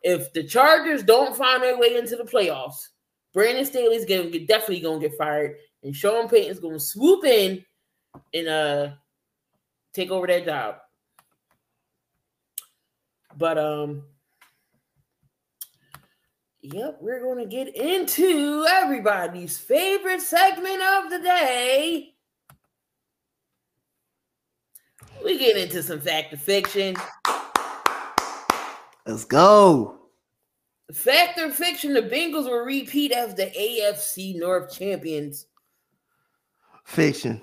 if 0.03 0.31
the 0.33 0.43
Chargers 0.43 1.01
don't 1.01 1.35
find 1.35 1.63
their 1.63 1.79
way 1.79 1.95
into 1.95 2.15
the 2.15 2.23
playoffs, 2.23 2.89
Brandon 3.33 3.65
Staley's 3.65 4.05
gonna 4.05 4.29
get, 4.29 4.47
definitely 4.47 4.81
gonna 4.81 4.99
get 4.99 5.17
fired, 5.17 5.57
and 5.83 5.95
Sean 5.95 6.29
Payton's 6.29 6.59
gonna 6.59 6.79
swoop 6.79 7.25
in 7.25 7.65
and 8.35 8.47
uh 8.47 8.89
take 9.93 10.11
over 10.11 10.27
that 10.27 10.45
job. 10.45 10.75
But 13.35 13.57
um. 13.57 14.03
Yep, 16.61 16.97
we're 16.99 17.35
to 17.35 17.45
get 17.45 17.73
into 17.73 18.65
everybody's 18.69 19.57
favorite 19.57 20.19
segment 20.21 20.81
of 20.81 21.09
the 21.09 21.19
day. 21.19 22.13
We 25.23 25.37
get 25.37 25.57
into 25.57 25.83
some 25.83 25.99
fact 25.99 26.33
or 26.33 26.37
fiction. 26.37 26.95
Let's 29.05 29.25
go. 29.25 29.99
Fact 30.93 31.39
or 31.39 31.51
fiction, 31.51 31.93
the 31.93 32.01
Bengals 32.01 32.45
will 32.45 32.65
repeat 32.65 33.11
as 33.11 33.35
the 33.35 33.45
AFC 33.45 34.39
North 34.39 34.75
champions. 34.75 35.45
Fiction. 36.83 37.41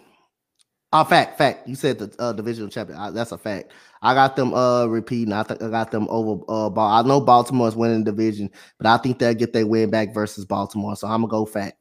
Oh, 0.92 1.04
fact, 1.04 1.36
fact. 1.38 1.68
You 1.68 1.74
said 1.74 1.98
the 1.98 2.14
uh, 2.18 2.32
divisional 2.32 2.70
champion. 2.70 2.98
Uh, 2.98 3.10
that's 3.10 3.32
a 3.32 3.38
fact. 3.38 3.72
I 4.02 4.14
got 4.14 4.36
them 4.36 4.54
uh 4.54 4.86
repeating. 4.86 5.32
I 5.32 5.42
think 5.42 5.62
I 5.62 5.68
got 5.68 5.90
them 5.90 6.06
over 6.08 6.42
uh 6.48 6.70
ball. 6.70 6.90
I 6.90 7.02
know 7.02 7.20
Baltimore's 7.20 7.76
winning 7.76 8.04
the 8.04 8.12
division, 8.12 8.50
but 8.78 8.86
I 8.86 8.96
think 8.96 9.18
they'll 9.18 9.34
get 9.34 9.52
their 9.52 9.66
win 9.66 9.90
back 9.90 10.14
versus 10.14 10.44
Baltimore. 10.44 10.96
So 10.96 11.08
I'm 11.08 11.22
gonna 11.22 11.30
go 11.30 11.44
fact. 11.44 11.76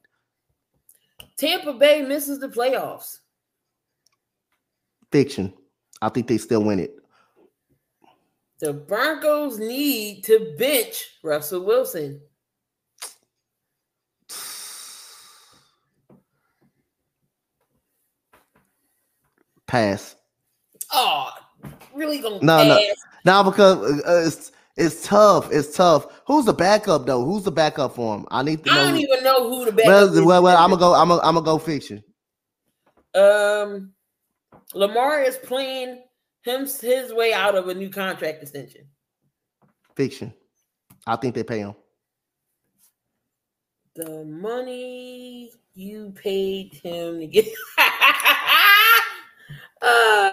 Tampa 1.37 1.73
Bay 1.73 2.01
misses 2.01 2.39
the 2.39 2.49
playoffs. 2.49 3.19
Fiction. 5.11 5.53
I 6.05 6.09
think 6.09 6.27
they 6.27 6.37
still 6.37 6.63
win 6.63 6.79
it. 6.79 6.95
The 8.59 8.73
Broncos 8.73 9.57
need 9.59 10.23
to 10.25 10.55
bench 10.57 11.03
Russell 11.23 11.65
Wilson. 11.65 12.21
Pass. 19.67 20.15
Oh, 20.93 21.31
really 21.93 22.19
gonna 22.19 22.39
No, 22.41 22.63
no. 22.67 22.77
pass? 22.77 22.95
Now 23.25 23.43
because 23.43 24.01
uh, 24.03 24.23
it's 24.27 24.51
it's 24.77 25.07
tough. 25.07 25.51
It's 25.51 25.75
tough. 25.75 26.07
Who's 26.27 26.45
the 26.45 26.53
backup 26.53 27.05
though? 27.05 27.25
Who's 27.25 27.43
the 27.43 27.51
backup 27.51 27.95
for 27.95 28.15
him? 28.17 28.27
I 28.29 28.43
need 28.43 28.63
to 28.63 28.69
Know 28.71 28.79
I 28.79 28.83
don't 28.85 28.93
who- 28.93 28.99
even 28.99 29.23
know 29.23 29.49
who 29.49 29.65
the 29.65 29.71
backup 29.71 29.87
well, 29.87 30.13
is. 30.17 30.21
well, 30.21 30.43
well, 30.43 30.57
I'm 30.57 30.69
gonna 30.69 30.79
go. 30.79 30.93
I'm 30.93 31.07
gonna, 31.09 31.21
I'm 31.23 31.33
gonna 31.35 31.45
go 31.45 31.57
fiction. 31.57 32.03
Um, 33.15 33.93
Lamar 34.73 35.21
is 35.21 35.37
playing 35.37 36.01
him 36.43 36.61
his 36.65 37.13
way 37.13 37.33
out 37.33 37.55
of 37.55 37.67
a 37.67 37.73
new 37.73 37.89
contract 37.89 38.41
extension. 38.41 38.87
Fiction. 39.95 40.33
I 41.07 41.15
think 41.15 41.35
they 41.35 41.43
pay 41.43 41.59
him. 41.59 41.75
The 43.95 44.25
money 44.25 45.51
you 45.73 46.13
paid 46.15 46.73
him 46.73 47.19
to 47.19 47.27
get. 47.27 47.47
uh, 49.81 50.31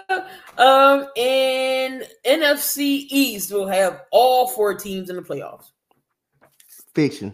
um, 0.57 1.07
and 1.15 2.07
NFC 2.25 3.05
East 3.09 3.51
will 3.51 3.67
have 3.67 4.01
all 4.11 4.47
four 4.47 4.73
teams 4.73 5.09
in 5.09 5.15
the 5.15 5.21
playoffs. 5.21 5.71
Fiction. 6.93 7.33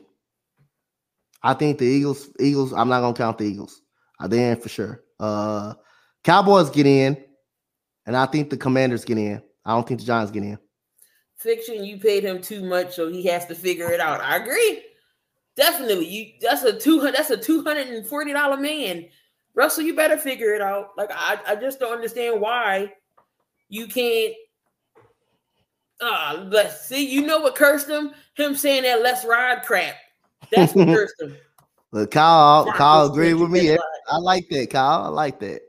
I 1.42 1.54
think 1.54 1.80
the 1.80 1.86
Eagles. 1.86 2.30
Eagles. 2.40 2.74
I'm 2.74 2.90
not 2.90 3.02
gonna 3.02 3.14
count 3.14 3.38
the 3.38 3.46
Eagles. 3.46 3.82
Uh, 4.20 4.28
They're 4.28 4.52
in 4.52 4.60
for 4.60 4.70
sure. 4.70 5.04
Uh, 5.20 5.74
Cowboys 6.24 6.70
get 6.70 6.86
in, 6.86 7.18
and 8.06 8.16
I 8.16 8.26
think 8.26 8.50
the 8.50 8.58
Commanders 8.58 9.06
get 9.06 9.18
in. 9.18 9.42
I 9.66 9.72
don't 9.72 9.88
think 9.88 10.00
the 10.00 10.06
Giants 10.06 10.32
get 10.32 10.44
in. 10.44 10.58
Fiction, 11.38 11.86
you 11.86 11.98
paid 11.98 12.24
him 12.24 12.42
too 12.42 12.64
much, 12.64 12.96
so 12.96 13.10
he 13.10 13.24
has 13.26 13.46
to 13.46 13.56
figure 13.56 13.92
it 13.92 14.00
out. 14.00 14.20
I 14.22 14.38
agree. 14.38 14.84
Definitely, 15.56 16.08
you. 16.08 16.34
That's 16.42 16.64
a 16.64 16.78
two 16.78 17.00
hundred. 17.00 17.16
That's 17.16 17.30
a 17.30 17.38
two 17.38 17.64
hundred 17.64 17.88
and 17.88 18.06
forty 18.06 18.34
dollar 18.34 18.58
man. 18.58 19.06
Russell, 19.56 19.84
you 19.84 19.96
better 19.96 20.18
figure 20.18 20.54
it 20.54 20.62
out. 20.62 20.92
Like 20.98 21.12
I, 21.14 21.40
I 21.48 21.56
just 21.56 21.80
don't 21.80 21.94
understand 21.94 22.42
why 22.42 22.94
you 23.70 23.88
can't. 23.88 24.34
Ah, 26.02 26.46
let's 26.50 26.86
see. 26.86 27.10
You 27.10 27.26
know 27.26 27.40
what 27.40 27.56
cursed 27.56 27.90
him? 27.90 28.12
Him 28.36 28.56
saying 28.56 28.84
that 28.84 29.02
let's 29.02 29.26
ride 29.26 29.64
crap. 29.64 29.96
That's 30.52 30.74
what 30.74 30.88
cursed 30.96 31.22
him. 31.22 31.36
But 31.92 32.12
Kyle, 32.12 32.72
Kyle 32.74 33.08
agreed 33.08 33.34
with 33.34 33.50
me. 33.50 33.76
I 33.76 34.18
like 34.18 34.48
that, 34.50 34.70
Kyle. 34.70 35.04
I 35.04 35.08
like 35.08 35.40
that. 35.40 35.62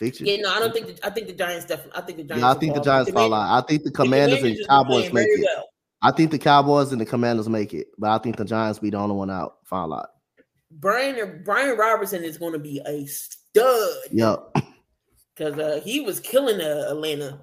Yeah, 0.00 0.36
no, 0.40 0.50
I 0.50 0.58
don't 0.60 0.72
think. 0.72 0.86
The, 0.86 1.06
I 1.06 1.10
think 1.10 1.26
the 1.26 1.32
Giants 1.34 1.66
definitely. 1.66 1.92
I 1.94 2.00
think 2.00 2.18
the 2.18 2.24
Giants. 2.24 2.44
I 2.44 2.54
think 2.54 2.72
the 2.72 2.78
fall. 2.78 2.84
Giants 2.84 3.10
fall 3.10 3.34
out. 3.34 3.62
I 3.62 3.66
think 3.66 3.82
the 3.82 3.90
the 3.90 3.96
Commanders 3.96 4.42
and 4.42 4.56
Commanders 4.56 4.66
Cowboys 4.66 5.12
make 5.12 5.28
it. 5.28 5.40
well. 5.44 5.66
I 6.02 6.10
think 6.12 6.30
the 6.30 6.38
Cowboys 6.38 6.92
and 6.92 7.00
the 7.00 7.06
Commanders 7.06 7.48
make 7.48 7.74
it, 7.74 7.88
but 7.98 8.10
I 8.10 8.18
think 8.18 8.36
the 8.36 8.44
Giants 8.44 8.78
be 8.78 8.90
the 8.90 8.96
only 8.96 9.14
one 9.14 9.30
out. 9.30 9.58
Fall 9.64 9.92
out. 9.92 10.08
Brian 10.70 11.42
Brian 11.44 11.76
Robinson 11.76 12.24
is 12.24 12.38
going 12.38 12.52
to 12.52 12.58
be 12.58 12.80
a 12.86 13.04
stud. 13.06 13.96
Yep. 14.10 14.56
because 15.34 15.58
uh, 15.58 15.80
he 15.84 16.00
was 16.00 16.20
killing 16.20 16.60
uh, 16.60 16.86
Atlanta 16.88 17.40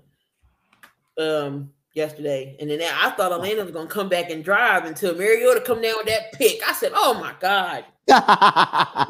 um, 1.19 1.71
yesterday, 1.93 2.55
and 2.59 2.69
then 2.69 2.81
I 2.81 3.11
thought 3.11 3.31
Atlanta 3.31 3.63
was 3.63 3.71
gonna 3.71 3.89
come 3.89 4.09
back 4.09 4.29
and 4.29 4.43
drive 4.43 4.85
until 4.85 5.15
Mariota 5.15 5.61
come 5.61 5.81
down 5.81 5.97
with 5.97 6.07
that 6.07 6.33
pick. 6.33 6.61
I 6.67 6.73
said, 6.73 6.91
"Oh 6.95 7.13
my 7.15 7.33
god!" 7.39 7.85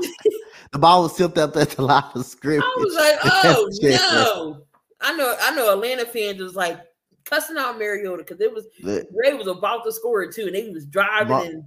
the 0.72 0.80
ball 0.80 1.04
was 1.04 1.16
tipped 1.16 1.38
up 1.38 1.56
at 1.56 1.72
the 1.72 1.82
line 1.82 2.04
of 2.16 2.26
scrimmage. 2.26 2.64
I 2.64 2.76
was 2.78 2.96
like, 2.96 3.20
"Oh 3.24 3.70
no!" 3.82 4.66
I 5.02 5.16
know, 5.16 5.36
I 5.42 5.56
know. 5.56 5.74
Atlanta 5.74 6.06
fans 6.06 6.42
was 6.42 6.56
like 6.56 6.80
cussing 7.26 7.58
out 7.58 7.78
Mariota 7.78 8.24
because 8.24 8.42
it 8.42 8.54
was 8.54 8.66
Ray 8.84 9.34
was 9.34 9.48
about 9.48 9.84
to 9.86 9.92
score 9.92 10.24
it 10.24 10.34
too, 10.34 10.48
and 10.48 10.56
he 10.56 10.70
was 10.70 10.86
driving 10.86 11.36
and 11.36 11.64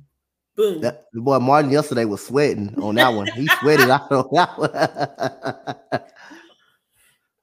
boom. 0.57 0.81
That, 0.81 1.07
the 1.13 1.21
boy 1.21 1.39
Martin 1.39 1.71
yesterday 1.71 2.05
was 2.05 2.27
sweating 2.27 2.75
on 2.83 2.97
that 2.97 3.09
one. 3.09 3.27
He 3.29 3.47
sweated 3.61 3.91
out 3.91 4.11
on 4.11 4.29
that 4.33 4.59
one. 5.93 6.01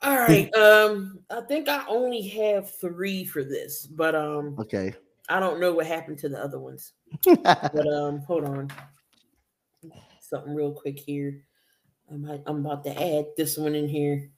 All 0.01 0.17
right. 0.17 0.53
Um, 0.55 1.19
I 1.29 1.41
think 1.41 1.67
I 1.67 1.85
only 1.87 2.21
have 2.29 2.71
three 2.75 3.25
for 3.25 3.43
this, 3.43 3.87
but 3.87 4.15
um, 4.15 4.55
okay. 4.59 4.93
I 5.29 5.39
don't 5.39 5.59
know 5.59 5.73
what 5.73 5.87
happened 5.87 6.19
to 6.19 6.29
the 6.29 6.41
other 6.41 6.59
ones. 6.59 6.93
but 7.25 7.93
um, 7.93 8.19
hold 8.19 8.45
on. 8.45 8.71
Something 10.21 10.53
real 10.53 10.71
quick 10.71 10.99
here. 10.99 11.43
I'm 12.11 12.41
I'm 12.45 12.65
about 12.65 12.83
to 12.85 12.91
add 12.91 13.25
this 13.35 13.57
one 13.57 13.75
in 13.75 13.87
here. 13.89 14.29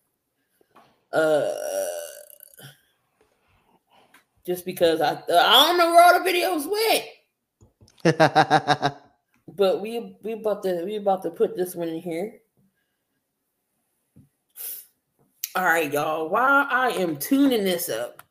Uh, 1.12 1.54
just 4.46 4.66
because 4.66 5.02
I 5.02 5.12
I 5.12 5.68
don't 5.68 5.78
know 5.78 5.92
where 5.92 6.04
all 6.04 6.24
the 6.24 6.30
videos 6.30 6.66
went. 6.66 7.06
but 9.56 9.82
we 9.82 10.18
we 10.24 10.34
about 10.34 10.64
to 10.64 10.84
we 10.86 10.96
about 10.96 11.22
to 11.24 11.30
put 11.30 11.56
this 11.56 11.76
one 11.76 11.90
in 11.90 12.02
here. 12.02 12.40
All 15.56 15.66
right, 15.66 15.92
y'all. 15.92 16.30
While 16.30 16.68
I 16.70 16.90
am 16.90 17.18
tuning 17.18 17.64
this 17.64 17.90
up, 17.90 18.24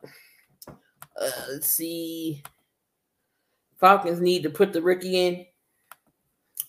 uh, 0.66 1.30
let's 1.53 1.70
see. 1.70 2.43
Falcons 3.78 4.20
need 4.20 4.43
to 4.45 4.51
put 4.51 4.72
the 4.72 4.82
rookie 4.82 5.26
in. 5.26 5.47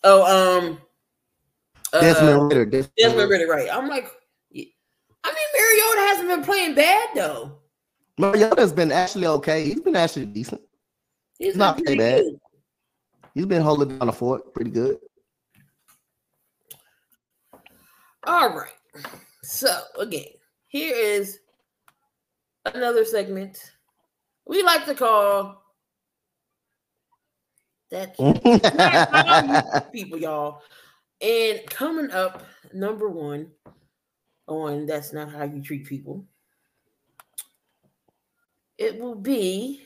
Oh, 0.03 0.23
um, 0.59 0.79
uh, 1.93 2.01
Desmond 2.01 2.43
Ridder. 2.49 2.65
Desmond, 2.65 2.93
Desmond 2.97 3.29
Ridder, 3.29 3.47
right? 3.47 3.69
I'm 3.71 3.87
like, 3.87 4.11
I 4.53 4.55
mean, 4.55 5.47
Mariota 5.55 6.01
hasn't 6.07 6.27
been 6.29 6.43
playing 6.43 6.75
bad 6.75 7.09
though. 7.15 7.59
Mariota's 8.17 8.73
been 8.73 8.91
actually 8.91 9.27
okay. 9.27 9.65
He's 9.65 9.81
been 9.81 9.95
actually 9.95 10.25
decent. 10.25 10.61
He's 11.37 11.55
not 11.55 11.77
pretty 11.77 11.97
bad. 11.97 12.23
Good. 12.23 12.39
He's 13.33 13.45
been 13.45 13.61
holding 13.61 13.97
down 13.97 14.07
the 14.07 14.13
fort 14.13 14.53
pretty 14.53 14.71
good. 14.71 14.97
All 18.25 18.49
right. 18.49 18.73
So 19.43 19.69
again, 19.97 20.25
here 20.67 20.93
is 20.95 21.39
another 22.65 23.05
segment 23.05 23.71
we 24.45 24.63
like 24.63 24.85
to 24.85 24.95
call 24.95 25.63
that 27.91 28.17
people, 29.93 30.17
y'all. 30.19 30.61
And 31.21 31.61
coming 31.69 32.11
up, 32.11 32.43
number 32.73 33.09
one 33.09 33.51
on 34.47 34.85
that's 34.85 35.13
not 35.13 35.31
how 35.31 35.43
you 35.43 35.61
treat 35.61 35.85
people. 35.85 36.25
It 38.77 38.99
will 38.99 39.15
be 39.15 39.85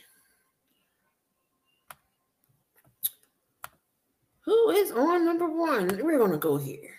who 4.41 4.69
is 4.71 4.91
on 4.91 5.25
number 5.25 5.47
one? 5.47 5.99
We're 6.03 6.19
gonna 6.19 6.37
go 6.37 6.57
here. 6.57 6.93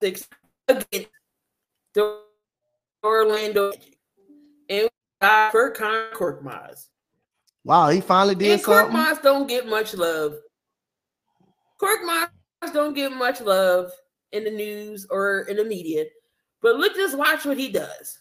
six 0.00 0.28
against 0.68 1.08
the 1.94 2.20
Orlando 3.04 3.72
and 4.68 4.88
got 5.20 5.52
Furkan 5.52 6.12
Korkmaz. 6.12 6.88
Wow, 7.66 7.88
he 7.88 8.00
finally 8.00 8.36
did 8.36 8.52
and 8.52 8.60
something. 8.60 8.96
Korkmaz 8.96 9.20
don't 9.22 9.48
get 9.48 9.66
much 9.66 9.92
love. 9.94 10.36
Korkmaz 11.82 12.28
don't 12.72 12.94
get 12.94 13.10
much 13.10 13.40
love 13.40 13.90
in 14.30 14.44
the 14.44 14.50
news 14.50 15.04
or 15.10 15.40
in 15.48 15.56
the 15.56 15.64
media, 15.64 16.04
but 16.62 16.76
look, 16.76 16.94
just 16.94 17.18
watch 17.18 17.44
what 17.44 17.58
he 17.58 17.68
does. 17.68 18.20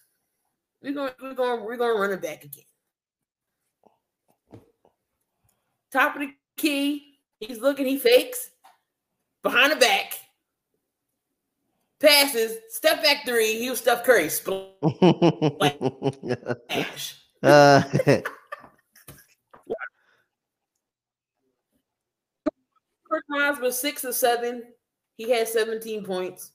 We're 0.82 0.94
going, 0.94 1.12
we're 1.22 1.36
going, 1.36 1.64
we're 1.64 1.78
going 1.78 1.96
to 1.96 2.02
run 2.02 2.12
it 2.12 2.24
back 2.24 2.44
again. 2.44 2.64
Top 5.92 6.16
of 6.16 6.22
the 6.22 6.34
key, 6.58 7.20
he's 7.40 7.60
looking, 7.60 7.86
he 7.86 8.00
fakes 8.00 8.50
behind 9.44 9.72
the 9.72 9.76
back 9.76 10.18
passes, 12.00 12.58
step 12.70 13.02
back 13.02 13.26
three. 13.26 13.60
He 13.60 13.70
was 13.70 13.80
Steph 13.80 14.04
Curry. 14.04 14.30
Splash. 14.40 14.66
uh, 17.44 17.84
Korkmaz 23.16 23.60
was 23.62 23.80
six 23.80 24.04
or 24.06 24.14
seven. 24.14 24.64
He 25.18 25.30
had 25.30 25.48
17 25.48 26.04
points. 26.04 26.52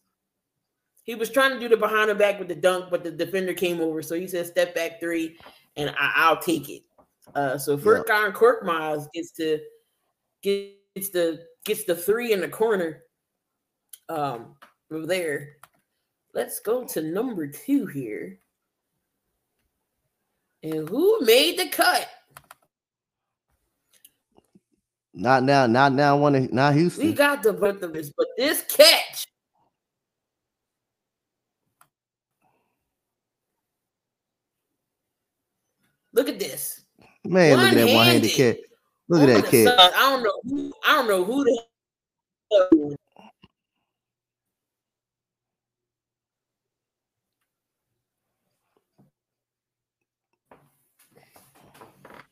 He 1.04 1.14
was 1.14 1.30
trying 1.30 1.52
to 1.52 1.60
do 1.60 1.68
the 1.68 1.76
behind 1.76 2.10
the 2.10 2.14
back 2.14 2.38
with 2.38 2.48
the 2.48 2.54
dunk, 2.54 2.90
but 2.90 3.02
the 3.02 3.10
defender 3.10 3.54
came 3.54 3.80
over. 3.80 4.02
So 4.02 4.14
he 4.14 4.28
said, 4.28 4.46
step 4.46 4.74
back 4.74 5.00
three, 5.00 5.38
and 5.76 5.94
I, 5.98 6.30
will 6.30 6.40
take 6.40 6.68
it. 6.68 6.82
Uh, 7.34 7.56
so 7.58 7.76
Furkan 7.76 8.06
yeah. 8.08 8.30
Korkmaz 8.32 9.06
gets 9.14 9.32
to 9.32 9.60
gets 10.42 11.10
the 11.10 11.44
gets 11.64 11.84
the 11.84 11.94
three 11.94 12.32
in 12.32 12.40
the 12.40 12.48
corner. 12.48 13.02
Um, 14.08 14.56
from 14.88 15.06
there, 15.06 15.56
let's 16.34 16.60
go 16.60 16.84
to 16.88 17.02
number 17.02 17.46
two 17.46 17.86
here. 17.86 18.38
And 20.62 20.88
who 20.88 21.20
made 21.22 21.58
the 21.58 21.68
cut? 21.68 22.08
Not 25.20 25.42
now, 25.42 25.66
not 25.66 25.92
now. 25.92 26.16
One, 26.16 26.48
not 26.50 26.72
Houston. 26.72 27.06
We 27.06 27.12
got 27.12 27.42
the 27.42 27.52
both 27.52 27.82
of 27.82 27.92
this, 27.92 28.10
but 28.16 28.26
this 28.38 28.62
catch. 28.62 29.26
Look 36.14 36.30
at 36.30 36.38
this. 36.38 36.86
Man, 37.22 37.58
look 37.58 37.68
at 37.68 37.74
that 37.74 37.94
one-handed 37.94 38.30
catch. 38.30 38.56
Look 39.10 39.22
at 39.22 39.28
oh, 39.28 39.40
that 39.42 39.44
catch. 39.44 39.94
I 39.94 40.10
don't 40.10 40.22
know. 40.22 40.40
Who, 40.48 40.72
I 40.86 40.94
don't 40.94 41.08
know 41.08 41.22
who 41.22 41.44
the 41.44 41.62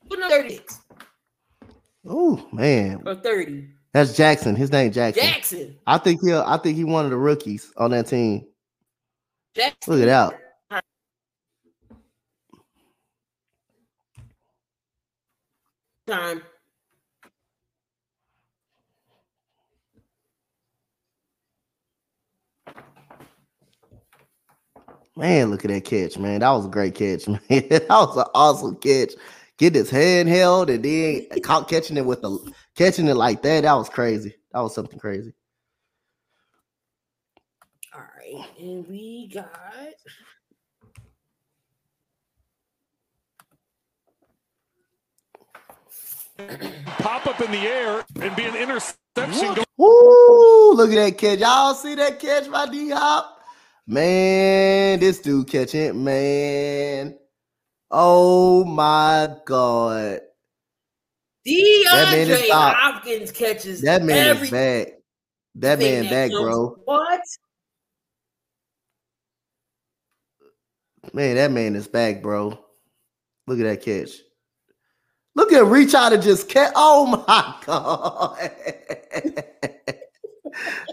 36. 0.08 0.87
Oh 2.08 2.46
man. 2.52 3.02
Or 3.06 3.14
30. 3.14 3.68
That's 3.92 4.16
Jackson. 4.16 4.56
His 4.56 4.72
name 4.72 4.92
Jackson. 4.92 5.22
Jackson. 5.22 5.76
I 5.86 5.98
think 5.98 6.20
he'll 6.24 6.42
I 6.46 6.56
think 6.58 6.76
he 6.76 6.84
one 6.84 7.04
of 7.04 7.10
the 7.10 7.16
rookies 7.16 7.72
on 7.76 7.90
that 7.90 8.06
team. 8.06 8.46
Jackson. 9.54 9.94
Look 9.94 10.02
it 10.02 10.08
out. 10.08 10.34
Time. 16.06 16.42
Man, 25.16 25.50
look 25.50 25.64
at 25.64 25.70
that 25.72 25.84
catch, 25.84 26.16
man. 26.16 26.40
That 26.40 26.50
was 26.50 26.66
a 26.66 26.68
great 26.68 26.94
catch, 26.94 27.26
man. 27.28 27.40
that 27.48 27.86
was 27.90 28.16
an 28.16 28.24
awesome 28.34 28.76
catch. 28.76 29.14
Get 29.58 29.74
his 29.74 29.90
hand 29.90 30.28
held 30.28 30.70
and 30.70 30.84
then 30.84 31.26
caught 31.42 31.68
catching 31.68 31.96
it 31.96 32.06
with 32.06 32.22
the 32.22 32.52
catching 32.76 33.08
it 33.08 33.14
like 33.14 33.42
that. 33.42 33.62
That 33.62 33.74
was 33.74 33.88
crazy. 33.88 34.36
That 34.52 34.60
was 34.60 34.74
something 34.74 34.98
crazy. 34.98 35.34
All 37.94 38.00
right, 38.00 38.46
and 38.60 38.86
we 38.86 39.28
got 39.34 39.50
pop 46.98 47.26
up 47.26 47.40
in 47.40 47.50
the 47.50 47.58
air 47.58 48.04
and 48.20 48.36
be 48.36 48.44
an 48.44 48.54
interception. 48.54 49.56
Ooh, 49.80 50.72
look 50.76 50.90
at 50.90 50.96
that 50.96 51.18
catch. 51.18 51.40
Y'all 51.40 51.74
see 51.74 51.96
that 51.96 52.20
catch 52.20 52.48
by 52.50 52.66
D 52.66 52.90
Hop? 52.90 53.40
Man, 53.88 55.00
this 55.00 55.18
dude 55.20 55.48
catching, 55.48 55.80
it, 55.80 55.96
man. 55.96 57.18
Oh 57.90 58.64
my 58.64 59.34
god. 59.46 60.20
DeAndre 61.46 62.50
Hopkins 62.50 63.32
catches 63.32 63.80
that 63.82 64.02
man 64.02 64.36
is 64.36 64.50
back. 64.50 64.88
That 65.54 65.78
man 65.78 66.08
back, 66.10 66.30
bro. 66.30 66.76
What? 66.84 67.20
Man, 71.14 71.36
that 71.36 71.50
man 71.50 71.74
is 71.74 71.88
back, 71.88 72.22
bro. 72.22 72.58
Look 73.46 73.58
at 73.60 73.64
that 73.64 73.82
catch. 73.82 74.10
Look 75.34 75.52
at 75.52 75.64
reach 75.64 75.94
out 75.94 76.12
and 76.12 76.22
just 76.22 76.48
catch. 76.48 76.72
Oh 76.76 77.06
my 77.06 77.54
god. 77.64 79.44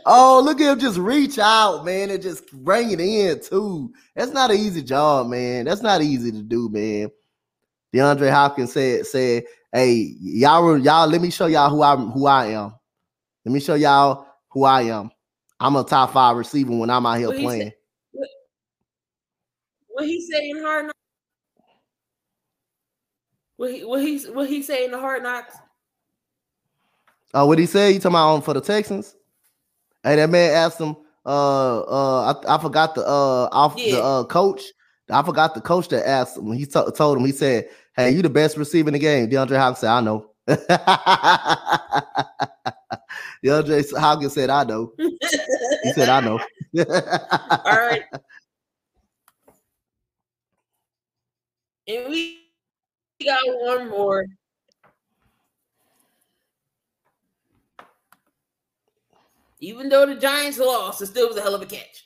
Oh, 0.05 0.41
look 0.43 0.59
at 0.61 0.71
him 0.73 0.79
just 0.79 0.97
reach 0.97 1.39
out, 1.39 1.83
man, 1.85 2.09
and 2.09 2.21
just 2.21 2.51
bring 2.63 2.91
it 2.91 2.99
in 2.99 3.39
too. 3.41 3.91
That's 4.15 4.31
not 4.31 4.51
an 4.51 4.57
easy 4.57 4.81
job, 4.81 5.27
man. 5.27 5.65
That's 5.65 5.81
not 5.81 6.01
easy 6.01 6.31
to 6.31 6.41
do, 6.41 6.69
man. 6.69 7.11
DeAndre 7.93 8.31
Hopkins 8.31 8.73
said, 8.73 9.05
said, 9.05 9.43
hey, 9.71 10.15
y'all, 10.19 10.77
y'all, 10.77 11.07
let 11.07 11.21
me 11.21 11.29
show 11.29 11.45
y'all 11.45 11.69
who 11.69 11.81
I 11.81 11.95
who 11.95 12.25
I 12.27 12.47
am. 12.47 12.73
Let 13.45 13.51
me 13.53 13.59
show 13.59 13.75
y'all 13.75 14.27
who 14.49 14.63
I 14.65 14.83
am. 14.83 15.11
I'm 15.59 15.75
a 15.75 15.83
top 15.83 16.11
five 16.13 16.35
receiver 16.35 16.75
when 16.75 16.89
I'm 16.89 17.05
out 17.05 17.17
here 17.17 17.27
What 17.27 17.37
he 17.37 17.43
playing. 17.43 17.61
said- 17.63 17.73
what, 18.11 18.29
what 19.87 20.05
he 20.05 20.21
say 20.29 20.49
in 20.49 20.61
hard 20.61 20.85
knocks? 20.85 20.95
What 23.57 23.71
he 23.71 23.85
what 23.85 24.01
he 24.01 24.17
what 24.31 24.49
he 24.49 24.61
say 24.61 24.83
in 24.85 24.91
the 24.91 24.99
hard 24.99 25.23
knocks? 25.23 25.55
Oh, 27.33 27.45
what 27.45 27.59
he 27.59 27.65
said? 27.65 27.93
You 27.93 27.99
talking 27.99 28.11
about 28.11 28.35
um, 28.35 28.41
for 28.41 28.53
the 28.53 28.61
Texans? 28.61 29.15
Hey, 30.05 30.15
that 30.17 30.29
man 30.29 30.51
asked 30.53 30.79
him. 30.79 30.95
Uh, 31.25 31.79
uh, 31.81 32.33
I, 32.47 32.55
I 32.55 32.61
forgot 32.61 32.93
the 32.93 33.01
uh 33.01 33.49
off 33.51 33.73
Yeah. 33.75 33.95
the 33.95 34.03
uh 34.03 34.23
coach. 34.25 34.61
I 35.09 35.23
forgot 35.23 35.55
the 35.55 35.61
coach 35.61 35.89
that 35.89 36.07
asked 36.07 36.37
him. 36.37 36.51
He 36.53 36.65
to- 36.67 36.93
told 36.95 37.17
him. 37.17 37.25
He 37.25 37.31
said, 37.31 37.67
"Hey, 37.95 38.11
you 38.11 38.21
the 38.21 38.29
best 38.29 38.55
receiver 38.55 38.89
in 38.89 38.93
the 38.93 38.99
game." 38.99 39.27
DeAndre 39.29 39.57
Hopkins 39.57 39.79
said, 39.79 39.89
"I 39.89 40.01
know." 40.01 40.29
DeAndre 43.43 43.99
Hopkins 43.99 44.33
said, 44.33 44.51
"I 44.51 44.63
know." 44.63 44.93
He 44.99 45.91
said, 45.93 46.09
"I 46.09 46.21
know." 46.21 46.39
All 46.77 46.85
right. 47.65 48.03
And 51.87 52.09
we 52.09 52.39
got 53.23 53.41
one 53.45 53.89
more. 53.89 54.25
Even 59.65 59.89
though 59.89 60.05
the 60.05 60.13
Giants 60.13 60.59
lost, 60.59 61.01
it 61.01 61.07
still 61.07 61.27
was 61.27 61.37
a 61.37 61.41
hell 61.41 61.55
of 61.55 61.61
a 61.63 61.65
catch. 61.65 62.05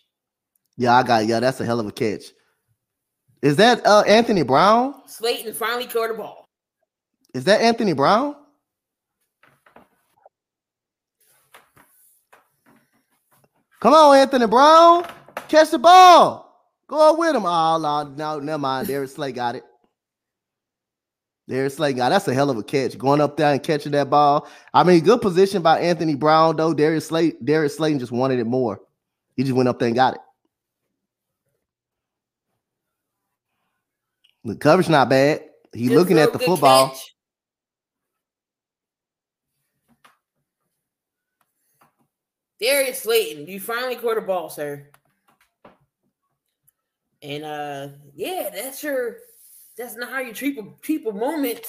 yeah, 0.78 0.96
I 0.96 1.04
got. 1.04 1.26
Yeah, 1.26 1.42
that's 1.42 1.60
a 1.60 1.66
hell 1.66 1.82
of 1.82 1.88
a 1.88 1.92
catch. 1.92 2.24
Is 3.42 3.58
that 3.58 3.86
uh 3.86 4.04
Anthony 4.08 4.44
Brown? 4.44 4.96
Slayton 5.08 5.54
finally 5.54 5.86
caught 5.86 6.08
the 6.08 6.14
ball. 6.14 6.46
Is 7.34 7.44
that 7.44 7.60
Anthony 7.60 7.92
Brown? 7.92 8.38
Come 13.82 13.94
on, 13.94 14.18
Anthony 14.18 14.48
Brown. 14.48 15.06
Catch 15.50 15.72
the 15.72 15.80
ball. 15.80 16.64
Go 16.88 17.18
with 17.18 17.36
him. 17.36 17.46
Oh, 17.46 17.78
no, 17.78 18.04
no, 18.16 18.40
never 18.40 18.58
mind. 18.58 18.88
Darius 18.88 19.16
Slay 19.16 19.34
got 19.34 19.56
it. 19.56 19.64
Darius 21.50 21.78
Slay 21.78 21.94
got. 21.94 22.10
That's 22.10 22.28
a 22.28 22.34
hell 22.34 22.52
of 22.52 22.58
a 22.58 22.64
catch. 22.64 22.96
Going 22.96 23.20
up 23.20 23.36
there 23.36 23.52
and 23.52 23.64
catching 23.64 23.92
that 23.94 24.10
ball. 24.10 24.48
I 24.72 24.84
mean, 24.84 25.04
good 25.04 25.20
position 25.20 25.64
by 25.64 25.80
Anthony 25.80 26.14
Brown, 26.14 26.56
though. 26.56 26.76
Darius 26.76 27.08
Slay, 27.08 27.34
Darius 27.44 27.78
Slayton 27.78 27.98
just 28.00 28.12
wanted 28.12 28.38
it 28.38 28.46
more. 28.46 28.80
He 29.36 29.44
just 29.44 29.56
went 29.56 29.68
up 29.68 29.80
there 29.80 29.88
and 29.88 29.96
got 29.96 30.14
it. 30.14 30.22
The 34.44 34.56
coverage 34.56 34.90
not 34.90 35.10
bad. 35.10 35.44
He 35.74 35.88
Good 35.88 35.98
looking 35.98 36.20
at 36.20 36.34
the 36.34 36.40
football. 36.40 36.90
catch. 36.90 37.16
Darius 42.62 43.02
Slayton, 43.02 43.48
you 43.48 43.60
finally 43.60 43.96
caught 43.96 44.18
a 44.18 44.22
ball, 44.22 44.50
sir. 44.50 44.88
And 47.22 47.44
uh 47.44 47.88
yeah, 48.16 48.50
that's 48.54 48.84
your 48.84 49.18
that's 49.80 49.96
not 49.96 50.12
how 50.12 50.20
you 50.20 50.34
treat 50.34 50.58
a 50.58 50.64
treat 50.82 51.08
a 51.08 51.12
moment. 51.14 51.62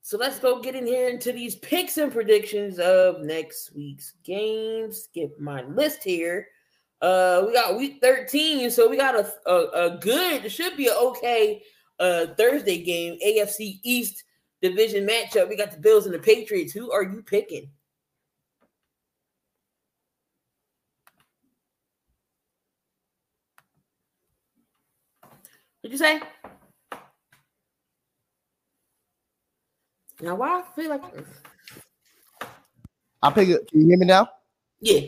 So 0.00 0.16
let's 0.16 0.38
go 0.38 0.60
get 0.60 0.74
in 0.74 0.86
here 0.86 1.08
into 1.08 1.32
these 1.32 1.56
picks 1.56 1.98
and 1.98 2.10
predictions 2.10 2.78
of 2.78 3.20
next 3.20 3.74
week's 3.74 4.14
games. 4.24 5.04
Skip 5.04 5.38
my 5.38 5.62
list 5.64 6.02
here. 6.02 6.48
Uh 7.02 7.44
we 7.46 7.52
got 7.52 7.76
week 7.76 7.98
13, 8.02 8.70
so 8.70 8.88
we 8.88 8.96
got 8.96 9.14
a 9.14 9.30
a, 9.46 9.54
a 9.86 9.98
good, 9.98 10.46
it 10.46 10.50
should 10.50 10.76
be 10.76 10.88
an 10.88 10.94
okay 10.98 11.62
uh 12.00 12.26
Thursday 12.38 12.82
game, 12.82 13.18
AFC 13.24 13.80
East 13.84 14.24
division 14.62 15.06
matchup. 15.06 15.48
We 15.48 15.56
got 15.56 15.72
the 15.72 15.78
Bills 15.78 16.06
and 16.06 16.14
the 16.14 16.18
Patriots. 16.18 16.72
Who 16.72 16.90
are 16.90 17.02
you 17.02 17.22
picking? 17.22 17.68
What'd 25.82 25.92
you 25.92 25.98
say? 25.98 26.22
Now, 30.20 30.36
why 30.36 30.60
I 30.60 30.62
feel 30.74 30.90
like, 30.90 31.02
I 33.22 33.30
pick 33.30 33.48
it. 33.48 33.68
Can 33.68 33.80
you 33.80 33.88
hear 33.88 33.98
me 33.98 34.06
now? 34.06 34.28
yeah. 34.80 35.00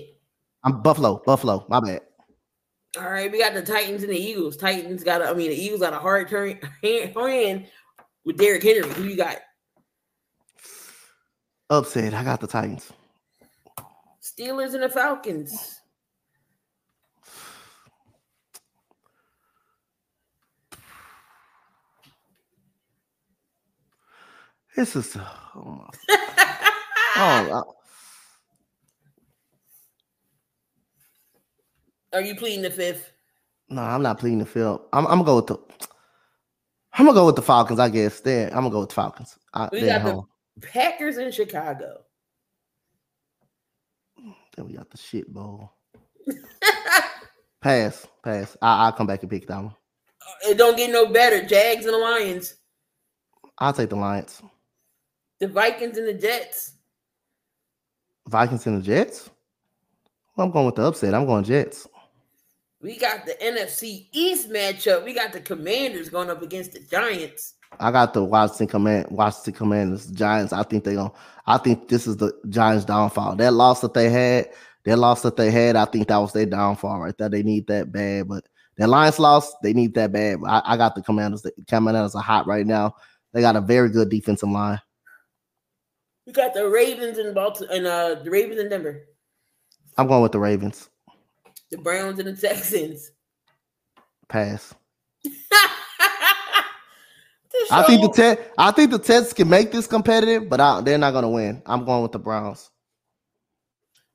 I'm 0.65 0.83
Buffalo. 0.83 1.23
Buffalo. 1.25 1.65
My 1.69 1.79
bad. 1.79 2.01
All 2.99 3.09
right, 3.09 3.31
we 3.31 3.39
got 3.39 3.55
the 3.55 3.63
Titans 3.63 4.03
and 4.03 4.11
the 4.11 4.19
Eagles. 4.19 4.57
Titans 4.57 5.05
got, 5.05 5.23
a, 5.23 5.29
I 5.29 5.35
mean, 5.35 5.51
the 5.51 5.57
Eagles 5.57 5.81
got 5.81 5.93
a 5.93 5.99
hard 5.99 6.29
turn 6.29 6.59
hand 6.83 7.67
with 8.25 8.37
Derrick 8.37 8.65
Henry. 8.65 8.89
Who 8.95 9.05
you 9.05 9.17
got? 9.17 9.39
Upset. 11.71 12.15
I 12.15 12.25
got 12.25 12.41
the 12.41 12.49
Titans. 12.49 12.91
Steelers 14.21 14.75
and 14.75 14.83
the 14.83 14.89
Falcons. 14.89 15.76
This 24.77 24.95
is 24.95 25.17
oh 25.57 25.65
my 25.65 25.89
oh 27.17 27.75
Are 32.13 32.21
you 32.21 32.35
pleading 32.37 32.63
the 32.63 32.71
fifth? 32.71 33.13
no, 33.69 33.83
I'm 33.83 34.03
not 34.03 34.19
pleading 34.19 34.39
the 34.39 34.47
field. 34.47 34.83
I'm, 34.93 35.07
I'm 35.07 35.23
gonna 35.23 35.25
go 35.25 35.37
with 35.37 35.47
the 35.49 35.57
I'm 36.93 37.05
gonna 37.07 37.15
go 37.19 37.27
with 37.27 37.37
the 37.37 37.43
Falcons, 37.43 37.79
I 37.79 37.89
guess. 37.89 38.21
There, 38.21 38.49
I'm 38.49 38.55
gonna 38.63 38.71
go 38.71 38.81
with 38.81 38.91
the 38.91 38.95
Falcons. 38.95 39.39
I, 39.53 39.69
We 39.73 39.81
got 39.81 40.03
at 40.03 40.05
the- 40.05 40.23
Packers 40.63 41.19
in 41.19 41.31
Chicago. 41.33 42.03
Then 44.57 44.67
we 44.67 44.73
got 44.75 44.91
the 44.91 44.97
shit 44.97 45.29
bowl. 45.33 45.73
Pass, 47.63 48.07
pass. 48.23 48.57
I, 48.63 48.85
I'll 48.87 48.93
come 48.93 49.07
back 49.09 49.23
and 49.23 49.31
pick 49.31 49.47
that 49.49 49.57
one. 49.63 49.75
it 50.47 50.57
don't 50.57 50.77
get 50.77 50.91
no 50.91 51.07
better. 51.07 51.45
Jags 51.45 51.85
and 51.85 51.95
the 51.95 51.99
Lions. 51.99 52.55
I'll 53.59 53.73
take 53.73 53.89
the 53.91 53.97
Lions. 53.97 54.41
The 55.39 55.49
Vikings 55.49 55.99
and 55.99 56.09
the 56.09 56.15
Jets. 56.15 56.75
Vikings 58.29 58.67
and 58.67 58.79
the 58.79 58.85
Jets. 58.85 59.31
Well, 60.37 60.47
I'm 60.47 60.53
going 60.53 60.67
with 60.67 60.77
the 60.77 60.83
upset. 60.83 61.15
I'm 61.15 61.27
going 61.27 61.45
Jets. 61.45 61.87
We 62.81 62.99
got 62.99 63.27
the 63.27 63.33
NFC 63.43 64.09
East 64.13 64.51
matchup. 64.51 65.05
We 65.05 65.15
got 65.15 65.33
the 65.33 65.41
Commanders 65.41 66.09
going 66.09 66.31
up 66.31 66.43
against 66.43 66.73
the 66.73 66.81
Giants. 66.81 67.55
I 67.81 67.91
got 67.91 68.15
the 68.15 68.23
Washington 68.23 68.69
command 68.69 69.07
Washington 69.11 69.55
Commanders 69.55 70.07
Giants. 70.07 70.53
I 70.53 70.63
think 70.63 70.85
they 70.85 70.95
going 70.95 71.11
I 71.47 71.59
think 71.59 71.89
this 71.89 72.07
is 72.07 72.17
the 72.17 72.33
Giants 72.49 72.85
downfall. 72.85 73.37
That 73.37 73.55
loss 73.55 73.81
that 73.81 73.95
they 73.95 74.11
had, 74.11 74.51
that 74.85 74.99
loss 74.99 75.23
that 75.23 75.37
they 75.37 75.51
had, 75.51 75.77
I 75.77 75.85
think 75.85 76.09
that 76.09 76.19
was 76.19 76.33
their 76.33 76.47
downfall 76.47 77.01
right 77.01 77.17
there. 77.19 77.29
They 77.29 77.43
need 77.43 77.67
that 77.69 77.93
bad, 77.93 78.29
but 78.29 78.45
the 78.77 78.87
Lions 78.87 79.19
lost, 79.19 79.57
they 79.63 79.73
need 79.73 79.95
that 79.95 80.13
bad. 80.13 80.39
I, 80.47 80.63
I 80.65 80.77
got 80.77 80.95
the 80.95 81.03
Commanders. 81.03 81.43
The 81.43 81.53
Commanders 81.67 82.15
are 82.15 82.23
hot 82.23 82.47
right 82.47 82.67
now. 82.67 82.95
They 83.33 83.41
got 83.41 83.57
a 83.57 83.61
very 83.61 83.91
good 83.91 84.11
defensive 84.11 84.49
line. 84.49 84.81
We 86.27 86.33
got 86.33 86.55
the 86.55 86.69
Ravens 86.69 87.19
in 87.19 87.33
Baltimore 87.35 87.73
and 87.75 87.87
uh 87.87 88.17
the 88.23 88.31
Ravens 88.31 88.61
in 88.61 88.69
Denver. 88.69 89.07
I'm 89.97 90.07
going 90.09 90.23
with 90.23 90.33
the 90.33 90.39
Ravens. 90.41 90.89
The 91.71 91.79
Browns 91.79 92.19
and 92.19 92.29
the 92.29 92.37
Texans. 92.41 93.13
Pass. 94.29 94.75
I 97.71 97.83
think 97.85 98.03
the 98.03 98.13
show- 98.37 98.45
I 98.59 98.71
think 98.73 98.91
the 98.91 98.99
Texans 98.99 99.33
can 99.33 99.49
make 99.49 99.73
this 99.73 99.87
competitive, 99.87 100.49
but 100.49 100.61
I, 100.61 100.81
they're 100.83 100.99
not 100.99 101.13
going 101.13 101.23
to 101.23 101.29
win. 101.29 101.63
I'm 101.67 101.85
going 101.85 102.03
with 102.03 102.13
the 102.13 102.19
Browns. 102.19 102.71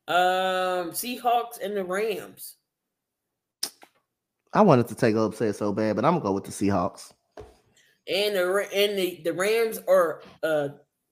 um 0.08 0.92
Seahawks 0.92 1.60
and 1.62 1.76
the 1.76 1.84
Rams. 1.84 2.56
I 4.54 4.62
wanted 4.62 4.88
to 4.90 4.96
take 4.96 5.16
an 5.16 5.22
upset 5.22 5.56
so 5.56 5.72
bad, 5.72 5.96
but 5.96 6.04
I'm 6.04 6.14
gonna 6.14 6.24
go 6.26 6.32
with 6.34 6.44
the 6.44 6.52
Seahawks. 6.52 7.14
And 8.08 8.36
the 8.36 8.68
and 8.74 8.98
the, 8.98 9.22
the 9.24 9.34
Rams 9.34 9.80
are 9.88 10.22
uh 10.44 10.70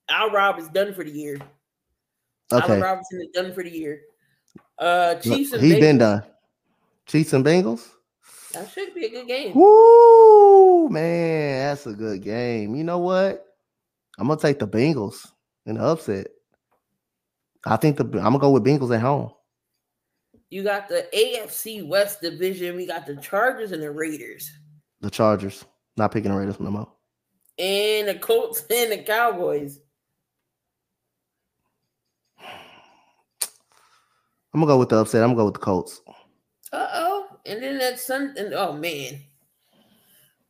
Al 0.10 0.30
Rob 0.32 0.60
is 0.60 0.68
done 0.70 0.94
for 0.94 1.04
the 1.04 1.12
year. 1.12 1.40
Allen 2.52 2.64
Okay, 2.64 2.82
Robinson 2.82 3.22
is 3.22 3.28
done 3.34 3.54
for 3.54 3.64
the 3.64 3.70
year. 3.70 4.02
Uh 4.78 5.16
Chiefs 5.16 5.54
and 5.54 5.62
he's 5.62 5.80
been 5.80 5.98
done. 5.98 6.24
Chiefs 7.06 7.34
and 7.34 7.46
Bengals. 7.46 7.88
That 8.54 8.70
should 8.70 8.94
be 8.96 9.06
a 9.06 9.10
good 9.10 9.28
game. 9.28 9.54
Woo, 9.54 10.90
man, 10.90 11.70
that's 11.70 11.86
a 11.86 11.94
good 11.94 12.22
game. 12.22 12.76
You 12.76 12.84
know 12.84 12.98
what? 12.98 13.46
I'm 14.18 14.28
gonna 14.28 14.40
take 14.40 14.60
the 14.60 14.68
Bengals 14.68 15.28
in 15.66 15.76
the 15.76 15.84
upset. 15.84 16.28
I 17.66 17.76
think 17.78 17.98
the 17.98 18.04
I'm 18.04 18.12
gonna 18.12 18.40
go 18.40 18.52
with 18.52 18.66
Bengals 18.66 18.94
at 18.94 19.02
home. 19.02 19.32
You 20.50 20.64
got 20.64 20.90
the 20.90 21.08
AFC 21.16 21.88
West 21.88 22.22
division. 22.22 22.76
We 22.76 22.88
got 22.88 23.06
the 23.06 23.18
Chargers 23.18 23.72
and 23.72 23.84
the 23.84 23.92
Raiders. 23.92 24.52
The 25.02 25.10
Chargers. 25.10 25.64
Not 25.96 26.12
picking 26.12 26.32
the 26.32 26.38
Raiders 26.38 26.60
no 26.60 26.72
more. 26.72 26.92
And 27.60 28.08
the 28.08 28.16
Colts 28.16 28.64
and 28.72 28.92
the 28.92 29.04
Cowboys. 29.04 29.80
I'm 34.54 34.60
gonna 34.60 34.72
go 34.72 34.78
with 34.78 34.90
the 34.90 34.98
upset. 34.98 35.24
I'm 35.24 35.30
gonna 35.30 35.38
go 35.38 35.46
with 35.46 35.54
the 35.56 35.60
Colts. 35.60 36.02
Uh 36.72 36.88
oh. 36.94 37.28
And 37.46 37.62
then 37.62 37.78
that 37.78 38.00
Sun 38.00 38.36
and 38.38 38.54
oh 38.54 38.74
man. 38.74 39.22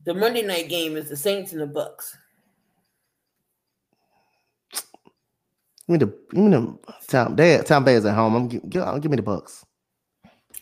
The 0.06 0.14
Monday 0.14 0.42
night 0.42 0.70
game 0.70 0.96
is 0.96 1.10
the 1.10 1.18
Saints 1.18 1.52
and 1.52 1.62
the 1.62 1.68
Bucks. 1.68 2.18
Give 5.88 5.90
me 5.90 5.98
the 5.98 6.06
give 6.32 6.44
me 6.44 6.52
the 6.52 6.78
Tom 7.08 7.36
Dad 7.36 7.66
Tom 7.66 7.84
Bay 7.84 7.96
is 7.96 8.06
at 8.06 8.16
home. 8.16 8.36
I'm 8.36 8.48
give, 8.48 8.70
give, 8.70 9.02
give 9.02 9.12
me 9.12 9.18
the 9.18 9.24
Bucks. 9.24 9.66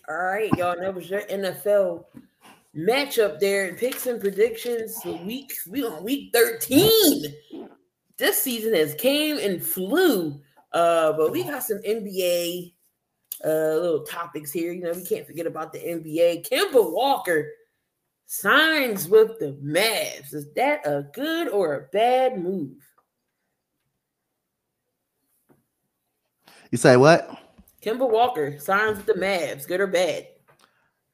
All 0.10 0.18
right, 0.18 0.52
y'all. 0.58 0.80
That 0.80 0.96
was 0.96 1.10
your 1.10 1.22
NFL 1.24 2.06
matchup 2.76 3.40
there. 3.40 3.74
Picks 3.76 4.08
and 4.08 4.22
predictions. 4.22 5.00
Week 5.26 5.54
we 5.70 5.86
on 5.86 6.04
week 6.04 6.32
13. 6.34 7.26
This 8.18 8.42
season 8.42 8.74
has 8.74 8.96
came 8.96 9.38
and 9.38 9.64
flew. 9.64 10.40
Uh, 10.72 11.14
but 11.14 11.32
we 11.32 11.44
got 11.44 11.64
some 11.64 11.80
NBA 11.80 12.74
uh 13.44 13.76
little 13.76 14.04
topics 14.04 14.52
here. 14.52 14.72
You 14.72 14.84
know, 14.84 14.94
we 14.94 15.06
can't 15.06 15.28
forget 15.28 15.48
about 15.48 15.74
the 15.74 15.80
NBA. 15.80 16.48
Kemba 16.50 16.92
Walker 16.92 17.50
signs 18.26 19.08
with 19.08 19.40
the 19.40 19.58
Mavs. 19.64 20.34
Is 20.34 20.52
that 20.56 20.86
a 20.86 21.04
good 21.14 21.50
or 21.50 21.76
a 21.76 21.82
bad 21.94 22.42
move? 22.42 22.76
You 26.72 26.78
say 26.78 26.98
what? 26.98 27.30
Kemba 27.82 28.10
Walker 28.10 28.60
signs 28.60 28.98
with 28.98 29.06
the 29.06 29.14
Mavs. 29.14 29.68
Good 29.68 29.80
or 29.80 29.88
bad? 29.88 30.28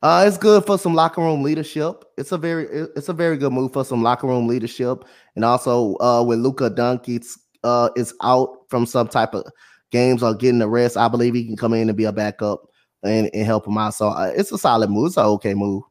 Uh, 0.01 0.25
it's 0.27 0.37
good 0.37 0.65
for 0.65 0.77
some 0.77 0.93
locker 0.93 1.21
room 1.21 1.43
leadership. 1.43 2.03
It's 2.17 2.33
a 2.33 2.37
very 2.37 2.65
it's 2.97 3.07
a 3.07 3.13
very 3.13 3.37
good 3.37 3.53
move 3.53 3.71
for 3.71 3.85
some 3.85 4.03
locker 4.03 4.27
room 4.27 4.47
leadership, 4.47 5.05
and 5.35 5.45
also 5.45 5.95
uh, 6.01 6.21
when 6.21 6.43
Luka 6.43 6.69
Doncic 6.69 7.25
uh, 7.63 7.89
is 7.95 8.13
out 8.21 8.65
from 8.67 8.85
some 8.85 9.07
type 9.07 9.33
of 9.33 9.45
games 9.93 10.23
are 10.23 10.33
getting 10.33 10.59
the 10.59 10.67
rest, 10.67 10.97
I 10.97 11.07
believe 11.07 11.35
he 11.35 11.45
can 11.45 11.55
come 11.55 11.73
in 11.73 11.87
and 11.87 11.97
be 11.97 12.05
a 12.05 12.11
backup 12.11 12.67
and, 13.03 13.29
and 13.33 13.45
help 13.45 13.65
him 13.65 13.77
out. 13.77 13.93
So 13.93 14.09
uh, 14.09 14.33
it's 14.35 14.51
a 14.51 14.57
solid 14.57 14.89
move. 14.89 15.07
It's 15.07 15.17
an 15.17 15.25
okay 15.25 15.53
move. 15.53 15.83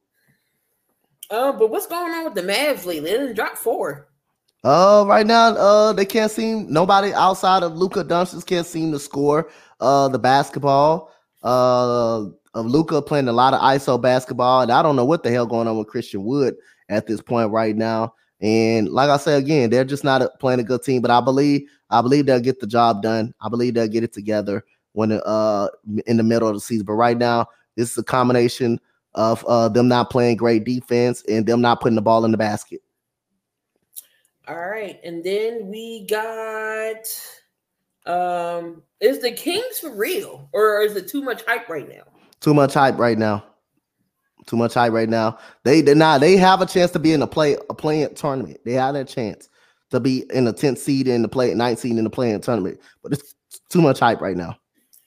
Uh, 1.30 1.52
but 1.52 1.70
what's 1.70 1.86
going 1.86 2.12
on 2.12 2.24
with 2.24 2.34
the 2.34 2.42
Mavs 2.42 2.84
lately? 2.84 3.00
They 3.00 3.12
didn't 3.12 3.36
drop 3.36 3.56
four. 3.56 4.08
Uh, 4.64 5.04
right 5.06 5.26
now, 5.26 5.54
uh, 5.56 5.92
they 5.92 6.04
can't 6.04 6.30
seem 6.30 6.70
nobody 6.70 7.12
outside 7.14 7.62
of 7.62 7.76
Luka 7.76 8.04
Doncic 8.04 8.44
can't 8.44 8.66
seem 8.66 8.92
to 8.92 8.98
score. 8.98 9.50
Uh, 9.80 10.08
the 10.08 10.18
basketball. 10.18 11.10
Uh, 11.42 12.26
of 12.54 12.66
Luka 12.66 13.00
playing 13.00 13.28
a 13.28 13.32
lot 13.32 13.54
of 13.54 13.60
ISO 13.60 14.00
basketball, 14.00 14.60
and 14.60 14.70
I 14.70 14.82
don't 14.82 14.94
know 14.94 15.06
what 15.06 15.22
the 15.22 15.30
hell 15.30 15.46
going 15.46 15.66
on 15.66 15.78
with 15.78 15.88
Christian 15.88 16.22
Wood 16.22 16.54
at 16.90 17.06
this 17.06 17.22
point 17.22 17.50
right 17.50 17.74
now. 17.74 18.14
And 18.42 18.88
like 18.88 19.08
I 19.08 19.16
said 19.18 19.40
again, 19.40 19.70
they're 19.70 19.84
just 19.84 20.02
not 20.02 20.20
a, 20.20 20.28
playing 20.40 20.58
a 20.58 20.64
good 20.64 20.82
team. 20.82 21.00
But 21.00 21.12
I 21.12 21.20
believe, 21.20 21.68
I 21.90 22.02
believe 22.02 22.26
they'll 22.26 22.40
get 22.40 22.58
the 22.58 22.66
job 22.66 23.00
done. 23.00 23.32
I 23.40 23.48
believe 23.48 23.74
they'll 23.74 23.86
get 23.86 24.02
it 24.02 24.12
together 24.12 24.64
when 24.92 25.12
uh 25.12 25.68
in 26.06 26.16
the 26.16 26.22
middle 26.24 26.48
of 26.48 26.54
the 26.54 26.60
season. 26.60 26.84
But 26.84 26.94
right 26.94 27.16
now, 27.16 27.46
this 27.76 27.92
is 27.92 27.98
a 27.98 28.02
combination 28.02 28.80
of 29.14 29.44
uh 29.46 29.68
them 29.68 29.86
not 29.86 30.10
playing 30.10 30.36
great 30.36 30.64
defense 30.64 31.22
and 31.28 31.46
them 31.46 31.60
not 31.60 31.80
putting 31.80 31.94
the 31.94 32.02
ball 32.02 32.24
in 32.24 32.32
the 32.32 32.36
basket. 32.36 32.82
All 34.48 34.56
right, 34.56 34.98
and 35.04 35.22
then 35.22 35.68
we 35.68 36.04
got 36.06 36.96
um 38.06 38.82
is 39.00 39.20
the 39.20 39.30
Kings 39.30 39.78
for 39.78 39.94
real 39.94 40.48
or 40.52 40.82
is 40.82 40.96
it 40.96 41.06
too 41.06 41.22
much 41.22 41.44
hype 41.46 41.68
right 41.68 41.88
now? 41.88 42.02
Too 42.40 42.54
much 42.54 42.74
hype 42.74 42.98
right 42.98 43.16
now. 43.16 43.44
Too 44.46 44.56
much 44.56 44.74
hype 44.74 44.92
right 44.92 45.08
now. 45.08 45.38
They 45.64 45.82
did 45.82 45.96
not. 45.96 46.20
They 46.20 46.36
have 46.36 46.60
a 46.60 46.66
chance 46.66 46.90
to 46.92 46.98
be 46.98 47.12
in 47.12 47.22
a 47.22 47.26
play 47.26 47.56
a 47.70 47.74
playing 47.74 48.14
tournament. 48.14 48.58
They 48.64 48.72
have 48.72 48.94
a 48.94 49.04
chance 49.04 49.48
to 49.90 50.00
be 50.00 50.24
in 50.32 50.44
the 50.44 50.52
tenth 50.52 50.78
seed 50.78 51.06
in 51.06 51.22
the 51.22 51.28
play, 51.28 51.54
ninth 51.54 51.78
seed 51.78 51.96
in 51.96 52.04
the 52.04 52.10
playing 52.10 52.40
tournament. 52.40 52.80
But 53.02 53.12
it's 53.12 53.34
too 53.68 53.80
much 53.80 54.00
hype 54.00 54.20
right 54.20 54.36
now. 54.36 54.58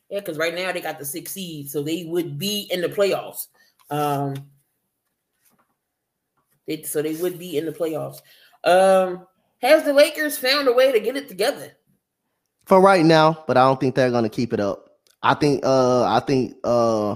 Yeah, 0.10 0.20
because 0.20 0.38
right 0.38 0.56
now 0.56 0.72
they 0.72 0.82
got 0.82 1.00
the 1.00 1.06
six 1.06 1.32
seed, 1.32 1.70
so 1.70 1.82
they 1.82 2.06
would 2.06 2.38
be 2.38 2.68
in 2.72 2.82
the 2.82 2.88
playoffs. 2.88 3.48
Um, 3.90 4.36
they, 6.68 6.84
so 6.84 7.02
they 7.02 7.16
would 7.16 7.38
be 7.38 7.58
in 7.58 7.66
the 7.66 7.72
playoffs. 7.72 8.22
Um, 8.64 9.28
has 9.62 9.84
the 9.84 9.94
Lakers 9.94 10.38
found 10.38 10.68
a 10.68 10.74
way 10.74 10.92
to 10.92 11.00
get 11.00 11.18
it 11.18 11.28
together? 11.28 11.72
For 12.66 12.80
right 12.80 13.04
now, 13.06 13.44
but 13.48 13.58
I 13.58 13.62
don't 13.62 13.80
think 13.80 13.96
they're 13.96 14.12
going 14.12 14.24
to 14.24 14.30
keep 14.30 14.54
it 14.54 14.60
up. 14.60 14.86
I 15.26 15.34
think 15.34 15.66
uh 15.66 16.04
I 16.04 16.20
think 16.20 16.56
uh 16.64 17.16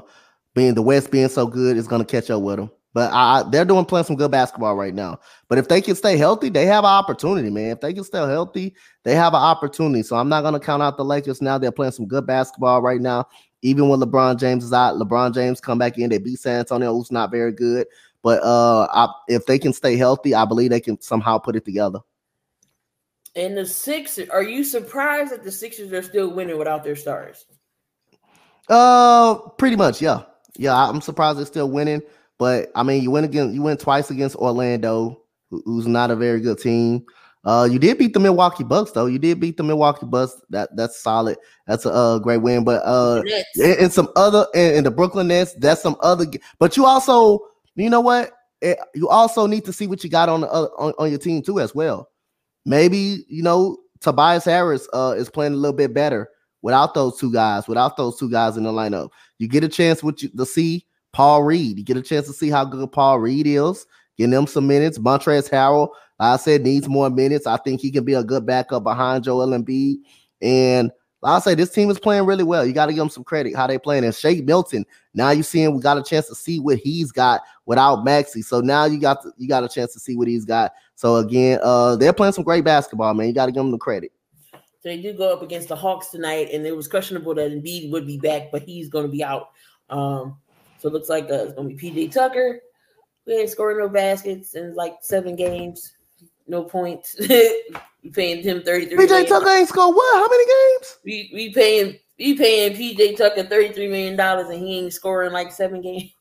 being 0.55 0.73
the 0.73 0.81
West 0.81 1.11
being 1.11 1.30
so 1.30 1.47
good 1.47 1.77
is 1.77 1.88
gonna 1.88 2.05
catch 2.05 2.30
up 2.30 2.41
with 2.41 2.57
them. 2.57 2.71
But 2.93 3.11
I, 3.13 3.43
they're 3.49 3.65
doing 3.65 3.85
playing 3.85 4.05
some 4.05 4.15
good 4.15 4.31
basketball 4.31 4.76
right 4.76 4.93
now. 4.93 5.19
But 5.47 5.59
if 5.59 5.67
they 5.67 5.80
can 5.80 5.95
stay 5.95 6.17
healthy, 6.17 6.49
they 6.49 6.65
have 6.65 6.84
an 6.84 6.89
opportunity, 6.89 7.49
man. 7.51 7.71
If 7.71 7.81
they 7.81 7.93
can 7.93 8.03
stay 8.03 8.17
healthy, 8.17 8.76
they 9.03 9.13
have 9.13 9.34
an 9.34 9.41
opportunity. 9.41 10.01
So 10.01 10.15
I'm 10.15 10.30
not 10.30 10.41
gonna 10.41 10.59
count 10.59 10.81
out 10.81 10.97
the 10.97 11.05
Lakers 11.05 11.41
now. 11.41 11.57
They're 11.57 11.71
playing 11.71 11.93
some 11.93 12.07
good 12.07 12.26
basketball 12.26 12.81
right 12.81 12.99
now. 12.99 13.27
Even 13.61 13.89
when 13.89 13.99
LeBron 13.99 14.39
James 14.39 14.63
is 14.63 14.73
out, 14.73 14.95
LeBron 14.95 15.34
James 15.34 15.59
come 15.59 15.77
back 15.77 15.97
in. 15.97 16.09
They 16.09 16.17
beat 16.17 16.39
San 16.39 16.59
Antonio, 16.59 16.93
who's 16.93 17.11
not 17.11 17.30
very 17.30 17.51
good. 17.51 17.88
But 18.23 18.41
uh, 18.43 18.88
I, 18.91 19.07
if 19.27 19.45
they 19.45 19.59
can 19.59 19.73
stay 19.73 19.95
healthy, 19.95 20.34
I 20.34 20.45
believe 20.45 20.71
they 20.71 20.80
can 20.80 20.99
somehow 20.99 21.38
put 21.38 21.55
it 21.55 21.65
together. 21.65 21.99
And 23.35 23.55
the 23.55 23.65
Sixers, 23.65 24.30
are 24.30 24.43
you 24.43 24.63
surprised 24.63 25.31
that 25.31 25.43
the 25.43 25.51
Sixers 25.51 25.93
are 25.93 26.01
still 26.01 26.34
winning 26.34 26.57
without 26.57 26.84
their 26.84 26.95
stars? 26.95 27.45
Uh, 28.67 29.35
pretty 29.57 29.76
much, 29.76 30.01
yeah, 30.01 30.23
yeah. 30.60 30.76
I'm 30.76 31.02
surprised 31.02 31.40
they're 31.40 31.45
still 31.45 31.69
winning, 31.69 32.02
but 32.38 32.69
I 32.76 32.84
mean, 32.84 33.02
you 33.03 33.11
went 33.11 33.26
against 33.26 33.53
you 33.56 33.61
went 33.61 33.80
twice 33.80 34.11
against 34.11 34.36
Orlando, 34.36 35.22
who's 35.49 35.88
not 35.88 36.11
a 36.11 36.15
very 36.15 36.41
good 36.41 36.60
team. 36.60 37.06
Uh, 37.45 37.68
you 37.69 37.80
did 37.80 37.98
beat 37.98 38.14
the 38.14 38.19
Milwaukee 38.19 38.65
Bucks 38.65 38.91
though. 38.91 39.06
You 39.06 39.18
did 39.18 39.40
beat 39.40 39.57
the 39.57 39.64
Milwaukee 39.64 40.06
Bucks. 40.06 40.34
That 40.49 40.76
that's 40.76 41.02
solid. 41.02 41.38
That's 41.68 41.86
a 41.86 41.91
uh, 41.91 42.19
great 42.19 42.41
win. 42.41 42.64
But 42.64 42.81
uh, 42.86 43.23
and, 43.56 43.80
and 43.80 43.94
some 43.94 44.10
other 44.15 44.45
and, 44.53 44.86
the 44.86 44.91
Brooklyn 44.91 45.30
Nets. 45.30 45.53
That's 45.53 45.81
some 45.81 45.95
other. 46.02 46.26
But 46.60 46.76
you 46.76 46.86
also, 46.86 47.40
you 47.76 47.90
know 47.90 48.02
what? 48.02 48.31
It, 48.61 48.77
eh, 48.77 48.84
you 48.94 49.07
also 49.07 49.48
need 49.48 49.64
to 49.65 49.73
see 49.73 49.88
what 49.88 50.03
you 50.03 50.10
got 50.10 50.27
on 50.27 50.41
the 50.41 50.48
on, 50.48 50.94
on 50.99 51.10
your 51.10 51.19
team 51.19 51.41
too 51.41 51.61
as 51.61 51.73
well. 51.73 52.10
Maybe 52.65 53.23
you 53.30 53.41
know 53.41 53.77
Tobias 54.02 54.44
Harris 54.44 54.88
uh 54.94 55.15
is 55.18 55.30
playing 55.30 55.53
a 55.53 55.57
little 55.57 55.76
bit 55.76 55.94
better 55.94 56.30
without 56.61 56.94
those 56.94 57.18
two 57.18 57.31
guys, 57.31 57.69
without 57.69 57.95
those 57.95 58.19
two 58.19 58.30
guys 58.30 58.57
in 58.57 58.64
the 58.64 58.72
lineup. 58.72 59.10
You 59.39 59.47
get 59.47 59.63
a 59.63 59.69
chance 59.69 60.03
with 60.03 60.21
you 60.21 60.29
to 60.29 60.45
see 60.45 60.85
Paul 61.13 61.43
Reed. 61.43 61.77
You 61.77 61.83
get 61.83 61.97
a 61.97 62.01
chance 62.01 62.27
to 62.27 62.33
see 62.33 62.49
how 62.49 62.65
good 62.65 62.91
Paul 62.91 63.19
Reed 63.19 63.47
is. 63.47 63.85
Getting 64.17 64.31
them 64.31 64.47
some 64.47 64.67
minutes. 64.67 64.99
Montrezl 64.99 65.49
Harrell, 65.49 65.89
I 66.19 66.35
said, 66.37 66.61
needs 66.61 66.87
more 66.87 67.09
minutes. 67.09 67.47
I 67.47 67.57
think 67.57 67.79
he 67.79 67.89
can 67.89 68.03
be 68.03 68.13
a 68.13 68.23
good 68.23 68.45
backup 68.45 68.83
behind 68.83 69.23
Joel 69.23 69.47
Embiid. 69.47 69.99
And 70.41 70.91
I 71.23 71.39
say, 71.39 71.55
this 71.55 71.71
team 71.71 71.89
is 71.89 71.99
playing 71.99 72.25
really 72.25 72.43
well. 72.43 72.65
You 72.65 72.73
got 72.73 72.87
to 72.87 72.93
give 72.93 72.99
them 72.99 73.09
some 73.09 73.23
credit 73.23 73.55
how 73.55 73.67
they 73.67 73.77
playing. 73.77 74.03
And 74.03 74.13
Shake 74.15 74.45
Milton, 74.45 74.85
now 75.13 75.31
you 75.31 75.43
seeing 75.43 75.73
we 75.73 75.81
got 75.81 75.97
a 75.97 76.03
chance 76.03 76.27
to 76.27 76.35
see 76.35 76.59
what 76.59 76.77
he's 76.77 77.11
got 77.11 77.41
without 77.65 78.03
Maxey. 78.03 78.41
So 78.41 78.61
now 78.61 78.85
you 78.85 78.99
got 78.99 79.21
to, 79.23 79.31
you 79.37 79.47
got 79.47 79.63
a 79.63 79.69
chance 79.69 79.93
to 79.93 79.99
see 79.99 80.15
what 80.15 80.27
he's 80.27 80.45
got. 80.45 80.73
So 80.95 81.17
again, 81.17 81.59
uh, 81.63 81.95
they're 81.95 82.13
playing 82.13 82.33
some 82.33 82.43
great 82.43 82.63
basketball, 82.63 83.13
man. 83.13 83.27
You 83.27 83.33
got 83.33 83.47
to 83.47 83.51
give 83.51 83.63
them 83.63 83.71
the 83.71 83.77
credit. 83.77 84.11
So 84.81 84.88
they 84.88 85.01
do 85.01 85.14
go 85.14 85.34
up 85.34 85.41
against 85.41 85.68
the 85.68 85.76
Hawks 85.76 86.07
tonight, 86.07 86.49
and 86.53 86.65
it 86.65 86.76
was 86.76 86.88
questionable 86.88 87.35
that 87.35 87.51
Embiid 87.51 87.91
would 87.91 88.07
be 88.07 88.18
back, 88.18 88.49
but 88.51 88.61
he's 88.61 88.88
going 88.88 89.06
to 89.06 89.11
be 89.11 89.23
out. 89.23 89.49
Um, 89.89 90.38
so 90.77 90.88
it 90.88 90.93
looks 90.93 91.10
like 91.10 91.26
uh, 91.26 91.43
it's 91.43 91.53
going 91.53 91.69
to 91.69 91.76
be 91.76 91.91
PJ 91.91 92.14
Tucker. 92.14 92.61
We 93.27 93.34
ain't 93.35 93.49
scoring 93.49 93.77
no 93.77 93.89
baskets 93.89 94.56
in 94.56 94.73
like 94.76 94.95
seven 95.01 95.35
games, 95.35 95.93
no 96.47 96.64
points. 96.64 97.15
we 97.30 98.10
paying 98.14 98.41
him 98.41 98.64
thirty 98.64 98.85
three. 98.85 99.06
PJ 99.06 99.27
Tucker 99.27 99.49
ain't 99.49 99.68
scored 99.68 99.95
what? 99.95 100.18
How 100.18 100.30
many 100.30 100.45
games? 100.45 100.97
We 101.03 101.31
we 101.34 101.53
paying 101.53 101.99
we 102.18 102.38
paying 102.38 102.73
PJ 102.73 103.18
Tucker 103.18 103.43
thirty 103.43 103.73
three 103.73 103.88
million 103.88 104.15
dollars, 104.15 104.47
and 104.47 104.65
he 104.65 104.80
ain't 104.80 104.93
scoring 104.93 105.34
like 105.34 105.51
seven 105.51 105.81
games. 105.81 106.14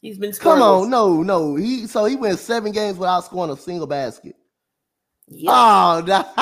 He's 0.00 0.18
been 0.18 0.32
scoring. 0.32 0.60
Come 0.60 0.68
on, 0.68 0.90
no, 0.90 1.22
no. 1.22 1.54
He 1.54 1.86
so 1.86 2.04
he 2.04 2.16
went 2.16 2.40
seven 2.40 2.72
games 2.72 2.98
without 2.98 3.24
scoring 3.24 3.52
a 3.52 3.56
single 3.56 3.86
basket. 3.86 4.34
Yep. 5.28 5.52
Oh, 5.54 6.04
no. 6.06 6.24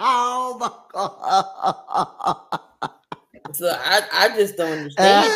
oh 0.00 0.56
my 0.60 0.70
god. 0.92 2.60
So 3.52 3.68
I, 3.68 4.02
I 4.12 4.28
just 4.36 4.56
don't 4.56 4.72
understand. 4.72 5.26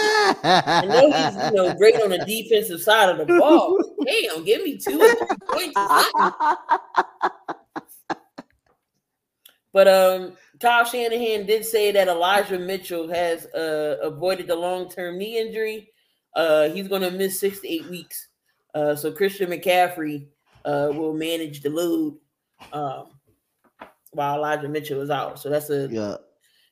I 0.43 0.85
know 0.87 1.11
he's 1.11 1.37
you 1.45 1.53
know 1.53 1.75
great 1.75 2.01
on 2.01 2.11
the 2.11 2.19
defensive 2.19 2.81
side 2.81 3.11
of 3.11 3.19
the 3.19 3.27
ball. 3.27 3.79
Damn, 4.07 4.45
give 4.45 4.63
me 4.63 4.79
two 4.79 4.99
points. 5.49 5.75
But 9.77 9.89
um, 9.89 10.33
Kyle 10.59 10.87
Shanahan 10.87 11.45
did 11.45 11.63
say 11.63 11.93
that 11.93 12.09
Elijah 12.09 12.59
Mitchell 12.59 13.09
has 13.09 13.45
uh, 13.47 13.99
avoided 14.03 14.47
the 14.47 14.57
long 14.57 14.89
term 14.89 15.19
knee 15.19 15.39
injury. 15.39 15.91
Uh, 16.35 16.71
he's 16.71 16.89
going 16.89 17.03
to 17.03 17.11
miss 17.11 17.39
six 17.39 17.61
to 17.61 17.71
eight 17.71 17.85
weeks. 17.91 18.29
Uh, 18.75 18.97
so 18.97 19.13
Christian 19.13 19.51
McCaffrey 19.51 20.29
uh, 20.65 20.89
will 20.95 21.13
manage 21.13 21.61
the 21.61 21.69
load 21.69 22.17
um, 22.73 23.09
while 24.13 24.37
Elijah 24.37 24.69
Mitchell 24.69 24.99
was 24.99 25.11
out. 25.11 25.39
So 25.39 25.51
that's 25.51 25.71
a 25.71 25.89
yeah. 25.91 26.17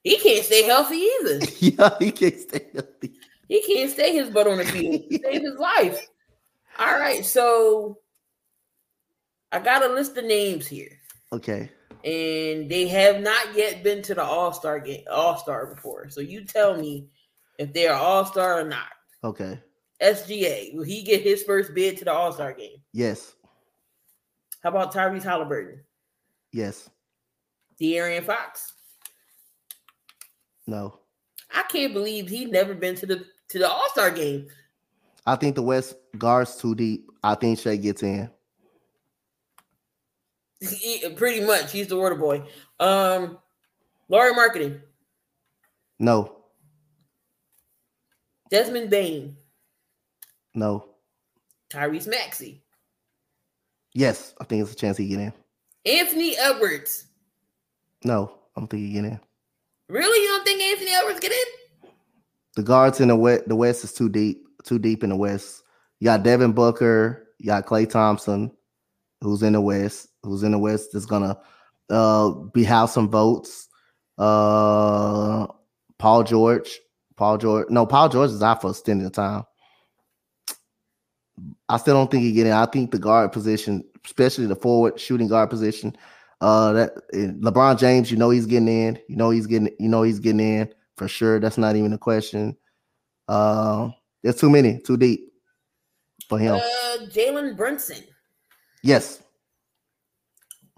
He 0.03 0.19
can't 0.19 0.45
stay 0.45 0.63
healthy 0.65 0.97
either. 0.97 1.39
yeah, 1.59 1.97
he 1.99 2.13
can't 2.13 2.39
stay 2.39 2.67
healthy. 2.75 3.15
He 3.49 3.63
can't 3.63 3.91
stay 3.91 4.15
his 4.15 4.31
butt 4.31 4.47
on 4.47 4.59
the 4.59 4.65
field. 4.65 5.03
Save 5.11 5.43
his 5.43 5.59
life. 5.59 6.07
All 6.79 6.99
right, 6.99 7.25
so 7.25 7.99
I 9.53 9.61
got 9.61 9.85
a 9.85 9.93
list 9.93 10.17
of 10.17 10.25
names 10.25 10.67
here. 10.67 10.99
Okay. 11.33 11.71
And 12.05 12.69
they 12.71 12.87
have 12.89 13.23
not 13.23 13.57
yet 13.57 13.83
been 13.83 14.03
to 14.03 14.15
the 14.15 14.23
All 14.23 14.53
Star 14.53 14.79
game, 14.79 15.05
All 15.11 15.39
Star 15.39 15.75
before. 15.75 16.11
So 16.11 16.21
you 16.21 16.45
tell 16.45 16.77
me 16.77 17.07
if 17.59 17.73
they're 17.73 17.95
all 17.95 18.25
star 18.27 18.61
or 18.61 18.65
not. 18.65 18.89
Okay. 19.23 19.59
SGA, 20.03 20.75
will 20.75 20.85
he 20.85 21.03
get 21.03 21.23
his 21.23 21.43
first 21.45 21.75
bid 21.75 21.97
to 21.99 22.05
the 22.05 22.13
All 22.13 22.33
Star 22.33 22.53
game? 22.53 22.77
Yes. 22.93 23.35
How 24.65 24.71
about 24.71 24.95
Tyrese 24.95 25.23
Halliburton? 25.23 25.81
Yes. 26.51 26.89
De'Aaron 27.81 28.25
Fox? 28.25 28.73
No. 30.67 30.99
I 31.55 31.65
can't 31.65 31.93
believe 31.93 32.29
he 32.31 32.47
never 32.47 32.75
been 32.75 32.95
to 32.97 33.07
the 33.07 33.27
to 33.49 33.59
the 33.59 33.69
All 33.71 33.89
Star 33.91 34.11
game. 34.11 34.49
I 35.27 35.37
think 35.37 35.55
the 35.55 35.63
West 35.63 35.95
guards 36.17 36.57
too 36.57 36.75
deep. 36.75 37.07
I 37.23 37.35
think 37.35 37.59
Shai 37.59 37.77
gets 37.77 38.03
in. 38.03 38.31
He- 40.61 41.11
pretty 41.17 41.45
much, 41.45 41.73
he's 41.73 41.89
the 41.89 41.97
water 41.99 42.15
boy. 42.15 42.43
Um, 42.81 43.39
Lauri 44.09 44.33
Markkanen, 44.33 44.81
No. 45.99 46.37
Desmond 48.51 48.89
Bane, 48.89 49.37
No. 50.55 50.89
Tyrese 51.71 52.09
Maxey, 52.09 52.64
Yes. 53.95 54.35
I 54.41 54.45
think 54.45 54.63
it's 54.63 54.73
a 54.73 54.77
chance 54.77 54.97
he 54.97 55.09
get 55.09 55.21
in. 55.21 55.33
Anthony 55.87 56.37
Edwards. 56.37 57.07
No. 58.05 58.35
I 58.57 58.61
don't 58.61 58.69
think 58.69 58.83
he 58.83 58.93
get 58.93 59.05
in. 59.05 59.21
Really, 59.89 60.23
you 60.23 60.29
don't 60.29 60.45
think 60.45 60.63
Anthony 60.63 60.93
Edwards 60.93 61.21
get 61.21 61.33
in? 61.33 61.91
The 62.57 62.63
guards 62.63 63.01
in 63.01 63.09
the 63.09 63.17
West, 63.17 63.49
the 63.49 63.57
West 63.57 63.85
is 63.85 63.93
too 63.93 64.09
deep, 64.09 64.47
too 64.65 64.79
deep 64.79 65.03
in 65.03 65.11
the 65.11 65.17
West. 65.17 65.63
You 66.01 66.07
got 66.07 66.23
Devin 66.23 66.53
Booker, 66.53 67.29
you 67.39 67.47
got 67.47 67.67
Klay 67.67 67.89
Thompson, 67.89 68.53
who's 69.21 69.43
in 69.43 69.55
the 69.55 69.61
West, 69.61 70.09
who's 70.23 70.43
in 70.43 70.53
the 70.53 70.59
West 70.59 70.95
is 70.95 71.07
gonna 71.07 71.39
uh 71.91 72.31
be 72.31 72.65
have 72.65 72.91
some 72.91 73.11
votes. 73.11 73.69
Uh 74.19 75.47
Paul 75.99 76.23
George, 76.23 76.79
Paul 77.17 77.39
George, 77.39 77.69
no, 77.71 77.87
Paul 77.87 78.09
George 78.09 78.31
is 78.31 78.43
out 78.43 78.61
for 78.61 78.69
a 78.69 78.71
extended 78.71 79.13
time. 79.13 79.45
I 81.69 81.79
still 81.79 81.95
don't 81.95 82.11
think 82.11 82.23
he 82.23 82.33
get 82.33 82.47
in. 82.47 82.53
I 82.53 82.67
think 82.67 82.91
the 82.91 82.99
guard 82.99 83.33
position, 83.33 83.85
especially 84.05 84.47
the 84.47 84.57
forward 84.57 85.01
shooting 85.01 85.29
guard 85.29 85.51
position, 85.51 85.97
uh 86.41 86.73
that 86.73 86.93
LeBron 87.13 87.79
James, 87.79 88.11
you 88.11 88.17
know 88.17 88.31
he's 88.31 88.47
getting 88.47 88.69
in, 88.69 88.99
you 89.09 89.17
know 89.17 89.31
he's 89.31 89.47
getting, 89.47 89.71
you 89.79 89.89
know 89.89 90.03
he's 90.03 90.19
getting 90.21 90.41
in 90.41 90.75
for 90.97 91.09
sure. 91.09 91.41
That's 91.41 91.59
not 91.59 91.77
even 91.77 91.93
a 91.93 91.99
question. 91.99 92.57
Uh, 93.29 93.91
there's 94.23 94.37
too 94.37 94.51
many, 94.51 94.79
too 94.81 94.97
deep 94.97 95.33
for 96.29 96.39
him. 96.39 96.55
Uh, 96.55 97.07
Jalen 97.07 97.57
Brunson, 97.57 98.03
yes, 98.83 99.23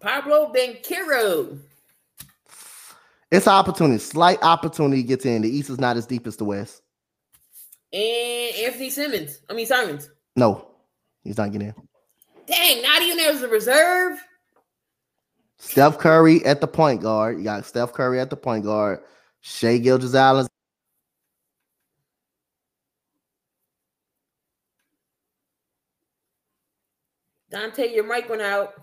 Paolo 0.01 0.53
Banchero, 0.53 1.59
it's 3.31 3.47
an 3.47 3.53
opportunity, 3.53 3.99
slight 3.99 4.43
opportunity 4.43 5.03
to 5.03 5.09
get 5.09 5.27
in. 5.27 5.43
The 5.43 5.51
East 5.51 5.70
is 5.70 5.81
not 5.81 5.97
as 5.97 6.07
deep 6.07 6.27
as 6.27 6.37
the 6.37 6.45
West. 6.45 6.83
and 7.93 8.55
Anthony 8.65 8.91
Simmons. 8.91 9.41
I 9.51 9.55
mean 9.55 9.66
Simons. 9.66 10.11
No, 10.37 10.69
he's 11.25 11.39
not 11.39 11.51
getting 11.51 11.69
in. 11.69 11.75
Dang, 12.47 12.83
not 12.83 13.03
even 13.03 13.19
as 13.19 13.43
a 13.43 13.49
reserve. 13.49 14.23
Steph 15.59 15.99
Curry 15.99 16.45
at 16.45 16.61
the 16.61 16.67
point 16.67 17.01
guard. 17.01 17.39
You 17.39 17.45
got 17.45 17.65
Steph 17.65 17.95
Curry 17.95 18.21
at 18.21 18.29
the 18.29 18.37
point 18.37 18.65
guard. 18.65 19.01
Shai 19.41 19.79
Gilgeous 19.79 20.15
Allen. 20.15 20.47
Dante, 27.51 27.95
your 27.95 28.05
mic 28.05 28.29
went 28.29 28.43
out. 28.43 28.75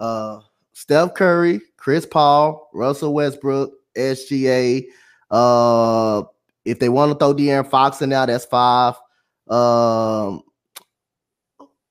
Uh, 0.00 0.40
Steph 0.72 1.14
Curry, 1.14 1.60
Chris 1.76 2.06
Paul, 2.06 2.70
Russell 2.72 3.12
Westbrook, 3.12 3.72
SGA. 3.96 4.84
Uh, 5.30 6.22
if 6.68 6.78
they 6.78 6.88
want 6.88 7.12
to 7.12 7.18
throw 7.18 7.34
De'Aaron 7.34 7.68
Fox 7.68 8.02
in 8.02 8.10
now, 8.10 8.26
that's 8.26 8.44
five. 8.44 8.94
Um, 9.48 10.42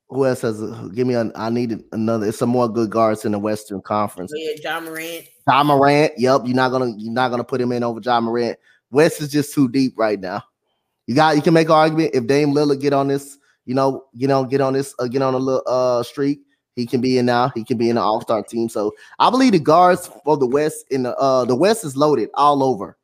who 0.09 0.25
else 0.25 0.41
has? 0.41 0.61
A, 0.61 0.89
give 0.93 1.07
me 1.07 1.15
an. 1.15 1.31
I 1.35 1.49
needed 1.49 1.83
another. 1.91 2.27
It's 2.27 2.37
some 2.37 2.49
more 2.49 2.69
good 2.69 2.89
guards 2.89 3.25
in 3.25 3.33
the 3.33 3.39
Western 3.39 3.81
Conference. 3.81 4.31
Yeah, 4.35 4.51
Ja 4.63 4.79
Morant. 4.79 5.25
Ja 5.47 5.63
Morant. 5.63 6.13
Yep, 6.17 6.41
you're 6.45 6.55
not 6.55 6.69
gonna 6.69 6.93
you're 6.97 7.13
not 7.13 7.29
gonna 7.29 7.43
put 7.43 7.59
him 7.59 7.71
in 7.71 7.83
over 7.83 7.99
John 7.99 8.23
Morant. 8.23 8.57
West 8.89 9.21
is 9.21 9.29
just 9.29 9.53
too 9.53 9.67
deep 9.67 9.93
right 9.97 10.19
now. 10.19 10.43
You 11.07 11.15
got 11.15 11.35
you 11.35 11.41
can 11.41 11.53
make 11.53 11.67
an 11.67 11.73
argument 11.73 12.11
if 12.13 12.27
Dame 12.27 12.53
Lillard 12.53 12.81
get 12.81 12.93
on 12.93 13.07
this, 13.07 13.37
you 13.65 13.73
know, 13.73 14.05
you 14.13 14.27
know, 14.27 14.45
get 14.45 14.61
on 14.61 14.73
this, 14.73 14.93
uh, 14.99 15.07
get 15.07 15.21
on 15.21 15.33
a 15.33 15.37
little 15.37 15.63
uh 15.67 16.03
streak. 16.03 16.39
He 16.75 16.85
can 16.85 17.01
be 17.01 17.17
in 17.17 17.25
now. 17.25 17.51
He 17.55 17.63
can 17.63 17.77
be 17.77 17.89
in 17.89 17.95
the 17.95 18.01
All 18.01 18.21
Star 18.21 18.43
team. 18.43 18.69
So 18.69 18.93
I 19.19 19.29
believe 19.29 19.53
the 19.53 19.59
guards 19.59 20.09
for 20.23 20.37
the 20.37 20.45
West 20.45 20.85
in 20.91 21.03
the 21.03 21.15
uh 21.17 21.43
the 21.45 21.55
West 21.55 21.83
is 21.83 21.97
loaded 21.97 22.29
all 22.33 22.63
over. 22.63 22.96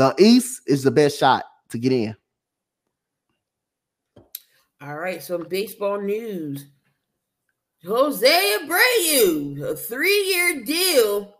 The 0.00 0.14
East 0.18 0.62
is 0.66 0.82
the 0.82 0.90
best 0.90 1.18
shot 1.18 1.44
to 1.68 1.76
get 1.76 1.92
in. 1.92 2.16
All 4.80 4.96
right, 4.96 5.22
some 5.22 5.46
baseball 5.46 6.00
news. 6.00 6.68
Jose 7.84 8.56
Abreu, 8.62 9.62
a 9.62 9.76
three-year 9.76 10.64
deal 10.64 11.36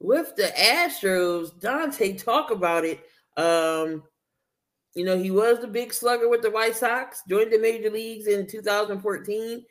with 0.00 0.36
the 0.36 0.52
Astros. 0.54 1.58
Dante, 1.58 2.12
talk 2.12 2.50
about 2.50 2.84
it. 2.84 3.00
Um, 3.38 4.02
you 4.94 5.06
know, 5.06 5.16
he 5.16 5.30
was 5.30 5.60
the 5.60 5.66
big 5.66 5.94
slugger 5.94 6.28
with 6.28 6.42
the 6.42 6.50
White 6.50 6.76
Sox, 6.76 7.22
joined 7.26 7.54
the 7.54 7.58
major 7.58 7.88
leagues 7.88 8.26
in 8.26 8.46
2014. 8.46 9.64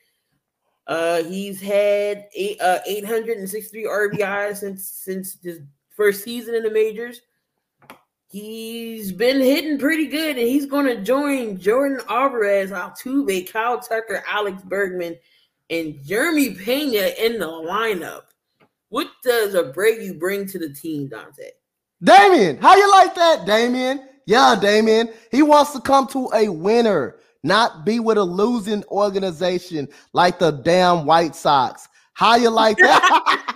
Uh, 0.88 1.22
he's 1.22 1.62
had 1.62 2.30
eight, 2.36 2.60
uh, 2.60 2.80
863 2.88 3.84
RBIs 3.84 4.58
since 4.58 4.90
since 4.90 5.38
his 5.44 5.60
first 5.96 6.24
season 6.24 6.56
in 6.56 6.64
the 6.64 6.72
majors. 6.72 7.22
He's 8.34 9.12
been 9.12 9.40
hitting 9.42 9.78
pretty 9.78 10.08
good, 10.08 10.40
and 10.40 10.48
he's 10.48 10.66
going 10.66 10.88
to 10.88 11.04
join 11.04 11.60
Yordan 11.60 12.04
Alvarez, 12.10 12.72
Altuve, 12.72 13.48
Kyle 13.54 13.80
Tucker, 13.80 14.24
Alex 14.28 14.64
Bregman, 14.64 15.20
and 15.70 16.04
Jeremy 16.04 16.56
Pena 16.56 17.12
in 17.20 17.38
the 17.38 17.46
lineup. 17.46 18.24
What 18.90 19.10
does 19.24 19.54
Abreu 19.54 20.18
bring 20.18 20.48
to 20.48 20.58
the 20.58 20.74
team, 20.74 21.10
Dante? 21.10 21.52
Damien, 22.04 22.58
how 22.58 22.76
you 22.76 22.90
like 22.90 23.14
that, 23.14 23.46
Damien? 23.46 24.10
Yeah, 24.26 24.56
Damien. 24.60 25.10
He 25.30 25.44
wants 25.44 25.72
to 25.74 25.80
come 25.80 26.08
to 26.08 26.32
a 26.34 26.50
winner, 26.50 27.18
not 27.44 27.86
be 27.86 28.00
with 28.00 28.18
a 28.18 28.24
losing 28.24 28.84
organization 28.86 29.88
like 30.14 30.40
the 30.40 30.50
damn 30.50 31.06
White 31.06 31.36
Sox. 31.36 31.88
How 32.16 32.36
you 32.36 32.50
like 32.50 32.78
that? 32.78 33.44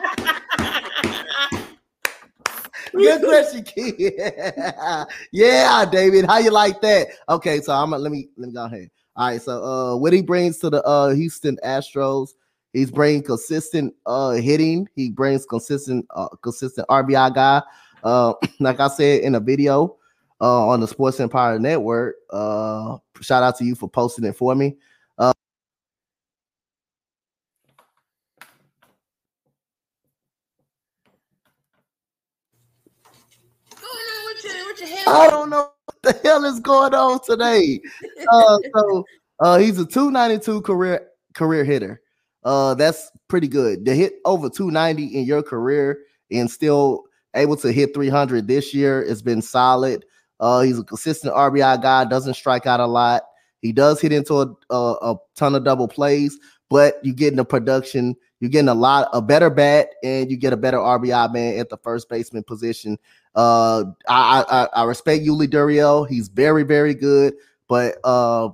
Good 2.98 3.22
question, 3.24 3.64
kid. 3.64 3.95
yeah, 5.32 5.86
David. 5.91 6.26
How 6.26 6.40
you 6.40 6.52
like 6.52 6.82
that? 6.82 7.07
Okay, 7.30 7.61
so 7.61 7.74
I'm 7.74 7.91
gonna 7.91 8.03
let 8.03 8.11
me 8.11 8.30
let 8.38 8.48
me 8.48 8.53
go 8.53 8.65
ahead. 8.65 8.90
All 9.15 9.28
right, 9.28 9.41
so 9.41 9.64
uh 9.64 9.95
what 9.98 10.14
he 10.14 10.22
brings 10.22 10.60
to 10.60 10.69
the 10.69 10.84
uh 10.84 11.10
Houston 11.14 11.57
Astros, 11.65 12.30
he's 12.74 12.91
bringing 12.91 13.24
consistent 13.24 13.94
uh 14.06 14.32
hitting, 14.32 14.88
he 14.95 15.10
brings 15.10 15.45
consistent 15.45 16.06
uh 16.15 16.30
consistent 16.41 16.88
RBI 16.88 17.34
guy. 17.34 17.61
Uh 18.03 18.34
like 18.60 18.80
I 18.80 18.88
said 18.90 19.22
in 19.22 19.36
a 19.36 19.40
video 19.40 19.98
uh 20.41 20.68
on 20.68 20.80
the 20.80 20.88
Sports 20.88 21.19
Empire 21.19 21.60
Network. 21.60 22.15
Uh 22.32 22.98
shout 23.22 23.44
out 23.44 23.57
to 23.57 23.65
you 23.65 23.76
for 23.76 23.90
posting 23.90 24.26
it 24.26 24.36
for 24.36 24.56
me. 24.56 24.76
What's 33.69 33.82
going 33.82 33.94
on 33.94 34.36
with 34.36 34.44
your, 34.44 34.68
with 34.68 34.80
your 34.80 34.90
head? 34.90 34.95
I 35.07 35.29
don't 35.29 35.49
know 35.49 35.69
what 35.85 36.01
the 36.03 36.19
hell 36.27 36.45
is 36.45 36.59
going 36.59 36.93
on 36.93 37.19
today. 37.23 37.81
Uh, 38.31 38.57
so 38.75 39.05
uh, 39.39 39.57
he's 39.57 39.79
a 39.79 39.85
292 39.85 40.61
career 40.61 41.07
career 41.34 41.63
hitter. 41.63 42.01
Uh, 42.43 42.73
that's 42.73 43.11
pretty 43.27 43.47
good. 43.47 43.85
To 43.85 43.93
hit 43.93 44.15
over 44.25 44.49
290 44.49 45.17
in 45.17 45.25
your 45.25 45.43
career 45.43 45.99
and 46.31 46.49
still 46.49 47.03
able 47.35 47.57
to 47.57 47.71
hit 47.71 47.93
300 47.93 48.47
this 48.47 48.73
year 48.73 49.05
has 49.07 49.21
been 49.21 49.41
solid. 49.41 50.05
Uh, 50.39 50.61
he's 50.61 50.79
a 50.79 50.84
consistent 50.84 51.34
RBI 51.34 51.81
guy. 51.81 52.05
Doesn't 52.05 52.35
strike 52.35 52.65
out 52.65 52.79
a 52.79 52.85
lot. 52.85 53.23
He 53.61 53.71
does 53.71 53.99
hit 53.99 54.11
into 54.11 54.35
a, 54.35 54.55
a, 54.69 54.93
a 55.01 55.15
ton 55.35 55.55
of 55.55 55.63
double 55.63 55.88
plays, 55.88 56.38
but 56.69 56.99
you're 57.03 57.15
getting 57.15 57.38
the 57.38 57.45
production. 57.45 58.15
You're 58.39 58.49
getting 58.49 58.69
a 58.69 58.76
lot 58.76 59.10
a 59.14 59.22
better 59.22 59.49
bat, 59.49 59.89
and 60.03 60.30
you 60.30 60.38
get 60.38 60.53
a 60.53 60.57
better 60.57 60.77
RBI 60.77 61.34
man 61.34 61.60
at 61.60 61.69
the 61.69 61.77
first 61.77 62.10
baseman 62.10 62.44
position. 62.44 62.98
Uh, 63.35 63.85
I, 64.07 64.44
I 64.49 64.81
I 64.81 64.84
respect 64.84 65.23
Yuli 65.26 65.48
Gurriel. 65.48 66.07
He's 66.07 66.27
very 66.27 66.64
very 66.64 66.94
good, 66.94 67.34
but 67.68 67.98
uh, 68.03 68.49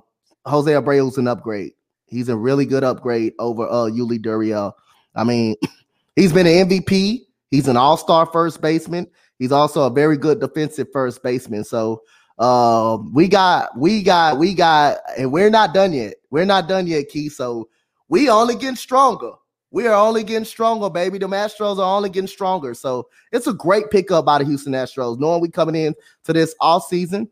Jose 0.46 0.70
Abreu's 0.70 1.18
an 1.18 1.28
upgrade. 1.28 1.72
He's 2.06 2.28
a 2.28 2.36
really 2.36 2.66
good 2.66 2.84
upgrade 2.84 3.34
over 3.38 3.64
uh 3.64 3.90
Yuli 3.90 4.18
Gurriel. 4.18 4.72
I 5.14 5.24
mean, 5.24 5.56
he's 6.16 6.32
been 6.32 6.46
an 6.46 6.68
MVP. 6.68 7.20
He's 7.50 7.68
an 7.68 7.76
All 7.76 7.96
Star 7.96 8.26
first 8.26 8.60
baseman. 8.60 9.06
He's 9.38 9.52
also 9.52 9.82
a 9.82 9.90
very 9.90 10.16
good 10.16 10.40
defensive 10.40 10.88
first 10.92 11.22
baseman. 11.22 11.64
So 11.64 12.02
um, 12.38 13.12
we 13.12 13.28
got 13.28 13.76
we 13.76 14.02
got 14.02 14.38
we 14.38 14.54
got, 14.54 14.98
and 15.18 15.32
we're 15.32 15.50
not 15.50 15.74
done 15.74 15.92
yet. 15.92 16.14
We're 16.30 16.44
not 16.44 16.68
done 16.68 16.86
yet, 16.86 17.08
Key. 17.08 17.28
So 17.28 17.68
we 18.08 18.28
only 18.28 18.54
getting 18.54 18.76
stronger. 18.76 19.32
We 19.70 19.88
are 19.88 19.94
only 19.94 20.22
getting 20.22 20.44
stronger, 20.44 20.88
baby. 20.88 21.18
The 21.18 21.26
Astros 21.26 21.78
are 21.78 21.96
only 21.96 22.08
getting 22.08 22.28
stronger. 22.28 22.74
So 22.74 23.08
it's 23.32 23.48
a 23.48 23.52
great 23.52 23.90
pickup 23.90 24.24
by 24.24 24.38
the 24.38 24.44
Houston 24.44 24.72
Astros, 24.72 25.18
knowing 25.18 25.40
we 25.40 25.48
coming 25.48 25.74
in 25.74 25.94
to 26.24 26.32
this 26.32 26.54
off 26.60 26.86
season, 26.86 27.28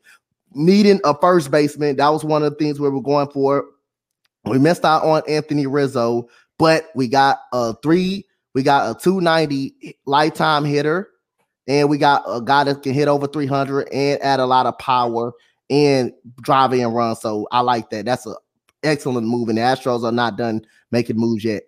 needing 0.53 1.01
a 1.05 1.17
first 1.21 1.53
baseman. 1.53 1.97
That 1.97 2.09
was 2.09 2.25
one 2.25 2.43
of 2.43 2.51
the 2.51 2.57
things 2.57 2.81
we 2.81 2.89
were 2.89 3.01
going 3.01 3.29
for. 3.29 3.67
We 4.45 4.59
missed 4.59 4.85
out 4.85 5.05
on 5.05 5.23
Anthony 5.29 5.69
Rizzo, 5.69 6.29
but 6.59 6.87
we 6.97 7.07
got 7.07 7.39
a 7.53 7.75
three, 7.77 8.27
we 8.55 8.65
got 8.65 8.91
a 8.91 8.99
290 8.99 9.97
lifetime 10.05 10.65
hitter, 10.65 11.11
and 11.69 11.89
we 11.89 11.97
got 11.97 12.25
a 12.27 12.41
guy 12.41 12.65
that 12.65 12.83
can 12.83 12.93
hit 12.93 13.07
over 13.07 13.29
300 13.29 13.89
and 13.93 14.21
add 14.21 14.41
a 14.41 14.47
lot 14.47 14.67
of 14.67 14.77
power 14.79 15.33
and 15.71 16.13
drive 16.41 16.73
and 16.73 16.93
run. 16.93 17.15
So 17.15 17.47
I 17.53 17.61
like 17.61 17.89
that. 17.91 18.05
That's 18.05 18.27
an 18.27 18.35
excellent 18.83 19.27
move. 19.27 19.49
And 19.49 19.59
the 19.59 19.63
Astros 19.63 20.05
are 20.05 20.13
not 20.13 20.37
done 20.37 20.65
making 20.91 21.17
moves 21.17 21.45
yet. 21.45 21.65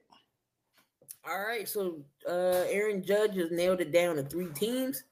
All 1.28 1.42
right, 1.42 1.68
so 1.68 2.00
uh 2.28 2.64
Aaron 2.68 3.02
Judge 3.02 3.36
has 3.36 3.50
nailed 3.50 3.80
it 3.80 3.92
down 3.92 4.16
to 4.16 4.22
three 4.22 4.48
teams. 4.54 5.04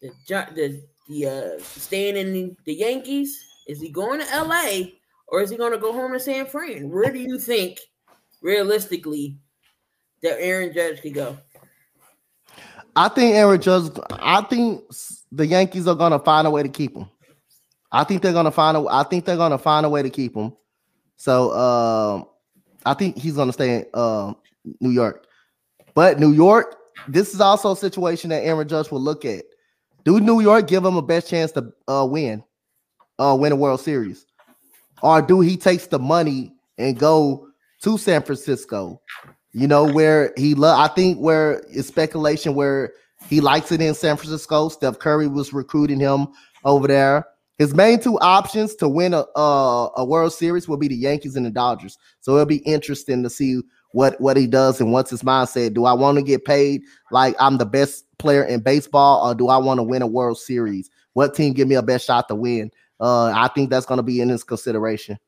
The 0.00 0.12
the 0.28 0.82
the 1.08 1.26
uh 1.26 1.62
staying 1.62 2.16
in 2.16 2.32
the, 2.32 2.56
the 2.64 2.74
Yankees. 2.74 3.44
Is 3.66 3.80
he 3.80 3.90
going 3.90 4.20
to 4.20 4.42
LA 4.42 4.88
or 5.28 5.42
is 5.42 5.50
he 5.50 5.56
going 5.56 5.72
to 5.72 5.78
go 5.78 5.92
home 5.92 6.12
to 6.12 6.20
San 6.20 6.46
Fran? 6.46 6.90
Where 6.90 7.12
do 7.12 7.18
you 7.18 7.38
think 7.38 7.80
realistically 8.40 9.36
that 10.22 10.40
Aaron 10.40 10.72
Judge 10.72 11.02
could 11.02 11.14
go? 11.14 11.38
I 12.96 13.08
think 13.08 13.36
Aaron 13.36 13.60
Judge. 13.60 13.92
I 14.10 14.40
think 14.42 14.82
the 15.30 15.46
Yankees 15.46 15.86
are 15.86 15.94
going 15.94 16.12
to 16.12 16.18
find 16.18 16.46
a 16.46 16.50
way 16.50 16.62
to 16.62 16.68
keep 16.68 16.96
him. 16.96 17.06
I 17.92 18.04
think 18.04 18.22
they're 18.22 18.32
going 18.32 18.46
to 18.46 18.50
find 18.50 18.76
a. 18.76 18.86
I 18.88 19.04
think 19.04 19.24
they're 19.24 19.36
going 19.36 19.52
to 19.52 19.58
find 19.58 19.86
a 19.86 19.88
way 19.88 20.02
to 20.02 20.10
keep 20.10 20.34
him. 20.34 20.52
So 21.18 21.52
um, 21.52 22.26
I 22.86 22.94
think 22.94 23.18
he's 23.18 23.34
going 23.34 23.48
to 23.48 23.52
stay 23.52 23.76
in 23.76 23.86
uh, 23.92 24.32
New 24.80 24.90
York. 24.90 25.26
But 25.94 26.18
New 26.18 26.32
York, 26.32 26.76
this 27.08 27.34
is 27.34 27.40
also 27.40 27.72
a 27.72 27.76
situation 27.76 28.30
that 28.30 28.44
Aaron 28.44 28.66
Judge 28.66 28.90
will 28.90 29.00
look 29.00 29.24
at. 29.24 29.44
Do 30.04 30.20
New 30.20 30.40
York 30.40 30.68
give 30.68 30.84
him 30.84 30.96
a 30.96 31.02
best 31.02 31.28
chance 31.28 31.52
to 31.52 31.72
uh, 31.88 32.06
win, 32.08 32.42
uh, 33.18 33.36
win 33.38 33.52
a 33.52 33.56
World 33.56 33.80
Series, 33.80 34.26
or 35.02 35.20
do 35.20 35.40
he 35.40 35.56
takes 35.56 35.86
the 35.86 35.98
money 35.98 36.54
and 36.78 36.98
go 36.98 37.48
to 37.82 37.98
San 37.98 38.22
Francisco? 38.22 39.02
You 39.52 39.66
know 39.66 39.84
where 39.84 40.32
he 40.36 40.54
love. 40.54 40.78
I 40.78 40.92
think 40.94 41.18
where 41.18 41.64
it's 41.68 41.88
speculation 41.88 42.54
where 42.54 42.92
he 43.28 43.40
likes 43.40 43.72
it 43.72 43.80
in 43.80 43.92
San 43.94 44.16
Francisco. 44.16 44.68
Steph 44.68 44.98
Curry 44.98 45.26
was 45.26 45.52
recruiting 45.52 45.98
him 45.98 46.28
over 46.64 46.86
there. 46.86 47.26
His 47.58 47.74
main 47.74 48.00
two 48.00 48.18
options 48.20 48.76
to 48.76 48.88
win 48.88 49.12
a, 49.12 49.24
a, 49.34 49.90
a 49.96 50.04
World 50.04 50.32
Series 50.32 50.68
will 50.68 50.76
be 50.76 50.86
the 50.86 50.96
Yankees 50.96 51.34
and 51.34 51.44
the 51.44 51.50
Dodgers. 51.50 51.98
So 52.20 52.34
it'll 52.34 52.46
be 52.46 52.58
interesting 52.58 53.22
to 53.24 53.30
see 53.30 53.60
what 53.92 54.20
what 54.20 54.36
he 54.36 54.46
does 54.46 54.80
and 54.80 54.92
what's 54.92 55.10
his 55.10 55.22
mindset. 55.22 55.74
Do 55.74 55.84
I 55.84 55.92
want 55.92 56.18
to 56.18 56.22
get 56.22 56.44
paid 56.44 56.82
like 57.10 57.34
I'm 57.40 57.58
the 57.58 57.66
best 57.66 58.04
player 58.18 58.44
in 58.44 58.60
baseball, 58.60 59.26
or 59.26 59.34
do 59.34 59.48
I 59.48 59.56
want 59.56 59.78
to 59.78 59.82
win 59.82 60.02
a 60.02 60.06
World 60.06 60.38
Series? 60.38 60.88
What 61.14 61.34
team 61.34 61.52
give 61.52 61.66
me 61.66 61.74
a 61.74 61.82
best 61.82 62.06
shot 62.06 62.28
to 62.28 62.34
win? 62.34 62.70
Uh, 63.00 63.32
I 63.34 63.48
think 63.48 63.70
that's 63.70 63.86
going 63.86 63.98
to 63.98 64.04
be 64.04 64.20
in 64.20 64.28
his 64.28 64.44
consideration. 64.44 65.18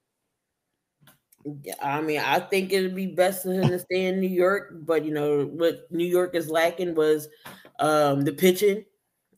I 1.82 2.00
mean, 2.00 2.20
I 2.20 2.38
think 2.38 2.72
it'd 2.72 2.94
be 2.94 3.06
best 3.06 3.44
for 3.44 3.52
him 3.52 3.68
to 3.68 3.78
stay 3.78 4.06
in 4.06 4.20
New 4.20 4.28
York, 4.28 4.72
but 4.82 5.04
you 5.04 5.12
know 5.12 5.46
what 5.46 5.90
New 5.90 6.04
York 6.04 6.34
is 6.36 6.50
lacking 6.50 6.94
was 6.94 7.28
um, 7.78 8.22
the 8.22 8.32
pitching. 8.32 8.84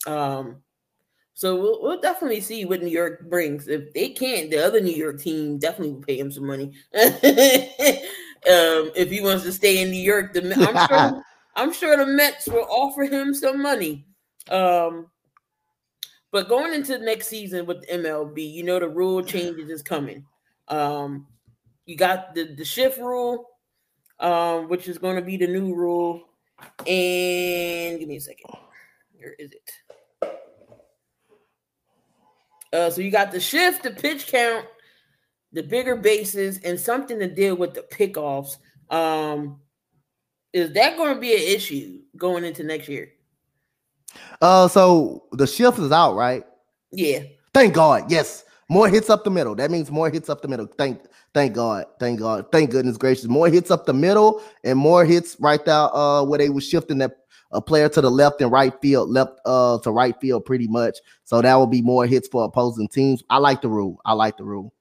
Um, 0.07 0.57
so 1.35 1.57
we'll, 1.57 1.83
we'll 1.83 2.01
definitely 2.01 2.41
see 2.41 2.65
what 2.65 2.83
New 2.83 2.91
York 2.91 3.29
brings. 3.31 3.69
If 3.69 3.93
they 3.93 4.11
can't, 4.11 4.51
the 4.51 4.65
other 4.65 4.81
New 4.81 4.95
York 4.95 5.21
team 5.21 5.59
definitely 5.59 5.95
will 5.95 6.03
pay 6.03 6.19
him 6.19 6.31
some 6.31 6.47
money. 6.47 6.73
um, 6.95 8.91
if 8.95 9.11
he 9.11 9.21
wants 9.21 9.45
to 9.45 9.53
stay 9.53 9.83
in 9.83 9.91
New 9.91 10.03
York, 10.03 10.35
the 10.35 10.43
I'm 10.55 10.89
sure 10.89 11.25
I'm 11.57 11.73
sure 11.73 11.97
the 11.97 12.07
Mets 12.07 12.49
will 12.49 12.67
offer 12.69 13.03
him 13.03 13.35
some 13.35 13.63
money. 13.63 14.07
Um, 14.51 15.07
but 16.31 16.49
going 16.49 16.73
into 16.73 16.99
next 16.99 17.29
season 17.29 17.67
with 17.67 17.83
the 17.83 17.99
MLB, 17.99 18.53
you 18.53 18.63
know 18.63 18.79
the 18.79 18.89
rule 18.89 19.23
changes 19.23 19.69
is 19.69 19.83
coming. 19.83 20.25
Um, 20.69 21.27
you 21.87 21.97
got 21.97 22.35
the 22.35 22.55
the 22.55 22.65
shift 22.65 22.99
rule, 22.99 23.49
um, 24.21 24.69
which 24.69 24.89
is 24.89 24.99
going 24.99 25.17
to 25.17 25.23
be 25.23 25.37
the 25.37 25.47
new 25.47 25.75
rule. 25.75 26.23
And 26.87 27.99
give 27.99 28.09
me 28.09 28.17
a 28.17 28.21
second. 28.21 28.51
Where 29.15 29.35
is 29.39 29.53
it? 29.53 29.71
Uh, 32.73 32.91
so 32.91 33.01
you 33.01 33.11
got 33.11 33.31
the 33.31 33.41
shift, 33.41 33.83
the 33.83 33.91
pitch 33.91 34.27
count, 34.29 34.67
the 35.53 35.63
bigger 35.63 35.97
bases, 35.97 36.59
and 36.65 36.79
something 36.79 37.19
to 37.19 37.29
deal 37.29 37.55
with 37.55 37.75
the 37.75 37.83
pickoffs. 37.83 38.57
Um, 38.91 39.61
is 40.53 40.73
that 40.73 40.97
going 40.97 41.15
to 41.15 41.21
be 41.21 41.33
an 41.33 41.57
issue 41.57 42.01
going 42.17 42.45
into 42.45 42.63
next 42.63 42.89
year? 42.89 43.13
Uh, 44.41 44.69
so 44.69 45.25
the 45.33 45.47
shift 45.47 45.79
is 45.79 45.93
out, 45.93 46.15
right? 46.15 46.45
Yeah. 46.91 47.21
Thank 47.55 47.75
God. 47.75 48.11
Yes, 48.11 48.45
more 48.69 48.89
hits 48.89 49.11
up 49.11 49.25
the 49.25 49.31
middle. 49.31 49.55
That 49.55 49.71
means 49.71 49.91
more 49.91 50.11
hits 50.11 50.29
up 50.29 50.43
the 50.43 50.49
middle. 50.49 50.67
Thank, 50.67 51.01
thank 51.35 51.55
God. 51.55 51.87
Thank 51.99 52.21
God. 52.21 52.51
Thank 52.53 52.71
goodness 52.71 52.97
gracious. 52.97 53.27
More 53.27 53.49
hits 53.49 53.71
up 53.71 53.87
the 53.87 53.95
middle 53.95 54.43
and 54.65 54.79
more 54.79 55.05
hits 55.05 55.37
right 55.41 55.65
there. 55.65 55.95
Uh, 55.95 56.23
where 56.23 56.39
they 56.39 56.49
were 56.49 56.61
shifting 56.61 56.99
that 56.99 57.22
a 57.53 57.61
player 57.61 57.89
to 57.89 58.01
the 58.01 58.11
left 58.11 58.41
and 58.41 58.51
right 58.51 58.73
field, 58.81 59.11
left 59.11 59.39
uh 59.45 59.79
to 59.81 59.91
right 59.91 60.19
field, 60.21 60.45
pretty 60.45 60.69
much. 60.69 60.99
So 61.25 61.43
that 61.43 61.55
will 61.55 61.67
be 61.67 61.83
more 61.83 62.07
hits 62.07 62.29
for 62.29 62.45
opposing 62.45 62.89
teams. 62.89 63.23
I 63.31 63.39
like 63.39 63.63
the 63.63 63.69
rule. 63.69 64.01
I 64.05 64.13
like 64.13 64.37
the 64.37 64.45
rule. 64.45 64.73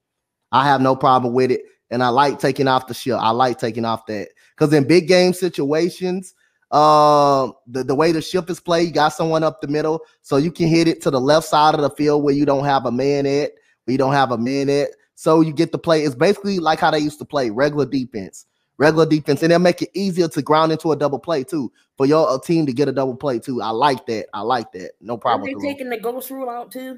I 0.51 0.65
have 0.65 0.81
no 0.81 0.95
problem 0.95 1.33
with 1.33 1.51
it. 1.51 1.61
And 1.89 2.01
I 2.01 2.07
like 2.07 2.39
taking 2.39 2.67
off 2.67 2.87
the 2.87 2.93
shield. 2.93 3.19
I 3.21 3.31
like 3.31 3.59
taking 3.59 3.83
off 3.83 4.05
that 4.05 4.29
because 4.55 4.73
in 4.73 4.87
big 4.87 5.07
game 5.07 5.33
situations, 5.33 6.33
uh, 6.71 7.51
the, 7.67 7.83
the 7.83 7.95
way 7.95 8.13
the 8.13 8.21
ship 8.21 8.49
is 8.49 8.61
played, 8.61 8.87
you 8.87 8.93
got 8.93 9.09
someone 9.09 9.43
up 9.43 9.59
the 9.59 9.67
middle, 9.67 9.99
so 10.21 10.37
you 10.37 10.51
can 10.51 10.67
hit 10.67 10.87
it 10.87 11.01
to 11.01 11.11
the 11.11 11.19
left 11.19 11.45
side 11.45 11.75
of 11.75 11.81
the 11.81 11.89
field 11.89 12.23
where 12.23 12.33
you 12.33 12.45
don't 12.45 12.63
have 12.63 12.85
a 12.85 12.91
man 12.91 13.25
at, 13.25 13.51
where 13.83 13.91
you 13.91 13.97
don't 13.97 14.13
have 14.13 14.31
a 14.31 14.37
man 14.37 14.69
at. 14.69 14.89
So 15.15 15.41
you 15.41 15.51
get 15.51 15.73
to 15.73 15.77
play. 15.77 16.03
It's 16.03 16.15
basically 16.15 16.59
like 16.59 16.79
how 16.79 16.89
they 16.89 16.99
used 16.99 17.19
to 17.19 17.25
play 17.25 17.49
regular 17.49 17.85
defense, 17.85 18.45
regular 18.81 19.05
defense, 19.05 19.43
and 19.43 19.51
they'll 19.51 19.59
make 19.59 19.83
it 19.83 19.91
easier 19.93 20.27
to 20.27 20.41
ground 20.41 20.71
into 20.71 20.91
a 20.91 20.95
double 20.95 21.19
play 21.19 21.43
too 21.43 21.71
for 21.97 22.07
your 22.07 22.39
team 22.39 22.65
to 22.65 22.73
get 22.73 22.89
a 22.89 22.91
double 22.91 23.15
play 23.15 23.37
too. 23.37 23.61
I 23.61 23.69
like 23.69 24.07
that. 24.07 24.25
I 24.33 24.41
like 24.41 24.71
that. 24.71 24.93
No 24.99 25.17
problem. 25.17 25.47
Are 25.47 25.61
they 25.61 25.67
taking 25.67 25.89
the 25.89 25.99
ghost 25.99 26.31
rule 26.31 26.49
out 26.49 26.71
too? 26.71 26.97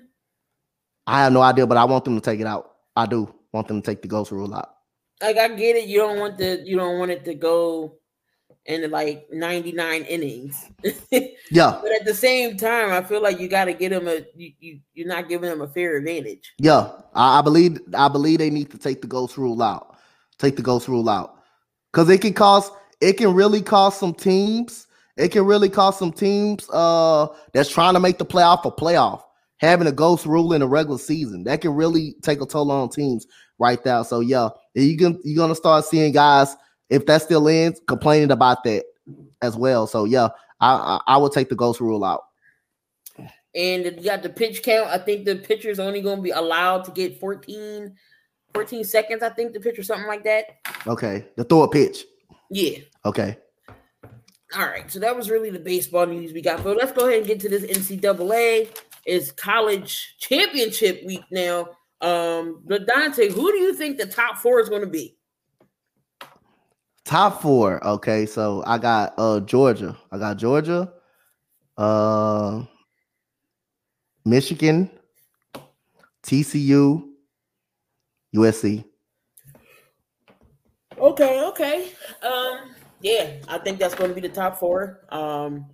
I 1.06 1.22
have 1.22 1.34
no 1.34 1.42
idea, 1.42 1.68
but 1.68 1.78
I 1.78 1.84
want 1.84 2.06
them 2.06 2.16
to 2.16 2.22
take 2.22 2.40
it 2.40 2.48
out. 2.48 2.76
I 2.96 3.06
do 3.06 3.34
want 3.52 3.68
them 3.68 3.82
to 3.82 3.86
take 3.86 4.02
the 4.02 4.08
ghost 4.08 4.32
rule 4.32 4.56
out. 4.56 4.70
Like 5.22 5.38
I 5.38 5.50
get 5.50 5.76
it, 5.76 5.90
you 5.90 6.00
don't 6.00 6.20
want 6.20 6.38
the 6.38 6.62
you 6.64 6.78
don't 6.78 7.00
want 7.00 7.12
it 7.12 7.26
to 7.26 7.34
go 7.34 7.98
into 8.66 8.88
like 8.88 9.28
99 9.30 10.04
innings. 10.04 10.70
yeah. 11.12 11.80
But 11.82 11.92
at 11.92 12.06
the 12.06 12.14
same 12.14 12.56
time, 12.56 12.92
I 12.92 13.06
feel 13.06 13.22
like 13.22 13.42
you 13.42 13.50
got 13.50 13.66
to 13.66 13.74
get 13.74 13.90
them 13.90 14.08
a 14.08 14.22
you, 14.36 14.54
you 14.62 14.80
you're 14.94 15.08
not 15.08 15.28
giving 15.28 15.50
them 15.50 15.60
a 15.60 15.68
fair 15.68 15.98
advantage. 15.98 16.54
Yeah, 16.60 16.92
I, 17.14 17.40
I 17.40 17.42
believe 17.42 17.82
I 17.94 18.08
believe 18.08 18.40
they 18.40 18.50
need 18.50 18.72
to 18.72 18.78
take 18.78 19.02
the 19.02 19.08
ghost 19.08 19.38
rule 19.38 19.62
out. 19.62 19.98
Take 20.40 20.56
the 20.56 20.62
ghost 20.62 20.88
rule 20.88 21.10
out 21.10 21.33
because 21.94 22.10
it 22.10 22.22
can 22.22 22.34
cost 22.34 22.74
it 23.00 23.14
can 23.14 23.34
really 23.34 23.62
cost 23.62 24.00
some 24.00 24.14
teams. 24.14 24.88
It 25.16 25.30
can 25.30 25.46
really 25.46 25.70
cost 25.70 26.00
some 26.00 26.12
teams 26.12 26.68
uh 26.72 27.28
that's 27.54 27.70
trying 27.70 27.94
to 27.94 28.00
make 28.00 28.18
the 28.18 28.26
playoff 28.26 28.66
a 28.66 28.72
playoff 28.72 29.22
having 29.58 29.88
a 29.88 29.92
ghost 29.92 30.26
rule 30.26 30.54
in 30.54 30.62
a 30.62 30.68
regular 30.68 30.98
season. 30.98 31.44
That 31.44 31.62
can 31.62 31.76
really 31.76 32.16
take 32.24 32.42
a 32.42 32.46
toll 32.46 32.72
on 32.72 32.90
teams 32.90 33.28
right 33.60 33.84
now. 33.86 34.04
So 34.04 34.20
yeah, 34.20 34.50
you 34.74 34.98
can 34.98 35.20
you're 35.24 35.38
gonna 35.38 35.56
start 35.56 35.86
seeing 35.86 36.12
guys 36.12 36.56
if 36.90 37.06
that 37.06 37.22
still 37.22 37.48
ends 37.48 37.80
complaining 37.88 38.32
about 38.32 38.64
that 38.64 38.84
as 39.42 39.56
well. 39.56 39.88
So 39.88 40.06
yeah, 40.06 40.30
I 40.60 40.74
I, 40.74 41.16
I 41.16 41.18
would 41.18 41.32
take 41.32 41.50
the 41.50 41.56
ghost 41.56 41.80
rule 41.80 42.04
out. 42.04 42.24
And 43.56 43.86
you 43.86 44.04
got 44.04 44.24
the 44.24 44.30
pitch 44.30 44.64
count. 44.64 44.90
I 44.90 44.98
think 44.98 45.26
the 45.26 45.36
pitcher's 45.36 45.78
only 45.78 46.02
going 46.02 46.16
to 46.16 46.24
be 46.24 46.32
allowed 46.32 46.86
to 46.86 46.92
get 46.92 47.20
14, 47.20 47.96
14 48.54 48.84
seconds. 48.84 49.24
I 49.24 49.30
think 49.30 49.54
the 49.54 49.60
pitch 49.60 49.80
or 49.80 49.84
something 49.84 50.08
like 50.08 50.24
that. 50.24 50.46
Okay, 50.88 51.26
the 51.36 51.44
throw 51.44 51.64
a 51.64 51.70
pitch. 51.70 52.06
Yeah. 52.50 52.80
Okay. 53.06 53.38
All 54.56 54.66
right. 54.68 54.90
So 54.92 55.00
that 55.00 55.16
was 55.16 55.30
really 55.30 55.50
the 55.50 55.60
baseball 55.60 56.06
news 56.06 56.34
we 56.34 56.42
got. 56.42 56.64
But 56.64 56.78
let's 56.78 56.92
go 56.92 57.08
ahead 57.08 57.20
and 57.20 57.28
get 57.28 57.40
to 57.42 57.50
this 57.50 57.64
NCAA 57.64 58.70
is 59.06 59.32
college 59.32 60.16
championship 60.20 61.04
week 61.06 61.24
now. 61.32 61.70
Um, 62.02 62.62
but 62.66 62.86
Dante, 62.86 63.30
who 63.30 63.52
do 63.52 63.58
you 63.58 63.74
think 63.74 63.98
the 63.98 64.06
top 64.06 64.38
four 64.38 64.60
is 64.60 64.70
going 64.70 64.82
to 64.82 64.88
be? 64.88 65.18
Top 67.06 67.42
four. 67.42 67.86
Okay, 67.86 68.26
so 68.26 68.64
I 68.66 68.78
got 68.78 69.14
uh 69.18 69.40
Georgia. 69.42 69.98
I 70.12 70.18
got 70.18 70.38
Georgia, 70.38 70.94
uh 71.78 72.64
Michigan, 74.26 74.90
TCU, 76.24 77.13
USC. 78.34 78.84
Okay, 80.98 81.44
okay. 81.48 81.92
Um, 82.22 82.76
yeah, 83.02 83.34
I 83.48 83.58
think 83.58 83.80
that's 83.80 83.96
going 83.96 84.10
to 84.10 84.16
be 84.16 84.26
the 84.26 84.34
top 84.34 84.58
four. 84.58 85.02
Um, 85.10 85.66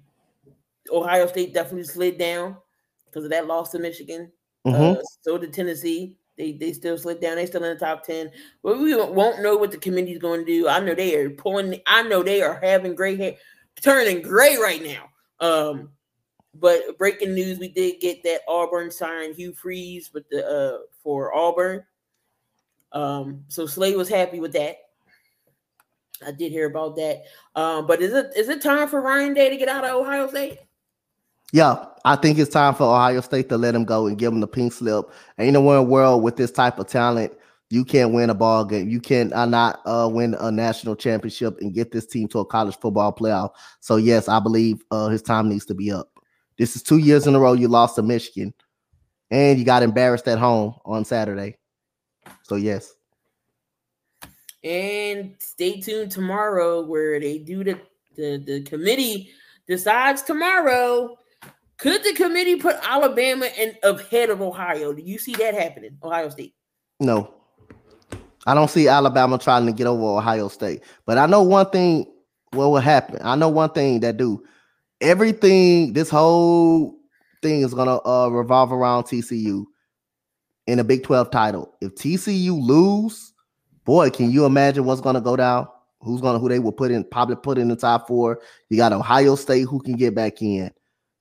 Ohio 0.91 1.27
State 1.27 1.53
definitely 1.53 1.84
slid 1.84 2.18
down 2.18 2.57
because 3.06 3.26
of 3.26 3.31
that 3.31 3.48
loss 3.48 3.72
to 3.72 3.80
Michigan. 3.80 4.31
Mhm. 4.65 4.98
Uh, 4.98 5.02
so 5.22 5.38
did 5.38 5.53
Tennessee. 5.53 6.15
They 6.38 6.53
they 6.53 6.73
still 6.73 6.98
slid 6.98 7.19
down. 7.19 7.36
They 7.36 7.45
still 7.45 7.64
in 7.64 7.73
the 7.73 7.80
top 7.80 8.03
ten. 8.03 8.31
But 8.64 8.80
we 8.80 8.95
won't 8.95 9.41
know 9.41 9.57
what 9.57 9.72
the 9.72 9.77
committee 9.77 10.14
is 10.14 10.19
going 10.19 10.40
to 10.40 10.45
do. 10.45 10.68
I 10.68 10.80
know 10.80 10.95
they 10.95 11.15
are 11.15 11.30
pulling. 11.30 11.80
I 11.86 12.03
know 12.03 12.23
they 12.23 12.41
are 12.41 12.60
having 12.61 12.95
gray 12.95 13.15
hair, 13.18 13.36
turning 13.81 14.22
gray 14.22 14.56
right 14.57 14.81
now. 14.81 15.10
Um, 15.45 15.91
but 16.56 16.98
breaking 16.98 17.34
news, 17.34 17.60
we 17.60 17.68
did 17.68 17.99
get 17.99 18.23
that 18.23 18.41
Auburn 18.48 18.90
signed 18.90 19.36
Hugh 19.36 19.53
Freeze 19.53 20.11
with 20.14 20.27
the 20.30 20.48
uh 20.48 20.77
for 21.03 21.36
Auburn. 21.36 21.84
Um, 22.91 23.44
so 23.48 23.66
Slade 23.66 23.98
was 23.98 24.10
happy 24.10 24.40
with 24.40 24.53
that. 24.53 24.78
I 26.26 26.32
did 26.32 26.52
hear 26.52 26.68
about 26.68 26.95
that. 26.98 27.24
Um, 27.56 27.88
but 27.88 28.02
is 28.02 28.14
it 28.14 28.32
is 28.36 28.49
it 28.49 28.61
time 28.61 28.88
for 28.88 29.02
Ryan 29.02 29.34
Day 29.34 29.49
to 29.49 29.57
get 29.57 29.70
out 29.70 29.86
of 29.86 29.91
Ohio 29.91 30.28
State? 30.28 30.60
Yeah, 31.52 31.86
I 32.06 32.16
think 32.16 32.38
it's 32.38 32.52
time 32.52 32.76
for 32.76 32.84
Ohio 32.84 33.22
State 33.22 33.49
to 33.49 33.57
let 33.57 33.74
him 33.74 33.86
go 33.86 34.07
and 34.07 34.18
give 34.18 34.32
him 34.32 34.40
the 34.40 34.48
pink 34.48 34.74
slip. 34.74 35.06
Ain't 35.40 35.53
no 35.53 35.61
one 35.61 35.88
world 35.88 36.22
with 36.22 36.36
this 36.36 36.52
type 36.52 36.78
of 36.78 36.88
talent. 36.88 37.34
You 37.72 37.86
can't 37.86 38.14
win 38.14 38.30
a 38.30 38.36
ball 38.36 38.66
game. 38.66 38.90
You 38.90 38.99
can 38.99 39.32
uh, 39.34 39.45
not 39.45 39.82
uh, 39.86 40.10
win 40.11 40.36
a 40.40 40.52
national 40.52 40.95
championship 40.95 41.60
and 41.61 41.74
get 41.74 41.91
this 41.91 42.06
team 42.06 42.28
to 42.30 42.40
a 42.40 42.45
college 42.45 42.78
football 42.78 43.14
playoff. 43.14 43.52
So 43.80 43.95
yes, 43.95 44.28
I 44.28 44.40
believe 44.40 44.84
uh, 44.91 45.10
his 45.10 45.22
time 45.22 45.49
needs 45.49 45.66
to 45.66 45.76
be 45.76 45.91
up. 45.91 46.10
This 46.57 46.76
is 46.76 46.84
two 46.84 46.98
years 46.98 47.26
in 47.26 47.36
a 47.36 47.40
row 47.40 47.53
you 47.53 47.68
lost 47.68 47.95
to 47.95 48.02
Michigan, 48.02 48.53
and 49.32 49.57
you 49.57 49.66
got 49.66 49.84
embarrassed 49.84 50.28
at 50.28 50.40
home 50.40 50.76
on 50.84 51.06
Saturday. 51.06 51.59
So 52.50 52.56
yes. 52.56 52.96
And 54.64 55.36
stay 55.38 55.80
tuned 55.80 56.12
tomorrow 56.12 56.82
where 56.82 57.20
they 57.20 57.38
do 57.38 57.64
the 57.64 57.80
the, 58.16 58.44
the 58.44 58.62
committee 58.64 59.30
decides 59.68 60.24
tomorrow. 60.24 61.16
Could 61.78 62.04
the 62.04 62.14
committee 62.14 62.58
put 62.58 62.76
Alabama 62.84 63.48
in 63.58 63.76
ahead 63.84 64.32
of 64.32 64.42
Ohio? 64.42 64.92
Do 64.92 65.02
you 65.02 65.18
see 65.20 65.34
that 65.36 65.54
happening? 65.54 65.98
Ohio 66.04 66.28
State? 66.30 66.56
No. 67.00 67.34
I 68.46 68.54
don't 68.54 68.70
see 68.70 68.88
Alabama 68.90 69.38
trying 69.38 69.66
to 69.68 69.72
get 69.72 69.88
over 69.88 70.18
Ohio 70.18 70.50
State. 70.50 70.84
But 71.06 71.18
I 71.18 71.28
know 71.28 71.44
one 71.44 71.70
thing 71.70 72.12
what 72.52 72.70
will 72.70 72.80
happen. 72.80 73.20
I 73.24 73.36
know 73.36 73.48
one 73.48 73.70
thing 73.70 74.00
that 74.02 74.18
do 74.18 74.44
everything, 75.00 75.94
this 75.94 76.10
whole 76.10 76.98
thing 77.42 77.62
is 77.62 77.74
gonna 77.74 78.00
uh, 78.06 78.28
revolve 78.30 78.74
around 78.74 79.04
TCU 79.04 79.66
in 80.70 80.78
a 80.78 80.84
Big 80.84 81.04
12 81.04 81.32
title. 81.32 81.74
If 81.82 81.96
TCU 81.96 82.62
lose, 82.62 83.34
boy, 83.86 84.12
can 84.12 84.30
you 84.30 84.46
imagine 84.46 84.86
what's 84.86 85.02
gonna 85.02 85.20
go 85.20 85.36
down? 85.36 85.68
Who's 86.02 86.22
gonna 86.22 86.38
who 86.38 86.48
they 86.48 86.60
will 86.60 86.72
put 86.72 86.91
in 86.91 87.04
probably 87.06 87.38
put 87.38 87.58
in 87.58 87.68
the 87.68 87.76
top 87.76 88.08
four? 88.08 88.40
You 88.70 88.78
got 88.78 88.94
Ohio 88.94 89.36
State 89.36 89.64
who 89.64 89.82
can 89.82 89.96
get 89.96 90.14
back 90.14 90.41
in. 90.41 90.72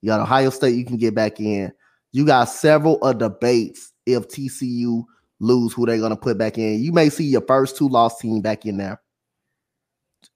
You 0.02 0.08
got 0.08 0.20
Ohio 0.20 0.50
State 0.50 0.76
you 0.76 0.84
can 0.84 0.98
get 0.98 1.14
back 1.14 1.40
in. 1.40 1.72
You 2.12 2.26
got 2.26 2.44
several 2.44 2.98
of 3.02 3.18
debates 3.18 3.92
if 4.04 4.28
TCU 4.28 5.04
lose 5.40 5.72
who 5.72 5.86
they're 5.86 5.98
gonna 5.98 6.16
put 6.16 6.36
back 6.36 6.58
in. 6.58 6.82
You 6.82 6.92
may 6.92 7.08
see 7.08 7.24
your 7.24 7.44
first 7.46 7.76
two 7.76 7.88
lost 7.88 8.20
team 8.20 8.42
back 8.42 8.66
in 8.66 8.76
there. 8.76 9.00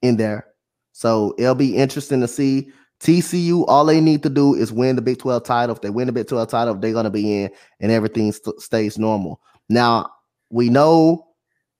In 0.00 0.16
there. 0.16 0.46
So 0.92 1.34
it'll 1.36 1.54
be 1.54 1.76
interesting 1.76 2.20
to 2.22 2.28
see. 2.28 2.70
TCU, 3.02 3.64
all 3.66 3.84
they 3.84 4.00
need 4.00 4.22
to 4.22 4.30
do 4.30 4.54
is 4.54 4.72
win 4.72 4.94
the 4.94 5.02
Big 5.02 5.18
12 5.18 5.42
title. 5.42 5.74
If 5.74 5.82
they 5.82 5.90
win 5.90 6.06
the 6.06 6.12
Big 6.12 6.28
12 6.28 6.48
title, 6.48 6.74
they're 6.74 6.92
going 6.92 7.04
to 7.04 7.10
be 7.10 7.42
in 7.42 7.50
and 7.80 7.90
everything 7.90 8.30
st- 8.30 8.60
stays 8.60 8.96
normal. 8.96 9.40
Now, 9.68 10.08
we 10.50 10.68
know 10.68 11.26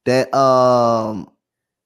that 0.05 0.35
um, 0.35 1.31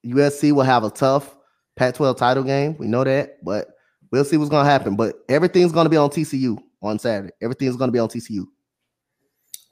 USC 0.06 0.52
will 0.52 0.62
have 0.62 0.84
a 0.84 0.90
tough 0.90 1.36
Pac 1.76 1.96
12 1.96 2.16
title 2.16 2.44
game. 2.44 2.76
We 2.78 2.86
know 2.86 3.04
that, 3.04 3.44
but 3.44 3.68
we'll 4.10 4.24
see 4.24 4.38
what's 4.38 4.48
going 4.48 4.64
to 4.64 4.70
happen. 4.70 4.96
But 4.96 5.16
everything's 5.28 5.72
going 5.72 5.84
to 5.84 5.90
be 5.90 5.98
on 5.98 6.08
TCU 6.08 6.58
on 6.80 6.98
Saturday. 6.98 7.34
Everything's 7.42 7.76
going 7.76 7.88
to 7.88 7.92
be 7.92 7.98
on 7.98 8.08
TCU. 8.08 8.46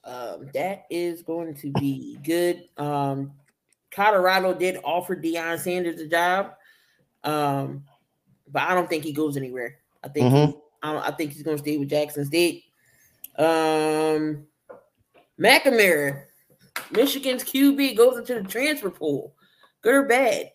Um, 0.04 0.50
that 0.52 0.84
is 0.90 1.22
going 1.22 1.54
to 1.54 1.72
be 1.80 2.18
good. 2.22 2.64
Um, 2.76 3.32
Colorado 3.90 4.52
did 4.52 4.78
offer 4.84 5.16
Deion 5.16 5.58
Sanders 5.58 5.98
a 6.00 6.06
job. 6.06 6.52
Um, 7.22 7.84
but 8.50 8.62
I 8.62 8.74
don't 8.74 8.88
think 8.88 9.04
he 9.04 9.12
goes 9.12 9.36
anywhere. 9.36 9.78
I 10.02 10.08
think 10.08 10.32
Mhm. 10.32 10.46
he- 10.48 10.58
I, 10.82 11.08
I 11.08 11.10
think 11.12 11.32
he's 11.32 11.42
going 11.42 11.56
to 11.56 11.62
stay 11.62 11.76
with 11.78 11.88
Jackson 11.88 12.26
State. 12.26 12.64
Um, 13.38 14.46
McNamara, 15.40 16.24
Michigan's 16.90 17.42
QB 17.42 17.96
goes 17.96 18.18
into 18.18 18.34
the 18.34 18.42
transfer 18.48 18.90
pool. 18.90 19.34
Good 19.82 19.94
or 19.94 20.02
bad? 20.04 20.50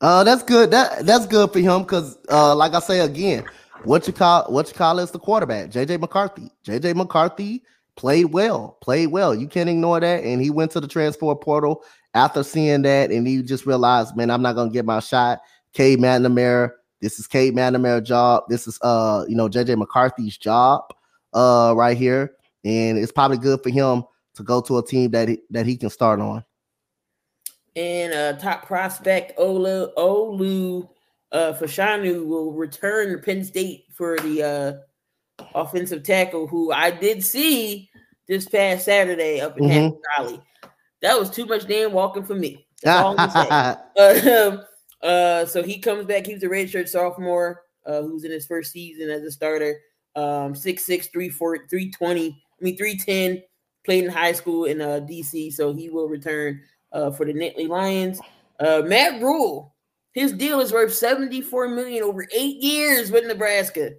Uh, 0.00 0.22
that's 0.24 0.42
good. 0.42 0.70
That 0.70 1.04
that's 1.06 1.26
good 1.26 1.52
for 1.52 1.58
him 1.58 1.82
because, 1.82 2.18
uh, 2.30 2.54
like 2.54 2.74
I 2.74 2.80
say 2.80 3.00
again, 3.00 3.44
what 3.84 4.06
you 4.06 4.12
call 4.12 4.44
what 4.52 4.68
you 4.68 4.74
call 4.74 4.98
is 5.00 5.10
the 5.10 5.18
quarterback, 5.18 5.70
JJ 5.70 5.98
McCarthy. 5.98 6.50
JJ 6.64 6.94
McCarthy 6.94 7.64
played 7.96 8.26
well, 8.26 8.78
played 8.80 9.08
well. 9.08 9.34
You 9.34 9.48
can't 9.48 9.68
ignore 9.68 9.98
that. 9.98 10.22
And 10.22 10.40
he 10.40 10.50
went 10.50 10.70
to 10.72 10.80
the 10.80 10.86
transfer 10.86 11.34
portal 11.34 11.82
after 12.14 12.44
seeing 12.44 12.82
that, 12.82 13.10
and 13.10 13.26
he 13.26 13.42
just 13.42 13.66
realized, 13.66 14.16
man, 14.16 14.30
I'm 14.30 14.42
not 14.42 14.54
gonna 14.54 14.70
get 14.70 14.84
my 14.84 15.00
shot. 15.00 15.40
Cade 15.72 15.98
McNamara, 15.98 16.70
this 17.00 17.18
is 17.18 17.26
Cade 17.26 17.54
McNamara's 17.54 18.06
job. 18.08 18.44
This 18.48 18.66
is 18.66 18.78
uh, 18.82 19.24
you 19.28 19.36
know, 19.36 19.48
JJ 19.48 19.76
McCarthy's 19.76 20.36
job, 20.36 20.84
uh, 21.34 21.74
right 21.76 21.96
here, 21.96 22.32
and 22.64 22.98
it's 22.98 23.12
probably 23.12 23.38
good 23.38 23.62
for 23.62 23.70
him 23.70 24.04
to 24.34 24.42
go 24.42 24.60
to 24.62 24.78
a 24.78 24.84
team 24.86 25.10
that 25.12 25.28
he, 25.28 25.38
that 25.50 25.66
he 25.66 25.76
can 25.76 25.90
start 25.90 26.20
on. 26.20 26.44
And 27.76 28.12
uh, 28.12 28.32
top 28.34 28.66
prospect 28.66 29.38
Olu 29.38 29.94
Olu 29.96 30.88
uh, 31.32 31.52
Fashanu 31.52 32.26
will 32.26 32.52
return 32.52 33.12
to 33.12 33.18
Penn 33.18 33.44
State 33.44 33.84
for 33.92 34.18
the 34.18 34.42
uh, 35.40 35.44
offensive 35.54 36.02
tackle, 36.02 36.46
who 36.46 36.72
I 36.72 36.90
did 36.90 37.24
see 37.24 37.88
this 38.26 38.48
past 38.48 38.84
Saturday 38.84 39.40
up 39.40 39.58
in 39.58 39.64
Mhm. 39.64 39.98
Valley. 40.16 40.40
That 41.02 41.18
was 41.18 41.30
too 41.30 41.46
much 41.46 41.66
damn 41.68 41.92
walking 41.92 42.24
for 42.24 42.34
me. 42.34 42.66
That's 42.82 43.04
all 43.04 43.16
I'm. 43.18 43.76
Um, 43.98 44.64
uh, 45.02 45.46
so 45.46 45.62
he 45.62 45.78
comes 45.78 46.06
back. 46.06 46.26
He's 46.26 46.42
a 46.42 46.48
redshirt 46.48 46.88
sophomore 46.88 47.62
uh, 47.86 48.02
who's 48.02 48.24
in 48.24 48.30
his 48.30 48.46
first 48.46 48.72
season 48.72 49.10
as 49.10 49.22
a 49.22 49.30
starter. 49.30 49.80
Um, 50.16 50.54
6'6", 50.54 51.10
320, 51.12 52.28
I 52.60 52.64
mean 52.64 52.76
310, 52.76 53.42
played 53.84 54.04
in 54.04 54.10
high 54.10 54.32
school 54.32 54.64
in 54.64 54.80
uh, 54.80 55.00
DC, 55.08 55.52
so 55.52 55.72
he 55.72 55.90
will 55.90 56.08
return 56.08 56.60
uh, 56.92 57.10
for 57.12 57.24
the 57.24 57.32
Nittany 57.32 57.68
Lions. 57.68 58.20
Uh, 58.58 58.82
Matt 58.84 59.22
Rhule, 59.22 59.74
his 60.12 60.32
deal 60.32 60.58
is 60.60 60.72
worth 60.72 60.92
74 60.92 61.68
million 61.68 62.02
over 62.02 62.26
eight 62.34 62.56
years 62.56 63.12
with 63.12 63.26
Nebraska. 63.26 63.90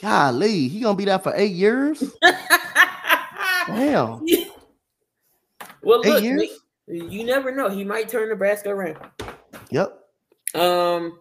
Golly, 0.00 0.68
he 0.68 0.80
gonna 0.80 0.96
be 0.96 1.04
there 1.04 1.18
for 1.18 1.32
eight 1.34 1.52
years. 1.52 2.02
Damn. 3.66 4.24
well, 5.82 6.00
Eight 6.04 6.08
look, 6.08 6.22
years? 6.22 6.60
you 6.86 7.24
never 7.24 7.50
know. 7.50 7.68
He 7.68 7.82
might 7.84 8.08
turn 8.08 8.28
Nebraska 8.28 8.68
around. 8.70 8.98
Yep. 9.70 10.03
Um, 10.54 11.18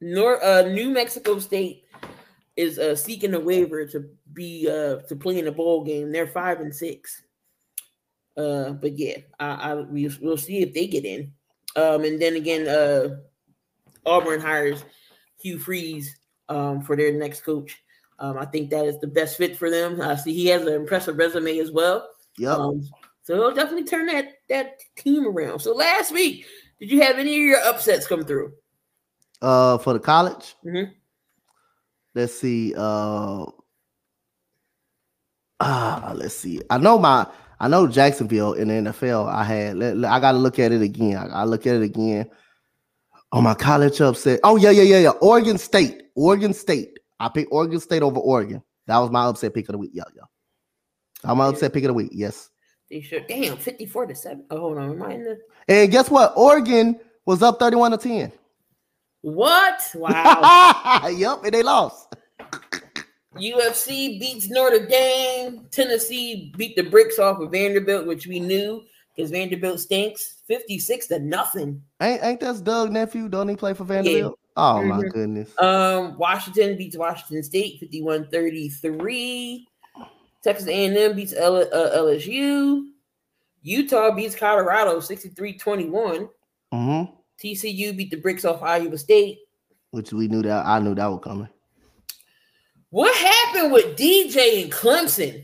Nor 0.00 0.44
uh, 0.44 0.62
New 0.62 0.90
Mexico 0.90 1.38
State 1.38 1.84
is 2.56 2.78
uh, 2.78 2.94
seeking 2.94 3.34
a 3.34 3.40
waiver 3.40 3.86
to 3.86 4.08
be 4.32 4.68
uh 4.68 4.96
to 5.08 5.16
play 5.16 5.38
in 5.38 5.46
a 5.46 5.52
bowl 5.52 5.84
game. 5.84 6.12
They're 6.12 6.26
five 6.26 6.60
and 6.60 6.74
six. 6.74 7.22
Uh, 8.36 8.72
but 8.72 8.98
yeah, 8.98 9.16
I, 9.40 9.46
I 9.46 9.74
we, 9.74 10.10
we'll 10.20 10.36
see 10.36 10.58
if 10.58 10.74
they 10.74 10.86
get 10.86 11.04
in. 11.04 11.32
Um, 11.74 12.04
and 12.04 12.20
then 12.20 12.36
again, 12.36 12.68
uh, 12.68 13.16
Auburn 14.04 14.40
hires 14.40 14.84
Hugh 15.40 15.58
Freeze 15.58 16.18
um 16.48 16.82
for 16.82 16.96
their 16.96 17.12
next 17.12 17.40
coach. 17.40 17.76
Um, 18.18 18.38
I 18.38 18.46
think 18.46 18.70
that 18.70 18.86
is 18.86 18.98
the 19.00 19.06
best 19.06 19.36
fit 19.36 19.56
for 19.56 19.70
them. 19.70 20.00
I 20.00 20.16
see 20.16 20.32
he 20.32 20.46
has 20.46 20.62
an 20.62 20.72
impressive 20.72 21.16
resume 21.16 21.58
as 21.58 21.70
well. 21.70 22.08
Yep. 22.38 22.58
Um, 22.58 22.88
so 23.22 23.34
he'll 23.34 23.54
definitely 23.54 23.84
turn 23.84 24.06
that 24.06 24.34
that 24.48 24.80
team 24.96 25.26
around. 25.26 25.60
So 25.60 25.74
last 25.74 26.12
week, 26.12 26.46
did 26.80 26.90
you 26.90 27.02
have 27.02 27.18
any 27.18 27.34
of 27.34 27.42
your 27.42 27.60
upsets 27.60 28.06
come 28.06 28.24
through? 28.24 28.52
uh 29.42 29.76
for 29.78 29.92
the 29.92 30.00
college. 30.00 30.54
Mhm. 30.64 30.92
Let's 32.14 32.32
see. 32.38 32.74
Uh 32.76 33.44
ah, 35.60 36.12
let's 36.16 36.34
see. 36.34 36.62
I 36.70 36.78
know 36.78 36.98
my 36.98 37.26
I 37.60 37.68
know 37.68 37.86
Jacksonville 37.86 38.54
in 38.54 38.68
the 38.68 38.90
NFL. 38.90 39.28
I 39.28 39.44
had 39.44 39.82
I 39.82 40.20
gotta 40.20 40.38
look 40.38 40.58
at 40.58 40.72
it 40.72 40.82
again. 40.82 41.16
I 41.16 41.28
gotta 41.28 41.50
look 41.50 41.66
at 41.66 41.76
it 41.76 41.82
again. 41.82 42.30
Oh, 43.32 43.40
my 43.40 43.54
college 43.54 44.00
upset. 44.00 44.40
Oh, 44.44 44.56
yeah, 44.56 44.70
yeah, 44.70 44.84
yeah, 44.84 44.98
yeah. 44.98 45.10
Oregon 45.20 45.58
State. 45.58 46.04
Oregon 46.14 46.54
State. 46.54 46.98
I 47.18 47.28
picked 47.28 47.50
Oregon 47.50 47.80
State 47.80 48.02
over 48.02 48.20
Oregon. 48.20 48.62
That 48.86 48.98
was 48.98 49.10
my 49.10 49.24
upset 49.24 49.52
pick 49.52 49.68
of 49.68 49.72
the 49.72 49.78
week. 49.78 49.90
Yeah, 49.92 50.04
yeah. 50.14 50.22
I'm 51.24 51.38
my 51.38 51.46
upset 51.48 51.72
pick 51.72 51.82
of 51.84 51.88
the 51.88 51.94
week. 51.94 52.10
Yes. 52.12 52.50
They 52.90 53.00
should. 53.00 53.26
Damn, 53.26 53.56
54 53.56 54.06
to 54.06 54.14
7. 54.14 54.44
Oh, 54.50 54.58
hold 54.60 54.78
on. 54.78 54.90
Am 54.92 55.02
I 55.02 55.14
in 55.14 55.24
the. 55.24 55.38
And 55.68 55.90
guess 55.90 56.10
what? 56.10 56.32
Oregon 56.36 56.98
was 57.24 57.42
up 57.42 57.58
31 57.58 57.92
to 57.92 57.98
10. 57.98 58.32
What? 59.22 59.90
Wow. 59.96 61.08
yep, 61.08 61.42
and 61.44 61.52
they 61.52 61.62
lost. 61.62 62.14
USC 63.34 64.18
beats 64.20 64.48
Notre 64.48 64.86
Dame. 64.86 65.66
Tennessee 65.70 66.52
beat 66.56 66.76
the 66.76 66.82
bricks 66.82 67.18
off 67.18 67.40
of 67.40 67.50
Vanderbilt, 67.50 68.06
which 68.06 68.26
we 68.26 68.40
knew 68.40 68.82
because 69.14 69.30
Vanderbilt 69.30 69.80
stinks. 69.80 70.34
56 70.46 71.08
to 71.08 71.18
nothing. 71.18 71.82
Ain't 72.00 72.22
ain't 72.22 72.40
that's 72.40 72.60
Doug 72.60 72.92
nephew? 72.92 73.28
Don't 73.28 73.48
he 73.48 73.56
play 73.56 73.74
for 73.74 73.82
Vanderbilt? 73.84 74.38
Oh 74.56 74.80
my 74.82 74.98
Mhm. 74.98 75.10
goodness. 75.10 75.50
Um, 75.60 76.16
Washington 76.18 76.76
beats 76.76 76.96
Washington 76.96 77.42
State 77.42 77.80
51 77.80 78.28
33. 78.30 79.66
Texas 80.46 80.68
A&M 80.68 81.16
beats 81.16 81.32
L- 81.36 81.56
uh, 81.56 81.96
LSU. 81.98 82.84
Utah 83.62 84.12
beats 84.12 84.36
Colorado 84.36 85.00
63-21. 85.00 86.28
hmm 86.72 87.02
TCU 87.42 87.94
beat 87.96 88.10
the 88.10 88.16
bricks 88.16 88.44
off 88.44 88.62
Iowa 88.62 88.96
State. 88.96 89.40
Which 89.90 90.12
we 90.12 90.28
knew 90.28 90.40
that 90.42 90.64
I 90.64 90.78
knew 90.78 90.94
that 90.94 91.06
was 91.06 91.20
coming. 91.22 91.48
What 92.90 93.14
happened 93.16 93.72
with 93.72 93.96
DJ 93.98 94.62
and 94.62 94.72
Clemson? 94.72 95.42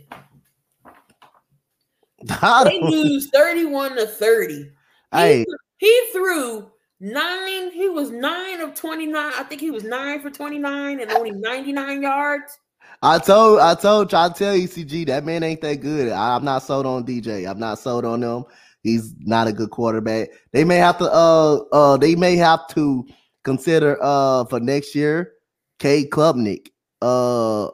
They 2.64 2.80
lose 2.80 3.28
31 3.34 3.96
to 3.96 4.06
30. 4.06 4.54
He, 4.54 4.70
Hey. 5.12 5.44
he 5.78 6.00
threw 6.12 6.70
nine, 7.00 7.72
he 7.72 7.88
was 7.88 8.10
nine 8.12 8.60
of 8.60 8.74
29. 8.76 9.32
I 9.36 9.42
think 9.42 9.60
he 9.60 9.72
was 9.72 9.82
nine 9.82 10.20
for 10.22 10.30
29 10.30 11.00
and 11.00 11.10
only 11.10 11.32
99 11.32 12.00
yards. 12.02 12.56
I 13.00 13.18
told 13.18 13.60
I 13.60 13.74
told 13.74 14.10
try 14.10 14.28
to 14.28 14.34
tell 14.34 14.54
ECG 14.54 15.06
that 15.06 15.24
man 15.24 15.42
ain't 15.42 15.60
that 15.62 15.80
good. 15.80 16.12
I, 16.12 16.36
am 16.36 16.44
not 16.44 16.62
sold 16.62 16.86
on 16.86 17.04
DJ. 17.04 17.48
I'm 17.48 17.58
not 17.58 17.78
sold 17.78 18.04
on 18.04 18.22
him. 18.22 18.44
He's 18.82 19.14
not 19.20 19.46
a 19.46 19.52
good 19.52 19.70
quarterback. 19.70 20.30
They 20.52 20.64
may 20.64 20.76
have 20.76 20.98
to 20.98 21.10
uh 21.10 21.56
uh 21.72 21.96
they 21.96 22.14
may 22.14 22.36
have 22.36 22.66
to 22.68 23.06
consider 23.44 23.98
uh 24.00 24.44
for 24.44 24.60
next 24.60 24.94
year 24.94 25.32
Cade 25.78 26.10
Klubnik, 26.10 26.68
uh 27.00 27.68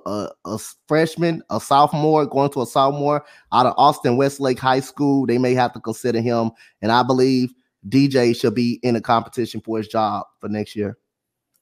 a 0.45 0.59
freshman, 0.86 1.43
a 1.51 1.61
sophomore 1.61 2.24
going 2.27 2.51
to 2.53 2.62
a 2.62 2.66
sophomore 2.66 3.24
out 3.53 3.66
of 3.66 3.74
Austin 3.77 4.16
Westlake 4.16 4.59
High 4.59 4.81
School. 4.81 5.27
They 5.27 5.39
may 5.39 5.55
have 5.55 5.73
to 5.74 5.81
consider 5.81 6.20
him, 6.20 6.51
and 6.81 6.93
I 6.93 7.03
believe 7.03 7.53
DJ 7.89 8.39
should 8.39 8.55
be 8.55 8.81
in 8.82 8.97
a 8.97 9.01
competition 9.01 9.61
for 9.61 9.78
his 9.78 9.89
job 9.89 10.27
for 10.40 10.49
next 10.49 10.74
year. 10.74 10.97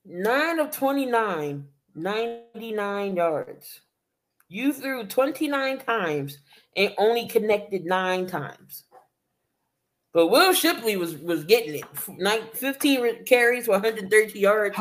Nine 0.04 0.60
of 0.60 0.70
29, 0.70 1.66
99 1.96 3.16
yards. 3.16 3.80
You 4.48 4.72
threw 4.72 5.06
29 5.06 5.78
times 5.78 6.38
and 6.76 6.94
only 6.98 7.26
connected 7.26 7.84
nine 7.84 8.26
times. 8.26 8.84
But 10.12 10.28
Will 10.28 10.52
Shipley 10.54 10.96
was 10.96 11.16
was 11.18 11.44
getting 11.44 11.74
it. 11.74 11.84
Nine, 12.08 12.42
15 12.54 13.24
carries 13.24 13.66
for 13.66 13.72
130 13.72 14.38
yards. 14.38 14.78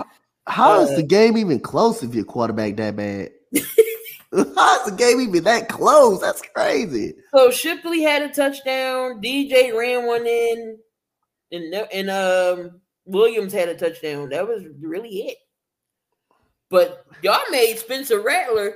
How 0.47 0.81
is 0.81 0.91
Uh, 0.91 0.97
the 0.97 1.03
game 1.03 1.37
even 1.37 1.59
close 1.59 2.03
if 2.03 2.13
your 2.13 2.23
quarterback 2.25 2.77
that 2.77 2.95
bad? 2.95 3.31
How 4.55 4.79
is 4.79 4.91
the 4.91 4.95
game 4.97 5.19
even 5.21 5.43
that 5.45 5.67
close? 5.69 6.21
That's 6.21 6.41
crazy. 6.53 7.15
So 7.33 7.51
Shipley 7.51 8.01
had 8.01 8.21
a 8.21 8.29
touchdown. 8.33 9.21
DJ 9.21 9.75
ran 9.75 10.05
one 10.05 10.25
in, 10.25 10.77
and 11.51 11.73
and 11.73 12.09
um 12.09 12.81
Williams 13.05 13.53
had 13.53 13.69
a 13.69 13.75
touchdown. 13.75 14.29
That 14.29 14.47
was 14.47 14.63
really 14.79 15.27
it. 15.27 15.37
But 16.69 17.05
y'all 17.21 17.39
made 17.51 17.77
Spencer 17.77 18.21
Rattler 18.21 18.75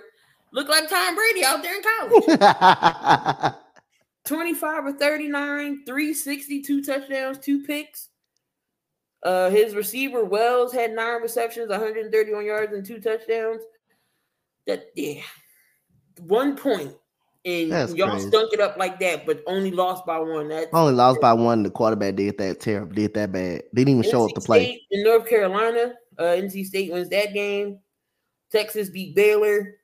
look 0.52 0.70
like 0.70 0.90
Tom 0.90 1.16
Brady 1.16 1.44
out 1.44 1.64
there 1.64 1.76
in 1.76 1.84
college. 1.84 3.54
25 4.26 4.86
or 4.86 4.94
39, 4.94 5.86
362 5.86 6.84
touchdowns, 6.84 7.40
two 7.40 7.64
picks. 7.64 8.10
Uh, 9.24 9.50
his 9.50 9.76
receiver 9.76 10.24
Wells 10.24 10.72
had 10.72 10.92
nine 10.92 11.22
receptions, 11.22 11.70
131 11.70 12.46
yards, 12.46 12.74
and 12.74 12.86
two 12.86 13.02
touchdowns. 13.02 13.62
That 14.68 14.86
yeah, 14.96 15.22
one 16.20 16.56
point, 16.56 16.94
and 17.44 17.72
That's 17.72 17.94
y'all 17.96 18.12
crazy. 18.12 18.28
stunk 18.28 18.54
it 18.54 18.62
up 18.62 18.78
like 18.78 19.00
that, 19.00 19.26
but 19.26 19.42
only 19.48 19.72
lost 19.72 20.06
by 20.06 20.20
one. 20.20 20.48
That's 20.48 20.68
Only 20.74 20.94
lost 20.94 21.20
by 21.22 21.34
one. 21.34 21.64
The 21.64 21.72
quarterback 21.72 22.16
did 22.16 22.38
that 22.38 22.60
terrible, 22.60 22.94
did 22.94 23.14
that 23.16 23.32
bad. 23.32 23.64
Didn't 23.74 24.00
even 24.00 24.04
show 24.10 24.26
up 24.26 24.36
to 24.36 24.42
play. 24.42 24.64
State 24.66 24.82
in 24.92 25.04
North 25.04 25.28
Carolina. 25.28 25.96
Uh, 26.20 26.24
NC 26.24 26.66
State 26.66 26.92
wins 26.92 27.10
that 27.10 27.34
game. 27.34 27.80
Texas 28.52 28.90
beat 28.90 29.16
Baylor. 29.16 29.78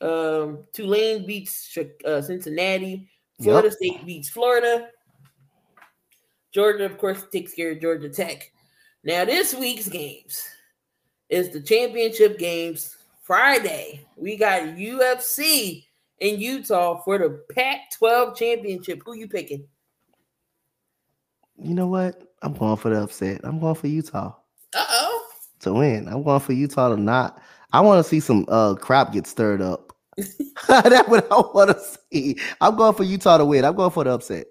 Um, 0.00 0.64
Tulane 0.72 1.26
beats 1.26 1.76
uh, 2.04 2.20
Cincinnati. 2.20 3.08
Florida 3.42 3.70
State 3.70 4.04
beats 4.04 4.28
Florida. 4.28 4.88
Georgia, 6.52 6.84
of 6.84 6.98
course, 6.98 7.24
takes 7.32 7.54
care 7.54 7.72
of 7.72 7.80
Georgia 7.80 8.08
Tech. 8.08 8.52
Now, 9.02 9.24
this 9.24 9.54
week's 9.54 9.88
games 9.88 10.46
is 11.28 11.50
the 11.50 11.60
championship 11.60 12.38
games. 12.38 12.96
Friday, 13.22 14.06
we 14.16 14.36
got 14.36 14.62
USC 14.62 15.86
in 16.20 16.38
Utah 16.40 17.00
for 17.02 17.18
the 17.18 17.42
Pac-12 17.54 18.36
championship. 18.36 19.02
Who 19.04 19.14
you 19.14 19.28
picking? 19.28 19.66
You 21.58 21.74
know 21.74 21.86
what? 21.86 22.22
I'm 22.42 22.52
going 22.52 22.76
for 22.76 22.90
the 22.90 23.02
upset. 23.02 23.40
I'm 23.44 23.58
going 23.58 23.74
for 23.74 23.86
Utah 23.86 24.34
Uh 24.74 24.84
oh. 24.88 25.23
To 25.64 25.72
win. 25.72 26.08
I'm 26.08 26.22
going 26.22 26.40
for 26.40 26.52
Utah 26.52 26.88
to 26.90 26.96
not. 26.96 27.40
I 27.72 27.80
want 27.80 28.04
to 28.04 28.08
see 28.08 28.20
some 28.20 28.44
uh 28.48 28.74
crap 28.74 29.12
get 29.12 29.26
stirred 29.26 29.60
up. 29.60 29.92
That's 30.68 31.08
what 31.08 31.26
I 31.30 31.36
want 31.36 31.70
to 31.70 31.80
see. 32.12 32.38
I'm 32.60 32.76
going 32.76 32.94
for 32.94 33.04
Utah 33.04 33.38
to 33.38 33.44
win. 33.44 33.64
I'm 33.64 33.74
going 33.74 33.90
for 33.90 34.04
the 34.04 34.10
upset. 34.10 34.46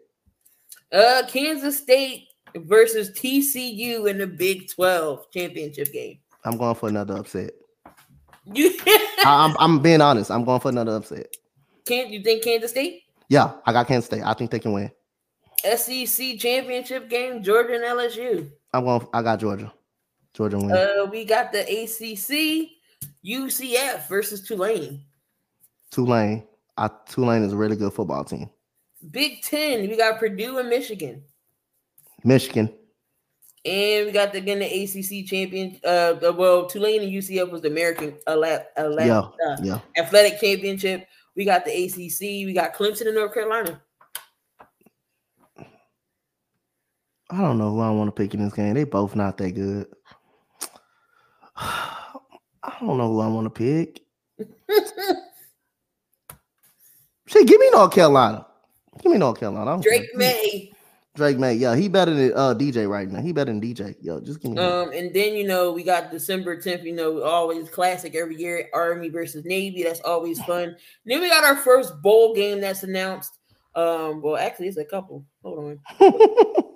Uh, 0.91 1.23
Kansas 1.27 1.79
State 1.79 2.27
versus 2.55 3.11
TCU 3.11 4.09
in 4.09 4.19
the 4.19 4.27
Big 4.27 4.69
12 4.69 5.31
championship 5.31 5.91
game. 5.91 6.19
I'm 6.45 6.57
going 6.57 6.75
for 6.75 6.89
another 6.89 7.17
upset. 7.17 7.51
You 8.45 8.75
I, 8.85 9.45
I'm 9.45 9.55
I'm 9.59 9.79
being 9.79 10.01
honest. 10.01 10.29
I'm 10.29 10.43
going 10.43 10.59
for 10.59 10.69
another 10.69 10.95
upset. 10.95 11.27
can't 11.85 12.09
you 12.09 12.21
think 12.21 12.43
Kansas 12.43 12.71
State? 12.71 13.03
Yeah, 13.29 13.53
I 13.65 13.71
got 13.71 13.87
Kansas 13.87 14.05
State. 14.05 14.23
I 14.23 14.33
think 14.33 14.51
they 14.51 14.59
can 14.59 14.73
win. 14.73 14.91
SEC 15.63 16.37
championship 16.37 17.09
game, 17.09 17.41
Georgia 17.41 17.75
and 17.75 17.83
LSU. 17.83 18.49
I'm 18.73 18.83
going. 18.83 19.07
I 19.13 19.21
got 19.21 19.39
Georgia. 19.39 19.71
Georgia 20.33 20.57
win. 20.57 20.71
Uh, 20.71 21.05
we 21.11 21.25
got 21.25 21.51
the 21.51 21.61
ACC, 21.61 22.69
UCF 23.25 24.07
versus 24.07 24.41
Tulane. 24.47 25.03
Tulane. 25.91 26.47
I, 26.77 26.89
Tulane 27.07 27.43
is 27.43 27.53
a 27.53 27.57
really 27.57 27.75
good 27.75 27.93
football 27.93 28.23
team. 28.23 28.49
Big 29.11 29.41
Ten, 29.43 29.87
we 29.87 29.95
got 29.97 30.19
Purdue 30.19 30.57
and 30.57 30.69
Michigan. 30.69 31.23
Michigan. 32.23 32.73
And 33.65 34.07
we 34.07 34.11
got 34.11 34.33
the, 34.33 34.39
again 34.39 34.59
the 34.59 34.65
ACC 34.65 35.25
champion. 35.27 35.79
Uh, 35.83 36.15
uh, 36.27 36.33
well, 36.35 36.65
Tulane 36.65 37.01
and 37.03 37.11
UCF 37.11 37.49
was 37.51 37.61
the 37.61 37.69
American 37.69 38.17
ala- 38.27 38.65
ala- 38.77 39.05
Yeah, 39.05 39.19
uh, 39.19 39.57
yeah. 39.61 39.79
athletic 39.97 40.39
championship. 40.39 41.07
We 41.35 41.45
got 41.45 41.63
the 41.65 41.71
ACC. 41.71 42.45
We 42.45 42.53
got 42.53 42.73
Clemson 42.73 43.07
and 43.07 43.15
North 43.15 43.33
Carolina. 43.33 43.81
I 47.29 47.37
don't 47.41 47.57
know 47.57 47.71
who 47.71 47.79
I 47.79 47.89
want 47.89 48.09
to 48.15 48.21
pick 48.21 48.33
in 48.33 48.43
this 48.43 48.53
game. 48.53 48.73
They 48.73 48.83
both 48.83 49.15
not 49.15 49.37
that 49.37 49.51
good. 49.51 49.87
I 51.55 52.77
don't 52.79 52.97
know 52.97 53.07
who 53.09 53.19
I 53.19 53.27
want 53.27 53.45
to 53.45 53.49
pick. 53.49 54.01
Shit, 57.27 57.47
give 57.47 57.59
me 57.59 57.69
North 57.71 57.93
Carolina. 57.93 58.45
Give 59.01 59.11
me 59.11 59.17
North 59.17 59.39
Carolina. 59.39 59.65
Don't 59.65 59.83
care. 59.83 59.97
Drake 59.97 60.15
Maye. 60.15 60.71
Drake 61.15 61.37
Maye. 61.37 61.53
Yeah, 61.53 61.75
he 61.75 61.87
better 61.89 62.13
than 62.13 62.33
uh 62.33 62.53
DJ 62.53 62.87
right 62.89 63.09
now. 63.09 63.21
He 63.21 63.31
better 63.33 63.51
than 63.51 63.61
DJ. 63.61 63.95
Yo, 64.01 64.19
just 64.19 64.41
give 64.41 64.51
me. 64.51 64.57
Um, 64.59 64.91
and 64.91 65.13
then 65.13 65.35
you 65.35 65.45
know 65.47 65.71
we 65.71 65.83
got 65.83 66.11
December 66.11 66.57
10th, 66.57 66.83
you 66.83 66.93
know, 66.93 67.21
always 67.21 67.69
classic 67.69 68.15
every 68.15 68.35
year, 68.35 68.69
Army 68.73 69.09
versus 69.09 69.45
Navy. 69.45 69.83
That's 69.83 70.01
always 70.01 70.41
fun. 70.43 70.75
then 71.05 71.21
we 71.21 71.29
got 71.29 71.43
our 71.43 71.57
first 71.57 72.01
bowl 72.01 72.33
game 72.33 72.61
that's 72.61 72.83
announced. 72.83 73.37
Um, 73.75 74.21
well, 74.21 74.37
actually, 74.37 74.67
it's 74.67 74.77
a 74.77 74.85
couple. 74.85 75.25
Hold 75.43 75.79
on. 75.99 76.63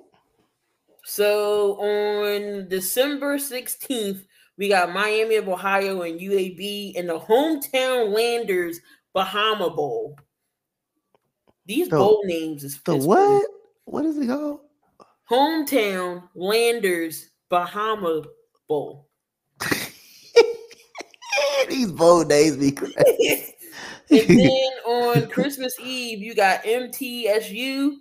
So 1.10 1.80
on 1.80 2.68
December 2.68 3.38
16th, 3.38 4.26
we 4.58 4.70
got 4.70 4.92
Miami 4.92 5.36
of 5.36 5.48
Ohio 5.48 6.02
and 6.02 6.20
UAB 6.20 6.94
in 6.96 7.08
the 7.08 7.20
hometown 7.20 8.14
Lenders 8.14 8.80
Bahama 9.14 9.70
Bowl. 9.70 10.18
These 11.66 11.90
The- 11.90 11.98
bowl 11.98 12.22
names 12.26 12.64
is 12.64 12.80
the 12.84 12.96
is 12.96 13.06
what? 13.06 13.46
What 13.86 14.06
is 14.06 14.18
it 14.18 14.28
called? 14.28 14.62
Hometown 15.30 16.24
Lenders 16.36 17.30
Bahama 17.50 18.24
Bowl. 18.68 19.10
These 21.70 21.92
bowl 21.92 22.24
days 22.24 22.56
be 22.58 22.72
crazy. 22.72 23.54
and 24.10 24.20
then 24.28 24.72
on 24.86 25.28
Christmas 25.30 25.78
Eve, 25.80 26.20
you 26.20 26.34
got 26.34 26.64
MTSU 26.64 27.92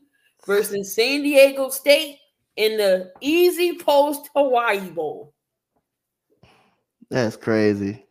versus 0.46 0.94
San 0.94 1.22
Diego 1.22 1.68
State 1.68 2.18
in 2.56 2.76
the 2.76 3.12
EasyPost 3.22 4.26
Hawaii 4.34 4.90
Bowl. 4.90 5.34
That's 7.10 7.36
crazy. 7.36 8.04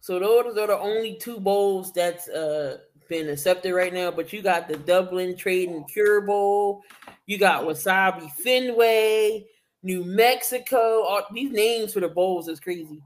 So 0.00 0.18
those 0.18 0.58
are 0.58 0.66
the 0.66 0.78
only 0.78 1.14
two 1.14 1.38
bowls 1.38 1.92
that's 1.92 2.28
uh 2.28 2.78
been 3.08 3.28
accepted 3.28 3.74
right 3.74 3.92
now. 3.92 4.10
But 4.10 4.32
you 4.32 4.42
got 4.42 4.68
the 4.68 4.76
Duluth 4.76 5.36
Trading 5.36 5.84
Cure 5.84 6.22
Bowl, 6.22 6.82
you 7.26 7.38
got 7.38 7.64
Wasabi 7.64 8.30
Fenway, 8.32 9.46
New 9.82 10.04
Mexico. 10.04 11.02
All 11.02 11.22
these 11.32 11.52
names 11.52 11.92
for 11.92 12.00
the 12.00 12.08
bowls 12.08 12.48
is 12.48 12.60
crazy. 12.60 13.02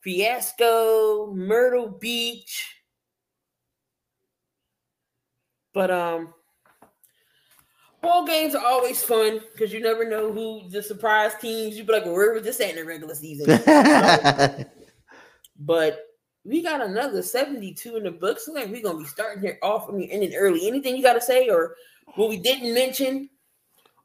Frisco, 0.00 1.32
Myrtle 1.34 1.88
Beach. 1.88 2.74
But 5.72 5.90
um 5.90 6.34
bowl 8.02 8.24
games 8.24 8.54
are 8.54 8.64
always 8.64 9.02
fun 9.02 9.40
because 9.52 9.72
you 9.72 9.80
never 9.80 10.08
know 10.08 10.32
who 10.32 10.68
the 10.70 10.82
surprise 10.82 11.32
teams. 11.40 11.76
You'd 11.76 11.86
be 11.86 11.92
like, 11.92 12.04
well, 12.04 12.14
where 12.14 12.32
was 12.32 12.42
this 12.42 12.60
at 12.60 12.70
in 12.70 12.76
the 12.76 12.84
regular 12.84 13.14
season? 13.14 14.66
But 15.62 16.06
we 16.44 16.62
got 16.62 16.80
another 16.80 17.22
72 17.22 17.96
in 17.96 18.04
the 18.04 18.10
books. 18.10 18.48
Looks 18.48 18.60
like 18.60 18.70
we're 18.70 18.82
gonna 18.82 18.98
be 18.98 19.04
starting 19.04 19.42
here 19.42 19.58
off. 19.62 19.88
I 19.88 19.92
mean, 19.92 20.08
ending 20.10 20.34
early. 20.34 20.66
Anything 20.66 20.96
you 20.96 21.02
gotta 21.02 21.20
say, 21.20 21.48
or 21.50 21.76
what 22.16 22.30
we 22.30 22.38
didn't 22.38 22.72
mention? 22.72 23.28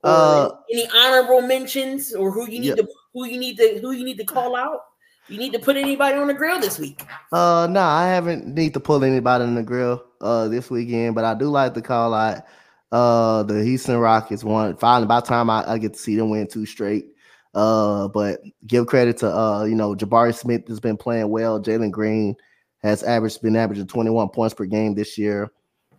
Uh, 0.04 0.50
any 0.72 0.88
honorable 0.94 1.42
mentions, 1.42 2.14
or 2.14 2.30
who 2.32 2.42
you 2.50 2.60
need 2.60 2.68
Yeah. 2.68 2.76
to 2.76 2.88
who 3.14 3.26
you 3.26 3.40
need 3.40 3.58
to 3.58 3.80
who 3.80 3.92
you 3.92 4.04
need 4.04 4.18
to 4.18 4.26
call 4.26 4.56
out? 4.56 4.82
You 5.30 5.38
need 5.40 5.54
to 5.54 5.60
put 5.60 5.78
anybody 5.78 6.18
on 6.18 6.28
the 6.28 6.34
grill 6.34 6.60
this 6.60 6.78
week. 6.78 7.02
Uh, 7.32 7.68
no, 7.72 7.82
I 7.82 8.06
haven't 8.08 8.46
need 8.54 8.74
to 8.76 8.80
pull 8.80 9.04
anybody 9.04 9.46
in 9.46 9.56
the 9.56 9.64
grill 9.64 10.04
uh 10.22 10.48
this 10.50 10.70
weekend, 10.70 11.16
but 11.16 11.24
I 11.24 11.34
do 11.34 11.46
like 11.50 11.74
to 11.76 11.82
call 11.82 12.14
out 12.14 12.44
uh 12.92 13.44
the 13.44 13.64
Houston 13.64 13.98
Rockets 13.98 14.44
won. 14.44 14.76
Finally, 14.78 15.08
by 15.08 15.20
the 15.20 15.28
time 15.28 15.50
I, 15.50 15.70
I 15.70 15.78
get 15.78 15.94
to 15.94 16.00
see 16.00 16.16
them 16.16 16.30
win 16.30 16.48
two 16.48 16.66
straight. 16.66 17.08
Uh, 17.54 18.10
but 18.10 18.42
give 18.68 18.86
credit 18.88 19.18
to 19.18 19.34
uh 19.34 19.64
you 19.64 19.76
know 19.76 19.96
Jabari 19.96 20.36
Smith 20.38 20.68
has 20.68 20.80
been 20.80 20.98
playing 20.98 21.30
well. 21.30 21.62
Jalen 21.62 21.92
Green 21.92 22.36
has 22.84 23.02
averaged 23.04 23.42
been 23.42 23.56
averaging 23.56 23.88
21 23.88 24.30
points 24.30 24.54
per 24.54 24.66
game 24.66 24.94
this 24.94 25.18
year. 25.18 25.52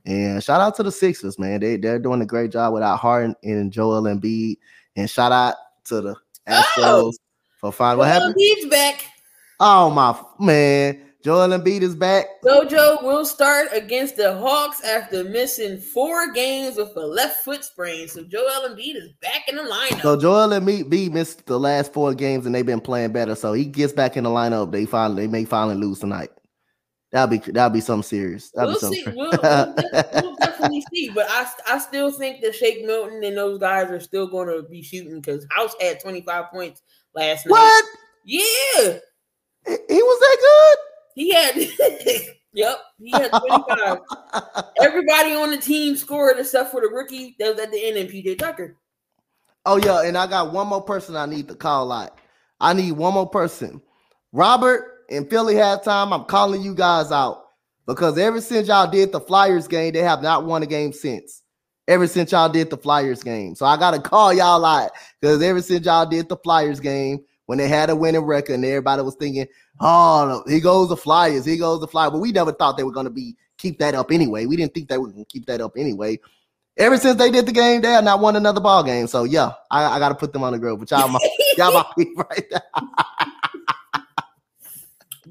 And 0.04 0.42
shout 0.42 0.60
out 0.60 0.76
to 0.76 0.84
the 0.84 0.92
Sixers, 0.92 1.38
man. 1.38 1.60
They 1.60 1.76
they're 1.76 1.98
doing 1.98 2.22
a 2.22 2.26
great 2.26 2.52
job 2.52 2.72
without 2.74 2.98
Harden 2.98 3.34
and 3.42 3.72
Joel 3.72 4.02
Embiid. 4.02 4.58
And 4.94 5.10
shout 5.10 5.32
out 5.32 5.56
to 5.86 6.00
the 6.00 6.14
Astros 6.46 6.66
Oh! 6.78 7.12
for 7.60 7.72
finding 7.72 7.98
what 7.98 8.08
happened. 8.08 8.36
Embiid's 8.36 8.66
back. 8.66 9.04
Oh 9.58 9.90
my 9.90 10.16
man, 10.38 11.05
Joel 11.26 11.58
Embiid 11.58 11.82
is 11.82 11.96
back. 11.96 12.26
Jojo 12.44 13.02
will 13.02 13.24
start 13.24 13.66
against 13.72 14.16
the 14.16 14.38
Hawks 14.38 14.80
after 14.84 15.24
missing 15.24 15.80
four 15.80 16.32
games 16.32 16.76
with 16.76 16.96
a 16.96 17.04
left 17.04 17.42
foot 17.42 17.64
sprain. 17.64 18.06
So 18.06 18.22
Joel 18.22 18.68
Embiid 18.68 18.94
is 18.94 19.10
back 19.20 19.48
in 19.48 19.56
the 19.56 19.62
lineup. 19.62 20.02
So 20.02 20.16
Joel 20.16 20.50
Embiid 20.50 21.10
missed 21.10 21.44
the 21.46 21.58
last 21.58 21.92
four 21.92 22.14
games 22.14 22.46
and 22.46 22.54
they've 22.54 22.64
been 22.64 22.80
playing 22.80 23.10
better. 23.10 23.34
So 23.34 23.54
he 23.54 23.64
gets 23.64 23.92
back 23.92 24.16
in 24.16 24.22
the 24.22 24.30
lineup. 24.30 24.70
They 24.70 24.86
finally 24.86 25.22
they 25.22 25.26
may 25.26 25.44
finally 25.44 25.74
lose 25.74 25.98
tonight. 25.98 26.30
That'll 27.10 27.26
be 27.26 27.38
that'll 27.38 27.74
be 27.74 27.80
something 27.80 28.04
serious. 28.04 28.52
That'll 28.52 28.76
we'll 28.80 28.90
be 28.92 28.96
see. 28.96 29.04
We'll, 29.06 29.30
we'll, 29.30 29.30
def- 29.74 30.22
we'll 30.22 30.36
definitely 30.36 30.84
see. 30.94 31.08
But 31.12 31.26
I, 31.28 31.50
I 31.68 31.78
still 31.78 32.12
think 32.12 32.40
that 32.42 32.54
Shake 32.54 32.86
Milton 32.86 33.24
and 33.24 33.36
those 33.36 33.58
guys 33.58 33.90
are 33.90 33.98
still 33.98 34.28
going 34.28 34.46
to 34.46 34.62
be 34.68 34.80
shooting 34.80 35.20
because 35.20 35.44
House 35.50 35.74
had 35.80 35.98
25 35.98 36.52
points 36.52 36.82
last 37.16 37.46
night. 37.46 37.50
what? 37.50 37.84
Yeah, 38.24 38.98
He 39.66 39.72
was 39.90 40.20
that 40.20 40.36
he 41.16 41.32
had. 41.32 41.56
yep, 42.52 42.78
he 42.98 43.10
had 43.10 43.30
25. 43.32 43.98
Everybody 44.80 45.34
on 45.34 45.50
the 45.50 45.56
team 45.56 45.96
scored 45.96 46.38
except 46.38 46.70
for 46.70 46.80
the 46.80 46.88
rookie 46.88 47.34
that 47.40 47.56
was 47.56 47.58
at 47.58 47.72
the 47.72 47.84
end 47.84 47.96
and 47.96 48.08
PJ 48.08 48.38
Tucker. 48.38 48.76
oh 49.64 49.78
yeah, 49.78 50.02
and 50.02 50.16
I 50.16 50.28
got 50.28 50.52
one 50.52 50.68
more 50.68 50.82
person 50.82 51.16
I 51.16 51.26
need 51.26 51.48
to 51.48 51.56
call 51.56 51.90
out. 51.90 52.18
I 52.60 52.74
need 52.74 52.92
one 52.92 53.14
more 53.14 53.28
person. 53.28 53.82
Robert 54.32 55.04
and 55.10 55.28
Philly 55.28 55.54
halftime. 55.54 56.12
I'm 56.12 56.24
calling 56.26 56.62
you 56.62 56.74
guys 56.74 57.10
out 57.10 57.44
because 57.86 58.18
ever 58.18 58.40
since 58.40 58.68
y'all 58.68 58.90
did 58.90 59.10
the 59.10 59.20
Flyers 59.20 59.66
game, 59.66 59.94
they 59.94 60.02
have 60.02 60.22
not 60.22 60.44
won 60.44 60.62
a 60.62 60.66
game 60.66 60.92
since. 60.92 61.42
Ever 61.88 62.06
since 62.06 62.32
y'all 62.32 62.48
did 62.48 62.68
the 62.68 62.76
Flyers 62.76 63.22
game, 63.22 63.54
so 63.54 63.64
I 63.64 63.76
gotta 63.78 64.00
call 64.00 64.34
y'all 64.34 64.64
out 64.64 64.90
because 65.20 65.40
ever 65.40 65.62
since 65.62 65.86
y'all 65.86 66.04
did 66.04 66.28
the 66.28 66.36
Flyers 66.36 66.80
game, 66.80 67.24
when 67.46 67.58
they 67.58 67.68
had 67.68 67.90
a 67.90 67.96
winning 67.96 68.22
record, 68.22 68.54
and 68.54 68.64
everybody 68.64 69.02
was 69.02 69.16
thinking, 69.16 69.46
"Oh, 69.80 70.42
he 70.46 70.60
goes 70.60 70.88
the 70.88 70.96
Flyers, 70.96 71.44
he 71.44 71.56
goes 71.56 71.80
the 71.80 71.88
Flyers," 71.88 72.12
but 72.12 72.20
we 72.20 72.32
never 72.32 72.52
thought 72.52 72.76
they 72.76 72.84
were 72.84 72.92
gonna 72.92 73.10
be 73.10 73.36
keep 73.56 73.78
that 73.78 73.94
up 73.94 74.10
anyway. 74.10 74.46
We 74.46 74.56
didn't 74.56 74.74
think 74.74 74.88
they 74.88 74.98
were 74.98 75.08
gonna 75.08 75.24
keep 75.24 75.46
that 75.46 75.60
up 75.60 75.72
anyway. 75.76 76.20
Ever 76.76 76.98
since 76.98 77.16
they 77.16 77.30
did 77.30 77.46
the 77.46 77.52
game, 77.52 77.80
they 77.80 77.90
have 77.90 78.04
not 78.04 78.20
won 78.20 78.36
another 78.36 78.60
ball 78.60 78.82
game. 78.82 79.06
So 79.06 79.24
yeah, 79.24 79.52
I, 79.70 79.96
I 79.96 79.98
gotta 79.98 80.14
put 80.14 80.32
them 80.32 80.42
on 80.42 80.52
the 80.52 80.58
grill. 80.58 80.76
But 80.76 80.90
y'all, 80.90 81.08
my, 81.08 81.18
y'all 81.56 81.72
my 81.72 81.86
people 81.96 82.24
right 82.30 82.44
there. 82.50 82.62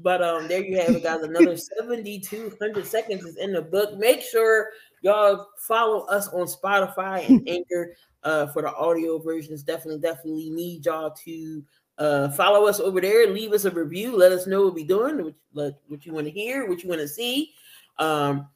But 0.02 0.22
um, 0.22 0.46
there 0.48 0.62
you 0.62 0.78
have 0.78 0.94
it, 0.94 1.02
guys. 1.02 1.22
Another 1.22 1.56
7,200 1.78 2.86
seconds 2.86 3.24
is 3.24 3.36
in 3.36 3.52
the 3.52 3.62
book. 3.62 3.96
Make 3.96 4.22
sure 4.22 4.70
y'all 5.02 5.48
follow 5.58 6.04
us 6.06 6.28
on 6.28 6.46
Spotify 6.46 7.28
and 7.28 7.48
Anchor 7.48 7.94
uh, 8.22 8.46
for 8.48 8.62
the 8.62 8.74
audio 8.74 9.18
versions. 9.18 9.62
Definitely, 9.62 10.00
definitely 10.00 10.50
need 10.50 10.84
y'all 10.84 11.10
to 11.24 11.64
uh, 11.98 12.30
follow 12.30 12.66
us 12.66 12.80
over 12.80 13.00
there. 13.00 13.26
Leave 13.26 13.52
us 13.52 13.64
a 13.64 13.70
review. 13.70 14.16
Let 14.16 14.32
us 14.32 14.46
know 14.46 14.64
what 14.64 14.74
we're 14.74 14.86
doing, 14.86 15.24
what, 15.24 15.34
what, 15.52 15.80
what 15.88 16.06
you 16.06 16.12
want 16.12 16.26
to 16.26 16.32
hear, 16.32 16.68
what 16.68 16.82
you 16.82 16.88
want 16.88 17.00
to 17.00 17.08
see. 17.08 17.52
Um, 17.98 18.48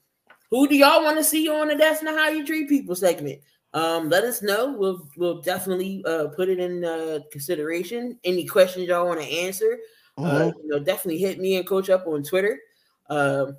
who 0.51 0.69
do 0.69 0.77
y'all 0.77 1.03
want 1.05 1.17
to 1.17 1.25
see 1.25 1.49
on 1.49 1.69
the 1.69 1.77
That's 1.77 2.03
Not 2.03 2.19
How 2.19 2.29
You 2.29 2.45
Treat 2.45 2.69
People 2.69 2.95
segment? 2.95 3.41
Um, 3.73 4.09
let 4.09 4.25
us 4.25 4.43
know. 4.43 4.73
We'll 4.73 5.09
we'll 5.17 5.41
definitely 5.43 6.05
uh, 6.05 6.27
put 6.29 6.49
it 6.49 6.59
in 6.59 6.85
uh, 6.85 7.21
consideration. 7.31 8.19
Any 8.25 8.45
questions 8.45 8.89
y'all 8.89 9.07
want 9.07 9.21
to 9.21 9.27
answer? 9.27 9.79
Uh, 10.19 10.51
you 10.63 10.69
know, 10.69 10.81
definitely 10.81 11.19
hit 11.19 11.39
me 11.39 11.57
and 11.57 11.67
coach 11.67 11.89
up 11.89 12.07
on 12.07 12.23
Twitter. 12.23 12.59
Um, 13.09 13.57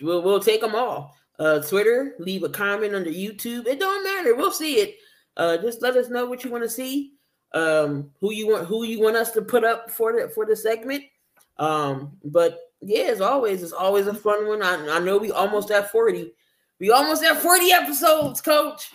we'll 0.00 0.22
we'll 0.22 0.40
take 0.40 0.62
them 0.62 0.74
all. 0.74 1.14
Uh, 1.38 1.60
Twitter, 1.60 2.14
leave 2.18 2.44
a 2.44 2.48
comment 2.48 2.94
under 2.94 3.10
YouTube. 3.10 3.66
It 3.66 3.78
don't 3.78 4.04
matter. 4.04 4.34
We'll 4.34 4.52
see 4.52 4.76
it. 4.76 4.96
Uh, 5.36 5.58
just 5.58 5.82
let 5.82 5.96
us 5.96 6.08
know 6.08 6.26
what 6.26 6.44
you 6.44 6.50
want 6.50 6.64
to 6.64 6.70
see. 6.70 7.12
Um, 7.54 8.10
who 8.20 8.32
you 8.32 8.48
want 8.48 8.66
who 8.66 8.84
you 8.84 9.00
want 9.00 9.16
us 9.16 9.30
to 9.30 9.40
put 9.42 9.64
up 9.64 9.90
for 9.90 10.12
the 10.12 10.28
for 10.28 10.44
the 10.44 10.56
segment. 10.56 11.04
Um, 11.58 12.12
but 12.24 12.58
yeah, 12.82 13.04
as 13.04 13.20
always, 13.20 13.62
it's 13.62 13.72
always 13.72 14.08
a 14.08 14.14
fun 14.14 14.46
one. 14.48 14.60
I, 14.62 14.96
I 14.96 14.98
know 14.98 15.16
we 15.18 15.30
almost 15.30 15.70
at 15.70 15.90
40. 15.92 16.32
We 16.80 16.90
almost 16.90 17.22
at 17.22 17.36
40 17.40 17.72
episodes, 17.72 18.40
coach. 18.40 18.90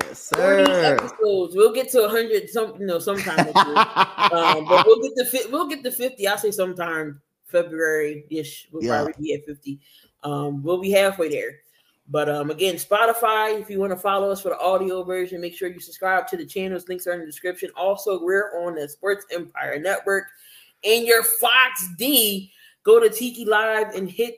yes, 0.00 0.30
40 0.34 0.64
sir. 0.64 0.96
episodes. 0.96 1.54
We'll 1.54 1.72
get 1.74 1.90
to 1.90 2.00
100 2.02 2.48
some 2.48 2.80
you 2.80 2.86
know 2.86 2.98
sometime 2.98 3.38
um, 3.56 4.64
but 4.66 4.86
we'll 4.86 5.02
get 5.02 5.12
the 5.16 5.26
fi- 5.30 5.50
we'll 5.50 5.68
get 5.68 5.82
to 5.84 5.90
50. 5.90 6.26
I'll 6.26 6.38
say 6.38 6.50
sometime 6.50 7.20
February 7.44 8.24
ish. 8.30 8.68
We'll 8.72 8.82
Yeah. 8.84 9.02
probably 9.04 9.22
be 9.22 9.34
at 9.34 9.44
50. 9.44 9.78
Um, 10.22 10.62
we'll 10.62 10.80
be 10.80 10.90
halfway 10.90 11.28
there. 11.28 11.60
But 12.08 12.28
um, 12.28 12.50
again, 12.50 12.74
Spotify, 12.74 13.58
if 13.58 13.70
you 13.70 13.80
want 13.80 13.92
to 13.92 13.98
follow 13.98 14.30
us 14.30 14.42
for 14.42 14.50
the 14.50 14.58
audio 14.58 15.02
version, 15.04 15.40
make 15.40 15.56
sure 15.56 15.68
you 15.70 15.80
subscribe 15.80 16.26
to 16.28 16.36
the 16.36 16.44
channels. 16.44 16.86
Links 16.88 17.06
are 17.06 17.12
in 17.12 17.20
the 17.20 17.26
description. 17.26 17.70
Also, 17.76 18.22
we're 18.22 18.62
on 18.62 18.74
the 18.74 18.88
Sports 18.88 19.24
Empire 19.32 19.78
Network 19.78 20.24
and 20.84 21.06
your 21.06 21.22
Fox 21.22 21.88
D. 21.96 22.52
Go 22.82 23.00
to 23.00 23.08
Tiki 23.08 23.46
Live 23.46 23.94
and 23.94 24.10
hit 24.10 24.36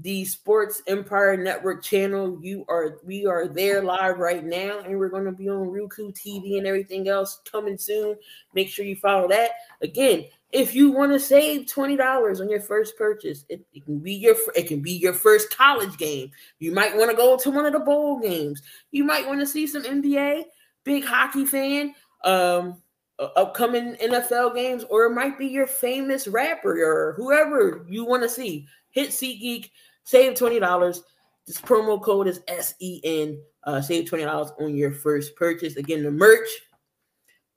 the 0.00 0.26
Sports 0.26 0.82
Empire 0.86 1.36
Network 1.36 1.82
channel. 1.82 2.38
You 2.42 2.64
are 2.68 2.98
we 3.04 3.24
are 3.24 3.48
there 3.48 3.82
live 3.82 4.18
right 4.18 4.44
now, 4.44 4.80
and 4.80 4.98
we're 4.98 5.08
going 5.08 5.24
to 5.24 5.32
be 5.32 5.48
on 5.48 5.70
Roku 5.70 6.12
TV 6.12 6.58
and 6.58 6.66
everything 6.66 7.08
else 7.08 7.40
coming 7.50 7.78
soon. 7.78 8.16
Make 8.54 8.68
sure 8.68 8.84
you 8.84 8.96
follow 8.96 9.26
that. 9.28 9.52
Again, 9.80 10.26
if 10.52 10.74
you 10.74 10.90
want 10.90 11.12
to 11.12 11.20
save 11.20 11.70
twenty 11.70 11.96
dollars 11.96 12.40
on 12.40 12.48
your 12.48 12.60
first 12.60 12.96
purchase, 12.96 13.44
it, 13.48 13.64
it 13.72 13.84
can 13.84 13.98
be 13.98 14.14
your 14.14 14.36
it 14.54 14.68
can 14.68 14.80
be 14.80 14.92
your 14.92 15.12
first 15.12 15.56
college 15.56 15.96
game. 15.98 16.30
You 16.58 16.72
might 16.72 16.96
want 16.96 17.10
to 17.10 17.16
go 17.16 17.36
to 17.36 17.50
one 17.50 17.66
of 17.66 17.72
the 17.72 17.80
bowl 17.80 18.20
games. 18.20 18.62
You 18.90 19.04
might 19.04 19.26
want 19.26 19.40
to 19.40 19.46
see 19.46 19.66
some 19.66 19.82
NBA. 19.82 20.44
Big 20.84 21.04
hockey 21.04 21.44
fan. 21.44 21.94
Um, 22.24 22.80
upcoming 23.18 23.94
NFL 23.96 24.54
games, 24.54 24.84
or 24.90 25.04
it 25.04 25.14
might 25.14 25.38
be 25.38 25.46
your 25.46 25.66
famous 25.66 26.28
rapper 26.28 26.82
or 26.82 27.14
whoever 27.14 27.84
you 27.88 28.04
want 28.04 28.22
to 28.22 28.28
see. 28.28 28.66
Hit 28.90 29.10
SeatGeek, 29.10 29.70
save 30.04 30.36
twenty 30.36 30.60
dollars. 30.60 31.02
This 31.46 31.60
promo 31.60 32.00
code 32.00 32.28
is 32.28 32.40
SEN. 32.48 33.40
Uh, 33.64 33.80
save 33.80 34.08
twenty 34.08 34.24
dollars 34.24 34.52
on 34.60 34.76
your 34.76 34.92
first 34.92 35.34
purchase. 35.34 35.76
Again, 35.76 36.04
the 36.04 36.10
merch, 36.10 36.48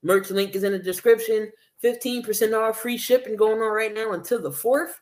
merch 0.02 0.32
link 0.32 0.56
is 0.56 0.64
in 0.64 0.72
the 0.72 0.80
description. 0.80 1.52
Fifteen 1.82 2.24
percent 2.24 2.54
off, 2.54 2.80
free 2.80 2.98
shipping 2.98 3.36
going 3.36 3.62
on 3.62 3.72
right 3.72 3.94
now 3.94 4.12
until 4.12 4.42
the 4.42 4.52
fourth. 4.52 5.00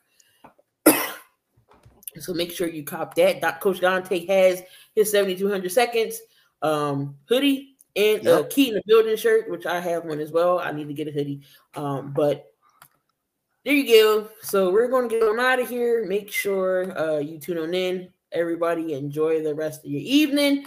so 2.18 2.32
make 2.32 2.52
sure 2.52 2.68
you 2.68 2.84
cop 2.84 3.14
that. 3.16 3.60
Coach 3.60 3.80
Dante 3.80 4.26
has 4.26 4.62
his 4.94 5.10
seventy 5.10 5.36
two 5.36 5.50
hundred 5.50 5.72
seconds 5.72 6.20
um, 6.62 7.16
hoodie 7.28 7.76
and 7.96 8.26
a 8.26 8.46
key 8.46 8.68
in 8.68 8.74
the 8.74 8.82
building 8.86 9.16
shirt, 9.16 9.50
which 9.50 9.66
I 9.66 9.80
have 9.80 10.04
one 10.04 10.20
as 10.20 10.30
well. 10.30 10.58
I 10.58 10.72
need 10.72 10.88
to 10.88 10.94
get 10.94 11.08
a 11.08 11.12
hoodie. 11.12 11.42
Um, 11.74 12.12
but 12.12 12.46
there 13.64 13.74
you 13.74 13.86
go. 13.86 14.28
So 14.42 14.70
we're 14.70 14.88
gonna 14.88 15.08
get 15.08 15.22
on 15.22 15.40
out 15.40 15.60
of 15.60 15.68
here. 15.68 16.06
Make 16.06 16.30
sure 16.30 16.96
uh 16.98 17.18
you 17.18 17.38
tune 17.38 17.58
on 17.58 17.74
in. 17.74 18.08
Everybody 18.32 18.94
enjoy 18.94 19.42
the 19.42 19.54
rest 19.54 19.84
of 19.84 19.90
your 19.90 20.02
evening. 20.02 20.64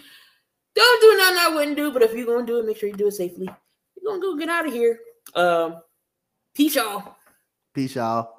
Don't 0.74 1.02
do 1.02 1.18
nothing 1.18 1.38
I 1.40 1.56
wouldn't 1.56 1.78
do, 1.78 1.92
but 1.92 2.02
if 2.02 2.14
you're 2.14 2.26
gonna 2.26 2.46
do 2.46 2.60
it, 2.60 2.66
make 2.66 2.78
sure 2.78 2.90
you 2.90 2.96
do 2.96 3.08
it 3.08 3.14
safely. 3.14 3.46
You're 3.46 4.12
gonna 4.12 4.22
go 4.22 4.38
get 4.38 4.50
out 4.50 4.68
of 4.68 4.74
here. 4.74 5.00
Um, 5.36 5.82
peace, 6.56 6.76
y'all. 6.76 7.15
Peace, 7.73 7.95
y'all. 7.95 8.30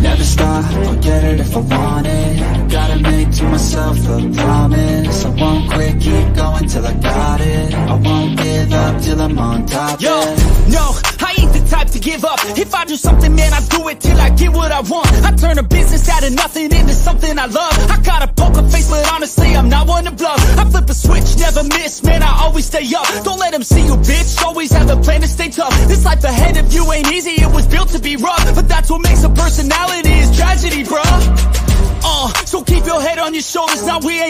Never 0.00 0.24
stop, 0.24 0.64
I'll 0.64 0.96
get 1.00 1.24
it 1.24 1.40
if 1.40 1.56
I 1.56 1.60
want 1.60 2.06
it 2.06 2.70
Gotta 2.70 3.00
make 3.00 3.30
to 3.32 3.44
myself 3.44 3.98
a 3.98 4.32
promise 4.34 5.24
I 5.24 5.28
won't 5.30 5.70
quit, 5.72 6.00
keep 6.00 6.34
going 6.34 6.68
till 6.68 6.86
I 6.86 6.94
got 6.94 7.40
it 7.40 7.74
I 7.74 7.94
won't 7.94 8.38
give 8.38 8.72
up 8.72 9.02
till 9.02 9.20
I'm 9.20 9.38
on 9.38 9.66
top, 9.66 10.00
Yo, 10.00 10.08
yeah 10.08 10.56
no, 10.68 10.80
I 10.80 10.84
ain't 10.86 11.02
the 11.02 11.05
type 11.68 11.88
to 11.90 11.98
give 11.98 12.24
up. 12.24 12.38
If 12.56 12.74
I 12.74 12.84
do 12.84 12.96
something, 12.96 13.34
man, 13.34 13.52
I 13.52 13.60
do 13.68 13.88
it 13.88 14.00
till 14.00 14.18
I 14.18 14.30
get 14.30 14.52
what 14.52 14.72
I 14.72 14.80
want. 14.80 15.12
I 15.24 15.32
turn 15.32 15.58
a 15.58 15.62
business 15.62 16.08
out 16.08 16.24
of 16.24 16.32
nothing 16.32 16.72
into 16.72 16.94
something 16.94 17.38
I 17.38 17.46
love. 17.46 17.90
I 17.90 18.00
got 18.02 18.22
a 18.22 18.28
poker 18.32 18.62
face, 18.68 18.88
but 18.88 19.06
honestly, 19.12 19.56
I'm 19.56 19.68
not 19.68 19.86
one 19.86 20.04
to 20.04 20.12
bluff. 20.12 20.40
I 20.58 20.64
flip 20.64 20.88
a 20.88 20.94
switch, 20.94 21.36
never 21.38 21.62
miss, 21.64 22.02
man, 22.02 22.22
I 22.22 22.32
always 22.42 22.66
stay 22.66 22.84
up 22.94 23.06
Don't 23.24 23.38
let 23.38 23.52
them 23.52 23.62
see 23.62 23.84
you, 23.84 23.96
bitch, 23.96 24.42
always 24.42 24.72
have 24.72 24.90
a 24.90 24.96
plan 24.96 25.20
to 25.20 25.28
stay 25.28 25.48
tough 25.48 25.74
This 25.86 26.04
life 26.04 26.24
ahead 26.24 26.56
of 26.56 26.72
you 26.72 26.90
ain't 26.92 27.12
easy, 27.12 27.42
it 27.42 27.52
was 27.52 27.66
built 27.66 27.88
to 27.90 28.00
be 28.00 28.16
rough 28.16 28.54
But 28.54 28.68
that's 28.68 28.90
what 28.90 29.02
makes 29.02 29.22
a 29.24 29.30
personality, 29.30 30.10
is 30.10 30.36
tragedy, 30.36 30.84
bruh 30.84 31.04
uh, 32.04 32.28
So 32.44 32.62
keep 32.62 32.84
your 32.86 33.00
head 33.00 33.18
on 33.18 33.34
your 33.34 33.42
shoulders, 33.42 33.86
now 33.86 33.98
we 34.00 34.12
ain't 34.14 34.24